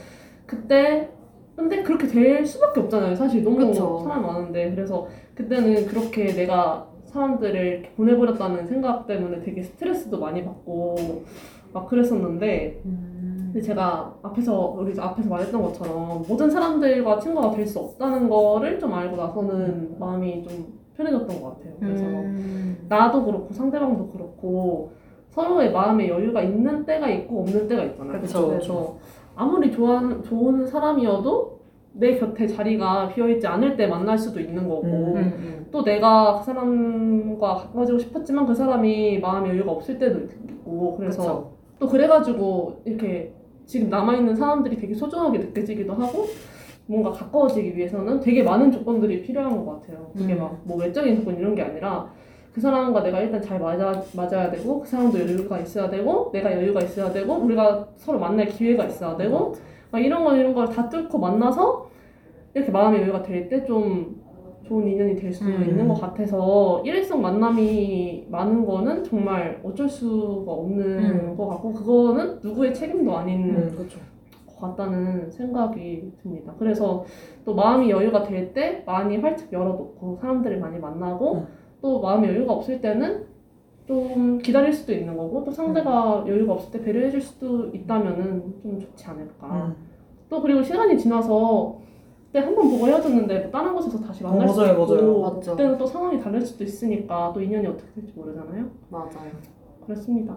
그때 0.46 1.10
근데 1.54 1.82
그렇게 1.82 2.06
될 2.06 2.46
수밖에 2.46 2.80
없잖아요 2.80 3.14
사실 3.14 3.44
너무 3.44 3.58
그쵸. 3.58 4.00
사람 4.04 4.22
많은데 4.22 4.74
그래서 4.74 5.06
그때는 5.34 5.86
그렇게 5.86 6.26
내가 6.34 6.88
사람들을 7.04 7.66
이렇게 7.66 7.90
보내버렸다는 7.90 8.66
생각 8.66 9.06
때문에 9.06 9.40
되게 9.40 9.62
스트레스도 9.62 10.18
많이 10.18 10.42
받고 10.42 11.24
막 11.72 11.86
그랬었는데 11.88 12.82
음. 12.84 13.50
근데 13.52 13.60
제가 13.60 14.14
앞에서 14.22 14.76
우리 14.78 14.98
앞에서 14.98 15.28
말했던 15.28 15.62
것처럼 15.62 16.22
모든 16.26 16.50
사람들과 16.50 17.18
친구가 17.18 17.50
될 17.50 17.66
수 17.66 17.78
없다는 17.78 18.28
거를 18.28 18.78
좀 18.78 18.92
알고 18.94 19.16
나서는 19.16 19.96
마음이 19.98 20.42
좀 20.42 20.80
편해졌던 20.96 21.40
것 21.40 21.58
같아요. 21.58 21.74
그래서 21.80 22.04
음. 22.04 22.86
나도 22.88 23.24
그렇고 23.24 23.52
상대방도 23.52 24.08
그렇고 24.08 24.92
서로의 25.30 25.72
마음에 25.72 26.08
여유가 26.08 26.42
있는 26.42 26.84
때가 26.84 27.08
있고 27.08 27.40
없는 27.40 27.68
때가 27.68 27.84
있잖아요. 27.84 28.20
그쵸, 28.20 28.48
그래서 28.48 28.96
아무리 29.34 29.70
좋아하는, 29.72 30.22
좋은 30.22 30.66
사람이어도 30.66 31.60
내 31.94 32.16
곁에 32.18 32.46
자리가 32.46 33.08
비어있지 33.08 33.46
않을 33.46 33.76
때 33.76 33.86
만날 33.86 34.16
수도 34.18 34.40
있는 34.40 34.68
거고 34.68 34.82
음. 34.82 35.16
음. 35.16 35.66
또 35.70 35.82
내가 35.84 36.38
그 36.38 36.44
사람과 36.44 37.54
가까워지고 37.54 37.98
싶었지만 37.98 38.46
그 38.46 38.54
사람이 38.54 39.20
마음에 39.20 39.50
여유가 39.50 39.72
없을 39.72 39.98
때도 39.98 40.20
있고 40.20 40.96
그래서 40.96 41.22
그쵸. 41.22 41.52
또 41.82 41.88
그래가지고 41.88 42.80
이렇게 42.84 43.32
지금 43.66 43.90
남아있는 43.90 44.36
사람들이 44.36 44.76
되게 44.76 44.94
소중하게 44.94 45.38
느껴지기도 45.38 45.92
하고 45.94 46.28
뭔가 46.86 47.10
가까워지기 47.10 47.76
위해서는 47.76 48.20
되게 48.20 48.44
많은 48.44 48.70
조건들이 48.70 49.20
필요한 49.22 49.50
것 49.66 49.80
같아요. 49.80 50.12
그게 50.16 50.34
음. 50.34 50.48
막뭐 50.64 50.76
외적인 50.78 51.16
조건 51.16 51.36
이런 51.38 51.56
게 51.56 51.62
아니라 51.62 52.08
그 52.52 52.60
사람과 52.60 53.02
내가 53.02 53.20
일단 53.20 53.42
잘 53.42 53.58
맞아, 53.58 54.00
맞아야 54.14 54.48
되고 54.52 54.78
그 54.80 54.86
사람도 54.86 55.18
여유가 55.18 55.58
있어야 55.58 55.90
되고 55.90 56.30
내가 56.32 56.52
여유가 56.52 56.80
있어야 56.82 57.10
되고 57.12 57.34
우리가 57.34 57.88
서로 57.96 58.20
만날 58.20 58.46
기회가 58.46 58.84
있어야 58.84 59.16
되고 59.16 59.52
막 59.90 59.98
이런 59.98 60.22
거 60.22 60.36
이런 60.36 60.54
걸 60.54 60.66
다 60.68 60.88
뚫고 60.88 61.18
만나서 61.18 61.90
이렇게 62.54 62.70
마음의 62.70 63.02
여유가 63.02 63.22
될 63.24 63.48
때 63.48 63.64
좀 63.64 64.21
좋은 64.72 64.88
인연이 64.88 65.14
될수 65.14 65.44
음. 65.44 65.62
있는 65.68 65.86
것 65.86 66.00
같아서 66.00 66.82
일회성 66.86 67.20
만남이 67.20 68.28
많은 68.30 68.64
거는 68.64 69.04
정말 69.04 69.60
어쩔 69.62 69.86
수가 69.86 70.50
없는 70.50 70.86
음. 70.98 71.36
것 71.36 71.46
같고 71.48 71.74
그거는 71.74 72.38
누구의 72.42 72.72
책임도 72.72 73.14
아닌 73.14 73.54
음, 73.54 73.72
그렇죠. 73.76 73.98
것 74.46 74.58
같다는 74.60 75.30
생각이 75.30 76.12
듭니다. 76.22 76.54
그래서 76.58 77.04
또 77.44 77.54
마음이 77.54 77.90
여유가 77.90 78.22
될 78.22 78.54
때 78.54 78.82
많이 78.86 79.18
활짝 79.18 79.52
열어놓고 79.52 80.16
사람들을 80.22 80.58
많이 80.58 80.78
만나고 80.78 81.34
음. 81.34 81.46
또 81.82 82.00
마음이 82.00 82.28
여유가 82.28 82.54
없을 82.54 82.80
때는 82.80 83.26
좀 83.86 84.38
기다릴 84.38 84.72
수도 84.72 84.92
있는 84.94 85.16
거고 85.16 85.44
또 85.44 85.50
상대가 85.50 86.24
여유가 86.26 86.54
없을 86.54 86.70
때 86.72 86.82
배려해줄 86.82 87.20
수도 87.20 87.66
있다면은 87.74 88.54
좀 88.62 88.80
좋지 88.80 89.06
않을까. 89.06 89.66
음. 89.66 89.74
또 90.30 90.40
그리고 90.40 90.62
시간이 90.62 90.96
지나서 90.96 91.78
그때 92.32 92.46
한 92.46 92.54
번 92.54 92.70
보고 92.70 92.86
헤어졌는데 92.88 93.40
뭐 93.40 93.50
다른 93.50 93.74
곳에서 93.74 94.00
다시 94.00 94.22
만날 94.22 94.48
어, 94.48 94.48
수도 94.48 94.62
맞아요, 94.62 94.72
있고 94.72 94.86
맞아요. 94.94 95.20
맞죠. 95.20 95.50
그때는 95.50 95.76
또 95.78 95.86
상황이 95.86 96.18
다를 96.18 96.40
수도 96.40 96.64
있으니까 96.64 97.30
또 97.34 97.42
인연이 97.42 97.66
어떻게 97.66 97.92
될지 97.92 98.12
모르잖아요. 98.16 98.64
맞아요. 98.88 99.30
그렇습니다. 99.84 100.36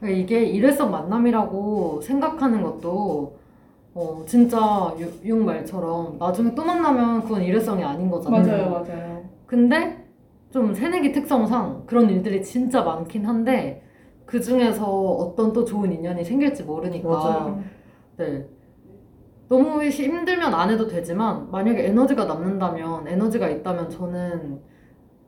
그러니까 0.00 0.18
이게 0.22 0.44
일회성 0.46 0.90
만남이라고 0.90 2.00
생각하는 2.00 2.62
것도 2.62 3.36
어, 3.94 4.22
진짜 4.26 4.94
유- 4.98 5.28
육 5.28 5.44
말처럼 5.44 6.16
나중에 6.18 6.54
또 6.54 6.64
만나면 6.64 7.22
그건 7.24 7.42
일회성이 7.42 7.84
아닌 7.84 8.10
거잖아요. 8.10 8.70
맞아요. 8.70 9.24
근데 9.46 10.04
좀 10.52 10.72
새내기 10.72 11.12
특성상 11.12 11.82
그런 11.86 12.08
일들이 12.08 12.42
진짜 12.42 12.82
많긴 12.82 13.26
한데 13.26 13.82
그 14.24 14.40
중에서 14.40 14.86
어떤 14.86 15.52
또 15.52 15.64
좋은 15.66 15.92
인연이 15.92 16.24
생길지 16.24 16.62
모르니까 16.62 17.08
맞아요. 17.08 17.62
네. 18.16 18.46
너무 19.54 19.84
힘들면 19.84 20.52
안 20.52 20.68
해도 20.68 20.88
되지만 20.88 21.48
만약에 21.52 21.86
에너지가 21.86 22.24
남는다면 22.24 23.06
에너지가 23.06 23.48
있다면 23.48 23.88
저는 23.88 24.58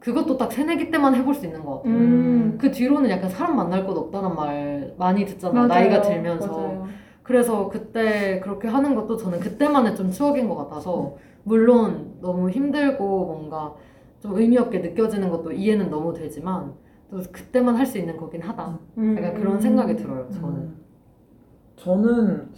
그것도 0.01 0.37
딱 0.37 0.51
새내기 0.53 0.91
때만 0.91 1.15
해볼 1.15 1.33
수 1.35 1.47
있는 1.47 1.65
것 1.65 1.77
같아요. 1.77 1.95
음. 1.95 2.59
그 2.61 2.73
뒤로는 2.73 3.09
약간 3.09 3.31
사람 3.31 3.55
만날 3.57 3.87
곳 3.87 3.97
없다는 3.97 4.35
말 4.35 4.95
많이 4.99 5.25
듣잖아요. 5.25 5.69
나이가 5.69 6.01
들면서. 6.01 6.47
맞아요. 6.49 6.87
그래서 7.23 7.69
그때 7.69 8.41
그렇게 8.41 8.67
하는 8.69 8.95
것도 8.97 9.17
저는 9.17 9.39
그때만의 9.41 9.95
좀 9.95 10.11
추억인 10.11 10.49
것 10.49 10.57
같아서 10.57 11.17
물론 11.45 12.17
너무 12.21 12.51
힘들고 12.51 13.27
뭔가 13.27 13.75
좀 14.21 14.35
의미 14.37 14.59
없게 14.59 14.79
느껴지는 14.81 15.31
것도 15.31 15.53
이해는 15.53 15.89
너무 15.91 16.13
되지만 16.13 16.73
또 17.11 17.19
그때만 17.31 17.77
할 17.77 17.87
수 17.87 17.99
있는 17.99 18.17
거긴 18.17 18.43
하다. 18.43 18.79
음. 18.99 19.17
약간 19.19 19.35
그런 19.35 19.61
생각이 19.61 19.95
들어요. 19.95 20.29
저는. 20.31 20.49
음. 20.57 20.77
저는 21.77 22.49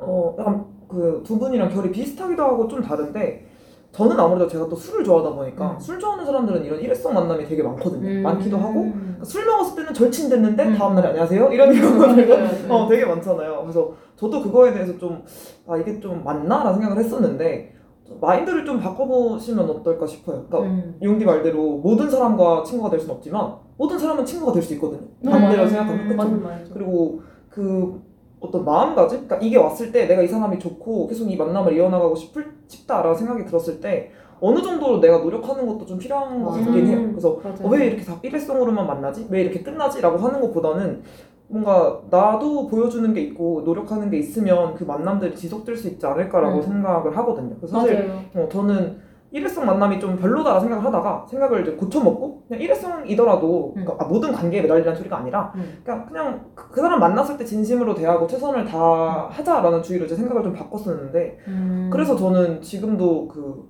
어 0.00 0.34
약간 0.38 0.77
그 0.88 1.22
두 1.24 1.38
분이랑 1.38 1.68
결이 1.68 1.90
비슷하기도 1.90 2.42
하고 2.42 2.66
좀 2.68 2.80
다른데 2.82 3.46
저는 3.92 4.18
아무래도 4.20 4.46
제가 4.48 4.68
또 4.68 4.76
술을 4.76 5.02
좋아하다 5.04 5.34
보니까 5.34 5.72
음. 5.72 5.80
술 5.80 5.98
좋아하는 5.98 6.24
사람들은 6.24 6.64
이런 6.64 6.80
일회성 6.80 7.14
만남이 7.14 7.44
되게 7.46 7.62
많거든요. 7.62 8.06
음. 8.06 8.22
많기도 8.22 8.56
하고 8.58 8.82
그러니까 8.92 9.24
술 9.24 9.46
먹었을 9.46 9.76
때는 9.76 9.94
절친됐는데 9.94 10.64
음. 10.68 10.74
다음날에 10.76 11.08
안녕하세요 11.08 11.48
이런 11.52 11.72
경우가 11.72 12.14
되게 12.14 12.36
맞아요. 12.36 12.72
어, 12.72 12.88
되게 12.88 13.04
많잖아요. 13.06 13.60
그래서 13.62 13.92
저도 14.16 14.42
그거에 14.42 14.72
대해서 14.72 14.98
좀, 14.98 15.22
아, 15.66 15.76
이게 15.76 16.00
좀 16.00 16.22
맞나라는 16.24 16.80
생각을 16.80 16.98
했었는데, 17.04 17.72
좀 18.04 18.18
마인드를 18.20 18.64
좀 18.64 18.80
바꿔보시면 18.80 19.70
어떨까 19.70 20.06
싶어요. 20.06 20.44
그러니까, 20.48 20.60
음. 20.68 20.98
용디 21.00 21.24
말대로 21.24 21.78
모든 21.78 22.10
사람과 22.10 22.64
친구가 22.64 22.90
될 22.90 22.98
수는 22.98 23.14
없지만, 23.14 23.54
모든 23.76 23.96
사람은 23.96 24.24
친구가 24.24 24.50
될 24.52 24.60
수 24.62 24.74
있거든요. 24.74 25.02
반대로 25.24 25.62
음. 25.62 25.68
생각하면. 25.68 26.42
말이죠. 26.42 26.74
그리고 26.74 27.20
그 27.48 28.02
어떤 28.40 28.64
마음가짐? 28.64 29.26
그러니까 29.26 29.38
이게 29.46 29.56
왔을 29.56 29.90
때 29.92 30.06
내가 30.06 30.22
이 30.22 30.28
사람이 30.28 30.58
좋고 30.58 31.08
계속 31.08 31.30
이 31.30 31.36
만남을 31.36 31.76
이어나가고 31.76 32.14
싶을, 32.14 32.46
싶다라는 32.66 33.16
생각이 33.16 33.44
들었을 33.44 33.80
때, 33.80 34.10
어느 34.40 34.62
정도로 34.62 35.00
내가 35.00 35.18
노력하는 35.18 35.66
것도 35.66 35.84
좀 35.84 35.98
필요한 35.98 36.42
것. 36.42 36.52
같긴 36.52 36.86
해요. 36.86 36.98
음. 36.98 37.10
그래서. 37.10 37.30
어, 37.30 37.68
왜 37.68 37.86
이렇게 37.86 38.04
다 38.04 38.18
일회성으로만 38.22 38.86
만나지? 38.86 39.26
왜 39.30 39.42
이렇게 39.42 39.62
끝나지? 39.62 40.00
라고 40.00 40.18
하는 40.18 40.40
것보다는 40.40 41.02
뭔가 41.48 42.00
나도 42.10 42.66
보여주는 42.66 43.12
게 43.14 43.22
있고 43.22 43.62
노력하는 43.64 44.10
게 44.10 44.18
있으면 44.18 44.74
그 44.74 44.84
만남들이 44.84 45.34
지속될 45.34 45.76
수 45.76 45.88
있지 45.88 46.06
않을까라고 46.06 46.58
음. 46.58 46.62
생각을 46.62 47.16
하거든요. 47.16 47.56
그래서 47.56 47.80
사실 47.80 48.06
맞아요. 48.06 48.20
어, 48.34 48.48
저는 48.50 49.07
일회성 49.30 49.66
만남이 49.66 50.00
좀 50.00 50.16
별로다라 50.16 50.58
생각을 50.60 50.84
하다가 50.84 51.26
생각을 51.28 51.62
이제 51.62 51.72
고쳐먹고 51.72 52.44
그냥 52.48 52.62
일회성이더라도 52.62 53.74
음. 53.76 53.84
그러니까 53.84 54.04
아, 54.04 54.08
모든 54.08 54.32
관계에 54.32 54.62
매달리는 54.62 54.94
소리가 54.94 55.18
아니라 55.18 55.52
음. 55.54 55.80
그냥 55.84 56.06
그냥 56.06 56.46
그, 56.54 56.70
그 56.70 56.80
사람 56.80 56.98
만났을 56.98 57.36
때 57.36 57.44
진심으로 57.44 57.94
대하고 57.94 58.26
최선을 58.26 58.64
다하자라는 58.64 59.82
주의로 59.82 60.06
이제 60.06 60.16
생각을 60.16 60.42
좀 60.42 60.54
바꿨었는데 60.54 61.38
음. 61.48 61.90
그래서 61.92 62.16
저는 62.16 62.62
지금도 62.62 63.28
그, 63.28 63.68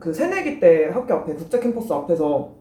그 0.00 0.12
새내기 0.14 0.60
때 0.60 0.88
학교 0.88 1.14
앞에 1.14 1.34
국제 1.34 1.60
캠퍼스 1.60 1.92
앞에서 1.92 2.54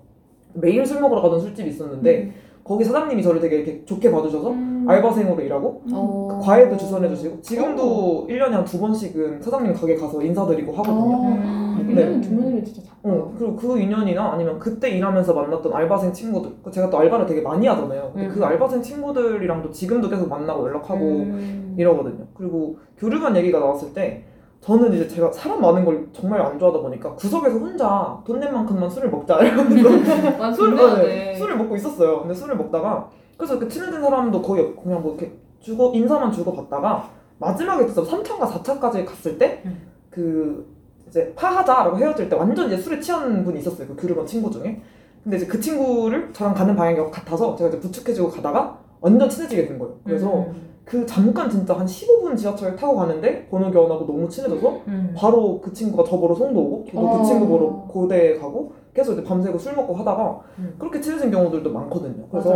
매일 0.55 0.85
술 0.85 0.99
먹으러 0.99 1.21
가던 1.21 1.39
술집이 1.39 1.69
있었는데 1.69 2.33
거기 2.65 2.83
사장님이 2.83 3.21
저를 3.21 3.39
되게 3.39 3.57
이렇게 3.57 3.85
좋게 3.85 4.09
봐주셔서 4.11 4.49
음. 4.49 4.85
알바생으로 4.89 5.39
일하고 5.43 5.83
어. 5.93 6.27
그 6.31 6.45
과외도 6.45 6.75
주선해 6.75 7.07
주시고 7.09 7.41
지금도 7.41 8.25
1년에 8.27 8.49
한 8.49 8.65
두 8.65 8.79
번씩은 8.79 9.39
사장님 9.39 9.73
가게 9.75 9.95
가서 9.95 10.19
인사드리고 10.23 10.71
하거든요. 10.73 11.15
아, 11.27 11.77
음. 11.79 11.87
1년에 11.87 12.23
두 12.23 12.33
명이면 12.33 12.65
진짜 12.65 12.81
작다. 12.81 12.97
어, 13.03 13.31
그리고 13.37 13.55
그 13.55 13.79
인연이나 13.79 14.31
아니면 14.33 14.57
그때 14.57 14.89
일하면서 14.89 15.31
만났던 15.35 15.71
알바생 15.73 16.11
친구들 16.11 16.51
그 16.63 16.71
제가 16.71 16.89
또 16.89 16.97
알바를 16.97 17.27
되게 17.27 17.41
많이 17.41 17.67
하잖아요. 17.67 18.09
근데 18.13 18.27
음. 18.27 18.33
그 18.33 18.43
알바생 18.43 18.81
친구들이랑도 18.81 19.69
지금도 19.69 20.09
계속 20.09 20.27
만나고 20.27 20.67
연락하고 20.67 20.99
음. 21.05 21.75
이러거든요. 21.77 22.25
그리고 22.33 22.77
교류반 22.97 23.35
얘기가 23.37 23.59
나왔을 23.59 23.93
때 23.93 24.23
저는 24.65 24.93
이제 24.93 25.07
제가 25.07 25.31
사람 25.31 25.61
많은 25.61 25.85
걸 25.85 26.07
정말 26.11 26.41
안 26.41 26.57
좋아하다 26.57 26.81
보니까 26.81 27.13
구석에서 27.13 27.55
혼자 27.57 28.19
돈 28.25 28.39
낸 28.39 28.51
만큼만 28.51 28.89
술을 28.89 29.11
먹자 29.11 29.39
이러면서 29.43 29.89
난 30.37 30.53
술을, 30.53 30.75
네, 30.75 31.03
돼. 31.05 31.35
술을 31.37 31.55
먹고 31.57 31.75
있었어요. 31.75 32.21
근데 32.21 32.33
술을 32.33 32.55
먹다가 32.57 33.07
그래서 33.37 33.59
그 33.59 33.67
친해진 33.69 34.01
사람도 34.01 34.41
거의 34.41 34.63
없고 34.63 34.81
그냥 34.83 35.01
뭐 35.03 35.15
이렇게 35.15 35.33
주고 35.59 35.91
인사만 35.93 36.31
주고 36.31 36.51
받다가 36.55 37.07
마지막에 37.37 37.85
진짜 37.85 38.01
3차인가 38.01 38.49
4차까지 38.51 39.05
갔을 39.05 39.37
때 39.37 39.61
음. 39.65 39.81
그 40.09 40.65
이제 41.07 41.31
파하자라고 41.35 41.97
헤어질 41.99 42.27
때 42.29 42.35
완전 42.35 42.65
이제 42.67 42.77
술에 42.77 42.99
취한 42.99 43.43
분이 43.43 43.59
있었어요. 43.59 43.87
그 43.89 43.95
교류반 43.95 44.25
친구 44.25 44.49
중에. 44.49 44.81
근데 45.23 45.37
이제 45.37 45.45
그 45.45 45.59
친구를 45.59 46.31
저랑 46.33 46.55
가는 46.55 46.75
방향이 46.75 47.11
같아서 47.11 47.55
제가 47.55 47.69
이제 47.69 47.79
부축해주고 47.79 48.31
가다가 48.31 48.79
완전 49.01 49.29
친해지게 49.29 49.67
된 49.67 49.77
거예요. 49.77 49.95
그래서 50.03 50.33
음. 50.39 50.74
그 50.85 51.05
잠깐 51.05 51.49
진짜 51.49 51.77
한 51.77 51.85
15분 51.85 52.37
지하철 52.37 52.75
타고 52.75 52.95
가는데 52.95 53.47
번호 53.49 53.71
교환하고 53.71 54.05
너무 54.05 54.29
친해져서 54.29 54.81
음. 54.87 55.13
바로 55.17 55.59
그 55.59 55.73
친구가 55.73 56.03
저 56.07 56.17
보러 56.17 56.35
송도 56.35 56.59
오고 56.59 56.85
저도 56.85 57.07
어. 57.07 57.17
그 57.19 57.25
친구 57.25 57.47
보러 57.47 57.65
고대 57.87 58.37
가고 58.37 58.73
계속 58.93 59.13
이제 59.13 59.23
밤새고 59.23 59.57
술 59.57 59.75
먹고 59.75 59.95
하다가 59.95 60.39
음. 60.59 60.75
그렇게 60.77 61.01
친해진 61.01 61.31
경우들도 61.31 61.71
많거든요. 61.71 62.27
그래서. 62.29 62.49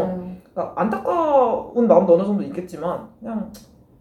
그러니까 0.54 0.74
안타까운 0.76 1.88
마음도 1.88 2.16
어느 2.16 2.24
정도 2.24 2.44
있겠지만 2.44 3.08
그냥 3.20 3.52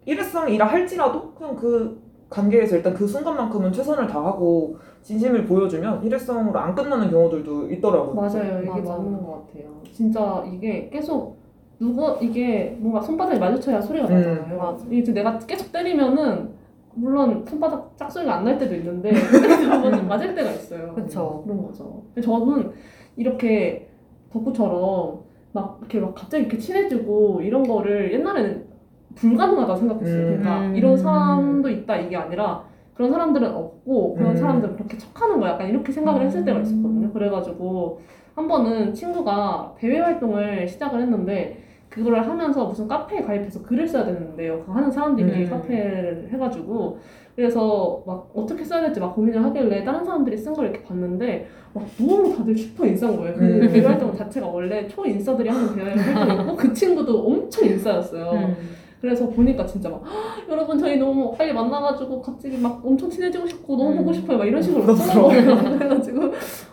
일회성이라 0.04 0.66
할지라도 0.66 1.32
그냥 1.32 1.56
그 1.56 2.00
관계에서 2.30 2.76
일단 2.76 2.94
그 2.94 3.06
순간만큼은 3.06 3.72
최선을 3.72 4.06
다하고 4.06 4.76
진심을 5.02 5.46
보여주면 5.46 6.02
일회성으로 6.04 6.58
안 6.58 6.74
끝나는 6.74 7.10
경우들도 7.10 7.70
있더라고요. 7.70 8.14
맞아요. 8.14 8.60
이게 8.60 8.68
맞아. 8.68 8.92
맞는 8.96 9.24
것 9.24 9.46
같아요. 9.46 9.64
진짜 9.92 10.44
이게 10.52 10.90
계속 10.90 11.37
누구 11.80 12.16
이게 12.20 12.76
뭔가 12.80 13.00
손바닥이 13.00 13.38
마주쳐야 13.38 13.80
소리가 13.80 14.08
음, 14.08 14.12
나잖아요. 14.14 14.58
맞아. 14.58 14.84
이게 14.90 15.12
내가 15.12 15.38
계속 15.38 15.70
때리면은 15.72 16.50
물론 16.94 17.44
손바닥 17.46 17.96
짝소리가 17.96 18.36
안 18.38 18.44
날 18.44 18.58
때도 18.58 18.74
있는데 18.76 19.12
한번 19.12 19.94
음. 19.94 20.08
맞을 20.08 20.34
때가 20.34 20.50
있어요. 20.50 20.92
그쵸. 20.94 21.42
그런 21.44 21.62
거죠. 21.64 22.02
근데 22.14 22.20
저는 22.26 22.72
이렇게 23.16 23.88
덕구처럼 24.32 25.20
막 25.52 25.78
이렇게 25.80 26.00
막 26.00 26.14
갑자기 26.14 26.44
이렇게 26.44 26.58
친해지고 26.58 27.40
이런 27.42 27.62
거를 27.62 28.12
옛날에는 28.12 28.66
불가능하다 29.14 29.76
생각했어요. 29.76 30.16
음. 30.16 30.26
그러니까 30.40 30.60
음. 30.66 30.76
이런 30.76 30.96
사람도 30.96 31.68
있다 31.70 31.96
이게 31.96 32.16
아니라 32.16 32.64
그런 32.94 33.12
사람들은 33.12 33.54
없고 33.54 34.14
그런 34.16 34.32
음. 34.32 34.36
사람들은 34.36 34.74
그렇게 34.74 34.98
척하는 34.98 35.38
거야. 35.38 35.52
약간 35.52 35.68
이렇게 35.68 35.92
생각을 35.92 36.22
했을 36.22 36.44
때가 36.44 36.58
있었거든요. 36.60 37.12
그래가지고 37.12 38.00
한 38.34 38.48
번은 38.48 38.92
친구가 38.94 39.74
대외 39.78 40.00
활동을 40.00 40.66
시작을 40.66 41.00
했는데 41.02 41.62
그거를 41.88 42.26
하면서 42.26 42.64
무슨 42.66 42.86
카페에 42.86 43.22
가입해서 43.22 43.62
글을 43.62 43.86
써야 43.88 44.04
되는데요. 44.04 44.62
그 44.64 44.72
하는 44.72 44.90
사람들이 44.90 45.44
음. 45.44 45.50
카페를 45.50 46.28
해가지고 46.32 46.98
그래서 47.34 48.02
막 48.06 48.30
어떻게 48.34 48.64
써야 48.64 48.82
될지 48.82 49.00
막 49.00 49.14
고민을 49.14 49.42
하길래 49.44 49.84
다른 49.84 50.04
사람들이 50.04 50.36
쓴 50.36 50.52
걸 50.54 50.66
이렇게 50.66 50.82
봤는데 50.82 51.48
막 51.72 51.86
너무 51.98 52.34
다들 52.36 52.56
슈퍼 52.56 52.84
인싸인 52.84 53.16
거예요. 53.16 53.34
그 53.34 53.44
음. 53.44 53.60
대외 53.68 53.86
활동 53.86 54.14
자체가 54.14 54.46
원래 54.46 54.86
초 54.88 55.06
인싸들이 55.06 55.48
하는 55.48 55.74
대외 55.74 55.94
활동이고 55.94 56.56
그 56.56 56.72
친구도 56.72 57.26
엄청 57.26 57.64
인싸였어요. 57.64 58.30
음. 58.32 58.56
그래서 59.00 59.28
보니까 59.28 59.64
진짜 59.64 59.88
막 59.88 60.02
"헉, 60.04 60.48
여러분 60.48 60.76
저희 60.78 60.96
너무 60.98 61.32
빨리 61.36 61.52
만나가지고 61.52 62.20
갑자기 62.20 62.58
막 62.58 62.80
엄청 62.84 63.08
친해지고 63.08 63.46
싶고 63.46 63.76
너무 63.76 63.90
음. 63.92 63.96
보고 63.98 64.12
싶어요 64.12 64.38
막 64.38 64.44
이런 64.44 64.60
식으로. 64.60 64.84
그래가지고 65.78 66.20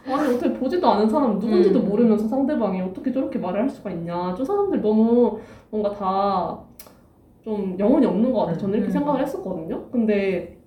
아니 0.07 0.33
어떻게 0.35 0.53
보지도 0.53 0.87
않은 0.87 1.07
사람 1.09 1.37
누군지도 1.39 1.79
음. 1.81 1.87
모르면서 1.89 2.27
상대방이 2.27 2.81
어떻게 2.81 3.11
저렇게 3.11 3.37
말을 3.39 3.61
할 3.61 3.69
수가 3.69 3.91
있냐. 3.91 4.33
저 4.37 4.43
사람들 4.43 4.81
너무 4.81 5.39
뭔가 5.69 5.91
다 5.91 6.65
좀 7.45 7.75
영혼이 7.77 8.03
없는 8.07 8.33
것 8.33 8.47
같아. 8.47 8.57
저는 8.57 8.73
이렇게 8.73 8.89
음. 8.89 8.91
생각을 8.91 9.21
했었거든요. 9.21 9.85
근데 9.91 10.57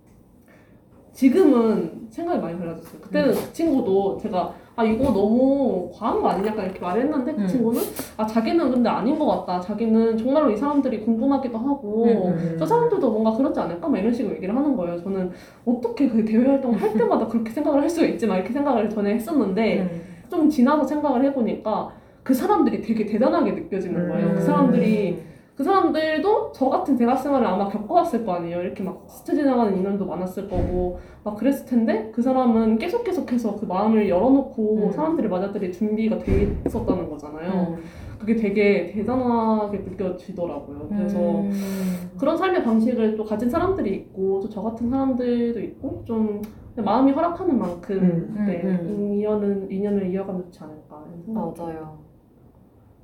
지금은 1.12 2.06
생각이 2.08 2.40
많이 2.40 2.56
달라졌어요. 2.56 3.00
그때는 3.00 3.34
그 3.34 3.52
친구도 3.52 4.18
제가 4.18 4.54
아 4.78 4.84
이거 4.84 5.12
너무 5.12 5.90
과한 5.92 6.22
거 6.22 6.28
아니냐 6.28 6.52
약간 6.52 6.66
이렇게 6.66 6.78
말을 6.78 7.02
했는데 7.02 7.34
그 7.34 7.40
음. 7.40 7.46
친구는 7.48 7.82
아 8.16 8.24
자기는 8.24 8.70
근데 8.70 8.88
아닌 8.88 9.18
것 9.18 9.26
같다. 9.26 9.60
자기는 9.60 10.16
정말로 10.16 10.52
이 10.52 10.56
사람들이 10.56 11.00
궁금하기도 11.00 11.58
하고 11.58 12.04
음, 12.28 12.56
저 12.56 12.64
사람들도 12.64 13.10
뭔가 13.10 13.32
그렇지 13.32 13.58
않을까? 13.58 13.88
막 13.88 13.98
이런 13.98 14.14
식으로 14.14 14.36
얘기를 14.36 14.54
하는 14.54 14.76
거예요. 14.76 14.96
저는 15.02 15.32
어떻게 15.64 16.08
그 16.08 16.24
대외 16.24 16.46
활동을 16.46 16.80
할 16.80 16.92
때마다 16.96 17.26
그렇게 17.26 17.50
생각을 17.50 17.82
할 17.82 17.90
수가 17.90 18.06
있지? 18.06 18.28
막 18.28 18.36
이렇게 18.36 18.52
생각을 18.52 18.88
전에 18.88 19.14
했었는데 19.14 19.80
음. 19.80 20.00
좀 20.30 20.48
지나서 20.48 20.84
생각을 20.84 21.24
해보니까 21.24 21.88
그 22.22 22.32
사람들이 22.32 22.80
되게 22.80 23.04
대단하게 23.04 23.50
느껴지는 23.50 24.08
거예요. 24.08 24.28
음. 24.28 24.34
그 24.36 24.40
사람들이 24.42 25.18
그 25.58 25.64
사람들도 25.64 26.52
저 26.52 26.68
같은 26.68 26.96
대학 26.96 27.16
생활을 27.16 27.44
아마 27.44 27.68
겪어왔을 27.68 28.24
거 28.24 28.34
아니에요. 28.34 28.60
이렇게 28.62 28.84
막 28.84 29.04
스쳐 29.08 29.34
지나가는 29.34 29.76
인연도 29.76 30.06
많았을 30.06 30.48
거고 30.48 31.00
막 31.24 31.36
그랬을 31.36 31.66
텐데 31.66 32.12
그 32.14 32.22
사람은 32.22 32.78
계속 32.78 33.02
계속해서 33.02 33.56
그 33.56 33.64
마음을 33.64 34.08
열어놓고 34.08 34.86
음. 34.86 34.92
사람들이 34.92 35.26
맞아들일 35.26 35.72
준비가 35.72 36.16
돼 36.20 36.56
있었다는 36.64 37.10
거잖아요. 37.10 37.74
음. 37.76 37.82
그게 38.20 38.36
되게 38.36 38.92
대단하게 38.92 39.78
느껴지더라고요. 39.78 40.90
그래서 40.90 41.18
음. 41.18 41.50
그런 42.16 42.36
삶의 42.36 42.62
방식을 42.62 43.16
또 43.16 43.24
가진 43.24 43.50
사람들이 43.50 43.92
있고 43.96 44.38
또 44.38 44.48
저 44.48 44.62
같은 44.62 44.88
사람들도 44.88 45.58
있고 45.58 46.04
좀 46.04 46.40
마음이 46.76 47.10
허락하는 47.10 47.58
만큼 47.58 47.96
음, 47.96 48.44
네, 48.46 48.62
음, 48.62 48.88
인연은 48.88 49.68
인연을 49.72 50.06
이어가면 50.12 50.44
좋지 50.44 50.60
않을까 50.62 51.04
맞아요. 51.26 52.07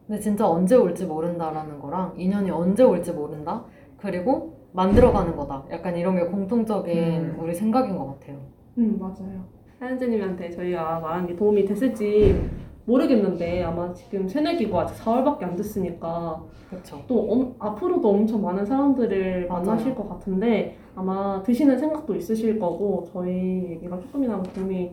근데 0.07 0.21
진짜 0.21 0.47
언제 0.49 0.77
올지 0.77 1.07
모른다라는 1.07 1.79
거랑 1.79 2.15
인연이 2.17 2.51
언제 2.51 2.83
올지 2.83 3.13
모른다. 3.13 3.65
그리고 3.97 4.55
만들어가는 4.73 5.35
거다. 5.37 5.65
약간 5.71 5.97
이런 5.97 6.17
게 6.17 6.25
공통적인 6.25 6.99
음. 6.99 7.37
우리 7.41 7.55
생각인 7.55 7.97
것 7.97 8.07
같아요. 8.07 8.39
음 8.79 8.99
맞아요. 8.99 9.45
하연재님한테 9.79 10.51
저희가 10.51 11.01
말한 11.01 11.27
게 11.27 11.37
도움이 11.37 11.65
됐을지 11.65 12.39
모르겠는데 12.87 13.63
아마 13.63 13.93
지금 13.95 14.29
새내기고 14.29 14.79
아직 14.79 15.03
4월밖에 15.03 15.45
안 15.45 15.57
됐으니까 15.57 16.43
그렇죠. 16.69 17.01
또 17.07 17.31
엄- 17.31 17.55
앞으로도 17.59 18.09
엄청 18.11 18.43
많은 18.43 18.67
사람들을 18.67 19.47
맞아요. 19.49 19.65
만나실 19.65 19.95
것 19.95 20.07
같은데 20.09 20.77
아마 20.95 21.43
드시는 21.43 21.79
생각도 21.79 22.15
있으실 22.15 22.59
거고 22.59 23.05
저희 23.13 23.71
얘기가 23.71 23.99
조금이나마 24.01 24.43
도움이 24.43 24.93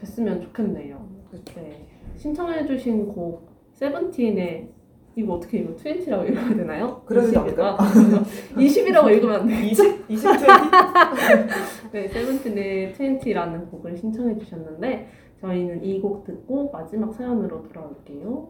됐으면 0.00 0.40
좋겠네요. 0.40 0.98
네. 1.54 1.86
신청해주신 2.16 3.08
곡 3.08 3.47
세븐틴의 3.78 4.68
이거 5.14 5.34
어떻게 5.34 5.58
이거 5.58 5.72
20라고 5.74 6.28
읽어야 6.28 6.48
되나요? 6.54 7.02
그래도 7.06 7.28
20, 7.28 7.44
될까요? 7.46 7.76
아, 7.78 7.92
20이라고 8.56 9.10
읽으면 9.12 9.40
안 9.40 9.46
돼. 9.46 9.66
20? 9.68 10.04
20, 10.08 10.30
20? 10.30 10.46
네, 11.92 12.08
세븐틴의 12.08 12.94
20라는 12.94 13.70
곡을 13.70 13.96
신청해 13.96 14.36
주셨는데 14.38 15.08
저희는 15.40 15.84
이 15.84 16.00
곡 16.00 16.24
듣고 16.24 16.70
마지막 16.72 17.14
사연으로 17.14 17.62
돌아올게요. 17.68 18.48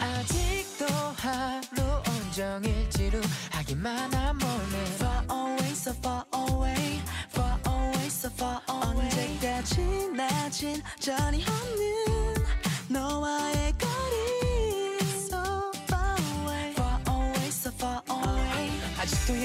아직도 0.00 0.84
하루 1.16 2.02
온종일 2.06 2.88
지루하기만 2.90 4.12
한 4.14 4.36
몰래 4.38 4.84
Far 4.94 5.24
away 5.30 5.70
so 5.72 5.92
far 5.92 6.24
away 6.34 7.00
Far 7.30 7.58
away 7.66 8.06
so 8.06 8.28
far 8.30 8.60
away 8.70 9.08
언제까지나 9.08 10.50
진전이 10.50 11.42
없는 11.44 12.17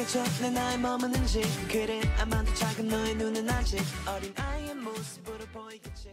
아직도 0.03 0.19
예전에 0.19 0.53
나의 0.53 0.79
머무는지 0.79 1.41
그래 1.71 2.01
아마도 2.21 2.53
작은 2.53 2.89
너의 2.89 3.15
눈은 3.15 3.49
아직 3.49 3.79
어린 4.05 4.33
아이의 4.35 4.75
모습으로 4.75 5.45
보이겠지 5.53 6.11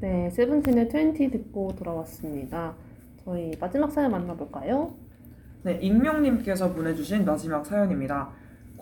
네, 0.00 0.28
세븐틴의 0.30 0.88
20 0.88 1.30
듣고 1.30 1.74
돌아왔습니다. 1.74 2.74
저희 3.24 3.52
마지막 3.58 3.90
사연 3.90 4.10
만나볼까요? 4.10 4.94
네, 5.62 5.78
익명님께서 5.80 6.74
보내주신 6.74 7.24
마지막 7.24 7.64
사연입니다. 7.64 8.30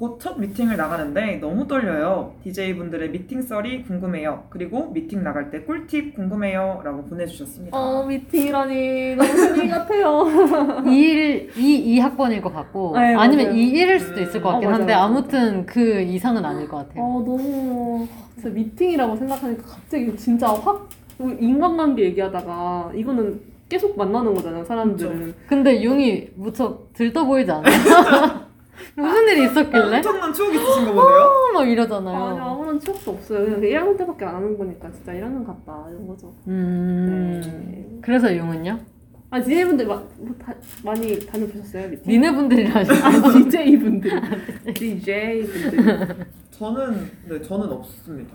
곧 0.01 0.18
첫 0.18 0.40
미팅을 0.40 0.78
나가는데 0.78 1.36
너무 1.43 1.68
떨려요. 1.68 2.32
DJ분들의 2.43 3.10
미팅 3.10 3.43
썰이 3.43 3.82
궁금해요. 3.82 4.44
그리고 4.48 4.90
미팅 4.93 5.22
나갈 5.22 5.51
때 5.51 5.60
꿀팁 5.60 6.14
궁금해요. 6.14 6.81
라고 6.82 7.05
보내주셨습니다. 7.05 7.77
어, 7.77 8.06
미팅이라니 8.06 9.16
너무 9.16 9.28
재미 9.36 9.68
같아요. 9.68 10.24
2일, 10.85 11.51
2, 11.55 12.01
2학번일 12.01 12.40
것 12.40 12.51
같고 12.55 12.93
네, 12.98 13.14
아니면 13.14 13.47
맞아요. 13.48 13.59
2일일 13.60 14.01
수도 14.01 14.20
있을 14.22 14.40
것 14.40 14.48
어, 14.48 14.52
같긴 14.52 14.70
맞아요, 14.70 14.81
한데 14.81 14.94
맞아요. 14.94 15.05
아무튼 15.06 15.66
그 15.66 16.01
이상은 16.01 16.43
아닐 16.47 16.66
것 16.66 16.78
같아요. 16.78 17.02
어, 17.05 17.22
너무 17.22 18.09
진짜 18.35 18.48
미팅이라고 18.48 19.16
생각하니까 19.16 19.62
갑자기 19.64 20.16
진짜 20.16 20.48
확 20.48 20.89
인간관계 21.18 22.02
얘기하다가 22.05 22.93
이거는 22.94 23.39
계속 23.68 23.97
만나는 23.98 24.35
거잖아요, 24.35 24.64
사람들은. 24.64 25.35
근데 25.47 25.85
용이 25.85 26.28
무척 26.36 26.90
들떠 26.94 27.24
보이지 27.27 27.51
않아요? 27.51 27.70
무슨 28.97 29.28
일이 29.28 29.44
있었길래? 29.44 29.97
엄청난 29.97 30.32
추억이 30.32 30.57
있으신가 30.57 30.93
본데요? 30.93 31.51
막 31.55 31.69
이러잖아요. 31.69 32.24
아니 32.24 32.39
아무런 32.39 32.81
추억도 32.81 33.11
없어요. 33.12 33.44
그냥 33.44 33.61
1학년 33.61 33.98
때밖에 33.98 34.24
안 34.24 34.36
하는 34.36 34.57
거니까 34.59 34.90
진짜 34.93 35.12
1학년 35.12 35.47
같다 35.47 35.86
이런 35.90 36.07
거죠. 36.07 36.32
음. 36.48 37.40
네. 37.44 37.98
그래서 38.02 38.36
용은요? 38.36 38.78
아 39.32 39.40
마, 39.85 39.94
뭐 40.19 40.35
다, 40.44 40.52
많이 40.85 41.24
다녀보셨어요 41.24 41.89
미팅? 41.89 42.02
니네분들이라 42.12 42.81
하시죠. 42.81 43.07
아 43.07 43.11
DJ분들 43.39 44.11
DJ분들 44.74 46.27
저는, 46.51 47.11
네, 47.28 47.40
저는 47.40 47.70
없습니다. 47.73 48.35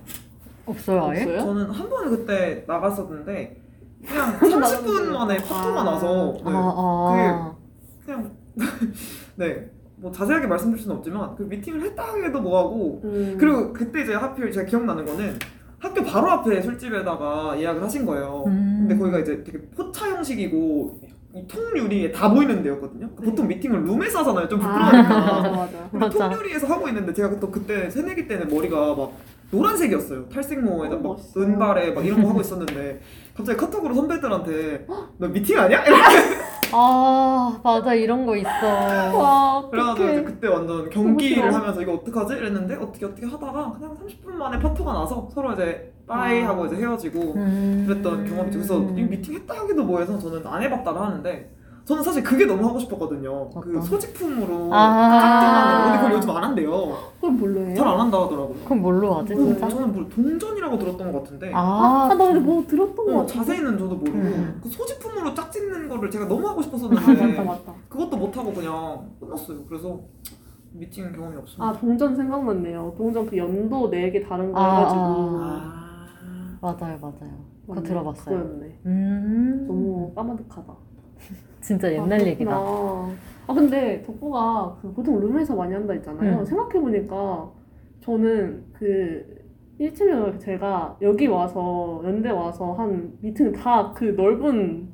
없어요 0.66 1.06
아예? 1.08 1.22
없어요? 1.22 1.40
저는 1.42 1.70
한 1.70 1.90
번은 1.90 2.10
그때 2.12 2.64
나갔었는데, 2.66 3.62
그냥 4.08 4.40
번 4.40 4.50
30분 4.50 4.62
나갔는데. 4.62 5.12
만에 5.12 5.38
파토가 5.38 5.82
아. 5.82 5.84
나서, 5.84 6.34
네, 6.38 6.42
아, 6.46 6.74
아. 6.78 7.56
그냥, 8.06 8.32
네, 9.36 9.70
뭐 10.06 10.12
자세하게 10.12 10.46
말씀드릴 10.46 10.84
수는 10.84 10.98
없지만, 10.98 11.36
그 11.36 11.42
미팅을 11.42 11.82
했다 11.82 12.04
하기에도 12.04 12.40
뭐하고, 12.40 13.02
음. 13.06 13.36
그리고 13.40 13.74
그때 13.74 14.04
이제 14.04 14.14
하필 14.14 14.52
제가 14.52 14.64
기억나는 14.68 15.04
거는 15.04 15.40
학교 15.80 16.04
바로 16.04 16.30
앞에 16.30 16.62
술집에다가 16.62 17.60
예약을 17.60 17.82
하신 17.82 18.06
거예요. 18.06 18.44
음. 18.46 18.86
근데 18.88 18.98
거기가 19.00 19.18
이제 19.18 19.44
되게 19.44 19.58
포차 19.76 20.08
형식이고 20.10 21.00
이 21.34 21.48
통유리에 21.48 22.12
다 22.12 22.32
보이는 22.32 22.62
데였거든요. 22.62 23.10
그 23.16 23.24
보통 23.24 23.48
미팅을 23.48 23.84
룸에서 23.84 24.20
하잖아요. 24.20 24.48
좀 24.48 24.62
아, 24.62 24.68
부끄러우니까. 24.92 25.42
맞아. 25.42 25.90
근데 25.92 26.06
맞아. 26.06 26.30
통유리에서 26.30 26.68
하고 26.68 26.88
있는데 26.88 27.12
제가 27.12 27.40
또 27.40 27.50
그때 27.50 27.90
새내기 27.90 28.28
때는 28.28 28.48
머리가 28.48 28.94
막 28.96 29.12
노란색이었어요. 29.50 30.30
탈색모에다 30.30 30.96
어, 30.96 31.00
막 31.00 31.04
멋있어. 31.14 31.40
은발에 31.42 31.92
막 31.94 32.06
이런 32.06 32.22
거 32.22 32.30
하고 32.30 32.42
있었는데 32.42 33.02
갑자기 33.36 33.58
카톡으로 33.60 33.96
선배들한테 33.96 34.86
너 35.18 35.28
미팅 35.28 35.60
아니야? 35.60 35.84
아 36.72 37.60
맞아 37.64 37.94
이런 37.94 38.26
거 38.26 38.36
있어. 38.36 38.50
와 39.14 39.68
그래가지고 39.70 40.04
이제 40.10 40.18
어떡해. 40.20 40.24
그때 40.24 40.48
완전 40.48 40.90
경기를 40.90 41.36
싫어. 41.36 41.52
하면서 41.58 41.82
이거 41.82 41.94
어떡하지? 41.94 42.34
이랬는데 42.36 42.76
어떻게 42.76 43.06
어떻게 43.06 43.26
하다가 43.26 43.74
그냥 43.74 43.96
30분 43.98 44.32
만에 44.34 44.60
파토가 44.60 44.94
나서 44.94 45.30
서로 45.34 45.54
이제 45.54 45.94
bye 46.08 46.42
아. 46.44 46.50
하고 46.50 46.66
이제 46.66 46.76
헤어지고 46.76 47.34
음. 47.36 47.86
그랬던 47.88 48.26
경험이 48.26 48.50
있죠. 48.50 48.60
그래서 48.60 48.80
이 48.98 49.04
미팅 49.04 49.36
했다 49.36 49.54
하기도 49.56 49.84
뭐해서 49.84 50.18
저는 50.20 50.46
안 50.46 50.62
해봤다고 50.62 51.00
하는데 51.00 51.52
저는 51.86 52.02
사실 52.02 52.24
그게 52.24 52.46
너무 52.48 52.68
하고 52.68 52.80
싶었거든요. 52.80 53.48
그 53.52 53.60
어떤? 53.60 53.82
소지품으로 53.84 54.74
아. 54.74 55.20
짝짝하는 55.20 55.78
거. 55.78 55.84
근데 55.84 55.98
그걸 56.00 56.14
요즘 56.18 56.30
안 56.32 56.44
한대요. 56.44 56.98
그럼 57.22 57.38
뭘로 57.38 57.60
해요? 57.62 57.76
잘 57.76 57.88
안 57.88 58.00
한다 58.00 58.22
하더라고요. 58.24 58.56
그럼 58.66 58.82
뭘로 58.82 59.14
하지 59.14 59.34
음. 59.34 59.38
진짜? 59.54 59.70
저는 59.70 59.94
뭐 59.94 60.10
동전이라고 60.10 60.80
들었던 60.80 61.12
것 61.12 61.24
같은데 61.24 61.54
아, 61.54 61.60
아, 61.60 62.06
아, 62.06 62.08
나 62.16 62.16
근데 62.26 62.40
뭐 62.40 62.66
들었던 62.66 62.96
거 63.06 63.14
어, 63.14 63.18
같아. 63.20 63.34
자세히는 63.34 63.78
저도 63.78 63.96
모르고 63.98 64.18
음. 64.18 64.60
그 64.64 64.70
소지품으로 64.70 65.34
짝 65.36 65.52
짓는 65.52 65.88
거를 65.88 66.10
제가 66.10 66.28
너무 66.28 66.48
하고 66.48 66.60
아, 66.60 66.64
싶었었는데 66.64 67.24
맞다 67.38 67.44
맞다. 67.44 67.74
그것도 67.88 68.18
못 68.18 68.36
하고 68.36 68.52
그냥 68.52 69.08
끝났어요. 69.20 69.60
그래서 69.70 70.00
미팅 70.72 71.12
경험이 71.14 71.38
없습니다. 71.38 71.66
아 71.68 71.74
동전 71.74 72.16
생각났네요. 72.16 72.96
동전 72.98 73.28
그 73.28 73.38
연도 73.38 73.92
4개 73.92 74.28
다른 74.28 74.52
거 74.52 74.60
아, 74.60 74.78
해가지고. 74.80 75.02
아. 75.02 75.86
맞아요 76.62 76.98
맞아요. 77.00 77.46
그거 77.62 77.76
맞네, 77.76 77.88
들어봤어요. 77.88 78.38
그거였네. 78.40 78.80
음. 78.88 79.66
너무 79.68 80.12
까마득하다. 80.16 80.74
진짜 81.66 81.92
옛날 81.92 82.22
아, 82.22 82.24
얘기다. 82.24 82.52
아 83.48 83.54
근데 83.54 84.04
덕구가 84.06 84.78
그 84.82 84.94
보통 84.94 85.20
룸에서 85.20 85.56
많이 85.56 85.74
한다 85.74 85.94
했잖아요. 85.94 86.40
음. 86.40 86.46
생각해 86.46 86.80
보니까 86.80 87.50
저는 88.02 88.64
그 88.74 89.44
1층에 89.80 90.40
제가 90.40 90.98
여기 91.02 91.26
와서 91.28 92.02
연대 92.06 92.30
와서 92.30 92.74
한 92.74 93.14
미팅 93.22 93.52
다 93.52 93.94
그 93.96 94.06
넓은 94.16 94.90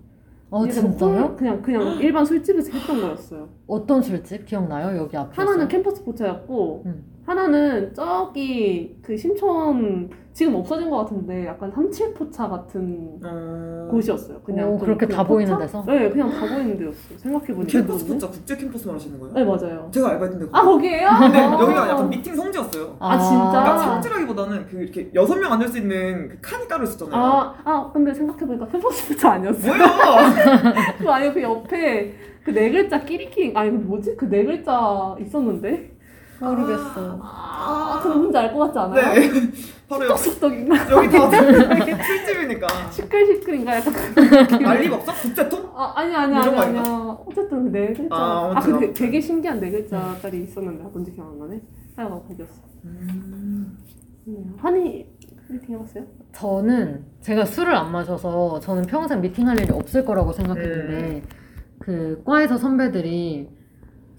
어 0.50 0.68
진짜요? 0.68 1.22
홀, 1.22 1.36
그냥 1.36 1.62
그냥 1.62 1.98
일반 2.00 2.26
술집에서 2.26 2.72
했던 2.78 3.02
거였어요. 3.02 3.48
어떤 3.68 4.02
술집 4.02 4.46
기억나요? 4.46 4.98
여기 4.98 5.16
앞에. 5.16 5.34
하나는 5.36 5.68
캠퍼스 5.68 6.04
포차였고 6.04 6.84
음. 6.86 7.04
하나는 7.26 7.94
저기 7.94 8.98
그 9.02 9.16
신촌 9.16 10.10
지금 10.34 10.56
없어진 10.56 10.90
것 10.90 10.98
같은데 11.00 11.46
약간 11.46 11.70
삼칠포차 11.72 12.48
같은 12.48 13.20
어... 13.24 13.88
곳이었어요. 13.92 14.40
그냥 14.42 14.70
오, 14.70 14.78
좀 14.78 14.86
그렇게 14.86 15.06
그냥 15.06 15.18
다 15.18 15.28
보이는 15.28 15.54
포차? 15.54 15.66
데서? 15.66 15.84
네, 15.86 16.10
그냥 16.10 16.30
다 16.32 16.40
보이는 16.42 16.78
데였어요. 16.78 17.18
생각해보니까. 17.18 17.72
캠퍼스. 17.72 18.08
포차 18.08 18.28
국제 18.28 18.56
캠퍼스 18.56 18.88
말하시는 18.88 19.20
거예요? 19.20 19.34
네, 19.34 19.44
맞아요. 19.44 19.90
제가 19.94 20.10
알바했는데 20.12 20.48
아, 20.52 20.62
거기에요? 20.64 21.10
근데 21.20 21.38
아. 21.40 21.52
여기가 21.60 21.90
약간 21.90 22.10
미팅 22.10 22.36
성지였어요. 22.36 22.96
아, 23.00 23.20
진짜? 23.20 23.50
그러니까 23.50 23.74
아. 23.74 23.78
성지라기보다는 23.78 24.66
그 24.68 24.78
이렇게 24.82 25.12
여섯 25.14 25.36
명 25.36 25.52
앉을 25.52 25.68
수 25.68 25.78
있는 25.78 26.30
그 26.30 26.38
칸이 26.42 26.68
따로 26.68 26.84
있었잖아요. 26.86 27.22
아, 27.22 27.56
아, 27.66 27.90
근데 27.94 28.14
생각해보니까 28.14 28.68
캠퍼스 28.68 29.10
포차 29.10 29.32
아니었어요. 29.34 29.74
뭐야? 29.76 30.96
그거 30.98 31.12
아니고 31.12 31.34
그 31.34 31.42
옆에 31.44 32.14
그 32.44 32.52
네 32.52 32.72
글자 32.72 33.00
끼리끼리 33.04 33.54
아니 33.56 33.70
그 33.70 33.76
뭐지 33.76 34.16
그 34.16 34.26
네 34.28 34.44
글자 34.44 35.16
있었는데 35.20 35.91
모르겠어. 36.50 37.20
아 37.22 38.00
그럼 38.02 38.18
뭔지 38.20 38.38
알 38.38 38.54
것 38.54 38.60
같지 38.74 38.80
않아요? 38.80 39.14
네. 39.14 39.30
바로 39.88 40.06
여기, 40.10 40.18
쑥떡쑥떡인가 40.22 40.92
여기 40.92 41.10
다 41.10 41.30
술집이니까. 42.04 42.68
시끌시끌인가 42.92 43.76
약간 43.78 43.94
그 43.94 44.56
난리법석? 44.56 45.16
국제통? 45.22 45.72
아 45.76 45.94
아니 45.96 46.16
아니 46.16 46.32
이런 46.34 46.48
아니 46.48 46.56
거 46.56 46.62
아니야 46.62 47.18
어쨌든 47.26 47.72
그네 47.72 47.94
글자 47.94 48.16
아, 48.16 48.52
아, 48.56 48.60
그 48.62 48.72
아무튼. 48.72 48.94
되게 48.94 49.20
신기한 49.22 49.60
네 49.60 49.70
글자짜리 49.70 50.44
있었는데 50.44 50.84
뭔지 50.86 51.12
기억 51.14 51.28
안 51.28 51.40
나네 51.40 51.62
하여간 51.98 52.24
거기였어 52.28 52.62
음. 52.86 53.78
음, 54.28 54.56
한이 54.58 55.06
미팅 55.50 55.76
해봤어요? 55.76 56.06
저는 56.34 57.04
제가 57.22 57.44
술을 57.46 57.76
안 57.76 57.92
마셔서 57.92 58.60
저는 58.62 58.84
평생 58.84 59.20
미팅할 59.20 59.60
일이 59.60 59.72
없을 59.74 60.06
거라고 60.06 60.32
생각했는데 60.32 61.24
그 61.80 62.22
과에서 62.26 62.58
선배들이 62.58 63.50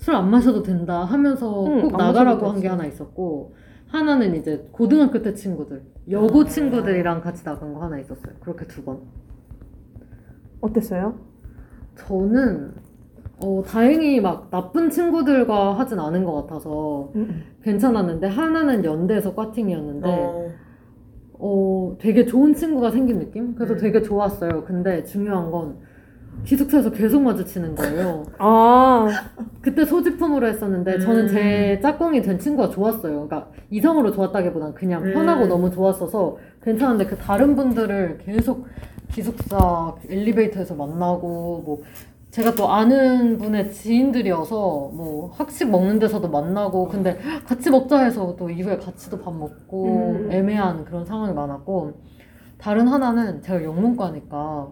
술 0.03 0.17
안 0.17 0.31
마셔도 0.31 0.63
된다 0.65 1.05
하면서 1.05 1.65
응, 1.67 1.83
꼭안 1.83 1.97
나가라고 2.09 2.49
한 2.49 2.61
게. 2.61 2.67
하나 2.67 2.85
있었고 2.87 3.55
하나는 3.87 4.35
이제 4.35 4.67
고등학교 4.73 5.23
때 5.23 5.33
친구들 5.33 5.83
여고 6.11 6.45
친구들이랑 6.45 7.21
같이 7.21 7.45
나간 7.45 7.73
거 7.73 7.83
하나 7.83 8.01
있었어요. 8.01 8.35
그렇게 8.41 8.67
두 8.67 8.83
번. 8.83 8.99
어땠어요? 10.61 11.15
저는 11.95 12.73
어, 13.45 13.63
다행히 13.65 14.21
막 14.21 14.51
나쁜 14.51 14.91
친구들과 14.91 15.79
하진 15.79 16.01
않은 16.01 16.25
것 16.25 16.33
같아서 16.35 17.13
괜찮았는데 17.63 18.27
하나는 18.27 18.85
연대에서 18.85 19.35
과팅이었는데 19.37 20.09
어, 20.09 20.49
어, 21.39 21.97
되게 22.01 22.25
좋은 22.25 22.55
친구가 22.55 22.91
생긴 22.91 23.19
느낌? 23.21 23.55
그래서 23.55 23.75
음. 23.75 23.79
되게 23.79 24.03
좋았어요. 24.03 24.65
근데 24.65 25.05
중요한 25.05 25.51
건 25.53 25.79
기숙사에서 26.45 26.91
계속 26.91 27.23
마주치는 27.23 27.75
거예요. 27.77 28.25
아 28.39 29.07
그때 29.61 29.85
소지품으로 29.85 30.47
했었는데 30.49 30.95
음. 30.95 31.01
저는 31.01 31.29
제 31.29 31.79
짝꿍이 31.83 32.23
된 32.23 32.39
친구가 32.39 32.71
좋았어요. 32.71 33.29
그러니까 33.29 33.49
이성으로 33.71 34.11
좋았다기보단 34.13 34.75
그냥 34.75 35.05
음. 35.05 35.13
편하고 35.13 35.47
너무 35.47 35.71
좋았어서 35.71 36.37
괜찮은데 36.63 37.07
그 37.07 37.17
다른 37.17 37.55
분들을 37.55 38.19
계속 38.25 38.67
기숙사 39.13 39.95
엘리베이터에서 40.09 40.75
만나고 40.75 41.63
뭐 41.65 41.83
제가 42.31 42.55
또 42.55 42.73
아는 42.73 43.37
분의 43.37 43.71
지인들이어서 43.73 44.57
뭐 44.57 45.31
학식 45.37 45.71
먹는 45.71 45.99
데서도 45.99 46.29
만나고 46.31 46.89
근데 46.89 47.19
같이 47.47 47.71
먹자 47.71 48.05
해서 48.05 48.35
또 48.39 48.49
이후에 48.49 48.79
같이 48.79 49.11
도 49.11 49.19
밥 49.21 49.35
먹고 49.37 50.17
음. 50.25 50.33
애매한 50.33 50.85
그런 50.87 51.05
상황이 51.05 51.35
많았고 51.35 51.93
다른 52.59 52.89
하나는 52.89 53.43
제가 53.43 53.63
영문과니까 53.63 54.69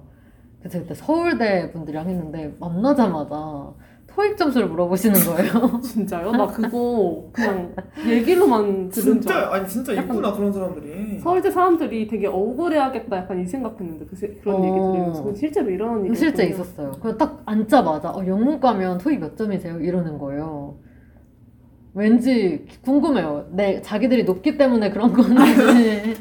그래서 0.60 0.78
그때 0.80 0.94
서울대 0.94 1.70
분들이랑 1.72 2.08
했는데 2.08 2.54
만나자마자 2.60 3.72
토익 4.06 4.36
점수를 4.36 4.66
물어보시는 4.68 5.20
거예요. 5.20 5.80
진짜요? 5.80 6.32
나 6.32 6.46
그거 6.48 7.28
그냥 7.32 7.72
얘기로만 8.06 8.88
들은 8.88 8.90
줄 8.90 9.02
진짜 9.22 9.48
아니 9.52 9.66
진짜 9.68 9.92
있구나 9.94 10.32
그런 10.32 10.52
사람들이. 10.52 11.18
서울대 11.20 11.50
사람들이 11.50 12.08
되게 12.08 12.26
억울해하겠다 12.26 13.16
약간 13.16 13.40
이 13.40 13.46
생각했는데 13.46 14.06
그 14.06 14.16
세- 14.16 14.34
그런 14.42 14.56
어. 14.56 14.64
얘기 14.64 14.74
들으면서 14.74 15.34
실제로 15.34 15.70
이런 15.70 16.04
얘기 16.06 16.16
실제 16.16 16.44
있었어요. 16.46 16.92
그래서 17.00 17.16
딱 17.16 17.40
앉자마자 17.46 18.10
어, 18.10 18.26
영문과면 18.26 18.98
토익 18.98 19.20
몇 19.20 19.36
점이세요? 19.36 19.78
이러는 19.80 20.18
거예요. 20.18 20.76
왠지 21.94 22.66
궁금해요. 22.84 23.46
내 23.52 23.80
자기들이 23.80 24.24
높기 24.24 24.56
때문에 24.58 24.90
그런 24.90 25.12
건지 25.12 26.14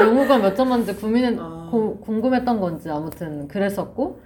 영문과 0.00 0.38
몇 0.38 0.54
점 0.56 0.68
맞는지 0.70 0.94
고민은 0.94 1.38
아. 1.40 1.57
고- 1.70 1.96
궁금했던 2.00 2.60
건지 2.60 2.88
아무튼 2.90 3.46
그랬었고 3.48 4.20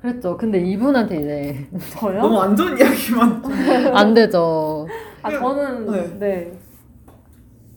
그랬죠. 0.00 0.36
근데 0.36 0.58
이분한테 0.60 1.16
이제 1.20 1.68
저요? 1.98 2.20
너무 2.22 2.40
안 2.40 2.56
좋은 2.56 2.76
이야기만. 2.76 3.42
안 3.96 4.14
되죠. 4.14 4.86
아 5.22 5.30
저는 5.30 5.90
네. 5.90 6.18
네. 6.18 6.58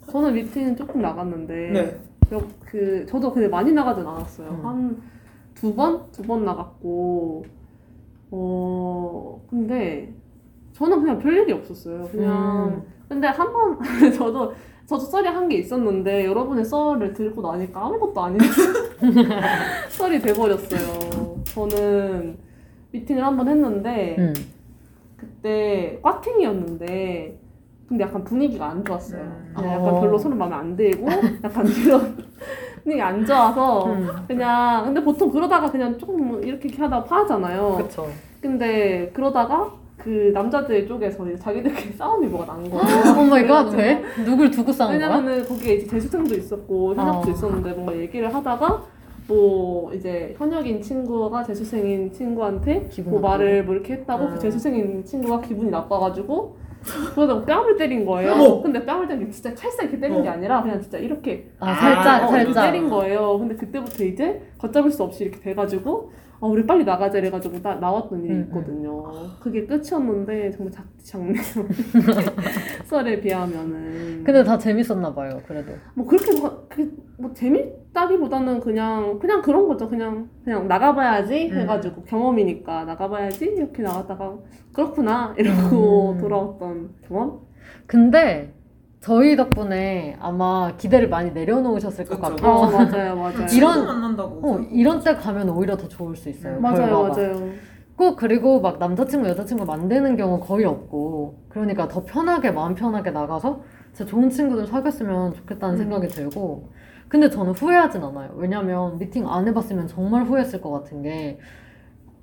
저는 0.10 0.34
미팅 0.34 0.76
조금 0.76 1.02
나갔는데 1.02 1.54
네. 1.72 2.00
저- 2.30 2.42
그 2.66 3.06
저도 3.08 3.32
근데 3.32 3.48
많이 3.48 3.72
나가진 3.72 4.06
않았어요. 4.06 4.50
음. 4.50 4.66
한두 5.56 5.76
번? 5.76 6.12
두 6.12 6.24
번 6.24 6.44
나갔고 6.46 7.46
어 8.32 9.42
근데 9.50 10.14
저는 10.74 11.00
그냥 11.02 11.20
별 11.20 11.34
일이 11.38 11.54
없었어요. 11.54 12.08
그냥 12.12 12.68
음. 12.68 12.82
근데 13.08 13.28
한 13.28 13.52
번 13.54 13.80
저도 14.14 14.54
저도 14.88 15.02
썰이 15.06 15.28
한 15.28 15.48
게 15.50 15.58
있었는데 15.58 16.26
여러분의 16.26 16.66
썰을 16.66 17.14
들고 17.14 17.42
나니까 17.42 17.86
아무것도 17.86 18.22
아닌 18.22 18.40
썰이 19.90 20.20
돼버렸어요. 20.22 21.44
저는 21.46 22.38
미팅을 22.92 23.24
한 23.24 23.36
번 23.38 23.48
했는데 23.48 24.16
음. 24.20 24.34
그때 25.18 26.00
과팅이었는데 26.02 27.40
근데 27.88 28.04
약간 28.04 28.24
분위기가 28.24 28.68
안 28.70 28.84
좋았어요. 28.84 29.22
음. 29.22 29.54
약간 29.58 29.82
어. 29.96 30.02
별로 30.02 30.18
서로 30.18 30.36
마음에 30.36 30.56
안 30.56 30.76
들고 30.76 31.08
약간 31.44 31.68
이런 31.68 32.18
분위기 32.84 33.02
안 33.02 33.26
좋아서 33.26 33.86
음. 33.88 34.08
그냥 34.28 34.86
근데 34.86 35.04
보통 35.04 35.32
그러다가 35.32 35.70
그냥 35.72 35.98
조금 35.98 36.44
이렇게 36.44 36.68
이렇게 36.68 36.82
하다가 36.82 37.04
파하잖아요. 37.06 37.78
그쵸. 37.78 38.08
근데 38.42 39.12
그러다가 39.14 39.74
그 40.06 40.30
남자들 40.36 40.88
쪽에서 40.88 41.26
이제 41.26 41.36
자기들끼리 41.36 41.94
싸움이 41.98 42.28
뭐가 42.28 42.54
난 42.54 42.70
거예요. 42.70 43.20
oh 43.20 43.24
my 43.24 43.48
god, 43.48 43.72
그래가지고 43.72 43.82
왜? 43.82 44.04
누굴 44.24 44.52
두고 44.52 44.72
싸운 44.72 44.92
거야? 45.00 45.08
왜냐면은 45.10 45.44
거기에 45.44 45.74
이제 45.74 45.88
재수생도 45.88 46.36
있었고 46.36 46.94
현역도 46.94 47.28
어. 47.28 47.32
있었는데 47.34 47.72
뭔가 47.72 47.98
얘기를 47.98 48.32
하다가 48.32 48.84
뭐 49.28 49.92
이제 49.96 50.36
현역인 50.38 50.80
친구가 50.84 51.44
재수생인 51.44 52.14
친구한테 52.14 52.88
기분 52.92 53.14
뭐. 53.14 53.22
말을 53.22 53.64
뭐 53.64 53.74
이렇게 53.74 53.94
했다고 53.94 54.26
음. 54.26 54.30
그 54.36 54.40
재수생인 54.40 55.04
친구가 55.04 55.42
기분이 55.42 55.72
나빠가지고 55.72 56.56
그러다가 57.16 57.44
뺨을 57.44 57.76
때린 57.76 58.06
거예요. 58.06 58.34
어머. 58.34 58.62
근데 58.62 58.86
뺨을 58.86 59.08
때린 59.08 59.26
게 59.26 59.32
진짜 59.32 59.56
찰싹 59.56 59.86
이렇게 59.86 60.00
때린 60.00 60.22
게 60.22 60.30
어. 60.30 60.34
아니라 60.34 60.62
그냥 60.62 60.80
진짜 60.80 61.00
이렇게 61.00 61.50
아, 61.60 61.74
살짝, 61.74 62.22
아, 62.22 62.26
어, 62.28 62.30
살짝. 62.30 62.66
때린 62.72 62.88
거예요. 62.90 63.40
근데 63.40 63.56
그때부터 63.56 64.04
이제 64.04 64.40
걷잡을 64.60 64.92
수 64.92 65.02
없이 65.02 65.24
이렇게 65.24 65.40
돼가지고 65.40 66.12
어, 66.40 66.48
우리 66.48 66.66
빨리 66.66 66.84
나가자 66.84 67.20
이래가지고 67.20 67.62
나, 67.62 67.76
나왔던 67.76 68.24
일이 68.24 68.34
음, 68.34 68.42
있거든요. 68.44 69.04
그게 69.40 69.66
끝이었는데 69.66 70.52
정말 70.52 70.72
작지 70.72 71.06
장면 71.06 71.36
썰에 72.86 73.20
비하면은 73.22 74.24
근데 74.24 74.44
다 74.44 74.58
재밌었나 74.58 75.14
봐요, 75.14 75.40
그래도. 75.48 75.72
뭐 75.94 76.06
그렇게 76.06 76.40
뭐, 76.40 76.66
그게 76.68 76.90
뭐 77.18 77.32
재밌다기보다는 77.34 78.60
그냥 78.60 79.20
그냥 79.20 79.42
그런 79.42 79.68
거죠. 79.68 79.88
그냥 79.88 80.30
그냥 80.44 80.68
나가봐야지 80.68 81.50
음. 81.52 81.58
해가지고 81.60 82.04
경험이니까 82.04 82.86
나가봐야지 82.86 83.46
이렇게 83.46 83.82
나갔다가 83.82 84.38
그렇구나 84.74 85.34
이러고 85.38 86.14
음. 86.14 86.18
돌아왔던 86.20 86.90
경험. 87.08 87.42
근데 87.88 88.55
저희 89.06 89.36
덕분에 89.36 90.18
아마 90.20 90.74
기대를 90.78 91.10
많이 91.10 91.30
내려놓으셨을 91.32 92.06
것 92.06 92.20
그쵸. 92.20 92.36
같고 92.36 92.48
어 92.48 92.72
맞아요 92.72 93.16
맞아요. 93.16 93.34
이런- 93.54 93.78
이런 93.78 93.86
만난다고. 93.86 94.42
어, 94.52 94.60
이런 94.72 95.00
때 95.04 95.14
가면 95.14 95.48
오히려 95.50 95.78
더 95.78 95.88
좋을 95.88 96.16
수 96.16 96.28
있어요. 96.28 96.60
맞아요 96.60 96.78
결과가. 96.88 97.10
맞아요. 97.10 97.50
꼭 97.96 98.16
그리고 98.16 98.60
막 98.62 98.80
남자친구 98.80 99.28
여자친구 99.30 99.64
만드는 99.66 100.18
경우 100.18 100.40
거의 100.40 100.66
없고 100.66 101.36
그러니까 101.50 101.88
더 101.88 102.04
편하게 102.04 102.50
마음 102.50 102.74
편하게 102.74 103.12
나가서 103.12 103.62
진짜 103.94 104.10
좋은 104.10 104.28
친구들 104.32 104.66
사귀었으면 104.66 105.36
좋겠다는 105.36 105.76
음. 105.76 105.78
생각이 105.78 106.08
들고 106.08 106.70
근데 107.08 107.30
저는 107.30 107.54
후회하진 107.54 108.04
않아요. 108.04 108.32
왜냐면 108.38 108.98
미팅 108.98 109.30
안 109.30 109.48
해봤으면 109.48 109.86
정말 109.88 110.24
후회했을 110.24 110.60
것 110.62 110.72
같은 110.72 111.04
게 111.04 111.38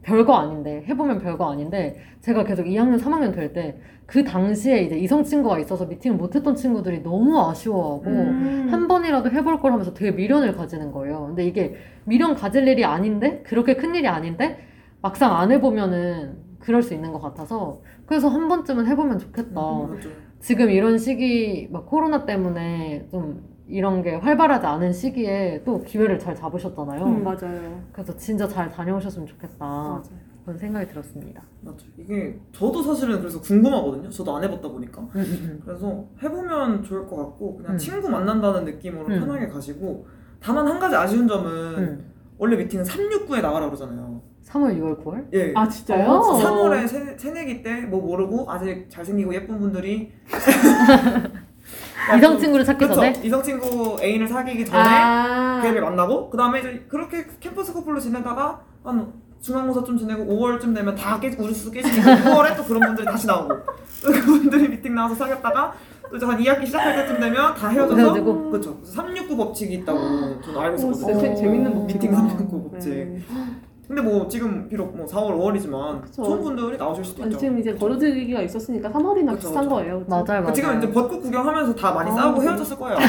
별거 0.02 0.34
아닌데 0.34 0.84
해보면 0.88 1.20
별거 1.20 1.50
아닌데 1.50 1.96
제가 2.20 2.44
계속 2.44 2.64
2학년 2.64 2.98
3학년 3.00 3.34
될 3.34 3.52
때 3.52 3.78
그 4.12 4.22
당시에 4.24 4.82
이제 4.82 4.98
이성 4.98 5.24
친구가 5.24 5.58
있어서 5.60 5.86
미팅을 5.86 6.18
못했던 6.18 6.54
친구들이 6.54 7.02
너무 7.02 7.40
아쉬워하고 7.48 8.04
음. 8.10 8.68
한 8.70 8.86
번이라도 8.86 9.30
해볼 9.30 9.60
걸 9.60 9.72
하면서 9.72 9.94
되게 9.94 10.10
미련을 10.10 10.54
가지는 10.54 10.92
거예요. 10.92 11.28
근데 11.28 11.46
이게 11.46 11.76
미련 12.04 12.34
가질 12.34 12.68
일이 12.68 12.84
아닌데 12.84 13.42
그렇게 13.46 13.74
큰 13.74 13.94
일이 13.94 14.06
아닌데 14.06 14.58
막상 15.00 15.34
안 15.38 15.50
해보면은 15.50 16.36
그럴 16.58 16.82
수 16.82 16.92
있는 16.92 17.10
것 17.10 17.22
같아서 17.22 17.80
그래서 18.04 18.28
한 18.28 18.48
번쯤은 18.48 18.86
해보면 18.86 19.18
좋겠다. 19.18 19.60
음. 19.84 19.98
지금 20.40 20.68
이런 20.68 20.98
시기 20.98 21.68
막 21.70 21.86
코로나 21.86 22.26
때문에 22.26 23.06
좀 23.10 23.42
이런 23.68 24.02
게 24.02 24.14
활발하지 24.16 24.66
않은 24.66 24.92
시기에 24.92 25.62
또 25.64 25.80
기회를 25.82 26.18
잘 26.18 26.34
잡으셨잖아요. 26.34 27.04
음, 27.04 27.22
맞아요. 27.24 27.80
그래서 27.92 28.16
진짜 28.16 28.46
잘 28.46 28.68
다녀오셨으면 28.70 29.26
좋겠다. 29.26 29.54
맞아요. 29.64 30.02
그런 30.44 30.58
생각이 30.58 30.88
들었습니다. 30.88 31.40
맞죠. 31.60 31.86
이게 31.96 32.36
저도 32.52 32.82
사실은 32.82 33.20
그래서 33.20 33.40
궁금하거든요. 33.40 34.10
저도 34.10 34.36
안 34.36 34.42
해봤다 34.42 34.68
보니까. 34.68 35.00
음, 35.02 35.08
음, 35.16 35.62
그래서 35.64 36.04
해보면 36.22 36.82
좋을 36.82 37.06
것 37.06 37.14
같고 37.16 37.58
그냥 37.58 37.72
음. 37.74 37.78
친구 37.78 38.08
만난다는 38.08 38.64
느낌으로 38.64 39.06
음. 39.06 39.20
편하게 39.20 39.46
가시고 39.46 40.04
다만 40.40 40.66
한 40.66 40.80
가지 40.80 40.96
아쉬운 40.96 41.28
점은 41.28 41.50
음. 41.78 42.10
원래 42.38 42.56
미팅은 42.56 42.84
369에 42.84 43.40
나가라 43.40 43.66
그러잖아요. 43.66 44.20
3월, 44.44 44.76
6월, 44.80 45.04
9월? 45.04 45.26
예. 45.32 45.52
아 45.54 45.68
진짜요? 45.68 46.10
어, 46.10 46.36
3월에 46.36 46.88
새, 46.88 47.16
새내기 47.16 47.62
때 47.62 47.82
뭐 47.86 48.00
모르고 48.00 48.50
아직 48.50 48.90
잘생기고 48.90 49.32
예쁜 49.34 49.60
분들이 49.60 50.10
이성 52.18 52.38
친구를 52.38 52.64
찾기 52.64 52.84
그쵸? 52.86 52.94
전에? 52.94 53.12
이성 53.22 53.42
친구 53.42 53.96
애인을 54.02 54.28
사귀기 54.28 54.66
전에 54.66 54.78
아. 54.82 55.60
걔를 55.62 55.80
만나고 55.82 56.30
그 56.30 56.36
다음에 56.36 56.60
이제 56.60 56.84
그렇게 56.88 57.26
캠퍼스 57.40 57.72
커플로 57.72 58.00
지내다가 58.00 58.60
한 58.84 59.12
중간고사 59.40 59.84
좀 59.84 59.98
지내고 59.98 60.24
5월쯤 60.24 60.74
되면 60.74 60.94
다 60.94 61.18
깨, 61.18 61.28
우주수 61.28 61.70
깨지니까 61.70 62.16
6월에 62.16 62.56
또 62.56 62.64
그런 62.64 62.80
분들이 62.80 63.04
다시 63.06 63.26
나오고 63.26 63.48
또 64.02 64.12
그분들이 64.12 64.68
미팅 64.68 64.94
나와서 64.94 65.14
사귀었다가 65.16 65.74
또 66.10 66.16
이제 66.16 66.26
한 66.26 66.38
2학기 66.38 66.66
시작할 66.66 66.94
때쯤 66.96 67.20
되면 67.20 67.54
다 67.54 67.68
헤어져서 67.68 67.96
헤어지고. 68.00 68.50
그렇죠 68.50 68.78
369 68.84 69.36
법칙이 69.36 69.74
있다고 69.74 70.40
저는 70.42 70.60
알고 70.60 70.76
있었거든요 70.76 71.20
재, 71.20 71.34
재밌는 71.34 71.76
어. 71.76 71.84
미팅 71.86 72.10
법칙이다. 72.10 72.16
369 72.28 72.70
법칙 72.70 72.90
네. 72.90 73.22
근데 73.88 74.00
뭐 74.00 74.28
지금 74.28 74.68
비록 74.68 74.96
뭐 74.96 75.04
4월 75.06 75.32
5월이지만 75.36 76.02
그쵸. 76.02 76.22
좋은 76.22 76.40
분들이 76.42 76.76
나오실 76.78 77.04
수도 77.04 77.24
있죠 77.24 77.36
지금 77.36 77.58
이제 77.58 77.74
버려지기가 77.74 78.40
있었으니까 78.42 78.88
3월이나 78.90 79.30
그쵸, 79.32 79.36
비슷한 79.48 79.64
그쵸. 79.64 79.74
거예요. 79.74 79.98
그쵸? 79.98 80.08
맞아요, 80.10 80.24
맞아요. 80.26 80.44
그 80.46 80.52
지금 80.52 80.78
이제 80.78 80.90
벚꽃 80.92 81.22
구경하면서 81.22 81.74
다 81.74 81.92
많이 81.92 82.10
아, 82.10 82.14
싸우고 82.14 82.40
네. 82.40 82.48
헤어졌을 82.48 82.76
거예요. 82.78 82.98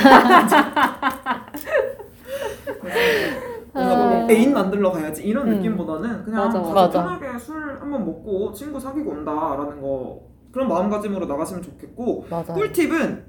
뭔가 3.74 3.94
아. 3.94 3.96
뭐 3.96 4.28
애인 4.30 4.54
만들러 4.54 4.92
가야지 4.92 5.24
이런 5.24 5.48
음. 5.48 5.56
느낌보다는 5.56 6.26
그냥 6.26 6.46
맞아, 6.46 6.60
가서 6.60 6.74
맞아. 6.74 7.04
편하게 7.04 7.40
술 7.40 7.78
한번 7.80 8.06
먹고 8.06 8.52
친구 8.54 8.80
사귀고 8.80 9.12
온다라는 9.12 9.82
거 9.82 10.22
그런 10.52 10.68
마음가짐으로 10.68 11.26
나가시면 11.26 11.64
좋겠고 11.64 12.26
맞아. 12.30 12.54
꿀팁은 12.54 13.26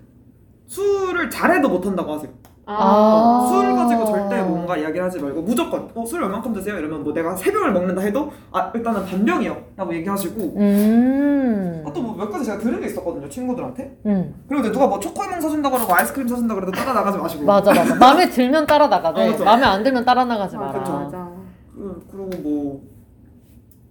술을 0.67 1.31
잘해도 1.31 1.69
못한다고 1.69 2.15
하세요. 2.15 2.31
아. 2.67 3.47
술 3.51 3.75
가지고 3.75 4.05
절대 4.07 4.43
뭔가 4.43 4.77
이야기하지 4.77 5.21
말고 5.21 5.43
무조건 5.43 5.91
어, 5.95 6.05
술 6.07 6.23
얼만큼 6.23 6.53
드세요? 6.53 6.79
이러면 6.79 7.05
뭐 7.05 7.13
내가 7.13 7.37
세 7.37 7.53
병을 7.53 7.73
먹는다 7.73 8.01
해도 8.01 8.31
아 8.51 8.71
일단은 8.75 9.05
반 9.05 9.25
병이요 9.25 9.57
라고 9.77 9.95
얘기하시고 9.95 10.55
음. 10.57 11.85
아, 11.87 11.93
또뭐 11.93 12.17
몇 12.17 12.31
가지 12.31 12.45
제가 12.47 12.59
들은 12.59 12.81
게 12.81 12.87
있었거든요 12.87 13.29
친구들한테 13.29 13.99
음. 14.07 14.35
그리고 14.49 14.71
누가 14.73 14.87
뭐 14.87 14.99
초코우몽 14.99 15.41
사준다 15.41 15.71
그러고 15.71 15.95
아이스크림 15.95 16.27
사준다 16.27 16.55
그래도 16.55 16.73
따라 16.73 16.93
나가지 16.95 17.19
마시고 17.19 17.45
맞아, 17.45 17.73
맞아. 17.75 17.95
마음에 18.01 18.29
들면 18.29 18.67
따라 18.67 18.87
나가되, 18.87 19.29
어, 19.29 19.31
맞아. 19.33 19.45
마음에 19.45 19.65
안 19.67 19.83
들면 19.83 20.05
따라 20.05 20.25
나가지 20.25 20.57
맞아, 20.57 20.67
마라. 20.73 20.81
그쵸. 20.81 20.93
맞아. 20.93 21.31
그, 21.75 22.07
그리고 22.11 22.31
뭐, 22.43 22.83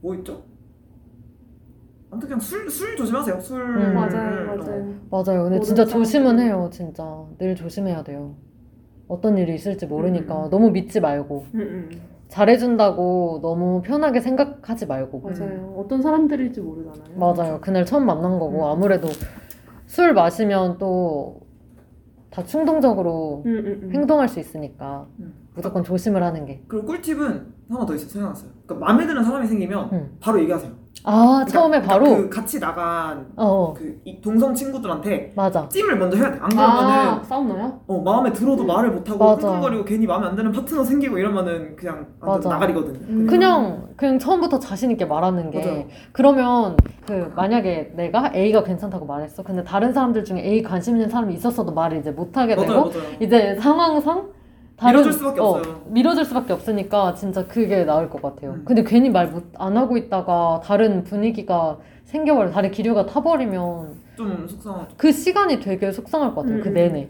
뭐 0.02 0.16
있죠? 0.16 0.42
아무튼 2.10 2.30
그냥 2.30 2.40
술, 2.40 2.70
술 2.70 2.96
조심하세요. 2.96 3.40
술. 3.40 3.60
음. 3.62 3.94
맞아요, 3.96 4.46
맞아요. 4.46 4.94
맞아요. 5.10 5.44
근데 5.46 5.60
진짜 5.60 5.84
조심은 5.84 6.40
해요, 6.40 6.70
진짜. 6.72 7.04
늘 7.40 7.56
조심해야 7.56 8.04
돼요. 8.04 8.36
어떤 9.08 9.38
일이 9.38 9.56
있을지 9.56 9.86
모르니까 9.86 10.46
음. 10.46 10.50
너무 10.50 10.72
믿지 10.72 11.00
말고 11.00 11.46
음, 11.56 11.60
음. 11.60 11.90
잘해준다고 12.30 13.40
너무 13.42 13.82
편하게 13.84 14.20
생각하지 14.22 14.88
말고 14.88 15.20
맞아요. 15.22 15.76
어떤 15.78 16.02
사람들일지 16.02 16.62
모르잖아요. 16.62 17.18
맞아요. 17.18 17.60
그날 17.62 17.86
처음 17.86 18.06
만난 18.06 18.40
거고 18.40 18.60
음. 18.60 18.72
아무래도 18.72 19.08
술 19.86 20.14
마시면 20.14 20.78
또 20.78 21.44
다 22.34 22.44
충동적으로 22.44 23.44
음, 23.46 23.52
음, 23.60 23.80
음. 23.84 23.92
행동할 23.94 24.28
수 24.28 24.40
있으니까 24.40 25.06
음. 25.20 25.36
무조건 25.54 25.84
조심을 25.84 26.24
하는 26.24 26.48
게. 26.48 26.64
그리고 26.68 26.88
꿀팁은 26.88 27.54
하나 27.70 27.86
더 27.86 27.94
있어요. 27.94 28.10
생각났어요. 28.10 28.50
그러니까 28.66 28.88
마음에 28.88 29.06
드는 29.06 29.24
사람이 29.24 29.46
생기면 29.46 29.90
음. 29.94 30.18
바로 30.20 30.42
얘기하세요. 30.42 30.72
아 31.06 31.44
그러니까- 31.46 31.52
처음에 31.52 31.82
그러니까 31.82 31.94
바로 31.94 32.16
그 32.18 32.30
같이 32.30 32.60
나간 32.60 33.26
어, 33.36 33.46
어그 33.76 34.02
이- 34.06 34.22
동성 34.22 34.54
친구들한테 34.54 35.34
맞아 35.36 35.68
찜을 35.68 35.98
먼저 35.98 36.16
해야 36.18 36.32
돼. 36.32 36.40
안 36.42 36.50
그러면은 36.50 36.90
아, 36.92 37.24
싸웠나요? 37.24 37.80
어, 37.88 38.00
마음에 38.00 38.32
들어도 38.32 38.64
말을 38.64 38.92
못 38.92 39.10
하고 39.10 39.26
맞아. 39.26 39.48
끙끙거리고 39.48 39.84
괜히 39.84 40.08
마음에 40.08 40.28
안 40.28 40.36
드는 40.36 40.52
파트너 40.54 40.84
생기고 40.84 41.18
이러면은 41.18 41.76
그냥 41.76 42.08
완전. 42.22 42.52
나가리거든. 42.54 42.96
음. 43.10 43.28
그냥 43.28 43.90
그냥 43.98 44.18
처음부터 44.18 44.60
자신 44.60 44.92
있게 44.92 45.04
말하는 45.06 45.52
게 45.52 45.60
맞아요. 45.66 45.84
그러면 46.14 46.78
그 47.06 47.32
만약에 47.36 47.92
내가 47.96 48.32
A가 48.34 48.64
괜찮다고 48.64 49.06
말했어 49.06 49.44
근데 49.44 49.62
다른 49.64 49.92
사람들 49.92 50.24
중에 50.24 50.40
A 50.40 50.64
관심 50.64 50.96
있는 50.96 51.10
사람이 51.10 51.34
있었어도 51.34 51.74
말을 51.74 51.98
이제 51.98 52.12
못 52.12 52.38
하게 52.38 52.56
되고 52.56 52.68
맞아요, 52.72 52.86
맞아요. 52.86 53.04
이제 53.20 53.58
상황상 53.60 54.30
밀어줄 54.82 55.14
수밖에 55.14 55.40
어, 55.40 55.44
없어요. 55.46 55.82
밀어줄 55.88 56.26
수밖에 56.26 56.54
없으니까 56.54 57.14
진짜 57.14 57.46
그게 57.48 57.84
나을 57.86 58.10
것 58.10 58.22
같아요. 58.22 58.52
음. 58.52 58.64
근데 58.66 58.84
괜히 58.84 59.10
말 59.10 59.32
안 59.58 59.78
하고 59.78 59.98
있다가 59.98 60.62
다른 60.64 61.04
분위기가 61.04 61.78
생겨버려 62.06 62.52
다른 62.52 62.72
기류가 62.72 63.06
타버리면 63.06 63.96
좀 64.18 64.48
속상하죠. 64.48 64.96
그 64.98 65.12
시간이 65.12 65.60
되게 65.60 65.92
속상할 65.92 66.36
것 66.36 66.42
같아요. 66.44 66.62
그 66.62 66.70
음. 66.70 66.74
내내. 66.74 67.10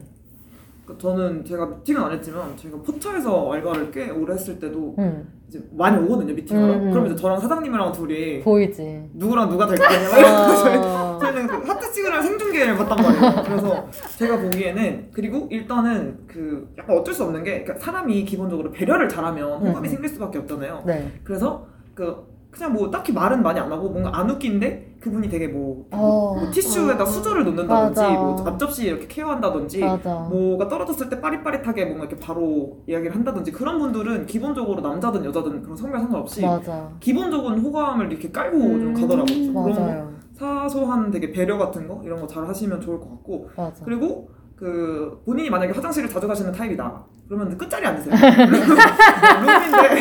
그 0.86 0.98
저는 0.98 1.46
제가 1.46 1.66
미팅은 1.66 2.02
안 2.02 2.12
했지만 2.12 2.58
제가 2.58 2.78
포차에서 2.78 3.52
알바를 3.54 3.90
꽤 3.92 4.10
오래 4.10 4.34
했을 4.34 4.60
때도 4.60 4.96
응 5.00 5.26
이제 5.48 5.62
많이 5.72 5.98
오거든요 6.04 6.34
미팅하러. 6.34 6.74
음, 6.74 6.88
음. 6.88 6.92
그럼 6.92 7.06
이제 7.06 7.16
저랑 7.16 7.40
사장님이랑 7.40 7.92
둘이 7.94 8.42
보이지. 8.42 9.10
누구랑 9.14 9.50
누가 9.50 9.66
될 9.68 9.78
거냐. 9.78 10.10
저희- 10.58 10.78
어, 10.78 11.20
저희는 11.22 11.48
그 11.48 11.56
하트 11.68 11.94
시그널 11.94 12.22
생중계를 12.24 12.76
봤단 12.78 12.98
말이에요. 13.02 13.44
그래서 13.46 13.88
제가 14.18 14.40
보기에는 14.42 15.10
그리고 15.14 15.48
일단은 15.52 16.18
그 16.28 16.74
약간 16.78 16.98
어쩔 16.98 17.14
수 17.14 17.24
없는 17.24 17.44
게 17.44 17.64
그러니까 17.64 17.86
사람이 17.86 18.26
기본적으로 18.26 18.72
배려를 18.72 19.08
잘하면 19.08 19.66
호감이 19.66 19.88
음. 19.88 19.92
생길 19.92 20.10
수밖에 20.10 20.40
없잖아요. 20.40 20.84
네. 20.86 21.12
그래서 21.24 21.66
그 21.94 22.33
그냥 22.54 22.72
뭐 22.74 22.90
딱히 22.92 23.12
말은 23.12 23.42
많이 23.42 23.60
안 23.60 23.72
하고 23.72 23.90
뭔가 23.90 24.12
안 24.18 24.30
웃긴데 24.30 24.98
그분이 25.02 25.28
되게 25.28 25.48
뭐, 25.48 25.86
어. 25.92 26.36
뭐 26.40 26.52
티슈에다 26.52 27.02
어. 27.04 27.06
수저를 27.06 27.44
놓는다든지 27.46 28.00
맞아. 28.02 28.10
뭐 28.14 28.44
앞접시 28.48 28.86
이렇게 28.86 29.08
케어한다든지 29.08 29.80
맞아. 29.82 30.16
뭐가 30.30 30.68
떨어졌을 30.68 31.10
때 31.10 31.20
빠릿빠릿하게 31.20 31.86
뭔가 31.86 32.06
이렇게 32.06 32.24
바로 32.24 32.78
이야기를 32.88 33.14
한다든지 33.16 33.52
그런 33.52 33.80
분들은 33.80 34.28
기본적으로 34.28 34.82
남자든 34.82 35.26
여자든 35.26 35.64
그런 35.64 35.76
성별 35.76 36.00
상관없이 36.00 36.42
맞아. 36.42 36.92
기본적인 37.00 37.60
호감을 37.60 38.12
이렇게 38.12 38.32
깔고 38.32 38.58
음, 38.58 38.82
좀 38.82 38.94
가더라고요. 38.94 39.26
그래서 39.26 39.52
그런 39.52 39.74
거 39.74 39.82
맞아요. 39.82 40.14
사소한 40.34 41.12
되게 41.12 41.32
배려 41.32 41.58
같은 41.58 41.88
거 41.88 42.02
이런 42.06 42.20
거 42.22 42.28
잘 42.28 42.48
하시면 42.48 42.80
좋을 42.82 43.00
것 43.00 43.10
같고 43.10 43.50
맞아. 43.58 43.84
그리고 43.84 44.30
그 44.56 45.22
본인이 45.26 45.50
만약에 45.50 45.74
화장실을 45.74 46.08
자주 46.08 46.28
가시는 46.28 46.52
타입이다 46.52 47.04
그러면 47.28 47.58
끝자리 47.58 47.86
앉으세요. 47.88 48.14
룸인데. 48.16 49.96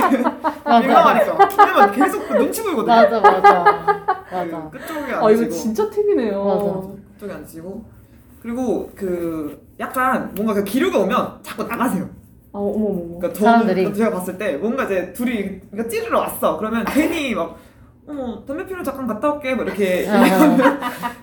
민감하니까 0.80 1.48
왜냐면 1.58 1.92
계속 1.92 2.28
그 2.28 2.34
눈치 2.34 2.62
보이거든요. 2.62 2.94
맞아 2.94 3.20
맞아. 3.20 4.24
그 4.28 4.34
맞아. 4.34 4.70
끝쪽에 4.70 5.00
아, 5.12 5.16
이거 5.16 5.26
앉으시고 5.28 5.50
진짜 5.50 5.88
팁이네요. 5.90 6.44
맞아. 6.44 6.64
끝쪽에 7.14 7.32
앉으시고 7.32 7.84
그리고 8.42 8.90
그 8.96 9.66
약간 9.78 10.32
뭔가 10.34 10.54
그 10.54 10.64
기류가 10.64 10.98
오면 10.98 11.38
자꾸 11.42 11.62
나가세요. 11.64 12.04
아, 12.54 12.58
어머, 12.58 12.70
어머, 12.70 12.88
어머. 12.88 13.18
그러니까 13.18 13.38
사람들이. 13.40 13.82
저는 13.84 13.96
제가 13.96 14.10
봤을 14.10 14.36
때 14.36 14.56
뭔가 14.56 14.84
이제 14.84 15.12
둘이 15.12 15.60
그러니까 15.70 15.88
찌르러 15.88 16.18
왔어. 16.20 16.58
그러면 16.58 16.84
괜히 16.86 17.34
막 17.34 17.56
어머 18.06 18.44
담배 18.44 18.66
피러 18.66 18.82
잠깐 18.82 19.06
갔다 19.06 19.32
올게 19.32 19.54
뭐 19.54 19.64
이렇게 19.64 20.06
어. 20.08 20.12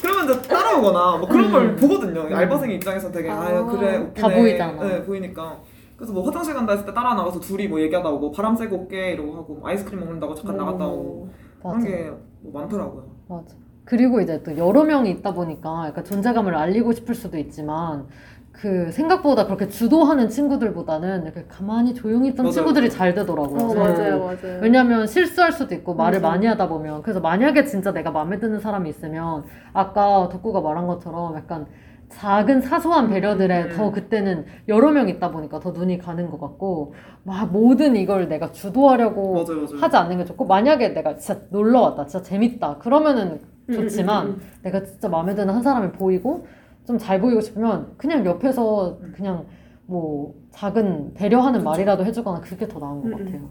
그러면 0.02 0.30
이제 0.30 0.42
따라오거나 0.48 1.18
뭐 1.18 1.28
그런 1.28 1.52
걸 1.52 1.62
음. 1.66 1.76
보거든요. 1.76 2.22
음. 2.22 2.34
알바생 2.34 2.72
입장에서 2.72 3.12
되게 3.12 3.30
아. 3.30 3.66
그래 3.70 3.98
웃기네. 3.98 4.14
다 4.14 4.30
보이잖아. 4.30 4.84
네 4.84 5.04
보이니까. 5.04 5.58
그래서 6.00 6.14
뭐 6.14 6.24
화장실 6.26 6.54
간다 6.54 6.72
했을 6.72 6.86
때 6.86 6.94
따라 6.94 7.14
나가서 7.14 7.42
둘이 7.42 7.68
뭐 7.68 7.82
얘기하다 7.82 8.08
오고 8.10 8.32
바람 8.32 8.56
쐬고 8.56 8.78
올게 8.84 9.12
이러고 9.12 9.36
하고 9.36 9.56
뭐 9.56 9.68
아이스크림 9.70 10.00
먹는다고 10.00 10.34
잠깐 10.34 10.56
나갔다 10.56 10.88
오고 10.88 11.28
그런. 11.62 11.84
게 11.84 12.12
뭐 12.42 12.54
많더라고요. 12.62 13.04
맞아. 13.28 13.54
그리고 13.84 14.22
이제 14.22 14.42
또 14.44 14.56
여러 14.58 14.86
명이 14.86 15.10
있다 15.12 15.34
보니까 15.34 15.88
약간 15.90 16.06
존재감을 16.06 16.56
알리고 16.56 16.94
싶을 16.94 17.14
수도 17.14 17.38
있지만 17.38 18.06
그 18.54 18.90
생각보다 18.94 19.46
그렇게 19.46 19.68
주도하는 19.68 20.30
친구들보다는 20.30 21.24
이렇게 21.24 21.44
가만히 21.50 21.94
조용히 21.94 22.30
있던 22.30 22.46
맞아요. 22.46 22.54
친구들이 22.54 22.90
잘 22.90 23.14
되더라고요. 23.14 23.60
어, 23.60 23.74
맞아요, 23.76 24.20
맞아요. 24.20 24.60
왜냐면 24.62 25.06
실수할 25.06 25.52
수도 25.52 25.76
있고 25.76 25.96
말을 25.96 26.22
맞아. 26.22 26.32
많이 26.32 26.46
하다 26.48 26.70
보면 26.70 27.02
그래서 27.02 27.20
만약에 27.20 27.66
진짜 27.66 27.92
내가 27.92 28.12
마음에 28.12 28.40
드는 28.40 28.62
사람이 28.62 28.90
있으면 28.90 29.44
아까 29.74 30.30
덕구가 30.32 30.62
말한 30.62 30.88
것처럼 30.88 31.36
약간 31.36 31.66
작은 32.10 32.62
사소한 32.62 33.10
배려들에 33.10 33.64
음. 33.66 33.70
더 33.78 33.92
그때는 33.92 34.46
여러 34.68 34.92
명 34.92 35.10
있다 35.10 35.32
보니까 35.32 35.60
더 35.60 35.72
눈이 35.72 36.00
가는 36.00 36.30
것 36.30 36.40
같고 36.40 36.94
막 37.24 37.52
모든 37.52 37.96
이걸 37.96 38.28
내가 38.28 38.52
주도하려고 38.52 39.34
맞아요, 39.36 39.62
맞아요. 39.64 39.78
하지 39.82 39.98
않는 39.98 40.18
게 40.18 40.26
좋고 40.26 40.46
만약에 40.46 40.90
내가 40.90 41.16
진짜 41.18 41.42
놀러 41.52 41.82
왔다 41.82 42.06
진짜 42.08 42.24
재밌다 42.24 42.80
그러면은 42.80 43.40
음, 43.70 43.74
좋지만 43.74 44.26
음, 44.28 44.32
음, 44.32 44.42
내가 44.64 44.84
진짜 44.84 45.08
마음에 45.10 45.36
드는 45.36 45.54
한 45.54 45.62
사람이 45.64 45.92
보이고 45.94 46.46
좀 46.86 46.98
잘 46.98 47.22
보이고 47.22 47.40
싶으면 47.42 47.94
그냥 47.98 48.26
옆에서 48.26 48.98
음. 49.02 49.14
그냥 49.16 49.46
뭐 49.86 50.34
작은 50.52 51.14
배려하는. 51.14 51.64
말이라도 51.64 52.04
해주거나 52.06 52.42
그게 52.42 52.68
더 52.68 52.80
나은 52.80 53.02
것 53.02 53.08
음, 53.08 53.14
음. 53.14 53.26
같아요. 53.26 53.50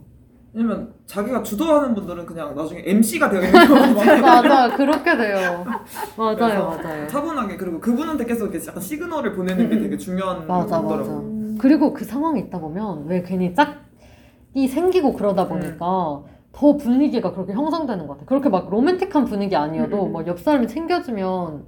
왜냐면 0.59 0.93
자기가 1.07 1.45
주도하는 1.45 1.95
분들은 1.95 2.27
그냥 2.27 2.53
나중에 2.57 2.83
MC가 2.85 3.31
되어 3.31 3.43
있는 3.43 3.65
경우가. 3.69 4.21
맞아 4.21 4.77
그렇게 4.77 5.17
돼요. 5.17 5.65
맞아요 6.17 6.37
맞아요. 6.83 7.07
차분하게 7.07 7.57
그리고 7.57 7.79
그분한테 7.79 8.25
계속 8.25 8.53
이렇게 8.53 8.67
약간 8.67 8.83
시그널을 8.83 9.35
보내는 9.37 9.69
게 9.71 9.77
음. 9.77 9.83
되게 9.83 9.97
중요한 9.97 10.49
맞아. 10.49 10.81
음. 10.81 11.57
그리고 11.61 11.93
그 11.93 12.05
상황에 12.05 12.41
있다 12.41 12.59
보면 12.59 13.07
왜 13.07 13.23
괜히 13.23 13.55
짝이 13.55 14.67
생기고 14.67 15.13
그러다 15.13 15.47
보니까 15.47 16.17
음. 16.17 16.23
더 16.51 16.77
분위기가 16.77 17.33
그렇게 17.33 17.53
형성되는 17.53 18.09
것 18.09 18.15
같아요. 18.15 18.27
그렇게 18.27 18.49
막 18.49 18.69
로맨틱한 18.69 19.27
분위기 19.27 19.55
아니어도 19.55 20.07
음. 20.07 20.13
막 20.13 20.27
옆 20.27 20.41
사람이 20.41 20.67
챙겨주면 20.67 21.67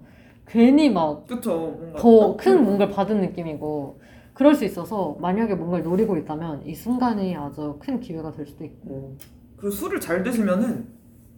괜히 0.48 0.90
막 0.90 1.28
그쵸. 1.28 1.76
뭔가 1.78 1.98
더큰 2.00 2.64
뭔가를 2.64 2.92
받은 2.92 3.20
느낌이고 3.20 4.00
그럴 4.40 4.54
수 4.54 4.64
있어서 4.64 5.18
만약에 5.20 5.54
뭔가를 5.54 5.84
노리고 5.84 6.16
있다면 6.16 6.62
이 6.64 6.74
순간이 6.74 7.36
아주 7.36 7.76
큰 7.78 8.00
기회가 8.00 8.32
될 8.32 8.46
수도 8.46 8.64
있고 8.64 9.14
그 9.58 9.70
술을 9.70 10.00
잘 10.00 10.22
드시면은 10.22 10.86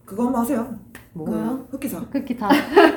그거 0.05 0.27
한번 0.27 0.43
하세요. 0.43 0.73
뭐예요? 1.13 1.67
그 1.69 1.79
흑기사. 1.79 1.99
흑기타 1.99 2.49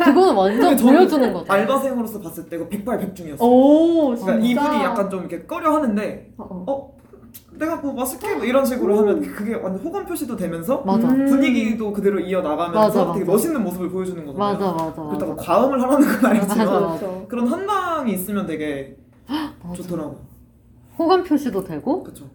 그거는 0.05 0.35
완전 0.35 0.77
보여주는 0.77 1.33
거죠. 1.33 1.51
알바생으로서 1.51 2.21
봤을 2.21 2.47
때그 2.47 2.69
백발 2.69 2.99
백중이었어요. 2.99 3.49
오 3.49 4.15
진짜. 4.15 4.33
그러니까 4.33 4.61
이분이 4.67 4.83
약간 4.83 5.09
좀 5.09 5.21
이렇게 5.21 5.43
꺼려 5.47 5.73
하는데 5.73 6.31
어, 6.37 6.63
어. 6.67 6.95
내가 7.53 7.77
뭐 7.77 7.93
맛있게 7.93 8.35
뭐 8.35 8.45
이런 8.45 8.63
식으로 8.63 8.99
하면 8.99 9.21
그게 9.21 9.55
완전 9.55 9.83
호감 9.83 10.05
표시도 10.05 10.35
되면서 10.35 10.83
맞아 10.85 11.07
음. 11.07 11.25
분위기도 11.25 11.91
그대로 11.91 12.19
이어 12.19 12.41
나가면서 12.43 12.79
맞아, 12.79 13.13
되게 13.13 13.25
맞아. 13.25 13.31
멋있는 13.31 13.63
모습을 13.63 13.89
보여주는 13.89 14.23
거잖아요. 14.23 14.53
맞아 14.53 14.71
맞아 14.71 15.01
그렇다고 15.01 15.33
맞아 15.33 15.43
과음을 15.43 15.81
하라는 15.81 16.07
건 16.07 16.25
아니지만 16.31 16.57
맞아. 16.57 16.79
그렇죠. 16.79 17.25
그런 17.27 17.47
한 17.47 17.65
방이 17.65 18.13
있으면 18.13 18.45
되게 18.45 18.97
맞아. 18.97 19.04
좋더라고요. 19.75 20.17
호감 20.97 21.23
표시도 21.23 21.63
되고 21.63 22.03
그쵸. 22.03 22.25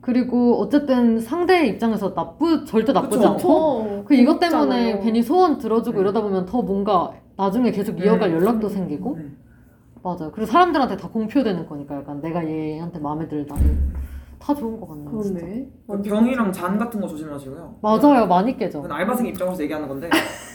그리고 0.00 0.60
어쨌든 0.60 1.20
상대 1.20 1.66
입장에서 1.66 2.14
나쁘 2.14 2.64
절대 2.64 2.92
나쁘지 2.92 3.18
그쵸. 3.18 3.28
않고 3.28 3.82
그쵸. 3.84 4.04
그 4.06 4.14
이것 4.14 4.38
때문에 4.38 4.70
재밌잖아요. 4.76 5.00
괜히 5.04 5.22
소원 5.22 5.58
들어주고 5.58 5.98
음. 5.98 6.00
이러다 6.00 6.22
보면 6.22 6.46
더 6.46 6.62
뭔가 6.62 7.12
나중에 7.36 7.70
계속 7.70 7.98
이어갈 8.00 8.30
음. 8.30 8.36
연락도 8.36 8.68
생기고 8.68 9.14
음. 9.16 9.36
맞아요. 10.02 10.30
그리고 10.32 10.46
사람들한테 10.46 10.96
다 10.96 11.08
공표되는 11.08 11.66
거니까 11.68 11.96
약간 11.96 12.20
내가 12.22 12.46
얘한테 12.48 12.98
마음에 12.98 13.28
들다 13.28 13.54
다 14.38 14.54
좋은 14.54 14.80
것 14.80 14.88
같네요. 14.88 15.22
진짜. 15.22 15.40
그렇네. 15.40 15.68
그 15.86 16.00
병이랑 16.02 16.50
잔 16.50 16.78
같은 16.78 16.98
거 16.98 17.06
조심하시고요. 17.06 17.76
맞아요, 17.82 18.26
많이 18.26 18.56
깨져. 18.56 18.80
그건 18.80 18.96
알바생 18.96 19.26
입장으로서 19.26 19.62
얘기하는 19.62 19.86
건데 19.86 20.08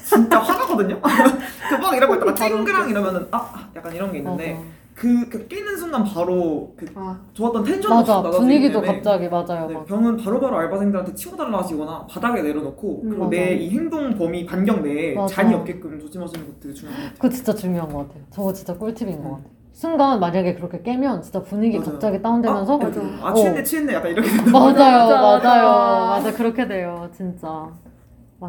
진짜 0.04 0.40
화나거든요. 0.40 1.00
그막 1.70 1.96
이러고 1.96 2.16
있다가 2.16 2.34
바로 2.34 2.56
찡그랑 2.58 2.90
이러면은 2.90 3.28
아 3.30 3.38
아, 3.38 3.70
약간 3.76 3.94
이런 3.94 4.12
게 4.12 4.18
있는데 4.18 4.54
맞아. 4.54 4.66
그, 4.96 5.28
그 5.30 5.46
끼는 5.48 5.76
순간 5.78 6.06
바로 6.06 6.74
그 6.78 6.86
아, 6.96 7.20
좋았던 7.34 7.66
텐션도 7.66 7.90
맞아. 7.96 8.14
나가지고 8.16 8.42
분위기도 8.44 8.80
때문에 8.82 8.94
갑자기 9.02 9.28
맞아요. 9.28 9.68
네, 9.68 9.74
맞아. 9.74 9.86
병은 9.86 10.16
바로바로 10.18 10.58
알바생들한테 10.58 11.14
치워달라 11.16 11.60
하시거나 11.60 12.08
바닥에 12.10 12.42
내려놓고 12.42 13.02
음, 13.04 13.10
그리고 13.10 13.26
맞아. 13.26 13.36
내이 13.36 13.70
행동 13.72 14.16
범위 14.18 14.46
반경 14.46 14.84
내에 14.84 15.16
맞아. 15.16 15.36
잔이 15.36 15.54
없게끔 15.54 16.00
조심하시는 16.00 16.46
것도 16.46 16.60
되게 16.62 16.74
중요한 16.74 16.96
것 16.98 17.04
같아요. 17.04 17.16
그거 17.20 17.30
진짜 17.30 17.54
중요한 17.54 17.90
것 17.92 18.08
같아요. 18.08 18.24
저거 18.32 18.54
진짜 18.54 18.74
꿀팁인 18.78 19.18
것 19.22 19.26
음. 19.28 19.32
같아요. 19.34 19.50
순간 19.74 20.20
만약에 20.22 20.56
그렇게 20.56 20.82
깨면 20.82 21.22
진짜 21.22 21.44
분위기 21.44 21.78
맞아요. 21.78 21.92
갑자기 21.92 22.22
다운되면서 22.22 22.74
아, 22.76 22.78
맞아. 22.78 23.02
아 23.22 23.34
취했네 23.34 23.60
어. 23.60 23.64
취했네 23.64 23.94
약간 23.96 24.12
이렇게 24.12 24.30
된다. 24.30 24.52
맞아요, 24.52 24.72
맞아, 24.74 25.22
맞아요, 25.22 25.68
맞아. 25.70 26.06
맞아, 26.08 26.34
그렇게 26.38 26.66
돼요, 26.70 27.10
진짜 27.14 27.68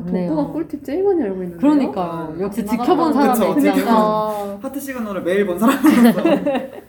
맞네요. 0.05 0.29
복구가 0.31 0.53
꿀팁 0.53 0.85
제일 0.85 1.05
많이 1.05 1.23
알고 1.23 1.35
있는데요. 1.43 1.59
그러니까요. 1.59 2.11
아, 2.11 2.35
역시 2.41 2.61
안 2.63 2.67
지켜본 2.67 3.13
나가면 3.13 3.35
사람의 3.35 3.55
그쵸, 3.55 3.69
입장에서 3.69 3.85
그러니까. 3.85 4.59
하트 4.69 4.81
시그널을 4.81 5.23
매일 5.23 5.47
본 5.47 5.59
사람으로서 5.59 6.23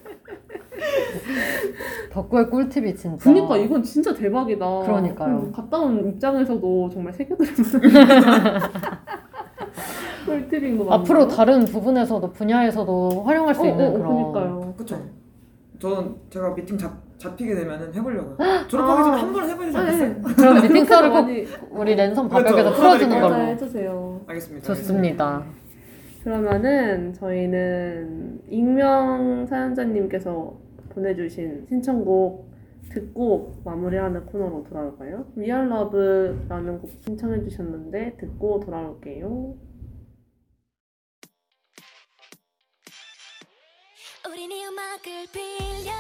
덕구의 2.11 2.49
꿀팁이 2.49 2.95
진짜. 2.95 3.23
그니까 3.23 3.57
이건 3.57 3.83
진짜 3.83 4.13
대박이다. 4.13 4.79
그러니까요. 4.81 5.37
음, 5.37 5.51
갔다 5.51 5.77
온 5.79 6.07
입장에서도 6.09 6.89
정말 6.91 7.13
새겨들은 7.13 7.53
꿀팁인 10.25 10.77
거 10.77 10.83
맞나요? 10.85 11.01
앞으로 11.01 11.27
다른 11.27 11.65
부분에서도 11.65 12.31
분야에서도 12.31 13.23
활용할 13.23 13.55
수 13.55 13.61
어, 13.61 13.65
있는 13.67 13.87
어, 13.87 13.91
그런. 13.93 14.31
그러니까요. 14.33 14.73
그쵸. 14.77 14.99
저는 15.79 16.15
제가 16.29 16.53
미팅 16.55 16.77
잡, 16.77 16.91
잡히게 17.17 17.55
되면은 17.55 17.93
해보려고요. 17.95 18.37
졸업하기 18.67 19.03
전에 19.03 19.15
아. 19.17 19.21
한 19.21 19.33
번은 19.33 19.49
해보지 19.49 19.71
네. 19.71 19.77
않겠어요? 19.77 20.21
그럼 20.35 20.61
미팅 20.61 20.85
썰을 20.85 21.09
꼭 21.09 21.15
많이 21.23 21.47
우리 21.71 21.95
랜선 21.95 22.29
그렇죠. 22.29 22.45
바닥에서 22.45 22.75
풀어주는 22.75 23.09
풀어드릴게요. 23.09 23.21
걸로. 23.21 23.29
맞아 23.37 23.43
해주세요. 23.45 24.21
알겠습니다. 24.27 24.67
좋습니다. 24.67 25.45
그러면은 26.23 27.13
저희는 27.13 28.41
익명 28.49 29.45
사연자님께서 29.47 30.53
보내주신 30.89 31.65
신청곡 31.69 32.47
듣고 32.89 33.53
마무리하는 33.65 34.25
코너로 34.27 34.65
돌아올까요? 34.69 35.25
Real 35.35 35.69
Love라는 35.69 36.81
곡 36.81 36.89
신청해 37.05 37.43
주셨는데 37.43 38.17
듣고 38.19 38.59
돌아올게요. 38.59 39.55
우린 44.29 44.51
이 44.51 44.65
음악을 44.65 45.25
빌려 45.31 45.91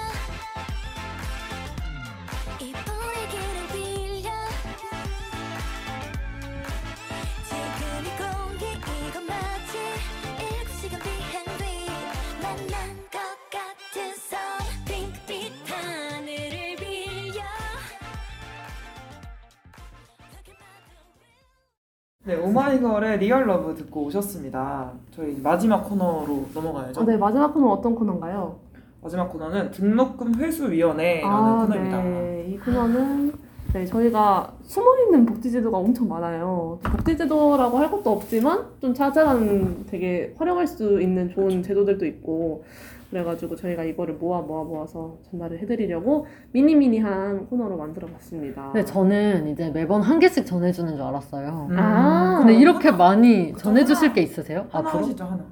네, 22.27 22.35
오마이걸의 22.35 23.19
Real 23.19 23.47
Love 23.47 23.73
듣고 23.75 24.03
오셨습니다. 24.05 24.91
저희 25.11 25.39
마지막 25.41 25.83
코너로 25.83 26.47
넘어가야죠. 26.53 27.01
아, 27.01 27.05
네 27.05 27.15
마지막 27.17 27.53
코너 27.53 27.67
어떤 27.67 27.95
코너인가요? 27.95 28.66
마지막 29.01 29.29
코너는 29.29 29.71
등록금 29.71 30.35
회수위원회라는 30.35 31.35
아, 31.35 31.65
코너입니다. 31.65 32.01
네. 32.03 32.45
이 32.49 32.57
코너는 32.57 33.33
네, 33.73 33.85
저희가 33.85 34.53
숨어있는 34.63 35.25
복지제도가 35.25 35.77
엄청 35.77 36.07
많아요. 36.07 36.79
복지제도라고 36.83 37.77
할 37.77 37.91
것도 37.91 38.11
없지만 38.11 38.65
좀 38.81 38.93
찾아가는 38.93 39.85
되게 39.87 40.33
활용할 40.37 40.65
수 40.65 41.01
있는 41.01 41.29
좋은 41.29 41.61
제도들도 41.61 42.05
있고 42.05 42.63
그래가지고 43.09 43.55
저희가 43.55 43.83
이거를 43.83 44.15
모아 44.15 44.41
모아 44.41 44.63
모아서 44.63 45.17
전달을 45.29 45.59
해드리려고 45.59 46.25
미니미니한 46.51 47.47
코너로 47.47 47.77
만들어봤습니다. 47.77 48.71
근데 48.73 48.83
저는 48.85 49.47
이제 49.49 49.69
매번 49.69 50.01
한 50.01 50.19
개씩 50.19 50.45
전해주는 50.45 50.93
줄 50.95 51.01
알았어요. 51.01 51.67
음. 51.69 51.77
아, 51.79 52.37
근데 52.39 52.55
이렇게 52.55 52.91
많이 52.91 53.53
전해주실 53.53 54.05
하나. 54.07 54.13
게 54.13 54.21
있으세요? 54.21 54.65
하나 54.69 54.89
앞으로? 54.89 55.03
하시죠, 55.03 55.23
하나. 55.23 55.45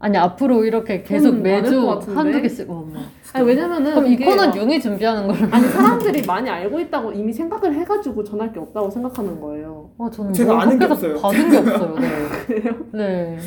아니 0.00 0.16
앞으로 0.16 0.64
이렇게 0.64 1.02
계속 1.02 1.36
매주? 1.40 1.88
한두 2.14 2.40
개씩 2.40 2.70
어, 2.70 2.74
뭐. 2.74 2.92
아니, 3.32 3.46
왜냐면은 3.46 3.90
그럼 3.94 4.06
이 4.06 4.16
코는 4.16 4.36
막- 4.36 4.56
융이 4.56 4.80
준비하는 4.80 5.26
걸로 5.26 5.38
아니 5.50 5.66
사람들이 5.66 6.22
많이 6.26 6.48
알고 6.48 6.78
있다고 6.80 7.12
이미 7.12 7.32
생각을 7.32 7.74
해가지고 7.74 8.22
전할 8.24 8.52
게 8.52 8.60
없다고 8.60 8.88
생각하는 8.90 9.40
거예요. 9.40 9.90
어, 9.98 10.08
저는 10.08 10.32
제가 10.32 10.52
뭐 10.54 10.62
아는 10.62 10.78
게 10.78 10.84
없어요. 10.84 11.16
받은 11.20 11.50
게 11.50 11.56
없어요. 11.58 11.96
네. 11.98 12.62
네. 12.92 13.38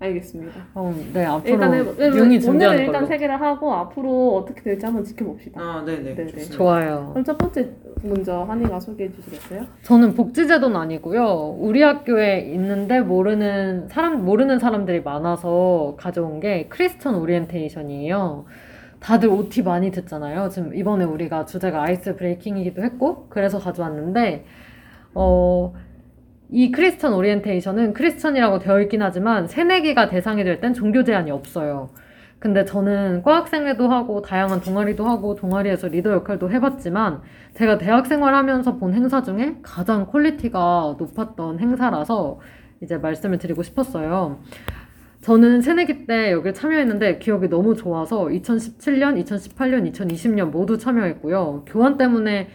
알겠습니다. 0.00 0.52
그럼 0.72 0.94
네 1.12 1.24
앞으로 1.24 1.52
일단 1.52 1.74
해, 1.74 1.78
융이 1.80 1.90
오늘은 2.20 2.40
준비하는 2.40 2.78
일단 2.78 2.92
걸로. 2.94 3.06
세 3.06 3.18
개를 3.18 3.40
하고 3.40 3.74
앞으로 3.74 4.36
어떻게 4.36 4.62
될지 4.62 4.86
한번 4.86 5.02
지켜봅시다. 5.02 5.60
아, 5.60 5.82
네네. 5.84 6.14
네네. 6.14 6.26
좋습니다. 6.30 6.56
좋아요. 6.56 7.08
그럼 7.10 7.24
첫 7.24 7.36
번째 7.36 7.68
먼저 8.02 8.44
한이가 8.44 8.78
소개해 8.80 9.10
주시겠어요? 9.12 9.66
저는 9.82 10.14
복지제도는 10.14 10.76
아니고요. 10.76 11.56
우리 11.58 11.82
학교에 11.82 12.40
있는데 12.52 13.00
모르는 13.00 13.88
사람 13.88 14.24
모르는 14.24 14.58
사람들이 14.58 15.02
많아서 15.02 15.96
가져온 15.98 16.40
게 16.40 16.66
크리스천 16.68 17.16
오리엔테이션이에요. 17.16 18.44
다들 19.00 19.28
OT 19.28 19.62
많이 19.62 19.90
듣잖아요. 19.90 20.48
지금 20.48 20.74
이번에 20.74 21.04
우리가 21.04 21.44
주제가 21.46 21.82
ice 21.82 22.16
breaking이기도 22.16 22.82
했고 22.82 23.26
그래서 23.28 23.58
가져왔는데 23.58 24.44
어, 25.14 25.72
이 26.50 26.70
크리스천 26.70 27.14
오리엔테이션은 27.14 27.92
크리스천이라고 27.94 28.58
되어 28.60 28.80
있긴 28.82 29.02
하지만 29.02 29.46
새내기가 29.46 30.08
대상이 30.08 30.44
될 30.44 30.60
땐 30.60 30.72
종교 30.72 31.04
제한이 31.04 31.30
없어요. 31.30 31.90
근데 32.38 32.64
저는 32.64 33.22
과학생회도 33.22 33.88
하고 33.88 34.22
다양한 34.22 34.60
동아리도 34.60 35.04
하고 35.04 35.34
동아리에서 35.34 35.88
리더 35.88 36.12
역할도 36.12 36.50
해봤지만 36.52 37.20
제가 37.54 37.78
대학 37.78 38.06
생활하면서 38.06 38.76
본 38.76 38.94
행사 38.94 39.22
중에 39.24 39.56
가장 39.62 40.06
퀄리티가 40.06 40.96
높았던 40.98 41.58
행사라서 41.58 42.38
이제 42.80 42.96
말씀을 42.96 43.38
드리고 43.38 43.64
싶었어요. 43.64 44.38
저는 45.22 45.62
새내기 45.62 46.06
때 46.06 46.30
여기 46.30 46.54
참여했는데 46.54 47.18
기억이 47.18 47.48
너무 47.48 47.74
좋아서 47.74 48.26
2017년, 48.26 49.20
2018년, 49.24 49.92
2020년 49.92 50.50
모두 50.50 50.78
참여했고요. 50.78 51.64
교환 51.66 51.98
때문에 51.98 52.48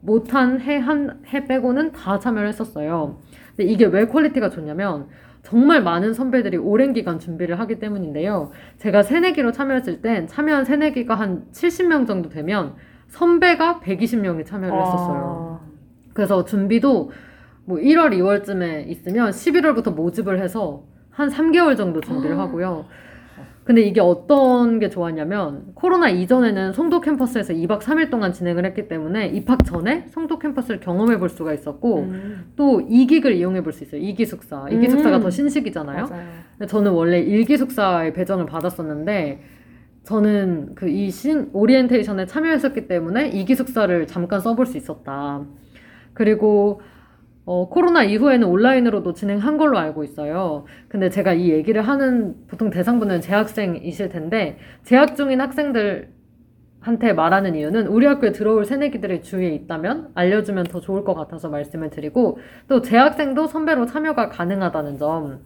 못한 0.00 0.60
해 0.60 0.78
한 0.80 1.22
해 1.28 1.44
빼고는 1.44 1.92
다 1.92 2.18
참여를 2.18 2.48
했었어요. 2.48 3.18
근데 3.56 3.70
이게 3.70 3.84
왜 3.86 4.06
퀄리티가 4.06 4.50
좋냐면 4.50 5.06
정말 5.42 5.82
많은 5.82 6.12
선배들이 6.14 6.56
오랜 6.58 6.92
기간 6.92 7.18
준비를 7.18 7.58
하기 7.60 7.78
때문인데요. 7.78 8.50
제가 8.78 9.02
새내기로 9.02 9.52
참여했을 9.52 10.02
땐 10.02 10.26
참여한 10.26 10.64
새내기가 10.64 11.14
한 11.14 11.44
70명 11.52 12.06
정도 12.06 12.28
되면 12.28 12.74
선배가 13.08 13.80
120명이 13.80 14.46
참여를 14.46 14.80
했었어요. 14.80 15.60
그래서 16.12 16.44
준비도 16.44 17.10
뭐 17.64 17.78
1월, 17.78 18.12
2월쯤에 18.12 18.88
있으면 18.88 19.30
11월부터 19.30 19.94
모집을 19.94 20.40
해서 20.40 20.84
한 21.10 21.28
3개월 21.28 21.76
정도 21.76 22.00
준비를 22.00 22.38
하고요. 22.38 22.86
근데 23.70 23.82
이게 23.82 24.00
어떤 24.00 24.80
게 24.80 24.88
좋았냐면 24.88 25.66
코로나 25.76 26.08
이전에는 26.08 26.72
송도 26.72 27.00
캠퍼스에서 27.02 27.52
2박 27.52 27.78
3일 27.78 28.10
동안 28.10 28.32
진행을 28.32 28.64
했기 28.64 28.88
때문에 28.88 29.28
입학 29.28 29.64
전에 29.64 30.06
송도 30.08 30.40
캠퍼스를 30.40 30.80
경험해 30.80 31.20
볼 31.20 31.28
수가 31.28 31.52
있었고 31.54 31.98
음, 32.00 32.50
또 32.56 32.80
이기를 32.80 33.32
이용해 33.36 33.62
볼 33.62 33.72
수 33.72 33.84
있어요. 33.84 34.00
이기 34.00 34.26
숙사. 34.26 34.66
이기 34.72 34.86
음. 34.86 34.90
숙사가 34.90 35.20
더 35.20 35.30
신식이잖아요. 35.30 36.08
맞아요. 36.08 36.24
근데 36.58 36.66
저는 36.66 36.90
원래 36.90 37.20
일기 37.20 37.56
숙사에 37.56 38.12
배정을 38.12 38.46
받았었는데 38.46 39.40
저는 40.02 40.74
그 40.74 40.88
이 40.88 41.08
신 41.12 41.48
오리엔테이션에 41.52 42.26
참여했었기 42.26 42.88
때문에 42.88 43.28
이기 43.28 43.54
숙사를 43.54 44.04
잠깐 44.08 44.40
써볼 44.40 44.66
수 44.66 44.78
있었다. 44.78 45.44
그리고 46.12 46.80
어, 47.44 47.68
코로나 47.68 48.04
이후에는 48.04 48.46
온라인으로도 48.46 49.14
진행한 49.14 49.56
걸로 49.56 49.78
알고 49.78 50.04
있어요. 50.04 50.64
근데 50.88 51.08
제가 51.10 51.32
이 51.32 51.50
얘기를 51.50 51.82
하는 51.82 52.36
보통 52.46 52.70
대상분은 52.70 53.20
재학생이실 53.20 54.10
텐데 54.10 54.58
재학 54.82 55.16
중인 55.16 55.40
학생들한테 55.40 57.12
말하는 57.16 57.54
이유는 57.54 57.86
우리 57.86 58.06
학교에 58.06 58.32
들어올 58.32 58.64
새내기들이 58.64 59.22
주위에 59.22 59.48
있다면 59.54 60.10
알려주면 60.14 60.64
더 60.64 60.80
좋을 60.80 61.04
것 61.04 61.14
같아서 61.14 61.48
말씀을 61.48 61.90
드리고 61.90 62.38
또 62.68 62.82
재학생도 62.82 63.46
선배로 63.46 63.86
참여가 63.86 64.28
가능하다는 64.28 64.98
점 64.98 65.40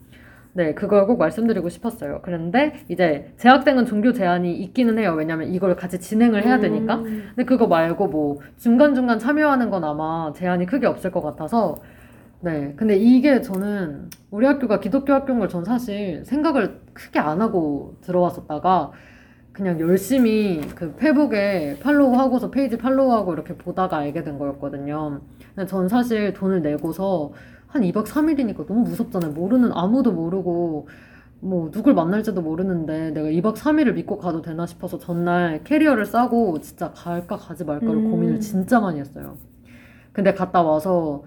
네, 0.57 0.73
그걸 0.73 1.07
꼭 1.07 1.19
말씀드리고 1.19 1.69
싶었어요. 1.69 2.21
그런데 2.23 2.85
이제 2.89 3.33
재학생은 3.39 3.87
종교 3.87 4.13
제한이 4.13 4.55
있기는 4.59 4.99
해요. 4.99 5.15
왜냐면 5.17 5.53
이걸 5.53 5.75
같이 5.75 5.99
진행을 5.99 6.45
해야 6.45 6.61
되니까. 6.61 6.97
음, 6.99 7.25
근데 7.35 7.45
그거 7.45 7.67
말고 7.67 8.07
뭐 8.07 8.39
중간중간 8.59 9.19
참여하는 9.19 9.71
건 9.71 9.83
아마 9.85 10.33
제한이 10.33 10.67
크게 10.67 10.87
없을 10.87 11.11
것 11.11 11.23
같아서 11.23 11.75
네. 12.41 12.75
근데 12.77 12.97
이게 12.97 13.41
저는 13.43 14.11
우리 14.31 14.47
학교가 14.47 14.79
기독교 14.79 15.13
학교인 15.13 15.41
걸 15.41 15.49
전 15.49 15.65
사실 15.65 16.25
생각을 16.25 16.81
크게 16.93 17.19
안 17.19 17.41
하고 17.41 17.97
들어왔었다가 18.03 18.93
그냥 19.53 19.81
열심히 19.81 20.61
그 20.75 20.95
페북에 20.97 21.79
팔로우 21.83 22.15
하고서 22.17 22.51
페이지 22.51 22.77
팔로우하고 22.79 23.33
이렇게 23.35 23.57
보다가 23.57 23.99
알게 23.99 24.23
된 24.25 24.39
거였거든요. 24.39 25.21
근데 25.55 25.67
전 25.67 25.89
사실 25.89 26.33
돈을 26.33 26.63
내고서 26.63 27.33
한 27.75 27.83
2박 27.83 28.07
3일이니까 28.07 28.67
너무 28.69 28.83
무섭잖아요. 28.83 29.33
모르는 29.33 29.73
아무도 29.73 30.13
모르고 30.13 30.87
뭐 31.41 31.71
누굴 31.73 31.93
만날지도 31.93 32.41
모르는데 32.41 33.11
내가 33.11 33.29
2박 33.29 33.57
3일을 33.57 33.95
믿고 33.95 34.17
가도 34.17 34.43
되나 34.43 34.65
싶어서 34.65 34.97
전날 34.97 35.65
캐리어를 35.65 36.07
싸고 36.07 36.61
진짜 36.61 36.93
갈까 36.93 37.37
가지 37.37 37.65
말까를 37.65 37.97
음. 37.97 38.11
고민을 38.13 38.39
진짜 38.39 38.79
많이 38.79 39.01
했어요. 39.01 39.37
근데 40.13 40.33
갔다 40.33 40.63
와서 40.63 41.25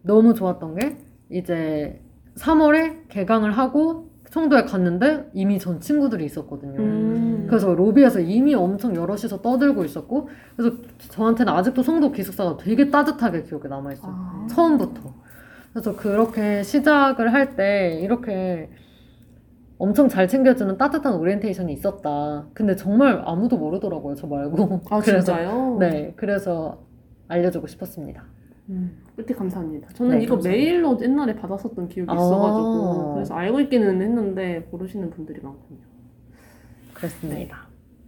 너무 0.00 0.32
좋았던 0.32 0.76
게 0.76 0.96
이제 1.28 2.02
3월에 2.36 3.08
개강을 3.10 3.52
하고 3.52 4.08
청도에 4.30 4.64
갔는데 4.64 5.28
이미 5.34 5.58
전 5.58 5.78
친구들이 5.78 6.24
있었거든요. 6.24 6.80
음. 6.80 7.46
그래서 7.48 7.74
로비에서 7.74 8.20
이미 8.20 8.54
엄청 8.54 8.96
여럿이서 8.96 9.42
떠들고 9.42 9.84
있었고 9.84 10.30
그래서 10.56 10.74
저한테는 11.10 11.52
아직도 11.52 11.82
송도 11.82 12.12
기숙사가 12.12 12.56
되게 12.56 12.90
따뜻하게 12.90 13.42
기억에 13.42 13.68
남아 13.68 13.92
있어요. 13.92 14.12
아. 14.16 14.46
처음부터. 14.48 15.15
그래서 15.76 15.94
그렇게 15.94 16.62
시작을 16.62 17.34
할 17.34 17.54
때 17.54 17.98
이렇게 18.00 18.70
엄청 19.78 20.08
잘 20.08 20.26
챙겨주는 20.26 20.78
따뜻한 20.78 21.16
오리엔테이션이 21.16 21.70
있었다. 21.74 22.46
근데 22.54 22.74
정말 22.76 23.20
아무도 23.26 23.58
모르더라고요, 23.58 24.14
저 24.14 24.26
말고. 24.26 24.80
아 24.88 25.00
그래서, 25.04 25.34
진짜요? 25.34 25.76
네, 25.78 26.14
그래서 26.16 26.78
알려주고 27.28 27.66
싶었습니다. 27.66 28.24
음, 28.70 29.02
꿀팁 29.16 29.36
감사합니다. 29.36 29.88
저는 29.92 30.16
네, 30.18 30.24
이거 30.24 30.36
감사합니다. 30.36 30.48
메일로 30.64 30.98
옛날에 31.02 31.36
받았었던 31.36 31.88
기억이 31.88 32.10
아. 32.10 32.14
있어가지고 32.14 33.12
그래서 33.14 33.34
알고 33.34 33.60
있기는 33.60 34.00
했는데 34.00 34.66
모르시는 34.70 35.10
분들이 35.10 35.42
많군요. 35.42 35.80
그렇습니다. 36.94 37.65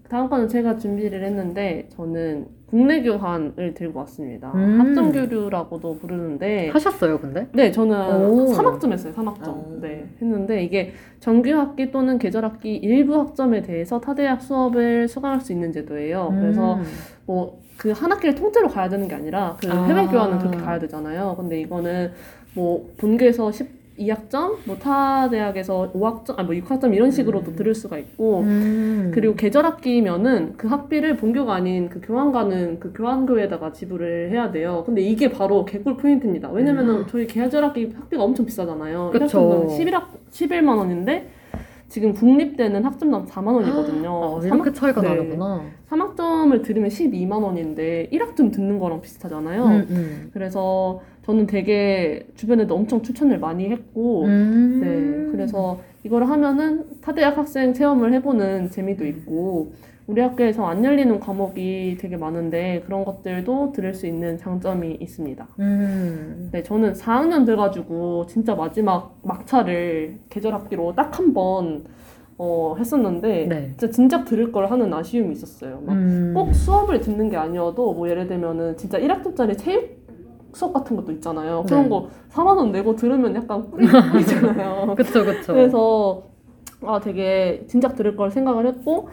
다음 0.09 0.28
거는 0.28 0.48
제가 0.48 0.76
준비를 0.76 1.22
했는데 1.22 1.89
저는 1.90 2.47
국내 2.66 3.02
교환을 3.02 3.74
들고 3.74 3.98
왔습니다. 4.01 4.52
음. 4.55 4.80
학점 4.80 5.12
교류라고도 5.12 5.98
부르는데 5.98 6.68
하셨어요, 6.68 7.18
근데? 7.18 7.47
네 7.52 7.70
저는 7.70 8.30
오. 8.30 8.47
3학점 8.52 8.93
했어요. 8.93 9.12
3학점. 9.14 9.48
오. 9.48 9.78
네 9.80 10.09
했는데 10.20 10.64
이게 10.64 10.93
정규 11.20 11.51
학기 11.51 11.90
또는 11.90 12.18
계절 12.18 12.44
학기 12.44 12.76
일부 12.76 13.18
학점에 13.18 13.62
대해서 13.62 14.01
타 14.01 14.14
대학 14.14 14.40
수업을 14.43 15.09
수강할 15.09 15.40
수 15.40 15.52
있는 15.52 15.72
제도예요. 15.72 16.35
그래서 16.39 16.74
음. 16.76 16.82
뭐그 17.26 17.93
한 17.93 18.12
학기를 18.12 18.35
통째로 18.35 18.68
가야 18.68 18.89
되는 18.89 19.09
게 19.09 19.14
아니라 19.14 19.56
그 19.60 19.70
아. 19.70 19.85
해외 19.85 20.06
교환은 20.06 20.39
그렇게 20.39 20.59
가야 20.59 20.78
되잖아요. 20.78 21.36
근데 21.39 21.60
이거는 21.60 22.12
뭐 22.55 22.90
본교에서 22.97 23.51
12학점, 23.98 24.56
뭐 24.66 24.78
타 24.78 25.28
대학에서 25.28 25.90
5학점, 25.92 26.38
아 26.38 26.42
뭐 26.44 26.54
6학점 26.54 26.94
이런 26.94 27.10
식으로도 27.10 27.50
음. 27.52 27.56
들을 27.56 27.74
수가 27.74 27.98
있고 27.98 28.40
음. 28.40 29.10
그리고 29.12 29.34
계절 29.34 29.64
학기면은 29.64 30.54
그 30.56 30.68
학비를 30.68 31.16
본교가 31.16 31.54
아닌 31.54 31.88
그 31.88 32.00
교환 32.02 32.32
가는 32.32 32.78
그 32.80 32.92
교환교에다가 32.92 33.72
지불을 33.72 34.30
해야 34.30 34.50
돼요. 34.50 34.82
근데 34.86 35.02
이게 35.02 35.30
바로 35.30 35.64
개꿀 35.64 35.96
포인트입니다. 35.96 36.50
왜냐면은 36.50 37.06
저희 37.08 37.26
계절 37.26 37.64
학기 37.64 37.92
학비가 37.94 38.22
엄청 38.22 38.46
비싸잖아요. 38.46 39.10
음. 39.14 39.18
그쵸. 39.18 39.66
11학 39.70 40.04
11만 40.30 40.76
원인데 40.78 41.28
지금 41.89 42.12
국립대는 42.12 42.85
학점당 42.85 43.27
4만 43.27 43.55
원이거든요. 43.55 44.40
아, 44.43 44.44
이렇게 44.44 44.73
차이가 44.73 45.01
네. 45.01 45.09
나는구나. 45.09 45.62
3학점을 45.89 46.62
들으면 46.62 46.90
12만 46.90 47.43
원인데 47.43 48.09
1학점 48.12 48.52
듣는 48.52 48.78
거랑 48.78 49.01
비슷하잖아요. 49.01 49.65
음, 49.65 49.86
음. 49.90 50.31
그래서 50.32 51.01
저는 51.24 51.47
되게 51.47 52.27
주변에도 52.36 52.74
엄청 52.74 53.02
추천을 53.02 53.39
많이 53.39 53.69
했고 53.70 54.24
음. 54.24 54.81
네, 54.82 55.32
그래서 55.32 55.81
이걸 56.05 56.24
하면은 56.24 56.85
타대학 57.01 57.36
학생 57.36 57.73
체험을 57.73 58.12
해보는 58.15 58.70
재미도 58.70 59.06
있고 59.06 59.73
우리 60.09 60.22
학교에서 60.22 60.64
안 60.66 60.82
열리는 60.82 61.20
과목이 61.20 61.98
되게 62.01 62.16
많은데 62.16 62.82
그런 62.86 63.05
것들도 63.05 63.72
들을 63.72 63.93
수 63.93 64.06
있는 64.06 64.39
장점이 64.39 64.97
있습니다. 65.01 65.47
음. 65.60 66.48
네, 66.51 66.62
저는 66.62 66.94
4학년 66.94 67.44
돼가지고 67.44 68.24
진짜 68.26 68.55
마지막 68.55 69.18
막차를 69.22 70.18
계절 70.30 70.55
학기로 70.55 70.94
딱 70.94 71.18
한 71.18 71.35
번 71.35 71.85
어, 72.40 72.74
했었는데 72.78 73.47
네. 73.48 73.66
진짜 73.76 73.90
진작 73.90 74.24
들을 74.24 74.51
걸 74.51 74.70
하는 74.70 74.94
아쉬움이 74.94 75.32
있었어요. 75.32 75.82
막 75.85 75.93
음. 75.93 76.32
꼭 76.35 76.55
수업을 76.55 77.01
듣는 77.01 77.28
게 77.28 77.36
아니어도 77.36 77.93
뭐 77.93 78.09
예를 78.09 78.28
들면은 78.28 78.76
진짜 78.76 78.98
1학점짜리 78.98 79.59
체육 79.59 79.98
수업 80.55 80.72
같은 80.72 80.97
것도 80.97 81.12
있잖아요. 81.12 81.64
그런 81.66 81.82
네. 81.82 81.89
거 81.90 82.09
4만 82.30 82.56
원 82.56 82.72
내고 82.72 82.94
들으면 82.97 83.35
약간 83.35 83.68
뿌리 83.70 83.86
뿌리잖아요. 83.86 84.94
그쵸, 84.97 85.24
그쵸. 85.24 85.52
그래서 85.52 86.22
아 86.82 86.98
되게 87.01 87.64
진작 87.66 87.94
들을 87.97 88.16
걸 88.16 88.30
생각을 88.30 88.66
했고 88.68 89.09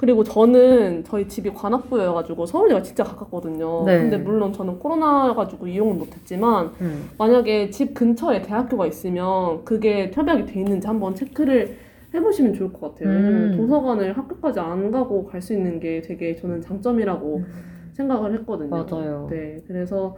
그리고 0.00 0.24
저는 0.24 1.04
저희 1.04 1.28
집이 1.28 1.50
관악구여가지고 1.50 2.46
서울대가 2.46 2.82
진짜 2.82 3.04
가깝거든요. 3.04 3.84
네. 3.84 3.98
근데 3.98 4.16
물론 4.16 4.50
저는 4.50 4.78
코로나가지고 4.78 5.66
이용은 5.66 5.98
못했지만 5.98 6.70
음. 6.80 7.10
만약에 7.18 7.68
집 7.68 7.92
근처에 7.92 8.40
대학교가 8.40 8.86
있으면 8.86 9.62
그게 9.66 10.10
협약이 10.14 10.46
돼 10.46 10.60
있는지 10.60 10.86
한번 10.86 11.14
체크를 11.14 11.76
해보시면 12.14 12.54
좋을 12.54 12.72
것 12.72 12.94
같아요. 12.94 13.10
음. 13.14 13.54
도서관을 13.58 14.16
학교까지 14.16 14.58
안 14.58 14.90
가고 14.90 15.26
갈 15.26 15.42
수 15.42 15.52
있는 15.52 15.78
게 15.78 16.00
되게 16.00 16.34
저는 16.34 16.62
장점이라고 16.62 17.44
생각을 17.92 18.32
했거든요. 18.38 18.70
맞아요. 18.70 19.26
네, 19.30 19.60
그래서 19.66 20.16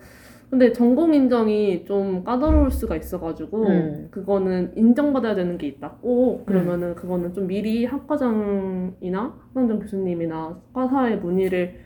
근데 0.52 0.70
전공 0.70 1.14
인정이 1.14 1.86
좀 1.86 2.24
까다로울 2.24 2.70
수가 2.70 2.96
있어가지고 2.96 3.66
음. 3.68 4.08
그거는 4.10 4.74
인정받아야 4.76 5.34
되는 5.34 5.56
게 5.56 5.66
있다. 5.66 5.92
꼭 6.02 6.44
그러면은 6.44 6.94
그거는 6.94 7.32
좀 7.32 7.46
미리 7.46 7.86
학과장이나 7.86 9.34
학과장 9.54 9.78
교수님이나 9.78 10.60
과사에 10.74 11.16
문의를 11.16 11.76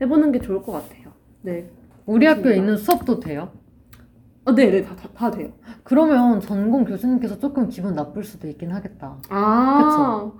해보는 0.00 0.32
게 0.32 0.40
좋을 0.40 0.60
것 0.60 0.72
같아요. 0.72 1.12
네, 1.42 1.70
우리 2.04 2.26
학교에. 2.26 2.56
있는 2.56 2.76
수업도 2.76 3.20
돼요? 3.20 3.52
아, 4.44 4.56
네, 4.56 4.72
네, 4.72 4.82
다, 4.82 4.96
다, 4.96 5.08
다 5.14 5.30
돼요. 5.30 5.52
그러면 5.84 6.40
전공 6.40 6.84
교수님께서 6.84 7.38
조금 7.38 7.68
기분 7.68 7.94
나쁠 7.94 8.24
수도 8.24 8.48
있긴 8.48 8.72
하겠다. 8.72 9.18
아, 9.28 10.32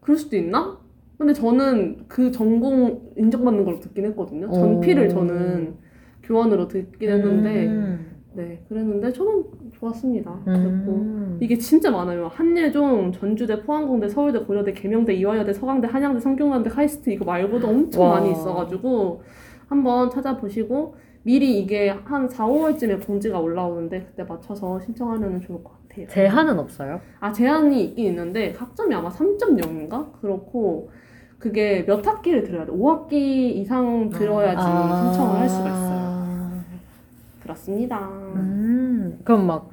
그럴 0.00 0.18
수도 0.18 0.36
있나? 0.36 0.78
근데 1.16 1.32
저는 1.32 2.08
그 2.08 2.30
전공 2.30 3.10
인정받는 3.16 3.64
걸 3.64 3.80
듣긴 3.80 4.04
했거든요. 4.04 4.52
전피를 4.52 5.06
오. 5.06 5.08
저는 5.08 5.85
교환으로 6.26 6.68
듣긴 6.68 7.10
했는데, 7.10 7.66
음. 7.66 8.16
네, 8.34 8.62
그랬는데 8.68 9.12
저는 9.12 9.44
좋았습니다. 9.72 10.30
음. 10.48 11.38
이게 11.40 11.56
진짜 11.56 11.90
많아요. 11.90 12.28
한예종, 12.28 13.12
전주대, 13.12 13.62
포항공대, 13.62 14.08
서울대, 14.08 14.40
고려대, 14.40 14.72
계명대, 14.72 15.14
이화여대, 15.14 15.52
서강대, 15.54 15.88
한양대, 15.88 16.20
성균관대, 16.20 16.68
카이스트 16.70 17.10
이거 17.10 17.24
말고도 17.24 17.66
엄청 17.66 18.02
와. 18.04 18.20
많이 18.20 18.32
있어가지고 18.32 19.22
한번 19.68 20.10
찾아보시고 20.10 20.96
미리 21.22 21.58
이게 21.58 21.88
한 21.88 22.28
4, 22.28 22.46
5월쯤에 22.46 23.04
공지가 23.04 23.40
올라오는데 23.40 24.04
그때 24.04 24.22
맞춰서 24.22 24.78
신청하면 24.80 25.40
좋을 25.40 25.64
것 25.64 25.72
같아요. 25.88 26.06
제한은 26.08 26.58
없어요? 26.58 27.00
아 27.20 27.32
제한이 27.32 27.82
있긴 27.84 28.06
있는데 28.06 28.52
학점이 28.56 28.94
아마 28.94 29.08
3.0인가? 29.08 30.20
그렇고 30.20 30.90
그게 31.38 31.84
몇 31.86 32.06
학기를 32.06 32.44
들어야 32.44 32.64
돼. 32.66 32.72
5학기 32.72 33.12
이상 33.56 34.10
들어야지 34.10 34.56
아. 34.60 35.12
신청을 35.12 35.40
할 35.40 35.48
수가 35.48 35.68
있어요. 35.68 36.15
그렇습니다. 37.46 38.08
음. 38.08 39.20
그럼 39.24 39.46
막 39.46 39.70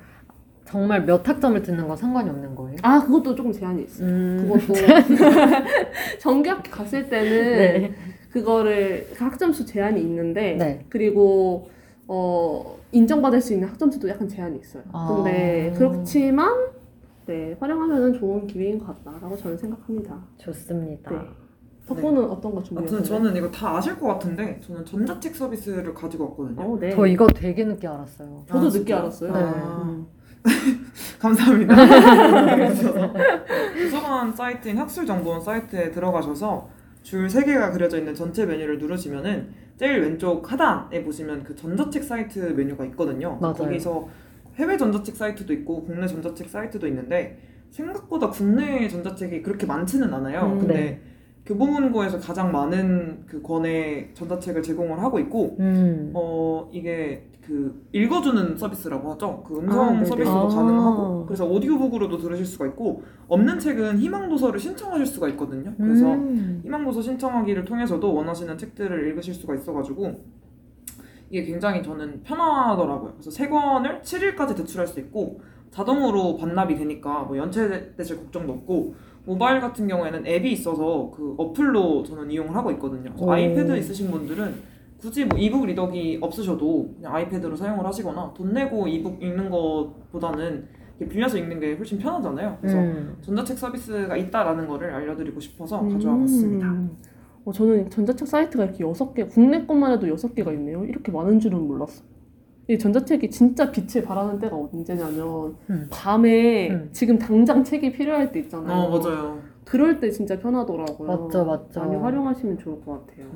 정말 0.66 1.06
몇 1.06 1.28
학점을 1.28 1.62
듣는 1.62 1.88
건 1.88 1.98
상관이 1.98 2.30
없는 2.30 2.56
거예요? 2.56 2.78
아 2.84 3.04
그것도 3.04 3.36
조금 3.36 3.52
제한이 3.52 3.84
있어요. 3.84 4.08
음. 4.08 4.38
그것도 4.48 4.74
정규학기 6.22 6.70
갔을 6.70 7.10
때는 7.10 7.32
네. 7.32 7.96
그거를 8.32 9.08
그 9.14 9.24
학점수 9.24 9.66
제한이 9.66 10.02
있는데 10.02 10.56
네. 10.56 10.86
그리고 10.90 11.70
어 12.08 12.78
인정받을 12.92 13.42
수 13.42 13.54
있는 13.54 13.68
학점수도 13.68 14.08
약간 14.10 14.28
제한이 14.28 14.60
있어요. 14.60 14.84
아. 14.92 15.14
근데 15.16 15.74
그렇지만 15.78 16.52
네 17.26 17.56
활용하면은 17.60 18.14
좋은 18.14 18.48
기회인 18.48 18.80
것 18.80 19.04
같다라고 19.04 19.38
저는 19.38 19.58
생각합니다. 19.58 20.24
좋습니다. 20.38 21.12
네. 21.12 21.43
석고는 21.86 22.24
어떤 22.30 22.56
거 22.56 22.64
준비했어요? 22.64 22.98
아무튼 22.98 23.04
저는 23.04 23.36
이거 23.36 23.52
다 23.52 23.78
아실 23.78 23.98
것 24.00 24.08
같은데 24.08 24.60
저는 24.66 24.86
전자책 24.86 25.36
서비스를 25.36 25.94
가지고 25.94 26.30
왔거든요. 26.30 26.62
어, 26.62 26.80
네. 26.80 26.92
저 26.92 27.06
이거 27.06 27.28
되게 27.28 27.66
늦게 27.66 27.88
알았어요. 27.88 28.44
저도 28.48 28.68
아, 28.68 28.70
늦게? 28.70 28.94
알았어요. 28.94 29.34
네. 29.34 29.40
음. 29.40 30.08
감사합니다. 31.20 31.76
도서관 33.76 34.32
사이트인 34.34 34.78
학술정보원 34.78 35.42
사이트에 35.42 35.92
들어가셔서 35.92 36.70
줄 37.02 37.28
3개가 37.28 37.74
그려져 37.74 37.98
있는 37.98 38.16
전체 38.16 38.46
메뉴를 38.46 38.78
누르시면은 38.78 39.50
제일 39.78 40.02
왼쪽 40.02 40.50
하단에 40.52 41.04
보시면 41.04 41.44
그 41.44 41.56
전자책 41.56 42.04
사이트 42.04 42.40
메뉴가 42.40 42.86
있거든요. 42.86 43.38
맞아요. 43.42 43.56
거기서 43.56 44.08
해외 44.56 44.78
전자책 44.78 45.16
사이트도 45.16 45.52
있고 45.54 45.84
국내 45.84 46.08
전자책 46.08 46.50
사이트도 46.50 46.88
있는데 46.88 47.40
생각보다 47.72 48.30
국내 48.30 48.88
전자책이 48.88 49.42
그렇게 49.42 49.66
많지는 49.66 50.14
않아요. 50.14 50.44
음, 50.44 50.60
근데 50.60 50.74
네. 50.74 51.02
교보문고에서 51.46 52.20
가장 52.20 52.52
많은 52.52 53.26
그 53.26 53.42
권의 53.42 54.12
전자책을 54.14 54.64
제공을 54.64 55.02
하고 55.02 55.20
있고 55.20 55.58
음. 55.60 56.12
어 56.14 56.70
이게 56.72 57.28
그 57.46 57.86
읽어주는 57.92 58.56
서비스라고 58.56 59.12
하죠. 59.12 59.44
그 59.46 59.60
음성 59.60 60.00
아. 60.00 60.06
서비스도 60.06 60.38
아. 60.38 60.48
가능하고 60.48 61.26
그래서 61.26 61.46
오디오북으로도 61.46 62.18
들으실 62.18 62.46
수가 62.46 62.68
있고 62.68 63.04
없는 63.28 63.60
책은 63.60 64.00
희망도서를 64.00 64.60
신청하실 64.60 65.06
수가 65.06 65.28
있거든요. 65.30 65.74
그래서 65.78 66.14
음. 66.14 66.62
희망도서 66.64 67.02
신청하기를 67.02 67.66
통해서도 67.66 68.14
원하시는 68.14 68.58
책들을 68.58 69.08
읽으실 69.10 69.34
수가 69.34 69.56
있어가지고 69.56 70.24
이게 71.30 71.44
굉장히 71.44 71.84
저는 71.84 72.24
편하더라고요. 72.24 73.14
그래서 73.14 73.32
세 73.32 73.50
권을 73.50 74.02
7일까지 74.02 74.56
대출할 74.56 74.88
수 74.88 75.00
있고 75.02 75.42
자동으로 75.72 76.38
반납이 76.38 76.76
되니까 76.76 77.24
뭐 77.24 77.36
연체되실 77.38 78.18
걱정도 78.18 78.54
없고 78.54 78.96
모바일 79.26 79.62
같은 79.62 79.88
경우에는 79.88 80.26
앱이 80.28 80.52
있어서 80.52 81.12
그 81.16 81.36
어플로 81.38 82.04
저는 82.04 82.30
이용을 82.30 82.56
하고 82.56 82.72
있거든요. 82.72 83.14
아이패드 83.32 83.78
있으신 83.78 84.12
분들은 84.12 84.74
굳이 84.98 85.26
뭐 85.26 85.38
이북 85.38 85.66
리더기 85.66 86.20
없으셔도 86.22 86.94
그냥 86.96 87.16
아이패드로 87.16 87.56
사용을 87.56 87.86
하시거나 87.86 88.34
돈 88.36 88.54
내고 88.54 88.88
이북 88.88 89.22
읽는 89.22 89.50
것보다는 89.50 90.68
빌려서 91.10 91.38
읽는 91.38 91.60
게 91.60 91.74
훨씬 91.74 91.98
편하잖아요. 91.98 92.58
그래서 92.62 92.78
음. 92.78 93.18
전자책 93.22 93.58
서비스가 93.58 94.16
있다라는 94.16 94.68
거를 94.68 94.94
알려드리고 94.94 95.40
싶어서 95.40 95.82
음. 95.82 95.90
가져와 95.90 96.18
봤습니다. 96.20 96.74
어, 97.46 97.52
저는 97.52 97.90
전자책 97.90 98.28
사이트가 98.28 98.64
이렇게 98.66 98.86
여섯 98.86 99.14
개, 99.14 99.26
국내 99.26 99.66
것만 99.66 99.92
해도 99.92 100.08
여섯 100.08 100.34
개가 100.34 100.54
있네요. 100.54 100.86
이렇게 100.86 101.12
많은 101.12 101.40
줄은 101.40 101.68
몰랐어요. 101.68 102.13
이 102.68 102.78
전자책이 102.80 103.30
진짜 103.30 103.72
빛을 103.72 104.06
발하는 104.06 104.40
때가 104.40 104.56
언제냐면 104.56 105.56
음. 105.70 105.88
밤에 105.90 106.70
음. 106.70 106.90
지금 106.94 107.18
당장 107.20 107.64
책이 107.64 107.92
필요할 107.92 108.32
때 108.32 108.40
있잖아요. 108.40 108.84
어 108.84 108.98
맞아요. 108.98 109.40
그럴 109.66 110.00
때 110.00 110.10
진짜 110.10 110.40
편하더라고요. 110.40 111.08
맞죠, 111.08 111.44
맞죠. 111.46 111.80
많이 111.82 111.96
활용하시면 111.98 112.60
좋을 112.60 112.82
것 112.86 113.06
같아요. 113.06 113.28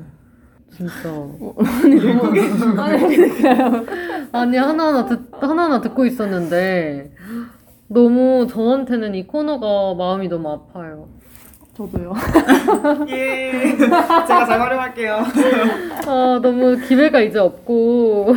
진짜. 0.70 1.10
아니 1.84 1.94
너무 1.96 2.32
아니 2.80 3.16
그러니까요. 3.16 3.84
아니 4.32 4.56
하나하나 4.56 5.04
듣 5.06 5.28
하나하나 5.32 5.80
듣고 5.82 6.06
있었는데 6.06 7.12
너무 7.88 8.46
저한테는 8.48 9.14
이 9.14 9.26
코너가 9.26 9.94
마음이 9.94 10.28
너무 10.28 10.50
아파요. 10.50 11.08
저도요. 11.74 12.12
예. 13.08 13.76
제가 13.78 14.24
잘 14.26 14.60
활용할게요. 14.60 15.16
아 16.06 16.40
너무 16.42 16.76
기회가 16.88 17.20
이제 17.20 17.38
없고 17.38 18.34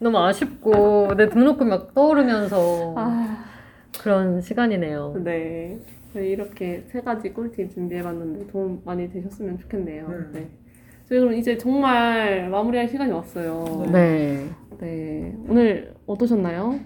너무 0.00 0.18
아쉽고 0.18 1.14
내 1.16 1.28
등록금 1.28 1.68
막 1.68 1.94
떠오르면서 1.94 2.94
아, 2.96 3.44
그런 4.00 4.40
시간이네요. 4.40 5.20
네. 5.24 5.78
저희 6.12 6.30
이렇게 6.30 6.84
세 6.88 7.00
가지 7.00 7.32
꿀팁 7.32 7.72
준비해봤는데 7.72 8.46
도움 8.46 8.80
많이 8.84 9.10
되셨으면 9.10 9.58
좋겠네요. 9.58 10.06
음. 10.06 10.30
네. 10.32 10.48
저희 11.08 11.20
그럼 11.20 11.34
이제 11.34 11.58
정말 11.58 12.48
마무리할 12.48 12.88
시간이 12.88 13.10
왔어요. 13.12 13.86
네. 13.92 14.48
네. 14.78 15.34
오늘 15.48 15.94
어떠셨나요? 16.06 16.78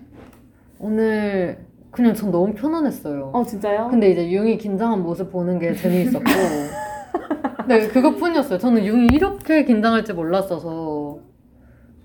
오늘 0.79 1.59
그냥 1.91 2.15
전 2.15 2.31
너무 2.31 2.55
편안했어요. 2.55 3.31
어 3.35 3.45
진짜요? 3.45 3.89
근데 3.91 4.11
이제 4.11 4.31
융이 4.31 4.57
긴장한 4.59 5.03
모습 5.03 5.31
보는 5.31 5.59
게 5.59 5.75
재미있었고 5.75 6.25
네 7.69 7.87
그것뿐이었어요. 7.89 8.59
저는 8.59 8.85
융이 8.85 9.09
이렇게 9.13 9.65
긴장할 9.65 10.05
줄 10.05 10.15
몰랐어서 10.15 11.19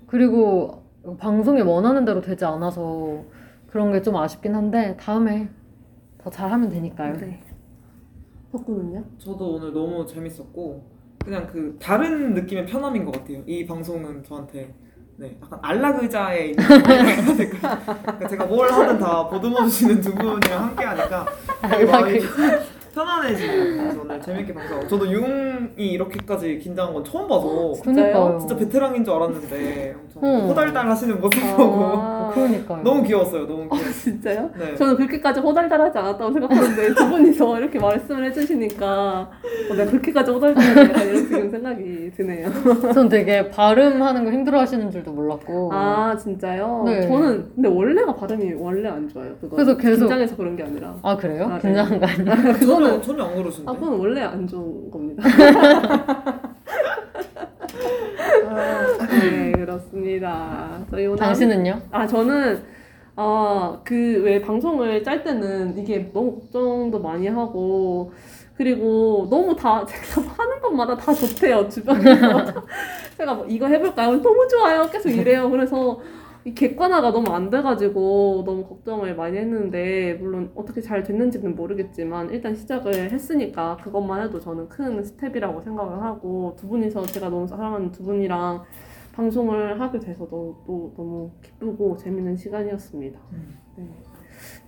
그리고 0.06 0.87
방송이 1.16 1.60
원하는 1.62 2.04
대로 2.04 2.20
되지 2.20 2.44
않아서 2.44 3.22
그런 3.66 3.92
게 3.92 4.02
좀 4.02 4.16
아쉽긴 4.16 4.54
한데 4.54 4.96
다음에 4.98 5.48
더 6.18 6.30
잘하면 6.30 6.68
되니까요. 6.70 7.16
네. 7.18 7.42
덕구는요? 8.52 9.04
저도 9.18 9.54
오늘 9.54 9.72
너무 9.72 10.06
재밌었고 10.06 10.82
그냥 11.24 11.46
그 11.46 11.76
다른 11.80 12.32
느낌의 12.34 12.66
편함인 12.66 13.04
것 13.04 13.12
같아요. 13.12 13.42
이 13.46 13.66
방송은 13.66 14.22
저한테 14.24 14.74
네 15.16 15.36
약간 15.42 15.58
안락 15.62 16.02
의자에 16.02 16.46
있는 16.50 16.64
그러니까 17.44 18.28
제가 18.28 18.46
뭘 18.46 18.70
하든 18.70 18.98
다 18.98 19.28
보듬어 19.28 19.64
주시는 19.64 20.00
두 20.00 20.14
분이랑 20.14 20.62
함께 20.64 20.84
하니까 20.84 21.26
되게 21.70 21.84
마음이 21.84 22.20
편안해지고 22.94 23.52
저는 23.94 24.22
재밌게 24.22 24.54
방송하고 24.54 24.88
저도 24.88 25.10
융이 25.10 25.68
이렇게까지 25.92 26.58
긴장한 26.58 26.94
건 26.94 27.04
처음 27.04 27.28
봐서 27.28 27.72
그러니까요. 27.82 28.36
진짜 28.40 28.56
베테랑인 28.56 29.04
줄 29.04 29.14
알았는데 29.14 29.94
엄청 30.14 30.24
응. 30.24 30.48
호달달 30.48 30.88
하시는 30.88 31.20
모습 31.20 31.40
보고 31.56 31.84
아, 31.84 32.30
그러니까요. 32.34 32.82
너무 32.82 33.02
귀여웠어요. 33.02 33.46
너무 33.46 33.68
귀여웠어요. 33.68 33.92
진짜요? 33.92 34.50
네. 34.58 34.74
저는 34.76 34.96
그렇게까지 34.96 35.40
호달달하지 35.40 35.98
않았다고 35.98 36.32
생각하는데 36.32 36.94
두 36.94 37.08
분이서 37.08 37.58
이렇게 37.60 37.78
말씀을 37.78 38.24
해주시니까 38.26 38.88
어, 39.70 39.74
내가 39.74 39.90
그렇게까지 39.90 40.30
호달달하다 40.30 41.02
이런 41.02 41.16
지금 41.26 41.50
생각이 41.50 42.10
드네요. 42.16 42.48
전 42.94 43.08
되게 43.08 43.48
발음하는 43.50 44.24
거 44.24 44.30
힘들어하시는 44.30 44.90
줄도 44.90 45.12
몰랐고 45.12 45.70
아 45.72 46.16
진짜요? 46.16 46.82
네. 46.86 47.02
저는 47.02 47.50
근데 47.54 47.68
원래가 47.68 48.14
발음이 48.14 48.54
원래 48.54 48.88
안 48.88 49.08
좋아요. 49.08 49.34
그거 49.40 49.56
그래서 49.56 49.76
계속- 49.76 49.98
긴장해서 50.00 50.36
그런 50.36 50.56
게 50.56 50.62
아니라. 50.62 50.94
아, 51.02 51.16
그래요? 51.16 51.44
아, 51.44 51.54
네. 51.54 51.60
긴장한 51.60 52.00
거 52.00 52.06
아니에요? 52.06 52.58
그거는 52.78 53.02
전혀, 53.02 53.24
안 53.24 53.34
그러신데. 53.36 53.70
아 53.70 53.74
그건 53.74 53.98
원래 53.98 54.20
안 54.22 54.46
좋은 54.46 54.90
겁니다. 54.90 55.22
네 59.20 59.52
그렇습니다. 59.52 60.80
저희 60.90 61.06
오늘 61.06 61.18
당신은요? 61.18 61.80
아 61.90 62.06
저는 62.06 62.62
아 63.16 63.80
그 63.84 64.22
왜 64.24 64.40
방송을 64.40 65.02
짤 65.02 65.22
때는 65.24 65.76
이게 65.78 66.10
너무 66.12 66.34
걱정도 66.40 67.00
많이 67.00 67.26
하고 67.28 68.12
그리고 68.56 69.26
너무 69.30 69.54
다 69.56 69.84
제가 69.86 70.22
하는 70.36 70.60
것마다 70.60 70.96
다 70.96 71.12
좋대요 71.12 71.68
주변에서 71.68 72.52
제가 73.16 73.34
뭐 73.34 73.46
이거 73.48 73.66
해볼까요? 73.66 74.20
너무 74.22 74.46
좋아요 74.48 74.88
계속 74.90 75.08
이래요 75.10 75.50
그래서 75.50 75.98
이 76.44 76.54
객관화가 76.54 77.10
너무 77.12 77.30
안 77.32 77.50
돼가지고 77.50 78.42
너무 78.46 78.64
걱정을 78.66 79.16
많이 79.16 79.36
했는데 79.36 80.14
물론 80.14 80.50
어떻게 80.54 80.80
잘 80.80 81.02
됐는지는 81.02 81.54
모르겠지만 81.54 82.30
일단 82.30 82.54
시작을 82.54 83.10
했으니까 83.10 83.76
그것만 83.82 84.22
해도 84.22 84.40
저는 84.40 84.68
큰 84.68 85.02
스텝이라고 85.04 85.60
생각을 85.62 86.02
하고 86.02 86.54
두 86.58 86.68
분이서 86.68 87.06
제가 87.06 87.28
너무 87.28 87.46
사랑하는 87.46 87.92
두 87.92 88.04
분이랑 88.04 88.64
방송을 89.12 89.80
하게 89.80 89.98
돼서 89.98 90.28
너무, 90.28 90.54
또 90.64 90.94
너무 90.96 91.30
기쁘고 91.42 91.96
재밌는 91.96 92.36
시간이었습니다. 92.36 93.18
음. 93.32 93.58
네. 93.76 94.07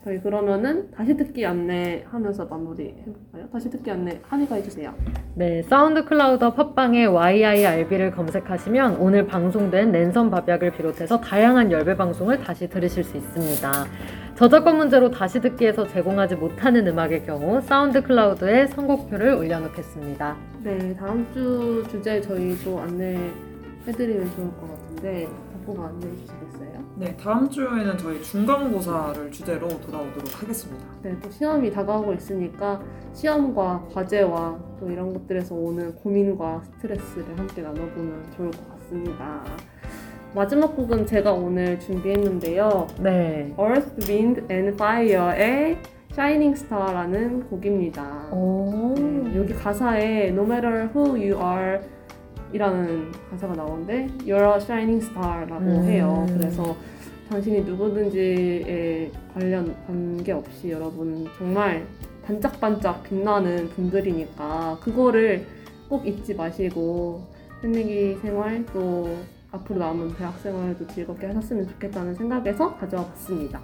저희 0.05 0.21
그러면은 0.21 0.91
다시 0.91 1.17
듣기 1.17 1.45
안내 1.45 2.05
하면서 2.09 2.45
마무리 2.47 2.95
해볼까요? 2.99 3.49
다시 3.53 3.71
듣기 3.71 3.91
안내 3.91 4.21
한이가 4.23 4.57
해주세요. 4.57 4.95
네, 5.35 5.63
SoundCloud 5.63 6.53
팟빵에 6.55 7.07
YIRB를 7.07 8.11
검색하시면 8.13 8.97
오늘 8.97 9.27
방송된 9.27 9.93
랜선 9.93 10.31
밥약을 10.31 10.73
비롯해서 10.73 11.21
다양한 11.21 11.71
열배 11.71 11.97
방송을 11.97 12.39
다시 12.39 12.69
들으실 12.69 13.05
수 13.05 13.17
있습니다. 13.17 13.71
저작권 14.37 14.79
문제로 14.79 15.11
다시 15.11 15.39
듣기에서 15.41 15.87
제공하지 15.87 16.37
못하는 16.37 16.87
음악의 16.87 17.27
경우 17.27 17.61
SoundCloud에 17.61 18.69
선곡표를 18.69 19.35
올려놓겠습니다. 19.35 20.37
네, 20.63 20.95
다음 20.97 21.27
주 21.35 21.85
주제 21.91 22.21
저희 22.23 22.57
또 22.65 22.81
안내 22.81 23.19
해드리면 23.87 24.31
좋을 24.35 24.51
것 24.53 24.69
같은데 24.69 25.29
덕구가 25.53 25.89
안내해 25.89 26.13
주시겠어요? 26.17 26.40
네, 27.01 27.17
다음 27.17 27.49
주에는 27.49 27.97
저희 27.97 28.23
중간고사를 28.23 29.31
주제로 29.31 29.69
돌아오도록 29.69 30.43
하겠습니다. 30.43 30.85
네, 31.01 31.17
또 31.23 31.31
시험이 31.31 31.71
다가오고 31.71 32.13
있으니까 32.13 32.79
시험과 33.15 33.87
과제와 33.95 34.59
또 34.79 34.91
이런 34.91 35.11
것들에서 35.15 35.55
오는 35.55 35.95
고민과 35.95 36.61
스트레스를 36.63 37.39
함께 37.39 37.63
나눠보면 37.63 38.31
좋을 38.37 38.51
것 38.51 38.69
같습니다. 38.69 39.43
마지막 40.35 40.77
곡은 40.77 41.07
제가 41.07 41.33
오늘 41.33 41.81
준비했는데요. 41.81 42.87
네. 43.01 43.55
Earth, 43.59 44.07
Wind 44.07 44.43
and 44.53 44.75
Fire의 44.75 45.79
Shining 46.13 46.55
Star라는 46.55 47.49
곡입니다. 47.49 48.29
오. 48.31 48.95
네, 48.99 49.39
여기 49.39 49.55
가사에 49.55 50.29
No 50.29 50.43
matter 50.43 50.91
who 50.95 51.13
you 51.13 51.35
are 51.41 51.81
이라는 52.53 53.13
가사가 53.31 53.55
나오는데 53.55 54.09
You're 54.25 54.57
a 54.57 54.63
shining 54.63 55.05
star라고 55.05 55.65
음. 55.65 55.85
해요. 55.85 56.27
그래서 56.37 56.77
당신이 57.29 57.63
누구든지에 57.63 59.13
관련 59.33 59.77
관계 59.87 60.33
없이 60.33 60.71
여러분 60.71 61.29
정말 61.39 61.87
반짝반짝 62.25 63.05
빛나는 63.05 63.69
분들이니까 63.71 64.79
그거를 64.81 65.47
꼭 65.89 66.07
잊지 66.07 66.35
마시고 66.35 67.25
새내기 67.61 68.19
생활 68.21 68.65
또 68.73 69.17
앞으로 69.53 69.79
남은 69.79 70.15
대학 70.15 70.39
생활도 70.39 70.87
즐겁게 70.89 71.27
하셨으면 71.27 71.69
좋겠다는 71.69 72.15
생각에서 72.15 72.77
가져와 72.77 73.05
봤습니다. 73.07 73.61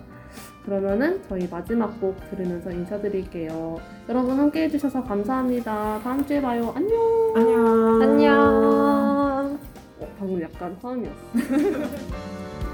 그러면은 0.66 1.22
저희 1.28 1.46
마지막 1.48 1.98
곡 2.00 2.16
들으면서 2.28 2.72
인사드릴게요. 2.72 3.78
여러분 4.08 4.36
함께 4.38 4.64
해주셔서 4.64 5.04
감사합니다. 5.04 6.00
다음 6.02 6.26
주에 6.26 6.42
봐요. 6.42 6.72
안녕. 6.74 7.32
안녕. 7.36 8.02
안녕. 8.02 9.58
어, 10.00 10.08
방금 10.18 10.42
약간 10.42 10.76
화음이었어. 10.82 11.16